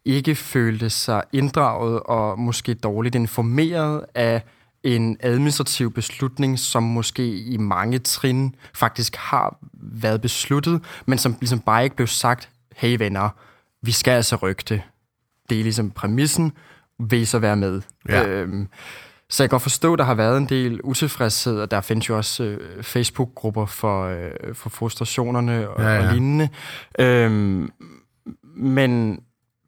ikke 0.05 0.35
følte 0.35 0.89
sig 0.89 1.23
inddraget 1.33 1.99
og 1.99 2.39
måske 2.39 2.73
dårligt 2.73 3.15
informeret 3.15 4.05
af 4.15 4.43
en 4.83 5.17
administrativ 5.19 5.93
beslutning, 5.93 6.59
som 6.59 6.83
måske 6.83 7.37
i 7.39 7.57
mange 7.57 7.99
trin 7.99 8.55
faktisk 8.73 9.15
har 9.15 9.57
været 9.73 10.21
besluttet, 10.21 10.81
men 11.05 11.17
som 11.17 11.35
ligesom 11.39 11.59
bare 11.59 11.83
ikke 11.83 11.95
blev 11.95 12.07
sagt, 12.07 12.49
hey 12.75 12.97
venner, 12.97 13.29
vi 13.81 13.91
skal 13.91 14.11
altså 14.11 14.35
rykke 14.35 14.63
det. 14.69 14.81
Det 15.49 15.59
er 15.59 15.63
ligesom 15.63 15.91
præmissen, 15.91 16.51
vil 16.99 17.19
I 17.19 17.25
så 17.25 17.39
være 17.39 17.55
med? 17.55 17.81
Ja. 18.09 18.27
Øhm, 18.27 18.67
så 19.29 19.43
jeg 19.43 19.49
kan 19.49 19.53
godt 19.53 19.61
forstå, 19.61 19.93
at 19.93 19.99
der 19.99 20.05
har 20.05 20.13
været 20.13 20.37
en 20.37 20.45
del 20.45 20.81
utilfredshed, 20.83 21.59
og 21.59 21.71
der 21.71 21.81
findes 21.81 22.09
jo 22.09 22.17
også 22.17 22.43
øh, 22.43 22.83
Facebook-grupper 22.83 23.65
for, 23.65 24.05
øh, 24.05 24.55
for 24.55 24.69
frustrationerne 24.69 25.69
og, 25.69 25.81
Ja, 25.81 25.87
ja, 25.87 25.93
ja. 25.93 26.01
ja. 26.01 26.07
og 26.07 26.13
lignende. 26.13 26.49
Øhm, 26.99 27.69
men, 28.55 29.19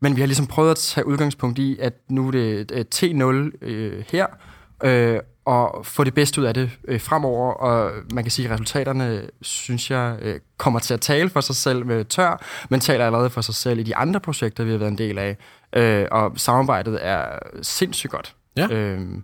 men 0.01 0.15
vi 0.15 0.21
har 0.21 0.27
ligesom 0.27 0.47
prøvet 0.47 0.71
at 0.71 0.77
tage 0.77 1.07
udgangspunkt 1.07 1.59
i, 1.59 1.77
at 1.79 1.93
nu 2.09 2.27
er 2.27 2.31
det 2.31 2.71
øh, 2.71 2.85
T0 2.95 3.57
øh, 3.61 4.03
her, 4.07 4.27
øh, 4.83 5.19
og 5.45 5.85
få 5.85 6.03
det 6.03 6.13
bedste 6.13 6.41
ud 6.41 6.45
af 6.45 6.53
det 6.53 6.71
øh, 6.87 7.01
fremover. 7.01 7.53
Og 7.53 7.91
man 8.13 8.23
kan 8.23 8.31
sige, 8.31 8.45
at 8.45 8.51
resultaterne, 8.53 9.27
synes 9.41 9.91
jeg, 9.91 10.17
øh, 10.21 10.39
kommer 10.57 10.79
til 10.79 10.93
at 10.93 11.01
tale 11.01 11.29
for 11.29 11.41
sig 11.41 11.55
selv 11.55 11.85
med 11.85 12.05
tør, 12.05 12.45
men 12.69 12.79
taler 12.79 13.05
allerede 13.05 13.29
for 13.29 13.41
sig 13.41 13.55
selv 13.55 13.79
i 13.79 13.83
de 13.83 13.95
andre 13.95 14.19
projekter, 14.19 14.63
vi 14.63 14.71
har 14.71 14.77
været 14.77 14.91
en 14.91 14.97
del 14.97 15.17
af. 15.17 15.37
Øh, 15.75 16.07
og 16.11 16.31
samarbejdet 16.35 16.99
er 17.01 17.39
sindssygt 17.61 18.11
godt. 18.11 18.35
Ja. 18.57 18.67
Øhm, 18.67 19.23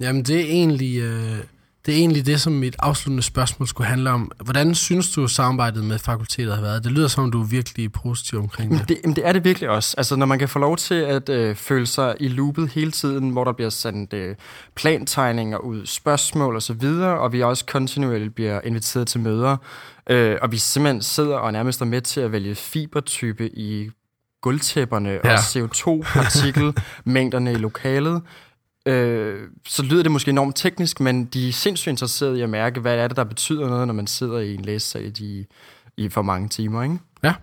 Jamen, 0.00 0.22
det 0.22 0.40
er 0.40 0.44
egentlig... 0.44 0.98
Øh 1.02 1.38
det 1.86 1.94
er 1.94 1.98
egentlig 1.98 2.26
det, 2.26 2.40
som 2.40 2.52
mit 2.52 2.76
afsluttende 2.78 3.22
spørgsmål 3.22 3.68
skulle 3.68 3.86
handle 3.86 4.10
om. 4.10 4.30
Hvordan 4.44 4.74
synes 4.74 5.12
du, 5.12 5.28
samarbejdet 5.28 5.84
med 5.84 5.98
fakultetet 5.98 6.54
har 6.54 6.62
været? 6.62 6.84
Det 6.84 6.92
lyder 6.92 7.08
som, 7.08 7.30
du 7.30 7.42
er 7.42 7.46
virkelig 7.46 7.92
positiv 7.92 8.38
omkring 8.38 8.70
det. 8.70 8.78
Men 8.78 8.88
det, 8.88 8.98
jamen 9.04 9.16
det 9.16 9.26
er 9.26 9.32
det 9.32 9.44
virkelig 9.44 9.68
også. 9.68 9.94
Altså, 9.98 10.16
når 10.16 10.26
man 10.26 10.38
kan 10.38 10.48
få 10.48 10.58
lov 10.58 10.76
til 10.76 10.94
at 10.94 11.28
øh, 11.28 11.56
føle 11.56 11.86
sig 11.86 12.16
i 12.20 12.28
loopet 12.28 12.68
hele 12.68 12.90
tiden, 12.90 13.30
hvor 13.30 13.44
der 13.44 13.52
bliver 13.52 13.70
sendt 13.70 14.12
øh, 14.12 14.36
plantegninger 14.74 15.58
ud, 15.58 15.86
spørgsmål 15.86 16.56
osv., 16.56 16.84
og, 16.84 17.18
og 17.18 17.32
vi 17.32 17.42
også 17.42 17.66
kontinuerligt 17.66 18.34
bliver 18.34 18.60
inviteret 18.64 19.08
til 19.08 19.20
møder, 19.20 19.56
øh, 20.10 20.36
og 20.42 20.52
vi 20.52 20.58
simpelthen 20.58 21.02
sidder 21.02 21.36
og 21.36 21.52
nærmest 21.52 21.80
er 21.80 21.84
med 21.84 22.00
til 22.00 22.20
at 22.20 22.32
vælge 22.32 22.54
fibertype 22.54 23.48
i 23.48 23.90
gulvtæpperne 24.44 25.10
ja. 25.24 25.32
og 25.32 25.38
CO2-partikelmængderne 25.38 27.52
i 27.52 27.54
lokalet, 27.54 28.22
øh, 28.86 29.40
så 29.68 29.82
lyder 29.82 30.02
det 30.02 30.12
måske 30.12 30.30
enormt 30.30 30.56
teknisk, 30.56 31.00
men 31.00 31.24
de 31.24 31.48
er 31.48 31.52
sindssygt 31.52 31.90
interesserede 31.90 32.38
i 32.38 32.42
at 32.42 32.50
mærke, 32.50 32.80
hvad 32.80 32.96
er 32.96 33.08
det, 33.08 33.16
der 33.16 33.24
betyder 33.24 33.68
noget, 33.68 33.86
når 33.86 33.94
man 33.94 34.06
sidder 34.06 34.38
i 34.38 34.54
en 34.54 34.64
læsesal 34.64 35.12
i, 35.20 35.46
i 35.96 36.08
for 36.08 36.22
mange 36.22 36.48
timer, 36.48 36.82
ikke? 36.82 36.98
Ja. 37.22 37.34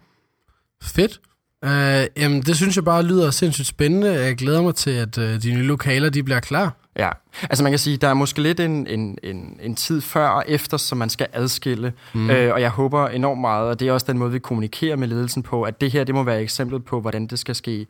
Fedt. 0.84 1.20
Uh, 1.66 2.22
jamen, 2.22 2.42
det 2.42 2.56
synes 2.56 2.76
jeg 2.76 2.86
bare 2.86 3.04
lyder 3.04 3.32
sindssygt 3.32 3.68
spændende. 3.68 4.12
Jeg 4.12 4.36
glæder 4.36 4.62
mig 4.62 4.76
til, 4.76 4.92
at 4.92 5.18
uh, 5.18 5.24
de 5.24 5.54
nye 5.54 5.64
lokaler 5.64 6.10
de 6.10 6.24
bliver 6.24 6.40
klar. 6.40 6.76
Ja, 6.96 7.10
altså 7.42 7.64
man 7.64 7.72
kan 7.72 7.80
sige, 7.80 7.98
der 7.98 8.08
er 8.08 8.14
måske 8.14 8.42
lidt 8.42 8.60
en, 8.60 8.88
en, 8.88 9.18
en, 9.24 9.60
en 9.62 9.76
tid 9.76 10.02
før 10.02 10.28
og 10.28 10.44
efter, 10.48 10.78
som 10.78 10.98
man 10.98 11.10
skal 11.10 11.28
adskille. 11.34 11.94
Mm. 12.14 12.30
Øh, 12.30 12.54
og 12.54 12.62
jeg 12.62 12.70
håber 12.70 13.08
enormt 13.08 13.42
meget, 13.42 13.70
og 13.70 13.80
det 13.80 13.88
er 13.88 13.92
også 13.92 14.06
den 14.10 14.18
måde, 14.18 14.32
vi 14.32 14.40
kommunikerer 14.40 14.96
med 14.96 15.08
ledelsen 15.08 15.44
på, 15.44 15.64
at 15.64 15.82
det 15.82 15.92
her, 15.92 16.04
det 16.04 16.16
må 16.16 16.24
være 16.24 16.42
eksemplet 16.42 16.86
på, 16.86 17.02
hvordan 17.02 17.28
det 17.28 17.40
skal 17.40 17.56
ske 17.56 17.88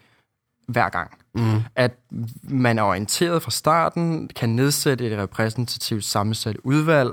hver 0.72 0.90
gang. 0.90 1.12
Mm. 1.36 1.62
At 1.76 1.92
man 2.44 2.80
er 2.80 2.84
orienteret 2.84 3.42
fra 3.42 3.52
starten, 3.52 4.30
kan 4.36 4.50
nedsætte 4.50 5.08
et 5.08 5.18
repræsentativt 5.18 6.04
sammensat 6.04 6.58
udvalg, 6.64 7.12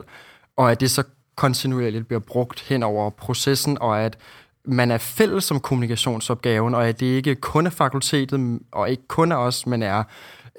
og 0.56 0.70
at 0.70 0.80
det 0.80 0.90
så 0.90 1.02
kontinuerligt 1.36 2.06
bliver 2.06 2.20
brugt 2.20 2.60
hen 2.60 2.82
over 2.82 3.10
processen, 3.10 3.78
og 3.80 4.00
at 4.00 4.18
man 4.64 4.90
er 4.90 4.98
fælles 4.98 5.44
som 5.44 5.60
kommunikationsopgaven, 5.60 6.74
og 6.74 6.88
at 6.88 7.00
det 7.00 7.06
ikke 7.06 7.34
kun 7.34 7.66
er 7.66 7.70
fakultetet, 7.70 8.60
og 8.72 8.90
ikke 8.90 9.08
kun 9.08 9.32
er 9.32 9.36
os, 9.36 9.66
men 9.66 9.82
er 9.82 10.02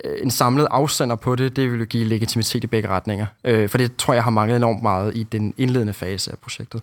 øh, 0.03 0.17
en 0.21 0.31
samlet 0.31 0.67
afsender 0.71 1.15
på 1.15 1.35
det, 1.35 1.55
det 1.55 1.71
vil 1.71 1.79
jo 1.79 1.85
give 1.85 2.05
legitimitet 2.05 2.63
i 2.63 2.67
begge 2.67 2.89
retninger. 2.89 3.25
Øh, 3.43 3.69
for 3.69 3.77
det 3.77 3.95
tror 3.95 4.13
jeg 4.13 4.23
har 4.23 4.31
manglet 4.31 4.57
enormt 4.57 4.83
meget 4.83 5.17
i 5.17 5.23
den 5.23 5.53
indledende 5.57 5.93
fase 5.93 6.31
af 6.31 6.37
projektet. 6.37 6.81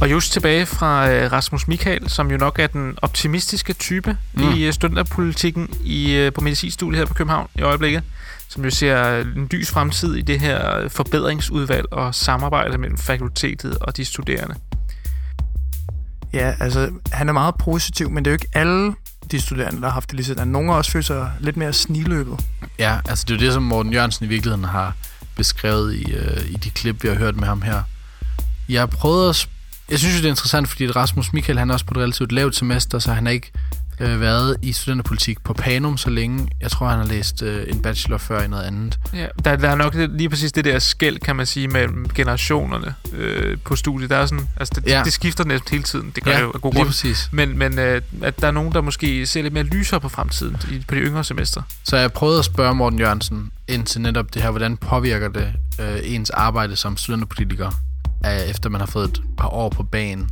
Og 0.00 0.10
just 0.10 0.32
tilbage 0.32 0.66
fra 0.66 1.10
øh, 1.10 1.32
Rasmus 1.32 1.68
Michael, 1.68 2.10
som 2.10 2.30
jo 2.30 2.36
nok 2.36 2.58
er 2.58 2.66
den 2.66 2.98
optimistiske 3.02 3.72
type 3.72 4.16
mm. 4.34 4.52
i 4.52 4.62
øh, 4.62 4.72
studenterpolitikken 4.72 5.68
i, 5.84 6.12
øh, 6.12 6.32
på 6.32 6.40
medicinstudiet 6.40 6.98
her 6.98 7.06
på 7.06 7.14
København 7.14 7.48
i 7.58 7.62
øjeblikket, 7.62 8.02
som 8.48 8.64
jo 8.64 8.70
ser 8.70 9.20
en 9.20 9.48
lys 9.50 9.70
fremtid 9.70 10.14
i 10.14 10.20
det 10.20 10.40
her 10.40 10.88
forbedringsudvalg 10.88 11.92
og 11.92 12.14
samarbejde 12.14 12.78
mellem 12.78 12.98
fakultetet 12.98 13.78
og 13.78 13.96
de 13.96 14.04
studerende. 14.04 14.54
Ja, 16.32 16.54
altså, 16.60 16.90
han 17.12 17.28
er 17.28 17.32
meget 17.32 17.54
positiv, 17.54 18.10
men 18.10 18.24
det 18.24 18.30
er 18.30 18.32
jo 18.32 18.34
ikke 18.34 18.58
alle 18.58 18.94
de 19.30 19.40
studerende, 19.40 19.80
der 19.80 19.86
har 19.86 19.92
haft 19.94 20.10
det 20.10 20.16
lige 20.16 20.26
sådan. 20.26 20.48
Nogle 20.48 20.72
af 20.72 20.78
os 20.78 20.90
føler 20.90 21.04
sig 21.04 21.30
lidt 21.40 21.56
mere 21.56 21.72
sniløbet. 21.72 22.40
Ja, 22.78 22.98
altså 23.08 23.24
det 23.28 23.34
er 23.34 23.38
jo 23.38 23.46
det, 23.46 23.52
som 23.52 23.62
Morten 23.62 23.92
Jørgensen 23.92 24.24
i 24.24 24.28
virkeligheden 24.28 24.64
har 24.64 24.96
beskrevet 25.36 25.94
i, 25.94 26.12
øh, 26.12 26.50
i 26.50 26.54
de 26.54 26.70
klip, 26.70 27.02
vi 27.02 27.08
har 27.08 27.14
hørt 27.14 27.36
med 27.36 27.48
ham 27.48 27.62
her. 27.62 27.82
Jeg 28.68 28.80
har 28.80 28.86
prøvet 28.86 29.28
at 29.28 29.48
jeg 29.90 29.98
synes 29.98 30.14
jo, 30.14 30.18
det 30.18 30.24
er 30.24 30.30
interessant, 30.30 30.68
fordi 30.68 30.90
Rasmus 30.90 31.32
Michael 31.32 31.58
han 31.58 31.70
er 31.70 31.74
også 31.74 31.86
på 31.86 31.94
et 31.94 31.98
relativt 31.98 32.32
lavt 32.32 32.56
semester, 32.56 32.98
så 32.98 33.12
han 33.12 33.26
har 33.26 33.32
ikke 33.32 33.52
øh, 34.00 34.20
været 34.20 34.56
i 34.62 34.72
studenterpolitik 34.72 35.44
på 35.44 35.54
Panum 35.54 35.96
så 35.96 36.10
længe. 36.10 36.48
Jeg 36.60 36.70
tror, 36.70 36.88
han 36.88 36.98
har 36.98 37.06
læst 37.06 37.42
øh, 37.42 37.66
en 37.68 37.82
bachelor 37.82 38.18
før 38.18 38.42
i 38.42 38.48
noget 38.48 38.64
andet. 38.64 38.98
Ja, 39.14 39.26
der, 39.44 39.56
der 39.56 39.68
er 39.68 39.74
nok 39.74 39.94
lige 39.94 40.28
præcis 40.28 40.52
det 40.52 40.64
der 40.64 40.78
skæld, 40.78 41.18
kan 41.18 41.36
man 41.36 41.46
sige, 41.46 41.68
mellem 41.68 42.08
generationerne 42.14 42.94
øh, 43.12 43.58
på 43.64 43.76
studiet. 43.76 44.10
Der 44.10 44.16
er 44.16 44.26
sådan, 44.26 44.48
altså 44.56 44.80
det, 44.80 44.90
ja. 44.90 45.02
det 45.04 45.12
skifter 45.12 45.44
næsten 45.44 45.70
hele 45.70 45.84
tiden. 45.84 46.12
Det 46.14 46.24
gør 46.24 46.32
ja, 46.32 46.40
jo 46.40 46.52
af 46.54 46.60
god 46.60 46.72
grund. 46.72 46.86
præcis. 46.86 47.28
Men, 47.32 47.58
men 47.58 47.78
øh, 47.78 48.02
at 48.22 48.40
der 48.40 48.46
er 48.46 48.52
nogen, 48.52 48.72
der 48.72 48.80
måske 48.80 49.26
ser 49.26 49.42
lidt 49.42 49.54
mere 49.54 49.64
lysere 49.64 50.00
på 50.00 50.08
fremtiden 50.08 50.56
i, 50.72 50.84
på 50.88 50.94
de 50.94 51.00
yngre 51.00 51.24
semester. 51.24 51.62
Så 51.84 51.96
jeg 51.96 52.12
prøvede 52.12 52.38
at 52.38 52.44
spørge 52.44 52.74
Morten 52.74 52.98
Jørgensen 52.98 53.50
ind 53.68 53.86
til 53.86 54.00
netop 54.00 54.34
det 54.34 54.42
her, 54.42 54.50
hvordan 54.50 54.76
påvirker 54.76 55.28
det 55.28 55.52
øh, 55.80 55.98
ens 56.02 56.30
arbejde 56.30 56.76
som 56.76 56.96
studenterpolitiker? 56.96 57.70
Efter 58.32 58.70
man 58.70 58.80
har 58.80 58.86
fået 58.86 59.08
et 59.08 59.22
par 59.38 59.48
år 59.48 59.68
på 59.68 59.82
banen. 59.82 60.30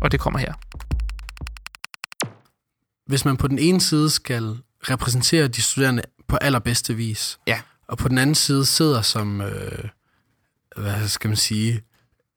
Og 0.00 0.12
det 0.12 0.20
kommer 0.20 0.38
her. 0.38 0.54
Hvis 3.06 3.24
man 3.24 3.36
på 3.36 3.48
den 3.48 3.58
ene 3.58 3.80
side 3.80 4.10
skal 4.10 4.58
repræsentere 4.80 5.48
de 5.48 5.62
studerende 5.62 6.02
på 6.28 6.36
allerbedste 6.36 6.94
vis, 6.94 7.38
ja. 7.46 7.60
og 7.88 7.98
på 7.98 8.08
den 8.08 8.18
anden 8.18 8.34
side 8.34 8.66
sidder 8.66 9.02
som, 9.02 9.40
øh, 9.40 9.88
hvad 10.76 11.08
skal 11.08 11.28
man 11.28 11.36
sige, 11.36 11.82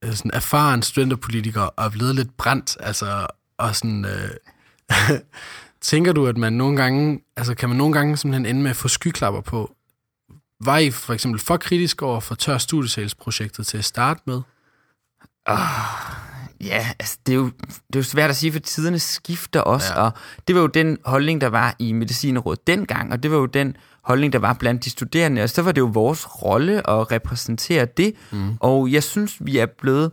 øh, 0.04 0.14
sådan 0.14 0.32
erfaren 0.34 0.82
studenterpolitiker 0.82 1.62
og 1.62 1.86
er 1.86 1.90
blevet 1.90 2.16
lidt 2.16 2.38
brændt, 2.38 2.78
altså, 2.80 3.28
og 3.58 3.76
sådan, 3.76 4.06
øh, 4.06 4.30
tænker 5.82 6.14
du, 6.14 6.28
at 6.28 6.38
man 6.38 6.54
nogle 6.54 6.78
gange, 6.78 7.20
altså 7.38 7.56
kan 7.56 7.70
man 7.70 7.78
nogle 7.78 7.94
gange 7.94 8.18
simpelthen 8.18 8.46
ende 8.46 8.62
med 8.62 8.72
at 8.72 8.78
få 8.78 8.88
skyklapper 8.88 9.42
på? 9.42 9.76
Var 10.60 10.78
I 10.78 10.92
for 10.92 11.14
eksempel 11.14 11.42
for 11.42 11.58
kritisk 11.58 12.02
over 12.02 12.20
for 12.20 12.36
tør 12.36 12.58
studiesalsprojektet 12.58 13.68
til 13.68 13.78
at 13.78 13.86
starte 13.86 14.22
med? 14.26 14.42
Oh, 15.46 15.58
ja, 16.62 16.88
altså, 17.00 17.18
det 17.26 17.34
er, 17.34 17.38
jo, 17.38 17.46
det 17.68 17.96
er 17.96 18.00
jo 18.00 18.04
svært 18.04 18.30
at 18.30 18.36
sige, 18.36 18.52
for 18.52 18.60
tiderne 18.60 19.00
skifter 19.00 19.62
også, 19.62 19.94
ja. 19.96 20.02
og 20.02 20.12
det 20.48 20.56
var 20.56 20.62
jo 20.62 20.68
den 20.68 20.98
holdning, 21.06 21.42
der 21.42 21.48
var 21.48 21.76
i 21.80 21.94
Medicinrådet 21.94 22.68
dengang, 22.68 23.12
og 23.12 23.24
det 23.24 23.32
var 23.32 23.38
jo 23.38 23.46
den 23.46 23.76
holdning, 24.02 24.34
der 24.34 24.40
var 24.40 24.54
blandt 24.54 24.86
de 24.86 24.90
studerende, 24.90 25.44
og 25.44 25.50
så 25.50 25.62
var 25.62 25.72
det 25.72 25.82
jo 25.82 25.90
vores 25.94 26.44
rolle 26.44 26.90
at 26.90 27.12
repræsentere 27.12 27.86
det, 27.86 28.14
mm. 28.32 28.58
og 28.60 28.92
jeg 28.92 29.04
synes, 29.04 29.38
vi 29.40 29.58
er 29.58 29.66
blevet, 29.66 30.12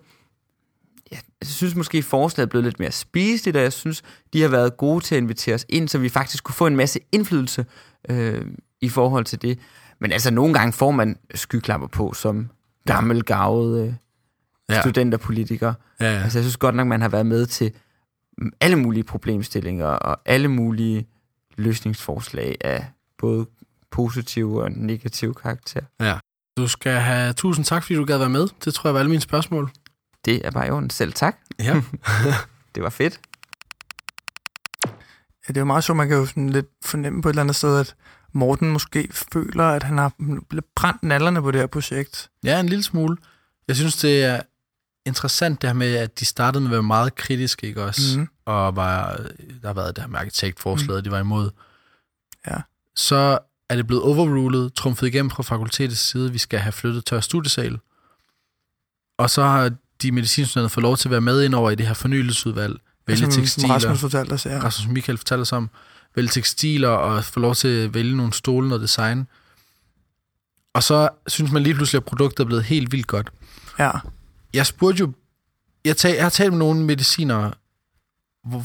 jeg 1.11 1.18
synes 1.43 1.74
måske, 1.74 2.03
forslaget 2.03 2.47
er 2.47 2.51
blevet 2.51 2.64
lidt 2.64 2.81
mere 2.81 2.93
spiseligt, 2.93 3.57
og 3.57 3.62
jeg 3.62 3.72
synes, 3.72 4.03
de 4.33 4.43
har 4.43 4.49
været 4.49 4.76
gode 4.76 5.05
til 5.05 5.14
at 5.14 5.22
invitere 5.22 5.55
os 5.55 5.66
ind, 5.68 5.89
så 5.89 5.99
vi 5.99 6.09
faktisk 6.09 6.45
kunne 6.45 6.55
få 6.55 6.66
en 6.66 6.76
masse 6.76 7.01
indflydelse 7.12 7.66
øh, 8.09 8.47
i 8.81 8.89
forhold 8.89 9.24
til 9.24 9.43
det. 9.43 9.59
Men 10.01 10.12
altså, 10.12 10.31
nogle 10.31 10.55
gange 10.55 10.72
får 10.72 10.91
man 10.91 11.16
skyklapper 11.35 11.87
på 11.87 12.12
som 12.12 12.49
gammel, 12.87 13.24
gavet... 13.24 13.87
Øh, 13.87 13.95
ja. 14.75 14.81
studenterpolitiker. 14.81 15.75
Ja, 16.01 16.12
ja. 16.12 16.23
Altså, 16.23 16.39
jeg 16.39 16.45
synes 16.45 16.57
godt 16.57 16.75
nok, 16.75 16.87
man 16.87 17.01
har 17.01 17.09
været 17.09 17.27
med 17.27 17.47
til 17.47 17.73
alle 18.61 18.77
mulige 18.77 19.05
problemstillinger 19.05 19.87
og 19.87 20.21
alle 20.27 20.49
mulige 20.49 21.07
løsningsforslag 21.57 22.57
af 22.61 22.87
både 23.18 23.47
positive 23.91 24.62
og 24.62 24.71
negative 24.73 25.35
karakter. 25.35 25.81
Ja. 26.01 26.18
Du 26.57 26.68
skal 26.68 26.93
have 26.93 27.33
tusind 27.33 27.64
tak, 27.64 27.83
fordi 27.83 27.95
du 27.95 28.05
gad 28.05 28.18
være 28.18 28.29
med. 28.29 28.49
Det 28.64 28.75
tror 28.75 28.89
jeg 28.89 28.95
var 28.95 29.01
alle 29.01 29.11
mine 29.11 29.23
spørgsmål. 29.23 29.71
Det 30.25 30.47
er 30.47 30.51
bare 30.51 30.66
jo 30.66 30.89
Selv 30.91 31.12
tak. 31.12 31.37
Ja. 31.59 31.83
det 32.75 32.83
var 32.83 32.91
fedt. 32.91 33.21
Ja, 34.87 35.49
det 35.49 35.57
er 35.57 35.61
jo 35.61 35.64
meget 35.64 35.85
sjovt, 35.85 35.97
man 35.97 36.09
kan 36.09 36.16
jo 36.16 36.27
sådan 36.27 36.51
lidt 36.51 36.66
fornemme 36.85 37.23
på 37.23 37.29
et 37.29 37.33
eller 37.33 37.43
andet 37.43 37.57
sted, 37.57 37.81
at 37.81 37.95
Morten 38.33 38.71
måske 38.71 39.09
føler, 39.33 39.64
at 39.64 39.83
han 39.83 39.99
har 39.99 40.12
brændt 40.77 41.03
nallerne 41.03 41.43
på 41.43 41.51
det 41.51 41.61
her 41.61 41.66
projekt. 41.66 42.31
Ja, 42.45 42.61
en 42.61 42.68
lille 42.68 42.83
smule. 42.83 43.16
Jeg 43.68 43.77
synes, 43.77 43.97
det 43.97 44.25
er 44.25 44.41
interessant 45.07 45.62
det 45.62 45.70
her 45.70 45.74
med, 45.74 45.94
at 45.94 46.20
de 46.20 46.24
startede 46.24 46.61
med 46.61 46.68
at 46.68 46.72
være 46.72 46.82
meget 46.82 47.14
kritiske, 47.14 47.66
ikke 47.66 47.84
også? 47.84 48.18
Mm. 48.18 48.28
Og 48.44 48.76
var, 48.76 49.16
der 49.62 49.66
har 49.66 49.74
været 49.74 49.96
det 49.96 50.05
her 50.05 50.09
med 50.09 50.18
arkitektforslaget, 50.18 51.01
mm. 51.01 51.05
de 51.05 51.11
var 51.11 51.18
imod. 51.18 51.51
Ja. 52.46 52.57
Så 52.96 53.38
er 53.68 53.76
det 53.76 53.86
blevet 53.86 54.03
overrulet, 54.03 54.74
trumfet 54.74 55.07
igennem 55.07 55.30
fra 55.30 55.42
fakultetets 55.42 56.01
side, 56.01 56.32
vi 56.32 56.38
skal 56.38 56.59
have 56.59 56.72
flyttet 56.72 57.05
tør 57.05 57.20
studiesal. 57.20 57.78
Og 59.18 59.30
så 59.30 59.42
har 59.42 59.70
de 60.03 60.12
medicinstuderende 60.12 60.70
fået 60.70 60.82
lov 60.82 60.96
til 60.96 61.09
at 61.09 61.12
være 61.12 61.20
med 61.20 61.42
ind 61.42 61.55
over 61.55 61.70
i 61.70 61.74
det 61.74 61.86
her 61.86 61.94
fornyelsesudvalg. 61.94 62.80
Vælge 63.07 63.20
som 63.20 63.30
tekstiler. 63.30 63.74
Rasmus 63.74 64.01
fortalte 64.01 64.32
os, 64.32 64.46
ja. 64.46 64.61
Rasmus 64.62 64.92
Michael 64.92 65.18
fortalte 65.18 65.42
os 65.42 65.53
om. 65.53 65.70
Vælge 66.16 66.28
tekstiler 66.28 66.88
og 66.88 67.24
få 67.24 67.40
lov 67.40 67.55
til 67.55 67.68
at 67.68 67.94
vælge 67.94 68.16
nogle 68.16 68.32
stole 68.32 68.74
og 68.74 68.80
design. 68.80 69.26
Og 70.74 70.82
så 70.82 71.09
synes 71.26 71.53
man 71.53 71.62
lige 71.62 71.74
pludselig, 71.74 71.98
at 71.98 72.05
produktet 72.05 72.40
er 72.40 72.44
blevet 72.44 72.64
helt 72.64 72.92
vildt 72.92 73.07
godt. 73.07 73.30
Ja 73.78 73.90
jeg 74.55 74.66
spurgte 74.66 75.01
jo, 75.01 75.12
jeg, 75.84 75.96
tag, 75.96 76.14
jeg 76.14 76.24
har 76.24 76.30
talt 76.30 76.53
med 76.53 76.59
nogle 76.59 76.84
medicinere, 76.84 77.53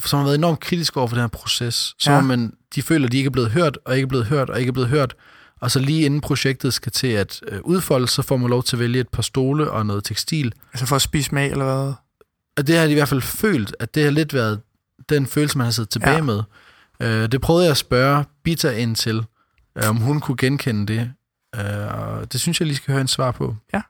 som 0.05 0.17
har 0.17 0.23
været 0.23 0.36
enormt 0.38 0.59
kritiske 0.59 0.97
over 0.97 1.07
for 1.07 1.15
den 1.15 1.21
her 1.21 1.27
proces. 1.27 1.95
Så 1.99 2.11
ja. 2.11 2.21
man, 2.21 2.53
de 2.75 2.81
føler, 2.81 3.05
at 3.05 3.11
de 3.11 3.17
ikke 3.17 3.27
er 3.27 3.31
blevet 3.31 3.51
hørt, 3.51 3.77
og 3.86 3.95
ikke 3.95 4.05
er 4.05 4.09
blevet 4.09 4.25
hørt, 4.25 4.49
og 4.49 4.59
ikke 4.59 4.69
er 4.69 4.73
blevet 4.73 4.89
hørt. 4.89 5.15
Og 5.61 5.71
så 5.71 5.79
lige 5.79 6.05
inden 6.05 6.21
projektet 6.21 6.73
skal 6.73 6.91
til 6.91 7.07
at 7.07 7.41
øh, 7.47 7.59
udfolde, 7.63 8.07
så 8.07 8.21
får 8.21 8.38
man 8.38 8.49
lov 8.49 8.63
til 8.63 8.75
at 8.75 8.79
vælge 8.79 8.99
et 8.99 9.09
par 9.09 9.21
stole 9.21 9.71
og 9.71 9.86
noget 9.86 10.03
tekstil. 10.03 10.53
Altså 10.73 10.86
for 10.86 10.95
at 10.95 11.01
spise 11.01 11.36
med, 11.36 11.51
eller 11.51 11.65
hvad? 11.65 11.93
Og 12.57 12.67
det 12.67 12.77
har 12.77 12.86
de 12.86 12.91
i 12.91 12.95
hvert 12.95 13.09
fald 13.09 13.21
følt, 13.21 13.75
at 13.79 13.95
det 13.95 14.03
har 14.03 14.11
lidt 14.11 14.33
været 14.33 14.61
den 15.09 15.27
følelse, 15.27 15.57
man 15.57 15.65
har 15.65 15.71
siddet 15.71 15.89
tilbage 15.89 16.15
ja. 16.15 16.21
med. 16.21 16.43
Øh, 16.99 17.31
det 17.31 17.41
prøvede 17.41 17.65
jeg 17.65 17.71
at 17.71 17.77
spørge 17.77 18.25
Bita 18.43 18.71
ind 18.71 18.95
til, 18.95 19.25
øh, 19.75 19.89
om 19.89 19.97
hun 19.97 20.19
kunne 20.19 20.38
genkende 20.38 20.93
det. 20.93 21.11
Øh, 21.55 21.99
og 21.99 22.33
det 22.33 22.41
synes 22.41 22.59
jeg 22.59 22.67
lige 22.67 22.77
skal 22.77 22.91
høre 22.91 23.01
en 23.01 23.07
svar 23.07 23.31
på. 23.31 23.55
Ja. 23.73 23.81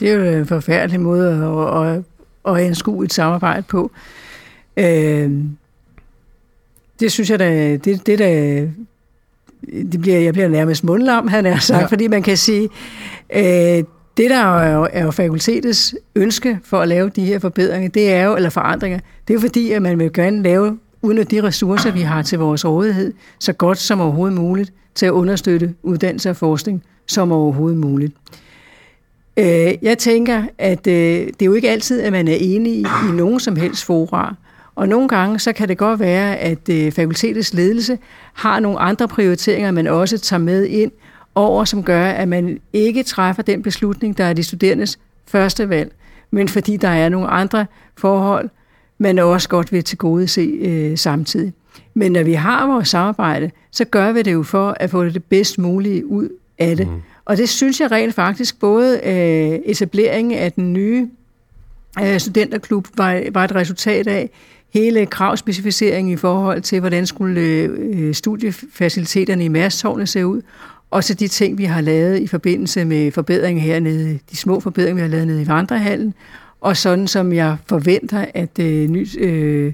Det 0.00 0.02
er 0.02 0.14
jo 0.14 0.38
en 0.38 0.46
forfærdelig 0.46 1.00
måde 1.00 1.30
at, 1.30 1.86
at, 1.86 2.02
at 2.54 2.66
anskue 2.66 3.04
et 3.04 3.12
samarbejde 3.12 3.62
på. 3.62 3.90
Øh, 4.76 5.30
det 7.00 7.12
synes 7.12 7.30
jeg 7.30 7.38
da, 7.38 7.76
det, 7.76 8.06
det 8.06 8.18
der, 8.18 8.66
det 9.92 10.00
bliver, 10.00 10.18
jeg 10.18 10.32
bliver 10.32 10.48
nærmest 10.48 10.84
mundlam, 10.84 11.28
han 11.28 11.46
er 11.46 11.58
sagt, 11.58 11.80
ja. 11.80 11.86
fordi 11.86 12.06
man 12.06 12.22
kan 12.22 12.36
sige, 12.36 12.68
øh, 13.34 13.84
det 14.16 14.30
der 14.30 14.56
er 14.56 14.74
jo, 14.74 14.88
er 14.92 15.04
jo 15.04 15.10
fakultetets 15.10 15.94
ønske 16.14 16.58
for 16.64 16.80
at 16.80 16.88
lave 16.88 17.08
de 17.08 17.24
her 17.24 17.38
forbedringer, 17.38 17.88
det 17.88 18.12
er 18.12 18.24
jo, 18.24 18.36
eller 18.36 18.50
forandringer, 18.50 18.98
det 18.98 19.30
er 19.30 19.34
jo 19.34 19.40
fordi, 19.40 19.70
at 19.70 19.82
man 19.82 19.98
vil 19.98 20.12
gerne 20.12 20.42
lave, 20.42 20.78
uden 21.02 21.26
de 21.26 21.42
ressourcer, 21.42 21.90
vi 21.90 22.00
har 22.00 22.22
til 22.22 22.38
vores 22.38 22.64
rådighed, 22.64 23.12
så 23.38 23.52
godt 23.52 23.78
som 23.78 24.00
overhovedet 24.00 24.38
muligt, 24.38 24.72
til 24.94 25.06
at 25.06 25.10
understøtte 25.10 25.74
uddannelse 25.82 26.30
og 26.30 26.36
forskning 26.36 26.82
som 27.06 27.32
overhovedet 27.32 27.78
muligt. 27.78 28.12
Øh, 29.36 29.74
jeg 29.82 29.98
tænker, 29.98 30.42
at 30.58 30.86
øh, 30.86 31.26
det 31.26 31.42
er 31.42 31.46
jo 31.46 31.52
ikke 31.52 31.70
altid, 31.70 32.00
at 32.00 32.12
man 32.12 32.28
er 32.28 32.36
enig 32.40 32.72
i, 32.72 32.86
i 33.08 33.12
nogen 33.12 33.40
som 33.40 33.56
helst 33.56 33.84
fora. 33.84 34.34
Og 34.74 34.88
nogle 34.88 35.08
gange, 35.08 35.38
så 35.38 35.52
kan 35.52 35.68
det 35.68 35.78
godt 35.78 36.00
være, 36.00 36.36
at 36.36 36.68
øh, 36.68 36.92
fakultetets 36.92 37.54
ledelse 37.54 37.98
har 38.32 38.60
nogle 38.60 38.78
andre 38.78 39.08
prioriteringer, 39.08 39.70
man 39.70 39.86
også 39.86 40.18
tager 40.18 40.40
med 40.40 40.66
ind 40.66 40.92
over, 41.34 41.64
som 41.64 41.82
gør, 41.82 42.04
at 42.04 42.28
man 42.28 42.60
ikke 42.72 43.02
træffer 43.02 43.42
den 43.42 43.62
beslutning, 43.62 44.18
der 44.18 44.24
er 44.24 44.32
de 44.32 44.42
studerendes 44.42 44.98
første 45.26 45.68
valg, 45.68 45.92
men 46.30 46.48
fordi 46.48 46.76
der 46.76 46.88
er 46.88 47.08
nogle 47.08 47.28
andre 47.28 47.66
forhold, 47.98 48.48
man 48.98 49.18
også 49.18 49.48
godt 49.48 49.72
vil 49.72 49.84
til 49.84 49.98
gode 49.98 50.28
se 50.28 50.40
øh, 50.40 50.98
samtidig. 50.98 51.52
Men 51.94 52.12
når 52.12 52.22
vi 52.22 52.32
har 52.32 52.66
vores 52.66 52.88
samarbejde, 52.88 53.50
så 53.70 53.84
gør 53.84 54.12
vi 54.12 54.22
det 54.22 54.32
jo 54.32 54.42
for 54.42 54.76
at 54.80 54.90
få 54.90 55.04
det 55.04 55.24
bedst 55.24 55.58
mulige 55.58 56.06
ud 56.06 56.28
af 56.58 56.76
det. 56.76 56.88
Mm. 56.88 57.02
Og 57.24 57.36
det 57.36 57.48
synes 57.48 57.80
jeg 57.80 57.90
rent 57.90 58.14
faktisk 58.14 58.60
både 58.60 59.00
øh, 59.04 59.60
etableringen 59.64 60.38
af 60.38 60.52
den 60.52 60.72
nye 60.72 61.08
øh, 62.02 62.20
studenterklub 62.20 62.88
var, 62.96 63.22
var 63.32 63.44
et 63.44 63.54
resultat 63.54 64.06
af, 64.06 64.30
hele 64.72 65.06
kravspecificeringen 65.06 66.12
i 66.12 66.16
forhold 66.16 66.60
til, 66.62 66.80
hvordan 66.80 67.06
skulle 67.06 67.40
øh, 67.40 68.14
studiefaciliteterne 68.14 69.44
i 69.44 69.48
Mærstårnet 69.48 70.08
se 70.08 70.26
ud, 70.26 70.42
og 70.90 71.04
så 71.04 71.14
de 71.14 71.28
ting, 71.28 71.58
vi 71.58 71.64
har 71.64 71.80
lavet 71.80 72.20
i 72.20 72.26
forbindelse 72.26 72.84
med 72.84 73.12
forbedringer 73.12 73.62
hernede, 73.62 74.18
de 74.30 74.36
små 74.36 74.60
forbedringer, 74.60 74.94
vi 74.94 75.00
har 75.00 75.08
lavet 75.08 75.26
nede 75.26 75.42
i 75.42 75.48
Vandrehallen, 75.48 76.14
og 76.60 76.76
sådan 76.76 77.06
som 77.06 77.32
jeg 77.32 77.56
forventer, 77.66 78.26
at 78.34 78.58
øh, 78.58 78.88
ny 78.88 79.08
øh, 79.18 79.72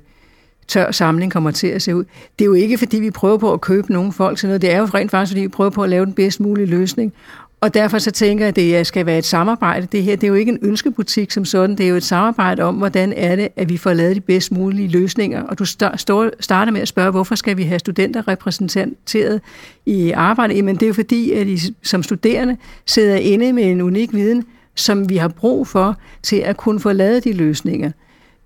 tør 0.69 0.91
samling 0.91 1.33
kommer 1.33 1.51
til 1.51 1.67
at 1.67 1.83
se 1.83 1.97
ud. 1.97 2.05
Det 2.39 2.45
er 2.45 2.47
jo 2.47 2.55
ikke, 2.55 2.79
fordi 2.79 3.01
vi 3.01 3.11
prøver 3.11 3.39
på 3.39 3.53
at 3.53 3.61
købe 3.61 3.93
nogle 3.93 4.13
folk 4.13 4.39
sådan 4.39 4.49
noget. 4.49 4.63
Det 4.63 4.73
er 4.73 4.79
jo 4.79 4.85
rent 4.85 5.11
faktisk, 5.11 5.33
fordi 5.33 5.41
vi 5.41 5.49
prøver 5.49 5.71
på 5.71 5.83
at 5.83 5.89
lave 5.89 6.07
den 6.07 6.13
bedst 6.13 6.41
mulige 6.41 6.67
løsning. 6.67 7.13
Og 7.61 7.75
derfor 7.75 7.99
så 7.99 8.11
tænker 8.11 8.45
jeg, 8.45 8.49
at 8.49 8.57
det 8.57 8.87
skal 8.87 9.07
være 9.07 9.19
et 9.19 9.25
samarbejde. 9.25 9.87
Det 9.93 10.03
her 10.03 10.17
det 10.17 10.25
er 10.25 10.29
jo 10.29 10.35
ikke 10.35 10.53
en 10.53 10.59
ønskebutik 10.63 11.31
som 11.31 11.45
sådan. 11.45 11.77
Det 11.77 11.87
er 11.87 11.91
jo 11.91 11.97
et 11.97 12.03
samarbejde 12.03 12.63
om, 12.63 12.75
hvordan 12.75 13.13
er 13.17 13.37
det, 13.37 13.49
at 13.57 13.69
vi 13.69 13.77
får 13.77 13.93
lavet 13.93 14.17
de 14.17 14.21
bedst 14.21 14.53
mulige 14.53 14.89
løsninger. 14.89 15.43
Og 15.43 15.59
du 15.59 15.65
starter 15.65 16.71
med 16.71 16.81
at 16.81 16.89
spørge, 16.89 17.11
hvorfor 17.11 17.35
skal 17.35 17.57
vi 17.57 17.63
have 17.63 17.79
studenter 17.79 18.29
repræsenteret 18.29 19.41
i 19.87 20.11
arbejde? 20.11 20.55
Jamen 20.55 20.75
det 20.75 20.83
er 20.83 20.87
jo 20.87 20.95
fordi, 20.95 21.33
at 21.33 21.47
I 21.47 21.59
som 21.83 22.03
studerende 22.03 22.57
sidder 22.87 23.17
inde 23.17 23.53
med 23.53 23.65
en 23.65 23.81
unik 23.81 24.13
viden, 24.13 24.45
som 24.75 25.09
vi 25.09 25.17
har 25.17 25.29
brug 25.29 25.67
for 25.67 25.97
til 26.23 26.37
at 26.37 26.57
kunne 26.57 26.81
få 26.81 26.93
lavet 26.93 27.25
de 27.25 27.33
løsninger. 27.33 27.91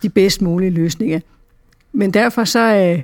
De 0.03 0.09
bedst 0.09 0.43
mulige 0.43 0.71
løsninger. 0.71 1.21
Men 1.93 2.11
derfor 2.11 2.45
så... 2.45 2.75
Øh, 2.77 3.03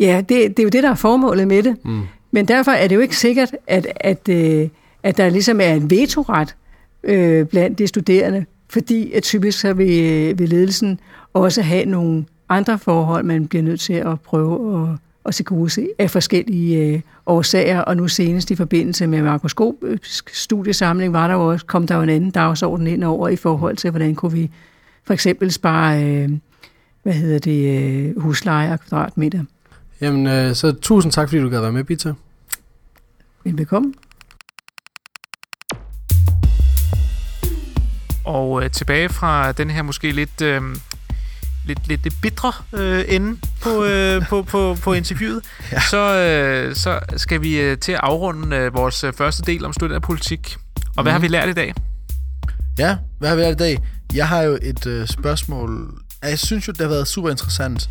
ja, 0.00 0.16
det, 0.28 0.28
det 0.28 0.58
er 0.58 0.62
jo 0.62 0.68
det, 0.68 0.82
der 0.82 0.90
er 0.90 0.94
formålet 0.94 1.48
med 1.48 1.62
det. 1.62 1.76
Mm. 1.84 2.02
Men 2.30 2.48
derfor 2.48 2.70
er 2.70 2.88
det 2.88 2.96
jo 2.96 3.00
ikke 3.00 3.16
sikkert, 3.16 3.56
at, 3.66 3.86
at, 3.96 4.28
øh, 4.28 4.68
at 5.02 5.16
der 5.16 5.28
ligesom 5.28 5.60
er 5.60 5.74
en 5.74 5.90
vetoret 5.90 6.56
øh, 7.02 7.46
blandt 7.46 7.78
de 7.78 7.86
studerende, 7.86 8.44
fordi 8.68 9.12
at 9.12 9.22
typisk 9.22 9.60
så 9.60 9.72
vil, 9.72 10.02
øh, 10.02 10.38
vil 10.38 10.48
ledelsen 10.48 11.00
også 11.34 11.62
have 11.62 11.84
nogle 11.84 12.24
andre 12.48 12.78
forhold, 12.78 13.24
man 13.24 13.46
bliver 13.46 13.62
nødt 13.62 13.80
til 13.80 13.92
at 13.92 14.20
prøve 14.20 14.82
at, 14.82 14.98
at 15.26 15.34
se 15.34 15.44
gode 15.44 15.70
se 15.70 15.88
af 15.98 16.10
forskellige 16.10 16.86
øh, 16.86 17.00
årsager, 17.26 17.80
og 17.80 17.96
nu 17.96 18.08
senest 18.08 18.50
i 18.50 18.54
forbindelse 18.54 19.06
med 19.06 19.22
makroskopisk 19.22 20.30
studiesamling 20.34 21.12
var 21.12 21.28
der 21.28 21.34
jo 21.34 21.46
også, 21.46 21.66
kom 21.66 21.86
der 21.86 21.96
jo 21.96 22.02
en 22.02 22.08
anden 22.08 22.30
dagsorden 22.30 22.86
ind 22.86 23.04
over 23.04 23.28
i 23.28 23.36
forhold 23.36 23.76
til, 23.76 23.90
hvordan 23.90 24.14
kunne 24.14 24.32
vi 24.32 24.50
for 25.04 25.14
eksempel 25.14 25.52
spare, 25.52 26.04
øh, 26.04 26.30
hvad 27.08 27.16
hedder 27.16 27.38
det, 27.38 27.80
øh, 27.80 28.20
husleje 28.20 28.72
og 28.72 28.80
kvadratmeter. 28.80 29.44
Jamen, 30.00 30.26
øh, 30.26 30.54
så 30.54 30.72
tusind 30.72 31.12
tak, 31.12 31.28
fordi 31.28 31.42
du 31.42 31.48
gad 31.48 31.60
være 31.60 31.72
med, 31.72 31.84
Bita. 31.84 32.12
Velbekomme. 33.44 33.94
Og 38.24 38.64
øh, 38.64 38.70
tilbage 38.70 39.08
fra 39.08 39.52
den 39.52 39.70
her 39.70 39.82
måske 39.82 40.10
lidt... 40.10 40.42
Øh, 40.42 40.62
lidt, 41.66 41.88
lidt, 41.88 42.02
lidt 42.02 42.14
bitre 42.22 42.52
øh, 42.72 43.04
ende 43.08 43.38
på, 43.62 43.84
øh, 43.84 44.26
på, 44.28 44.42
på, 44.42 44.76
på 44.82 44.92
interviewet, 44.92 45.44
ja. 45.72 45.80
så, 45.80 46.14
øh, 46.16 46.74
så 46.74 47.00
skal 47.16 47.42
vi 47.42 47.60
øh, 47.60 47.78
til 47.78 47.92
at 47.92 48.00
afrunde 48.02 48.56
øh, 48.56 48.74
vores 48.74 49.04
første 49.16 49.42
del 49.42 49.64
om 49.64 49.72
studenterpolitik. 49.72 50.56
Og 50.96 51.02
hvad 51.02 51.12
mm. 51.12 51.14
har 51.14 51.20
vi 51.20 51.28
lært 51.28 51.48
i 51.48 51.52
dag? 51.52 51.74
Ja, 52.78 52.96
hvad 53.18 53.28
har 53.28 53.36
vi 53.36 53.42
lært 53.42 53.54
i 53.54 53.56
dag? 53.56 53.78
Jeg 54.14 54.28
har 54.28 54.42
jo 54.42 54.58
et 54.62 54.86
øh, 54.86 55.06
spørgsmål. 55.06 55.98
Jeg 56.22 56.38
synes 56.38 56.68
jo, 56.68 56.72
det 56.72 56.80
har 56.80 56.88
været 56.88 57.08
super 57.08 57.30
interessant 57.30 57.90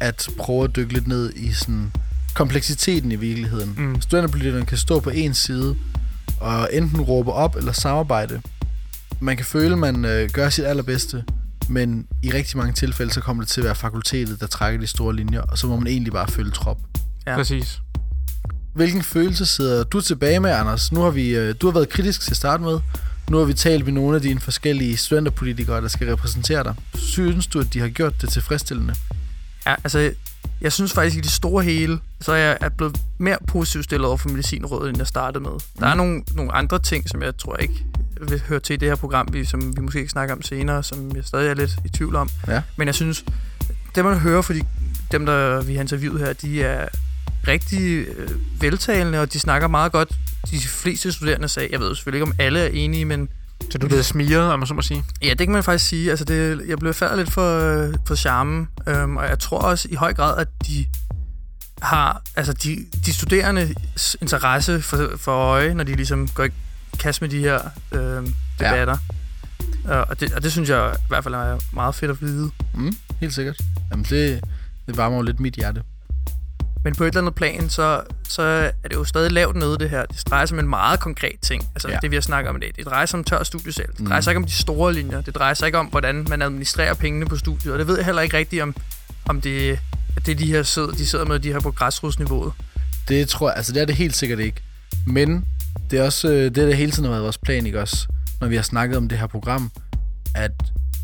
at 0.00 0.28
prøve 0.38 0.64
at 0.64 0.76
dykke 0.76 0.92
lidt 0.92 1.06
ned 1.06 1.32
i 1.36 1.52
sådan 1.52 1.92
kompleksiteten 2.34 3.12
i 3.12 3.16
virkeligheden. 3.16 3.74
Mm. 3.78 4.00
Studenterpolitikerne 4.00 4.66
kan 4.66 4.78
stå 4.78 5.00
på 5.00 5.10
en 5.10 5.34
side 5.34 5.76
og 6.40 6.68
enten 6.72 7.00
råbe 7.00 7.32
op 7.32 7.56
eller 7.56 7.72
samarbejde. 7.72 8.42
Man 9.20 9.36
kan 9.36 9.46
føle, 9.46 9.72
at 9.72 9.78
man 9.78 10.04
øh, 10.04 10.30
gør 10.30 10.48
sit 10.48 10.64
allerbedste, 10.64 11.24
men 11.68 12.06
i 12.22 12.32
rigtig 12.32 12.56
mange 12.56 12.72
tilfælde, 12.72 13.12
så 13.12 13.20
kommer 13.20 13.42
det 13.42 13.50
til 13.50 13.60
at 13.60 13.64
være 13.64 13.74
fakultetet, 13.74 14.40
der 14.40 14.46
trækker 14.46 14.80
de 14.80 14.86
store 14.86 15.16
linjer, 15.16 15.40
og 15.40 15.58
så 15.58 15.66
må 15.66 15.76
man 15.76 15.86
egentlig 15.86 16.12
bare 16.12 16.28
følge 16.28 16.50
trop. 16.50 16.78
Ja. 17.26 17.36
Præcis. 17.36 17.80
Hvilken 18.74 19.02
følelse 19.02 19.46
sidder 19.46 19.84
du 19.84 20.00
tilbage 20.00 20.40
med, 20.40 20.50
Anders? 20.50 20.92
Nu 20.92 21.00
har 21.00 21.10
vi, 21.10 21.36
øh, 21.36 21.54
du 21.60 21.66
har 21.66 21.72
været 21.72 21.88
kritisk 21.88 22.20
til 22.20 22.30
at 22.30 22.36
starte 22.36 22.62
med. 22.62 22.78
Nu 23.30 23.36
har 23.36 23.44
vi 23.44 23.54
talt 23.54 23.84
med 23.84 23.92
nogle 23.92 24.16
af 24.16 24.22
dine 24.22 24.40
forskellige 24.40 24.96
studenterpolitikere, 24.96 25.80
der 25.80 25.88
skal 25.88 26.10
repræsentere 26.10 26.64
dig. 26.64 26.74
Synes 26.94 27.46
du, 27.46 27.60
at 27.60 27.66
de 27.72 27.80
har 27.80 27.88
gjort 27.88 28.22
det 28.22 28.30
tilfredsstillende? 28.30 28.94
Ja, 29.66 29.74
altså, 29.84 30.12
jeg 30.60 30.72
synes 30.72 30.92
faktisk 30.92 31.16
i 31.16 31.20
det 31.20 31.30
store 31.30 31.64
hele, 31.64 31.98
så 32.20 32.32
er 32.32 32.36
jeg 32.36 32.58
er 32.60 32.68
blevet 32.68 33.00
mere 33.18 33.36
positivt 33.46 33.84
stillet 33.84 34.08
over 34.08 34.16
for 34.16 34.28
medicinrådet, 34.28 34.88
end 34.88 34.98
jeg 34.98 35.06
startede 35.06 35.42
med. 35.42 35.50
Der 35.80 35.86
er 35.86 35.94
mm. 35.94 35.98
nogle, 35.98 36.22
nogle 36.34 36.52
andre 36.52 36.78
ting, 36.78 37.08
som 37.08 37.22
jeg 37.22 37.36
tror 37.36 37.56
ikke 37.56 37.84
vil 38.28 38.42
høre 38.48 38.60
til 38.60 38.74
i 38.74 38.76
det 38.76 38.88
her 38.88 38.96
program, 38.96 39.28
vi, 39.32 39.44
som 39.44 39.76
vi 39.76 39.82
måske 39.82 39.98
ikke 39.98 40.10
snakker 40.10 40.34
om 40.34 40.42
senere, 40.42 40.82
som 40.82 41.16
jeg 41.16 41.24
stadig 41.24 41.50
er 41.50 41.54
lidt 41.54 41.70
i 41.84 41.88
tvivl 41.88 42.16
om. 42.16 42.30
Ja. 42.48 42.62
Men 42.76 42.86
jeg 42.86 42.94
synes, 42.94 43.24
det 43.94 44.04
man 44.04 44.18
hører 44.18 44.42
fra 44.42 44.54
de, 44.54 44.62
dem, 45.12 45.26
der 45.26 45.62
vi 45.62 45.74
har 45.74 45.80
interviewet 45.80 46.20
her, 46.20 46.32
de 46.32 46.62
er 46.62 46.88
rigtig 47.48 48.06
øh, 48.06 48.30
veltalende, 48.62 49.20
og 49.20 49.32
de 49.32 49.40
snakker 49.40 49.68
meget 49.68 49.92
godt. 49.92 50.10
De 50.50 50.60
fleste 50.60 51.12
studerende 51.12 51.48
sagde, 51.48 51.68
jeg 51.72 51.80
ved 51.80 51.94
selvfølgelig 51.94 52.18
ikke, 52.18 52.32
om 52.32 52.36
alle 52.38 52.60
er 52.60 52.68
enige, 52.72 53.04
men 53.04 53.28
så 53.70 53.78
du 53.78 53.88
blev 53.88 54.02
smiret, 54.02 54.52
om 54.52 54.58
man 54.58 54.66
så 54.66 54.74
må 54.74 54.82
sige? 54.82 55.04
Ja, 55.22 55.28
det 55.28 55.38
kan 55.38 55.52
man 55.52 55.64
faktisk 55.64 55.88
sige. 55.88 56.10
Altså, 56.10 56.24
det, 56.24 56.68
jeg 56.68 56.78
blev 56.78 56.94
færdig 56.94 57.16
lidt 57.16 57.32
for, 57.32 57.60
for 58.06 58.14
charmen, 58.14 58.68
øhm, 58.86 59.16
og 59.16 59.28
jeg 59.28 59.38
tror 59.38 59.58
også 59.58 59.88
i 59.90 59.94
høj 59.94 60.14
grad, 60.14 60.38
at 60.38 60.48
de 60.66 60.86
har, 61.82 62.22
altså 62.36 62.52
de, 62.52 62.86
de 63.06 63.14
studerende 63.14 63.74
interesse 64.20 64.82
for, 64.82 65.10
for 65.16 65.32
øje, 65.32 65.74
når 65.74 65.84
de 65.84 65.94
ligesom 65.94 66.28
går 66.28 66.44
i 66.44 66.50
kast 66.98 67.20
med 67.20 67.28
de 67.28 67.38
her 67.38 67.60
øhm, 67.92 68.34
debatter. 68.58 68.96
Ja. 69.88 70.00
Og, 70.00 70.20
det, 70.20 70.34
og 70.34 70.42
det 70.42 70.52
synes 70.52 70.68
jeg 70.68 70.96
i 70.98 71.08
hvert 71.08 71.24
fald 71.24 71.34
er 71.34 71.58
meget 71.72 71.94
fedt 71.94 72.10
at 72.10 72.20
vide. 72.20 72.50
Mm, 72.74 72.96
helt 73.20 73.34
sikkert. 73.34 73.60
Jamen 73.90 74.04
det, 74.04 74.40
det 74.86 74.96
varmer 74.96 75.16
jo 75.16 75.22
lidt 75.22 75.40
mit 75.40 75.54
hjerte. 75.54 75.82
Men 76.84 76.94
på 76.94 77.04
et 77.04 77.08
eller 77.08 77.20
andet 77.20 77.34
plan, 77.34 77.70
så, 77.70 78.02
så 78.28 78.42
er 78.42 78.88
det 78.88 78.94
jo 78.94 79.04
stadig 79.04 79.32
lavt 79.32 79.56
nede, 79.56 79.78
det 79.78 79.90
her. 79.90 80.04
Det 80.06 80.28
drejer 80.30 80.46
sig 80.46 80.54
om 80.54 80.64
en 80.64 80.70
meget 80.70 81.00
konkret 81.00 81.40
ting. 81.42 81.62
Altså 81.74 81.88
ja. 81.88 81.98
det, 82.02 82.10
vi 82.10 82.16
har 82.16 82.20
snakket 82.20 82.50
om 82.50 82.56
i 82.56 82.60
dag. 82.60 82.72
Det 82.76 82.86
drejer 82.86 83.06
sig 83.06 83.18
om 83.18 83.24
tør 83.24 83.42
studiesal. 83.42 83.86
Det 83.86 83.98
drejer 83.98 84.18
mm. 84.18 84.22
sig 84.22 84.30
ikke 84.30 84.38
om 84.38 84.44
de 84.44 84.52
store 84.52 84.94
linjer. 84.94 85.20
Det 85.20 85.34
drejer 85.34 85.54
sig 85.54 85.66
ikke 85.66 85.78
om, 85.78 85.86
hvordan 85.86 86.26
man 86.28 86.42
administrerer 86.42 86.94
pengene 86.94 87.26
på 87.26 87.36
studiet. 87.36 87.72
Og 87.72 87.78
det 87.78 87.86
ved 87.86 87.96
jeg 87.96 88.04
heller 88.04 88.22
ikke 88.22 88.36
rigtigt, 88.36 88.62
om, 88.62 88.74
om 89.28 89.40
det, 89.40 89.78
det 90.26 90.38
de 90.38 90.46
her 90.46 90.62
sidder, 90.62 90.90
de 90.90 91.06
sidder 91.06 91.24
med, 91.24 91.38
de 91.38 91.52
her 91.52 91.60
på 91.60 91.70
græsrodsniveauet. 91.70 92.52
Det 93.08 93.28
tror 93.28 93.48
jeg, 93.48 93.56
altså 93.56 93.72
det 93.72 93.82
er 93.82 93.86
det 93.86 93.94
helt 93.94 94.16
sikkert 94.16 94.38
ikke. 94.38 94.62
Men 95.06 95.44
det 95.90 95.98
er 95.98 96.04
også 96.04 96.28
øh, 96.28 96.44
det, 96.44 96.56
der 96.56 96.74
hele 96.74 96.92
tiden 96.92 97.04
har 97.04 97.10
været 97.10 97.22
vores 97.22 97.38
plan, 97.38 97.66
ikke 97.66 97.80
også? 97.80 98.06
Når 98.40 98.48
vi 98.48 98.56
har 98.56 98.62
snakket 98.62 98.96
om 98.96 99.08
det 99.08 99.18
her 99.18 99.26
program, 99.26 99.70
at 100.34 100.52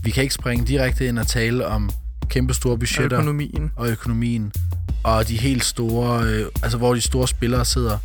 vi 0.03 0.11
kan 0.11 0.23
ikke 0.23 0.35
springe 0.35 0.67
direkte 0.67 1.07
ind 1.07 1.19
og 1.19 1.27
tale 1.27 1.67
om 1.67 1.91
kæmpe 2.29 2.55
store 2.55 2.79
budgetter. 2.79 3.17
Og 3.17 3.23
økonomien. 3.23 3.73
Og 3.77 3.89
økonomien 3.89 4.53
og 5.07 5.29
de 5.29 5.37
helt 5.37 5.65
store, 5.65 6.23
øh, 6.23 6.47
altså 6.63 6.79
hvor 6.79 6.95
de 6.95 7.01
store 7.01 7.29
spillere 7.29 7.65
sidder 7.65 7.99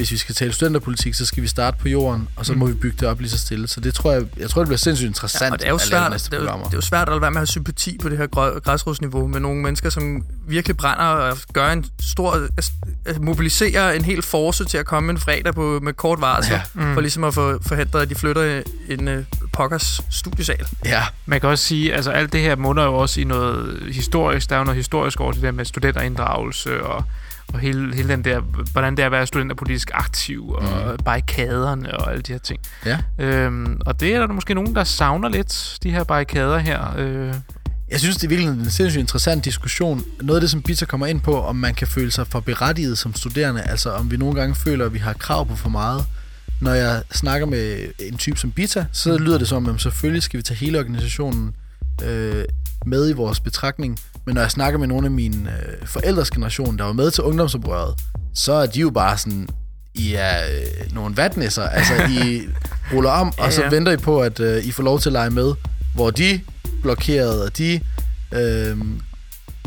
hvis 0.00 0.10
vi 0.12 0.16
skal 0.16 0.34
tale 0.34 0.52
studenterpolitik, 0.52 1.14
så 1.14 1.26
skal 1.26 1.42
vi 1.42 1.48
starte 1.48 1.76
på 1.80 1.88
jorden, 1.88 2.28
og 2.36 2.46
så 2.46 2.52
Mm. 2.52 2.58
må 2.58 2.66
vi 2.66 2.74
bygge 2.74 2.96
det 3.00 3.08
op 3.08 3.20
lige 3.20 3.30
så 3.30 3.38
stille. 3.38 3.68
Så 3.68 3.80
det 3.80 3.94
tror 3.94 4.12
jeg, 4.12 4.22
jeg 4.36 4.50
tror, 4.50 4.62
det 4.62 4.68
bliver 4.68 4.78
sindssygt 4.78 5.06
interessant 5.08 5.48
Ja, 5.48 5.52
og 5.52 5.58
det 5.58 5.66
er 5.66 5.70
jo 5.70 5.78
svært, 5.78 6.10
næste 6.10 6.30
det 6.30 6.36
er 6.36 6.52
jo, 6.52 6.58
det 6.58 6.66
er 6.66 6.70
jo 6.76 6.80
svært 6.80 7.08
at 7.08 7.12
lade 7.12 7.20
være 7.20 7.30
med 7.30 7.36
at 7.36 7.40
have 7.40 7.46
sympati 7.46 7.98
på 8.02 8.08
det 8.08 8.18
her 8.18 8.26
græsrodsniveau 8.60 9.26
med 9.26 9.40
nogle 9.40 9.62
mennesker, 9.62 9.90
som 9.90 10.24
virkelig 10.48 10.76
brænder 10.76 11.04
og 11.04 11.38
gør 11.52 11.68
en 11.72 11.84
stor... 12.00 12.48
at 12.56 13.20
mobilisere 13.22 13.96
en 13.96 14.04
hel 14.04 14.22
force 14.22 14.64
til 14.64 14.78
at 14.78 14.86
komme 14.86 15.10
en 15.12 15.18
fredag 15.18 15.54
på, 15.54 15.80
med 15.82 15.92
kort 15.92 16.20
varsel, 16.20 16.52
Ja. 16.52 16.62
Mm. 16.74 16.94
for 16.94 17.00
ligesom 17.00 17.24
at 17.24 17.34
få 17.34 17.58
forhindret, 17.66 18.00
at 18.02 18.10
de 18.10 18.14
flytter 18.14 18.62
en 18.88 19.08
uh, 19.08 19.24
pokkers 19.52 20.00
studiesal. 20.10 20.66
Ja. 20.84 21.02
Man 21.26 21.40
kan 21.40 21.48
også 21.48 21.64
sige, 21.64 21.94
altså 21.94 22.10
alt 22.10 22.32
det 22.32 22.40
her 22.40 22.56
munder 22.56 22.84
jo 22.84 22.94
også 22.94 23.20
i 23.20 23.24
noget 23.24 23.82
historisk. 23.92 24.48
Der 24.50 24.54
er 24.54 24.58
jo 24.60 24.64
noget 24.64 24.76
historisk 24.76 25.20
over 25.20 25.32
det 25.32 25.42
der 25.42 25.50
med 25.52 25.64
studenterinddragelse 25.64 26.82
og, 26.84 27.04
og 27.52 27.58
hele, 27.58 27.94
hele 27.94 28.08
den 28.08 28.24
der, 28.24 28.40
hvordan 28.72 28.96
det 28.96 29.02
er 29.02 29.06
at 29.06 29.12
være 29.12 29.26
studenterpolitisk 29.26 29.90
aktiv 29.94 30.48
og 30.48 30.62
mm. 30.62 31.04
barrikaderne 31.04 32.00
og 32.00 32.10
alle 32.10 32.22
de 32.22 32.32
her 32.32 32.38
ting. 32.38 32.60
Ja. 32.86 32.98
Øhm, 33.18 33.80
og 33.86 34.00
det 34.00 34.14
er 34.14 34.18
der 34.26 34.32
måske 34.32 34.54
nogen, 34.54 34.74
der 34.74 34.84
savner 34.84 35.28
lidt, 35.28 35.78
de 35.82 35.90
her 35.90 36.04
barrikader 36.04 36.58
her. 36.58 36.94
Øh, 36.98 37.34
Jeg 37.90 38.00
synes, 38.00 38.16
det 38.16 38.24
er 38.24 38.28
virkelig 38.28 38.48
en 38.48 38.70
sindssygt 38.70 39.00
interessant 39.00 39.44
diskussion. 39.44 40.02
Noget 40.20 40.36
af 40.36 40.40
det, 40.40 40.50
som 40.50 40.62
Bita 40.62 40.84
kommer 40.84 41.06
ind 41.06 41.20
på, 41.20 41.42
om 41.42 41.56
man 41.56 41.74
kan 41.74 41.86
føle 41.86 42.10
sig 42.10 42.26
for 42.26 42.40
berettiget 42.40 42.98
som 42.98 43.14
studerende, 43.14 43.62
altså 43.62 43.90
om 43.90 44.10
vi 44.10 44.16
nogle 44.16 44.34
gange 44.40 44.54
føler, 44.54 44.86
at 44.86 44.94
vi 44.94 44.98
har 44.98 45.12
krav 45.12 45.46
på 45.46 45.56
for 45.56 45.68
meget. 45.68 46.04
Når 46.60 46.72
jeg 46.74 47.02
snakker 47.12 47.46
med 47.46 47.78
en 47.98 48.16
type 48.16 48.38
som 48.38 48.52
Bita, 48.52 48.86
så 48.92 49.18
lyder 49.18 49.38
det 49.38 49.48
som, 49.48 49.68
at 49.68 49.80
selvfølgelig 49.80 50.22
skal 50.22 50.38
vi 50.38 50.42
tage 50.42 50.58
hele 50.58 50.78
organisationen 50.78 51.54
øh, 52.04 52.44
med 52.86 53.10
i 53.10 53.12
vores 53.12 53.40
betragtning. 53.40 53.98
Men 54.26 54.34
når 54.34 54.42
jeg 54.42 54.50
snakker 54.50 54.78
med 54.78 54.86
nogle 54.86 55.06
af 55.06 55.10
mine 55.10 55.50
øh, 55.50 55.86
forældres 55.86 56.30
generation, 56.30 56.78
der 56.78 56.84
var 56.84 56.92
med 56.92 57.10
til 57.10 57.24
ungdomsoprøret, 57.24 57.94
så 58.34 58.52
er 58.52 58.66
de 58.66 58.80
jo 58.80 58.90
bare 58.90 59.18
sådan, 59.18 59.48
I 59.94 60.14
er 60.14 60.38
øh, 60.50 60.94
nogle 60.94 61.16
vatnisser. 61.16 61.62
Altså, 61.62 61.94
I 61.94 62.42
ruller 62.92 63.10
om, 63.10 63.32
Ja, 63.38 63.44
og 63.44 63.52
så 63.52 63.62
ja. 63.62 63.68
venter 63.70 63.92
I 63.92 63.96
på, 63.96 64.20
at 64.20 64.40
øh, 64.40 64.64
I 64.64 64.70
får 64.72 64.82
lov 64.82 65.00
til 65.00 65.08
at 65.08 65.12
lege 65.12 65.30
med, 65.30 65.54
hvor 65.94 66.10
de 66.10 66.40
blokerede, 66.82 67.44
og 67.44 67.58
de 67.58 67.80
øh, 68.32 68.76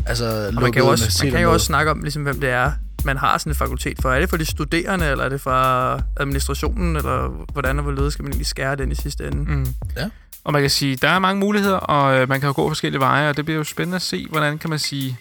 altså, 0.06 0.46
Og 0.56 0.62
man 0.62 0.72
kan 0.72 0.82
jo 0.82 0.88
også, 0.88 1.20
man 1.24 1.32
kan 1.32 1.42
jo 1.42 1.52
også 1.52 1.66
snakke 1.66 1.90
om, 1.90 2.00
ligesom, 2.02 2.22
hvem 2.22 2.40
det 2.40 2.50
er, 2.50 2.72
man 3.04 3.16
har 3.16 3.38
sådan 3.38 3.50
et 3.50 3.56
fakultet 3.56 3.98
for. 4.02 4.10
Er 4.10 4.20
det 4.20 4.30
for 4.30 4.36
de 4.36 4.44
studerende, 4.44 5.06
eller 5.06 5.24
er 5.24 5.28
det 5.28 5.40
fra 5.40 6.00
administrationen, 6.20 6.96
eller 6.96 7.46
hvordan 7.52 7.78
og 7.78 7.82
hvorledes 7.82 8.12
skal 8.12 8.22
man 8.22 8.32
egentlig 8.32 8.46
skære 8.46 8.76
den 8.76 8.92
i 8.92 8.94
sidste 8.94 9.26
ende? 9.26 9.52
Mm. 9.52 9.66
Ja. 9.96 10.08
Og 10.44 10.52
man 10.52 10.60
kan 10.62 10.70
sige, 10.70 10.96
der 10.96 11.08
er 11.08 11.18
mange 11.18 11.40
muligheder, 11.40 11.76
og 11.76 12.20
øh, 12.20 12.28
man 12.28 12.40
kan 12.40 12.46
jo 12.46 12.52
gå 12.56 12.68
forskellige 12.70 13.00
veje, 13.00 13.28
og 13.28 13.36
det 13.36 13.44
bliver 13.44 13.58
jo 13.58 13.64
spændende 13.64 13.96
at 13.96 14.02
se, 14.02 14.26
hvordan 14.30 14.58
kan 14.58 14.70
man 14.70 14.78
sige, 14.78 15.18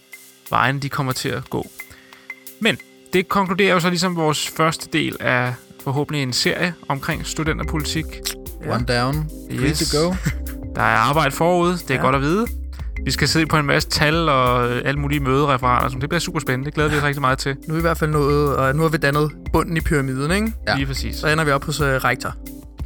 vejen 0.50 0.80
de 0.80 0.90
kommer 0.90 1.12
til 1.14 1.30
at 1.30 1.50
gå. 1.50 1.68
Men 2.62 2.78
det 3.14 3.30
konkluderer 3.30 3.74
jo 3.74 3.80
så 3.80 3.90
ligesom 3.90 4.16
vores 4.16 4.50
første 4.58 4.90
del 4.94 5.18
af 5.20 5.54
forhåbentlig 5.84 6.24
en 6.24 6.34
serie 6.34 6.74
omkring 6.88 7.26
studenterpolitik. 7.26 8.06
One 8.70 8.86
down, 8.86 9.30
three 9.52 9.70
Yes. 9.70 9.80
to 9.92 9.98
go. 10.00 10.14
Der 10.76 10.82
er 10.82 10.98
arbejde 10.98 11.32
forud, 11.32 11.72
det 11.74 11.92
er 11.92 11.96
Ja. 11.96 12.02
godt 12.02 12.16
at 12.16 12.22
vide. 12.22 12.46
Vi 13.06 13.12
skal 13.12 13.28
sidde 13.28 13.46
på 13.46 13.58
en 13.58 13.66
masse 13.66 13.90
tal 13.90 14.30
og 14.30 14.70
øh, 14.72 14.82
alle 14.86 15.00
mulige 15.00 15.20
mødereferater, 15.20 15.90
så 15.90 15.98
det 16.02 16.10
bliver 16.10 16.20
super 16.20 16.40
spændende. 16.40 16.66
Det 16.66 16.74
glæder 16.74 16.90
vi 16.90 16.98
os 16.98 17.04
rigtig 17.04 17.22
meget 17.22 17.38
til. 17.38 17.56
Nu 17.68 17.74
er 17.74 17.76
vi 17.76 17.80
i 17.80 17.82
hvert 17.82 17.98
fald 17.98 18.12
nået, 18.12 18.56
og 18.56 18.76
nu 18.76 18.82
har 18.82 18.90
vi 18.90 18.98
dannet 18.98 19.32
bunden 19.54 19.78
i 19.78 19.82
pyramiden, 19.82 20.32
ikke? 20.32 20.54
Ja. 20.68 20.76
Lige 20.76 20.86
præcis. 20.86 21.16
Så 21.16 21.28
ender 21.28 21.44
vi 21.44 21.52
op 21.52 21.64
hos 21.66 21.80
uh, 21.82 21.88
rektor. 21.88 22.34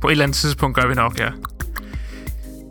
På 0.01 0.07
et 0.07 0.11
eller 0.11 0.23
andet 0.23 0.38
tidspunkt 0.38 0.76
gør 0.77 0.88
vi 0.88 0.93
nok, 0.93 1.19
ja. 1.19 1.30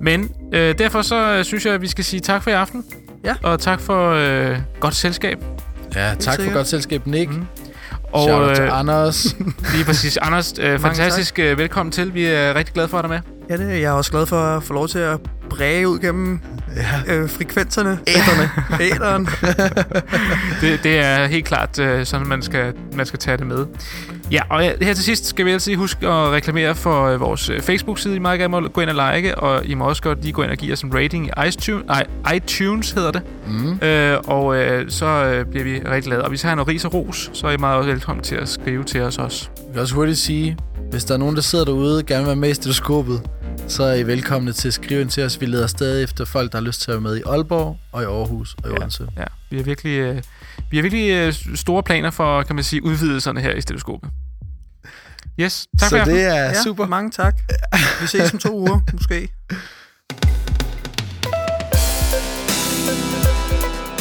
Men 0.00 0.30
øh, 0.52 0.78
derfor 0.78 1.02
så 1.02 1.32
øh, 1.32 1.44
synes 1.44 1.66
jeg, 1.66 1.74
at 1.74 1.82
vi 1.82 1.88
skal 1.88 2.04
sige 2.04 2.20
tak 2.20 2.42
for 2.42 2.50
i 2.50 2.54
aften. 2.54 2.84
Ja. 3.24 3.34
Og 3.42 3.60
tak 3.60 3.80
for 3.80 4.10
øh, 4.10 4.58
godt 4.80 4.94
selskab. 4.94 5.38
Ja, 5.94 6.14
tak 6.18 6.40
for 6.40 6.52
godt 6.52 6.66
selskab, 6.66 7.06
Nick. 7.06 7.30
Mm. 7.30 7.46
Og 8.12 8.28
Shout 8.28 8.42
out 8.42 8.56
til 8.56 8.64
øh, 8.64 8.78
Anders. 8.78 9.36
lige 9.74 9.84
præcis. 9.84 10.16
Anders, 10.16 10.54
øh, 10.60 10.80
fantastisk 10.80 11.38
øh, 11.38 11.58
velkommen 11.58 11.92
til. 11.92 12.14
Vi 12.14 12.26
er 12.26 12.54
rigtig 12.54 12.74
glade 12.74 12.88
for 12.88 12.98
at 12.98 13.04
have 13.04 13.20
dig 13.20 13.24
med. 13.48 13.58
Ja, 13.58 13.64
det, 13.64 13.80
jeg 13.80 13.88
er 13.88 13.92
også 13.92 14.10
glad 14.10 14.26
for 14.26 14.36
at 14.36 14.62
få 14.62 14.72
lov 14.72 14.88
til 14.88 14.98
at 14.98 15.20
bræge 15.50 15.88
ud 15.88 15.98
gennem 15.98 16.40
ja. 16.76 17.14
øh, 17.14 17.30
frekvenserne. 17.30 17.98
Æterne. 18.06 18.50
Æteren. 18.90 19.28
Det, 20.60 20.82
det 20.82 20.98
er 20.98 21.26
helt 21.26 21.44
klart 21.44 21.78
øh, 21.78 22.06
sådan, 22.06 22.26
man 22.26 22.42
skal, 22.42 22.72
man 22.92 23.06
skal 23.06 23.18
tage 23.18 23.36
det 23.36 23.46
med. 23.46 23.66
Ja, 24.32 24.42
og 24.50 24.62
ja, 24.62 24.72
her 24.80 24.94
til 24.94 25.04
sidst 25.04 25.26
skal 25.26 25.46
vi 25.46 25.50
altid 25.50 25.76
huske 25.76 26.06
at 26.08 26.30
reklamere 26.30 26.74
for 26.74 27.06
øh, 27.06 27.20
vores 27.20 27.50
øh, 27.50 27.60
Facebook-side. 27.60 28.16
I 28.16 28.18
meget 28.18 28.40
gerne 28.40 28.50
må 28.60 28.68
gå 28.68 28.80
ind 28.80 28.90
og 28.90 29.14
like, 29.14 29.38
og 29.38 29.66
I 29.66 29.74
må 29.74 29.88
også 29.88 30.02
godt 30.02 30.22
lige 30.22 30.32
gå 30.32 30.42
ind 30.42 30.50
og 30.50 30.56
give 30.56 30.72
os 30.72 30.82
en 30.82 30.94
rating 30.94 31.26
i 31.26 31.48
iTunes, 31.48 31.86
nej, 31.86 32.06
iTunes 32.34 32.90
hedder 32.90 33.10
det. 33.10 33.22
Mm. 33.46 33.78
Øh, 33.82 34.18
og 34.24 34.56
øh, 34.56 34.90
så 34.90 35.06
øh, 35.06 35.46
bliver 35.46 35.64
vi 35.64 35.78
rigtig 35.78 36.02
glade. 36.02 36.22
Og 36.22 36.28
hvis 36.28 36.44
I 36.44 36.46
har 36.46 36.54
noget 36.54 36.68
ris 36.68 36.84
og 36.84 36.94
ros, 36.94 37.30
så 37.32 37.46
er 37.46 37.50
I 37.50 37.56
meget 37.56 37.76
også 37.76 37.90
velkommen 37.90 38.22
til 38.24 38.34
at 38.34 38.48
skrive 38.48 38.84
til 38.84 39.00
os 39.00 39.18
også. 39.18 39.48
Jeg 39.66 39.74
vil 39.74 39.80
også 39.80 39.94
hurtigt 39.94 40.18
sige, 40.18 40.56
hvis 40.90 41.04
der 41.04 41.14
er 41.14 41.18
nogen, 41.18 41.36
der 41.36 41.42
sidder 41.42 41.64
derude 41.64 41.98
og 41.98 42.06
gerne 42.06 42.22
vil 42.22 42.26
være 42.26 42.36
med 42.36 42.50
i 42.50 42.54
stetoskopet, 42.54 43.22
så 43.68 43.82
er 43.82 43.94
I 43.94 44.06
velkomne 44.06 44.52
til 44.52 44.68
at 44.68 44.74
skrive 44.74 45.00
ind 45.00 45.10
til 45.10 45.24
os. 45.24 45.40
Vi 45.40 45.46
leder 45.46 45.66
stadig 45.66 46.04
efter 46.04 46.24
folk, 46.24 46.52
der 46.52 46.58
har 46.58 46.64
lyst 46.64 46.82
til 46.82 46.90
at 46.90 46.94
være 46.94 47.00
med 47.12 47.16
i 47.16 47.22
Aalborg 47.26 47.78
og 47.92 48.02
i 48.02 48.04
Aarhus 48.04 48.56
og 48.62 48.70
i 48.70 48.72
Odense. 48.72 49.06
Ja, 49.16 49.24
vi 49.50 49.56
har 49.56 49.64
virkelig, 49.64 49.98
øh, 49.98 50.22
vi 50.70 50.76
har 50.76 50.82
virkelig 50.82 51.10
øh, 51.10 51.34
store 51.54 51.82
planer 51.82 52.10
for, 52.10 52.42
kan 52.42 52.54
man 52.54 52.64
sige, 52.64 52.84
udvidelserne 52.84 53.40
her 53.40 53.52
i 53.54 53.60
stetoskopet. 53.60 54.10
Yes, 55.40 55.66
tak 55.78 55.88
for 55.88 55.96
Så 55.96 56.00
aften. 56.00 56.14
det 56.16 56.24
er 56.24 56.34
Ja, 56.44 56.62
super. 56.62 56.86
mange 56.86 57.10
tak. 57.10 57.34
Vi 58.00 58.06
ses 58.06 58.32
om 58.32 58.38
to 58.38 58.58
uger, 58.58 58.80
måske. 58.92 59.28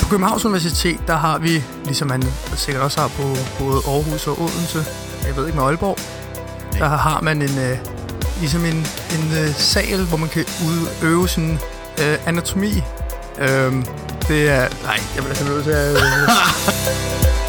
På 0.01 0.09
Københavns 0.09 0.45
Universitet, 0.45 0.99
der 1.07 1.15
har 1.15 1.37
vi, 1.39 1.63
ligesom 1.85 2.07
man 2.07 2.23
sikkert 2.55 2.83
også 2.83 3.01
har 3.01 3.07
på 3.07 3.23
både 3.59 3.77
Aarhus 3.87 4.27
og 4.27 4.41
Odense, 4.41 4.79
jeg 5.27 5.35
ved 5.35 5.45
ikke 5.45 5.57
med 5.57 5.65
Aalborg, 5.67 5.97
der 6.79 6.87
har 6.87 7.21
man 7.21 7.41
en, 7.41 7.57
øh, 7.59 7.77
ligesom 8.39 8.65
en, 8.65 8.73
en 9.15 9.23
øh, 9.41 9.49
sal, 9.53 10.03
hvor 10.09 10.17
man 10.17 10.29
kan 10.29 10.45
udøve 10.67 11.27
sin 11.29 11.51
øh, 12.01 12.17
anatomi. 12.27 12.73
Øhm, 13.39 13.85
det 14.27 14.49
er... 14.49 14.69
Nej, 14.83 14.99
jeg 15.15 15.23
bliver 15.23 15.35
simpelthen 15.35 15.47
nødt 15.47 15.63
til 15.63 15.71
at... 15.71 15.95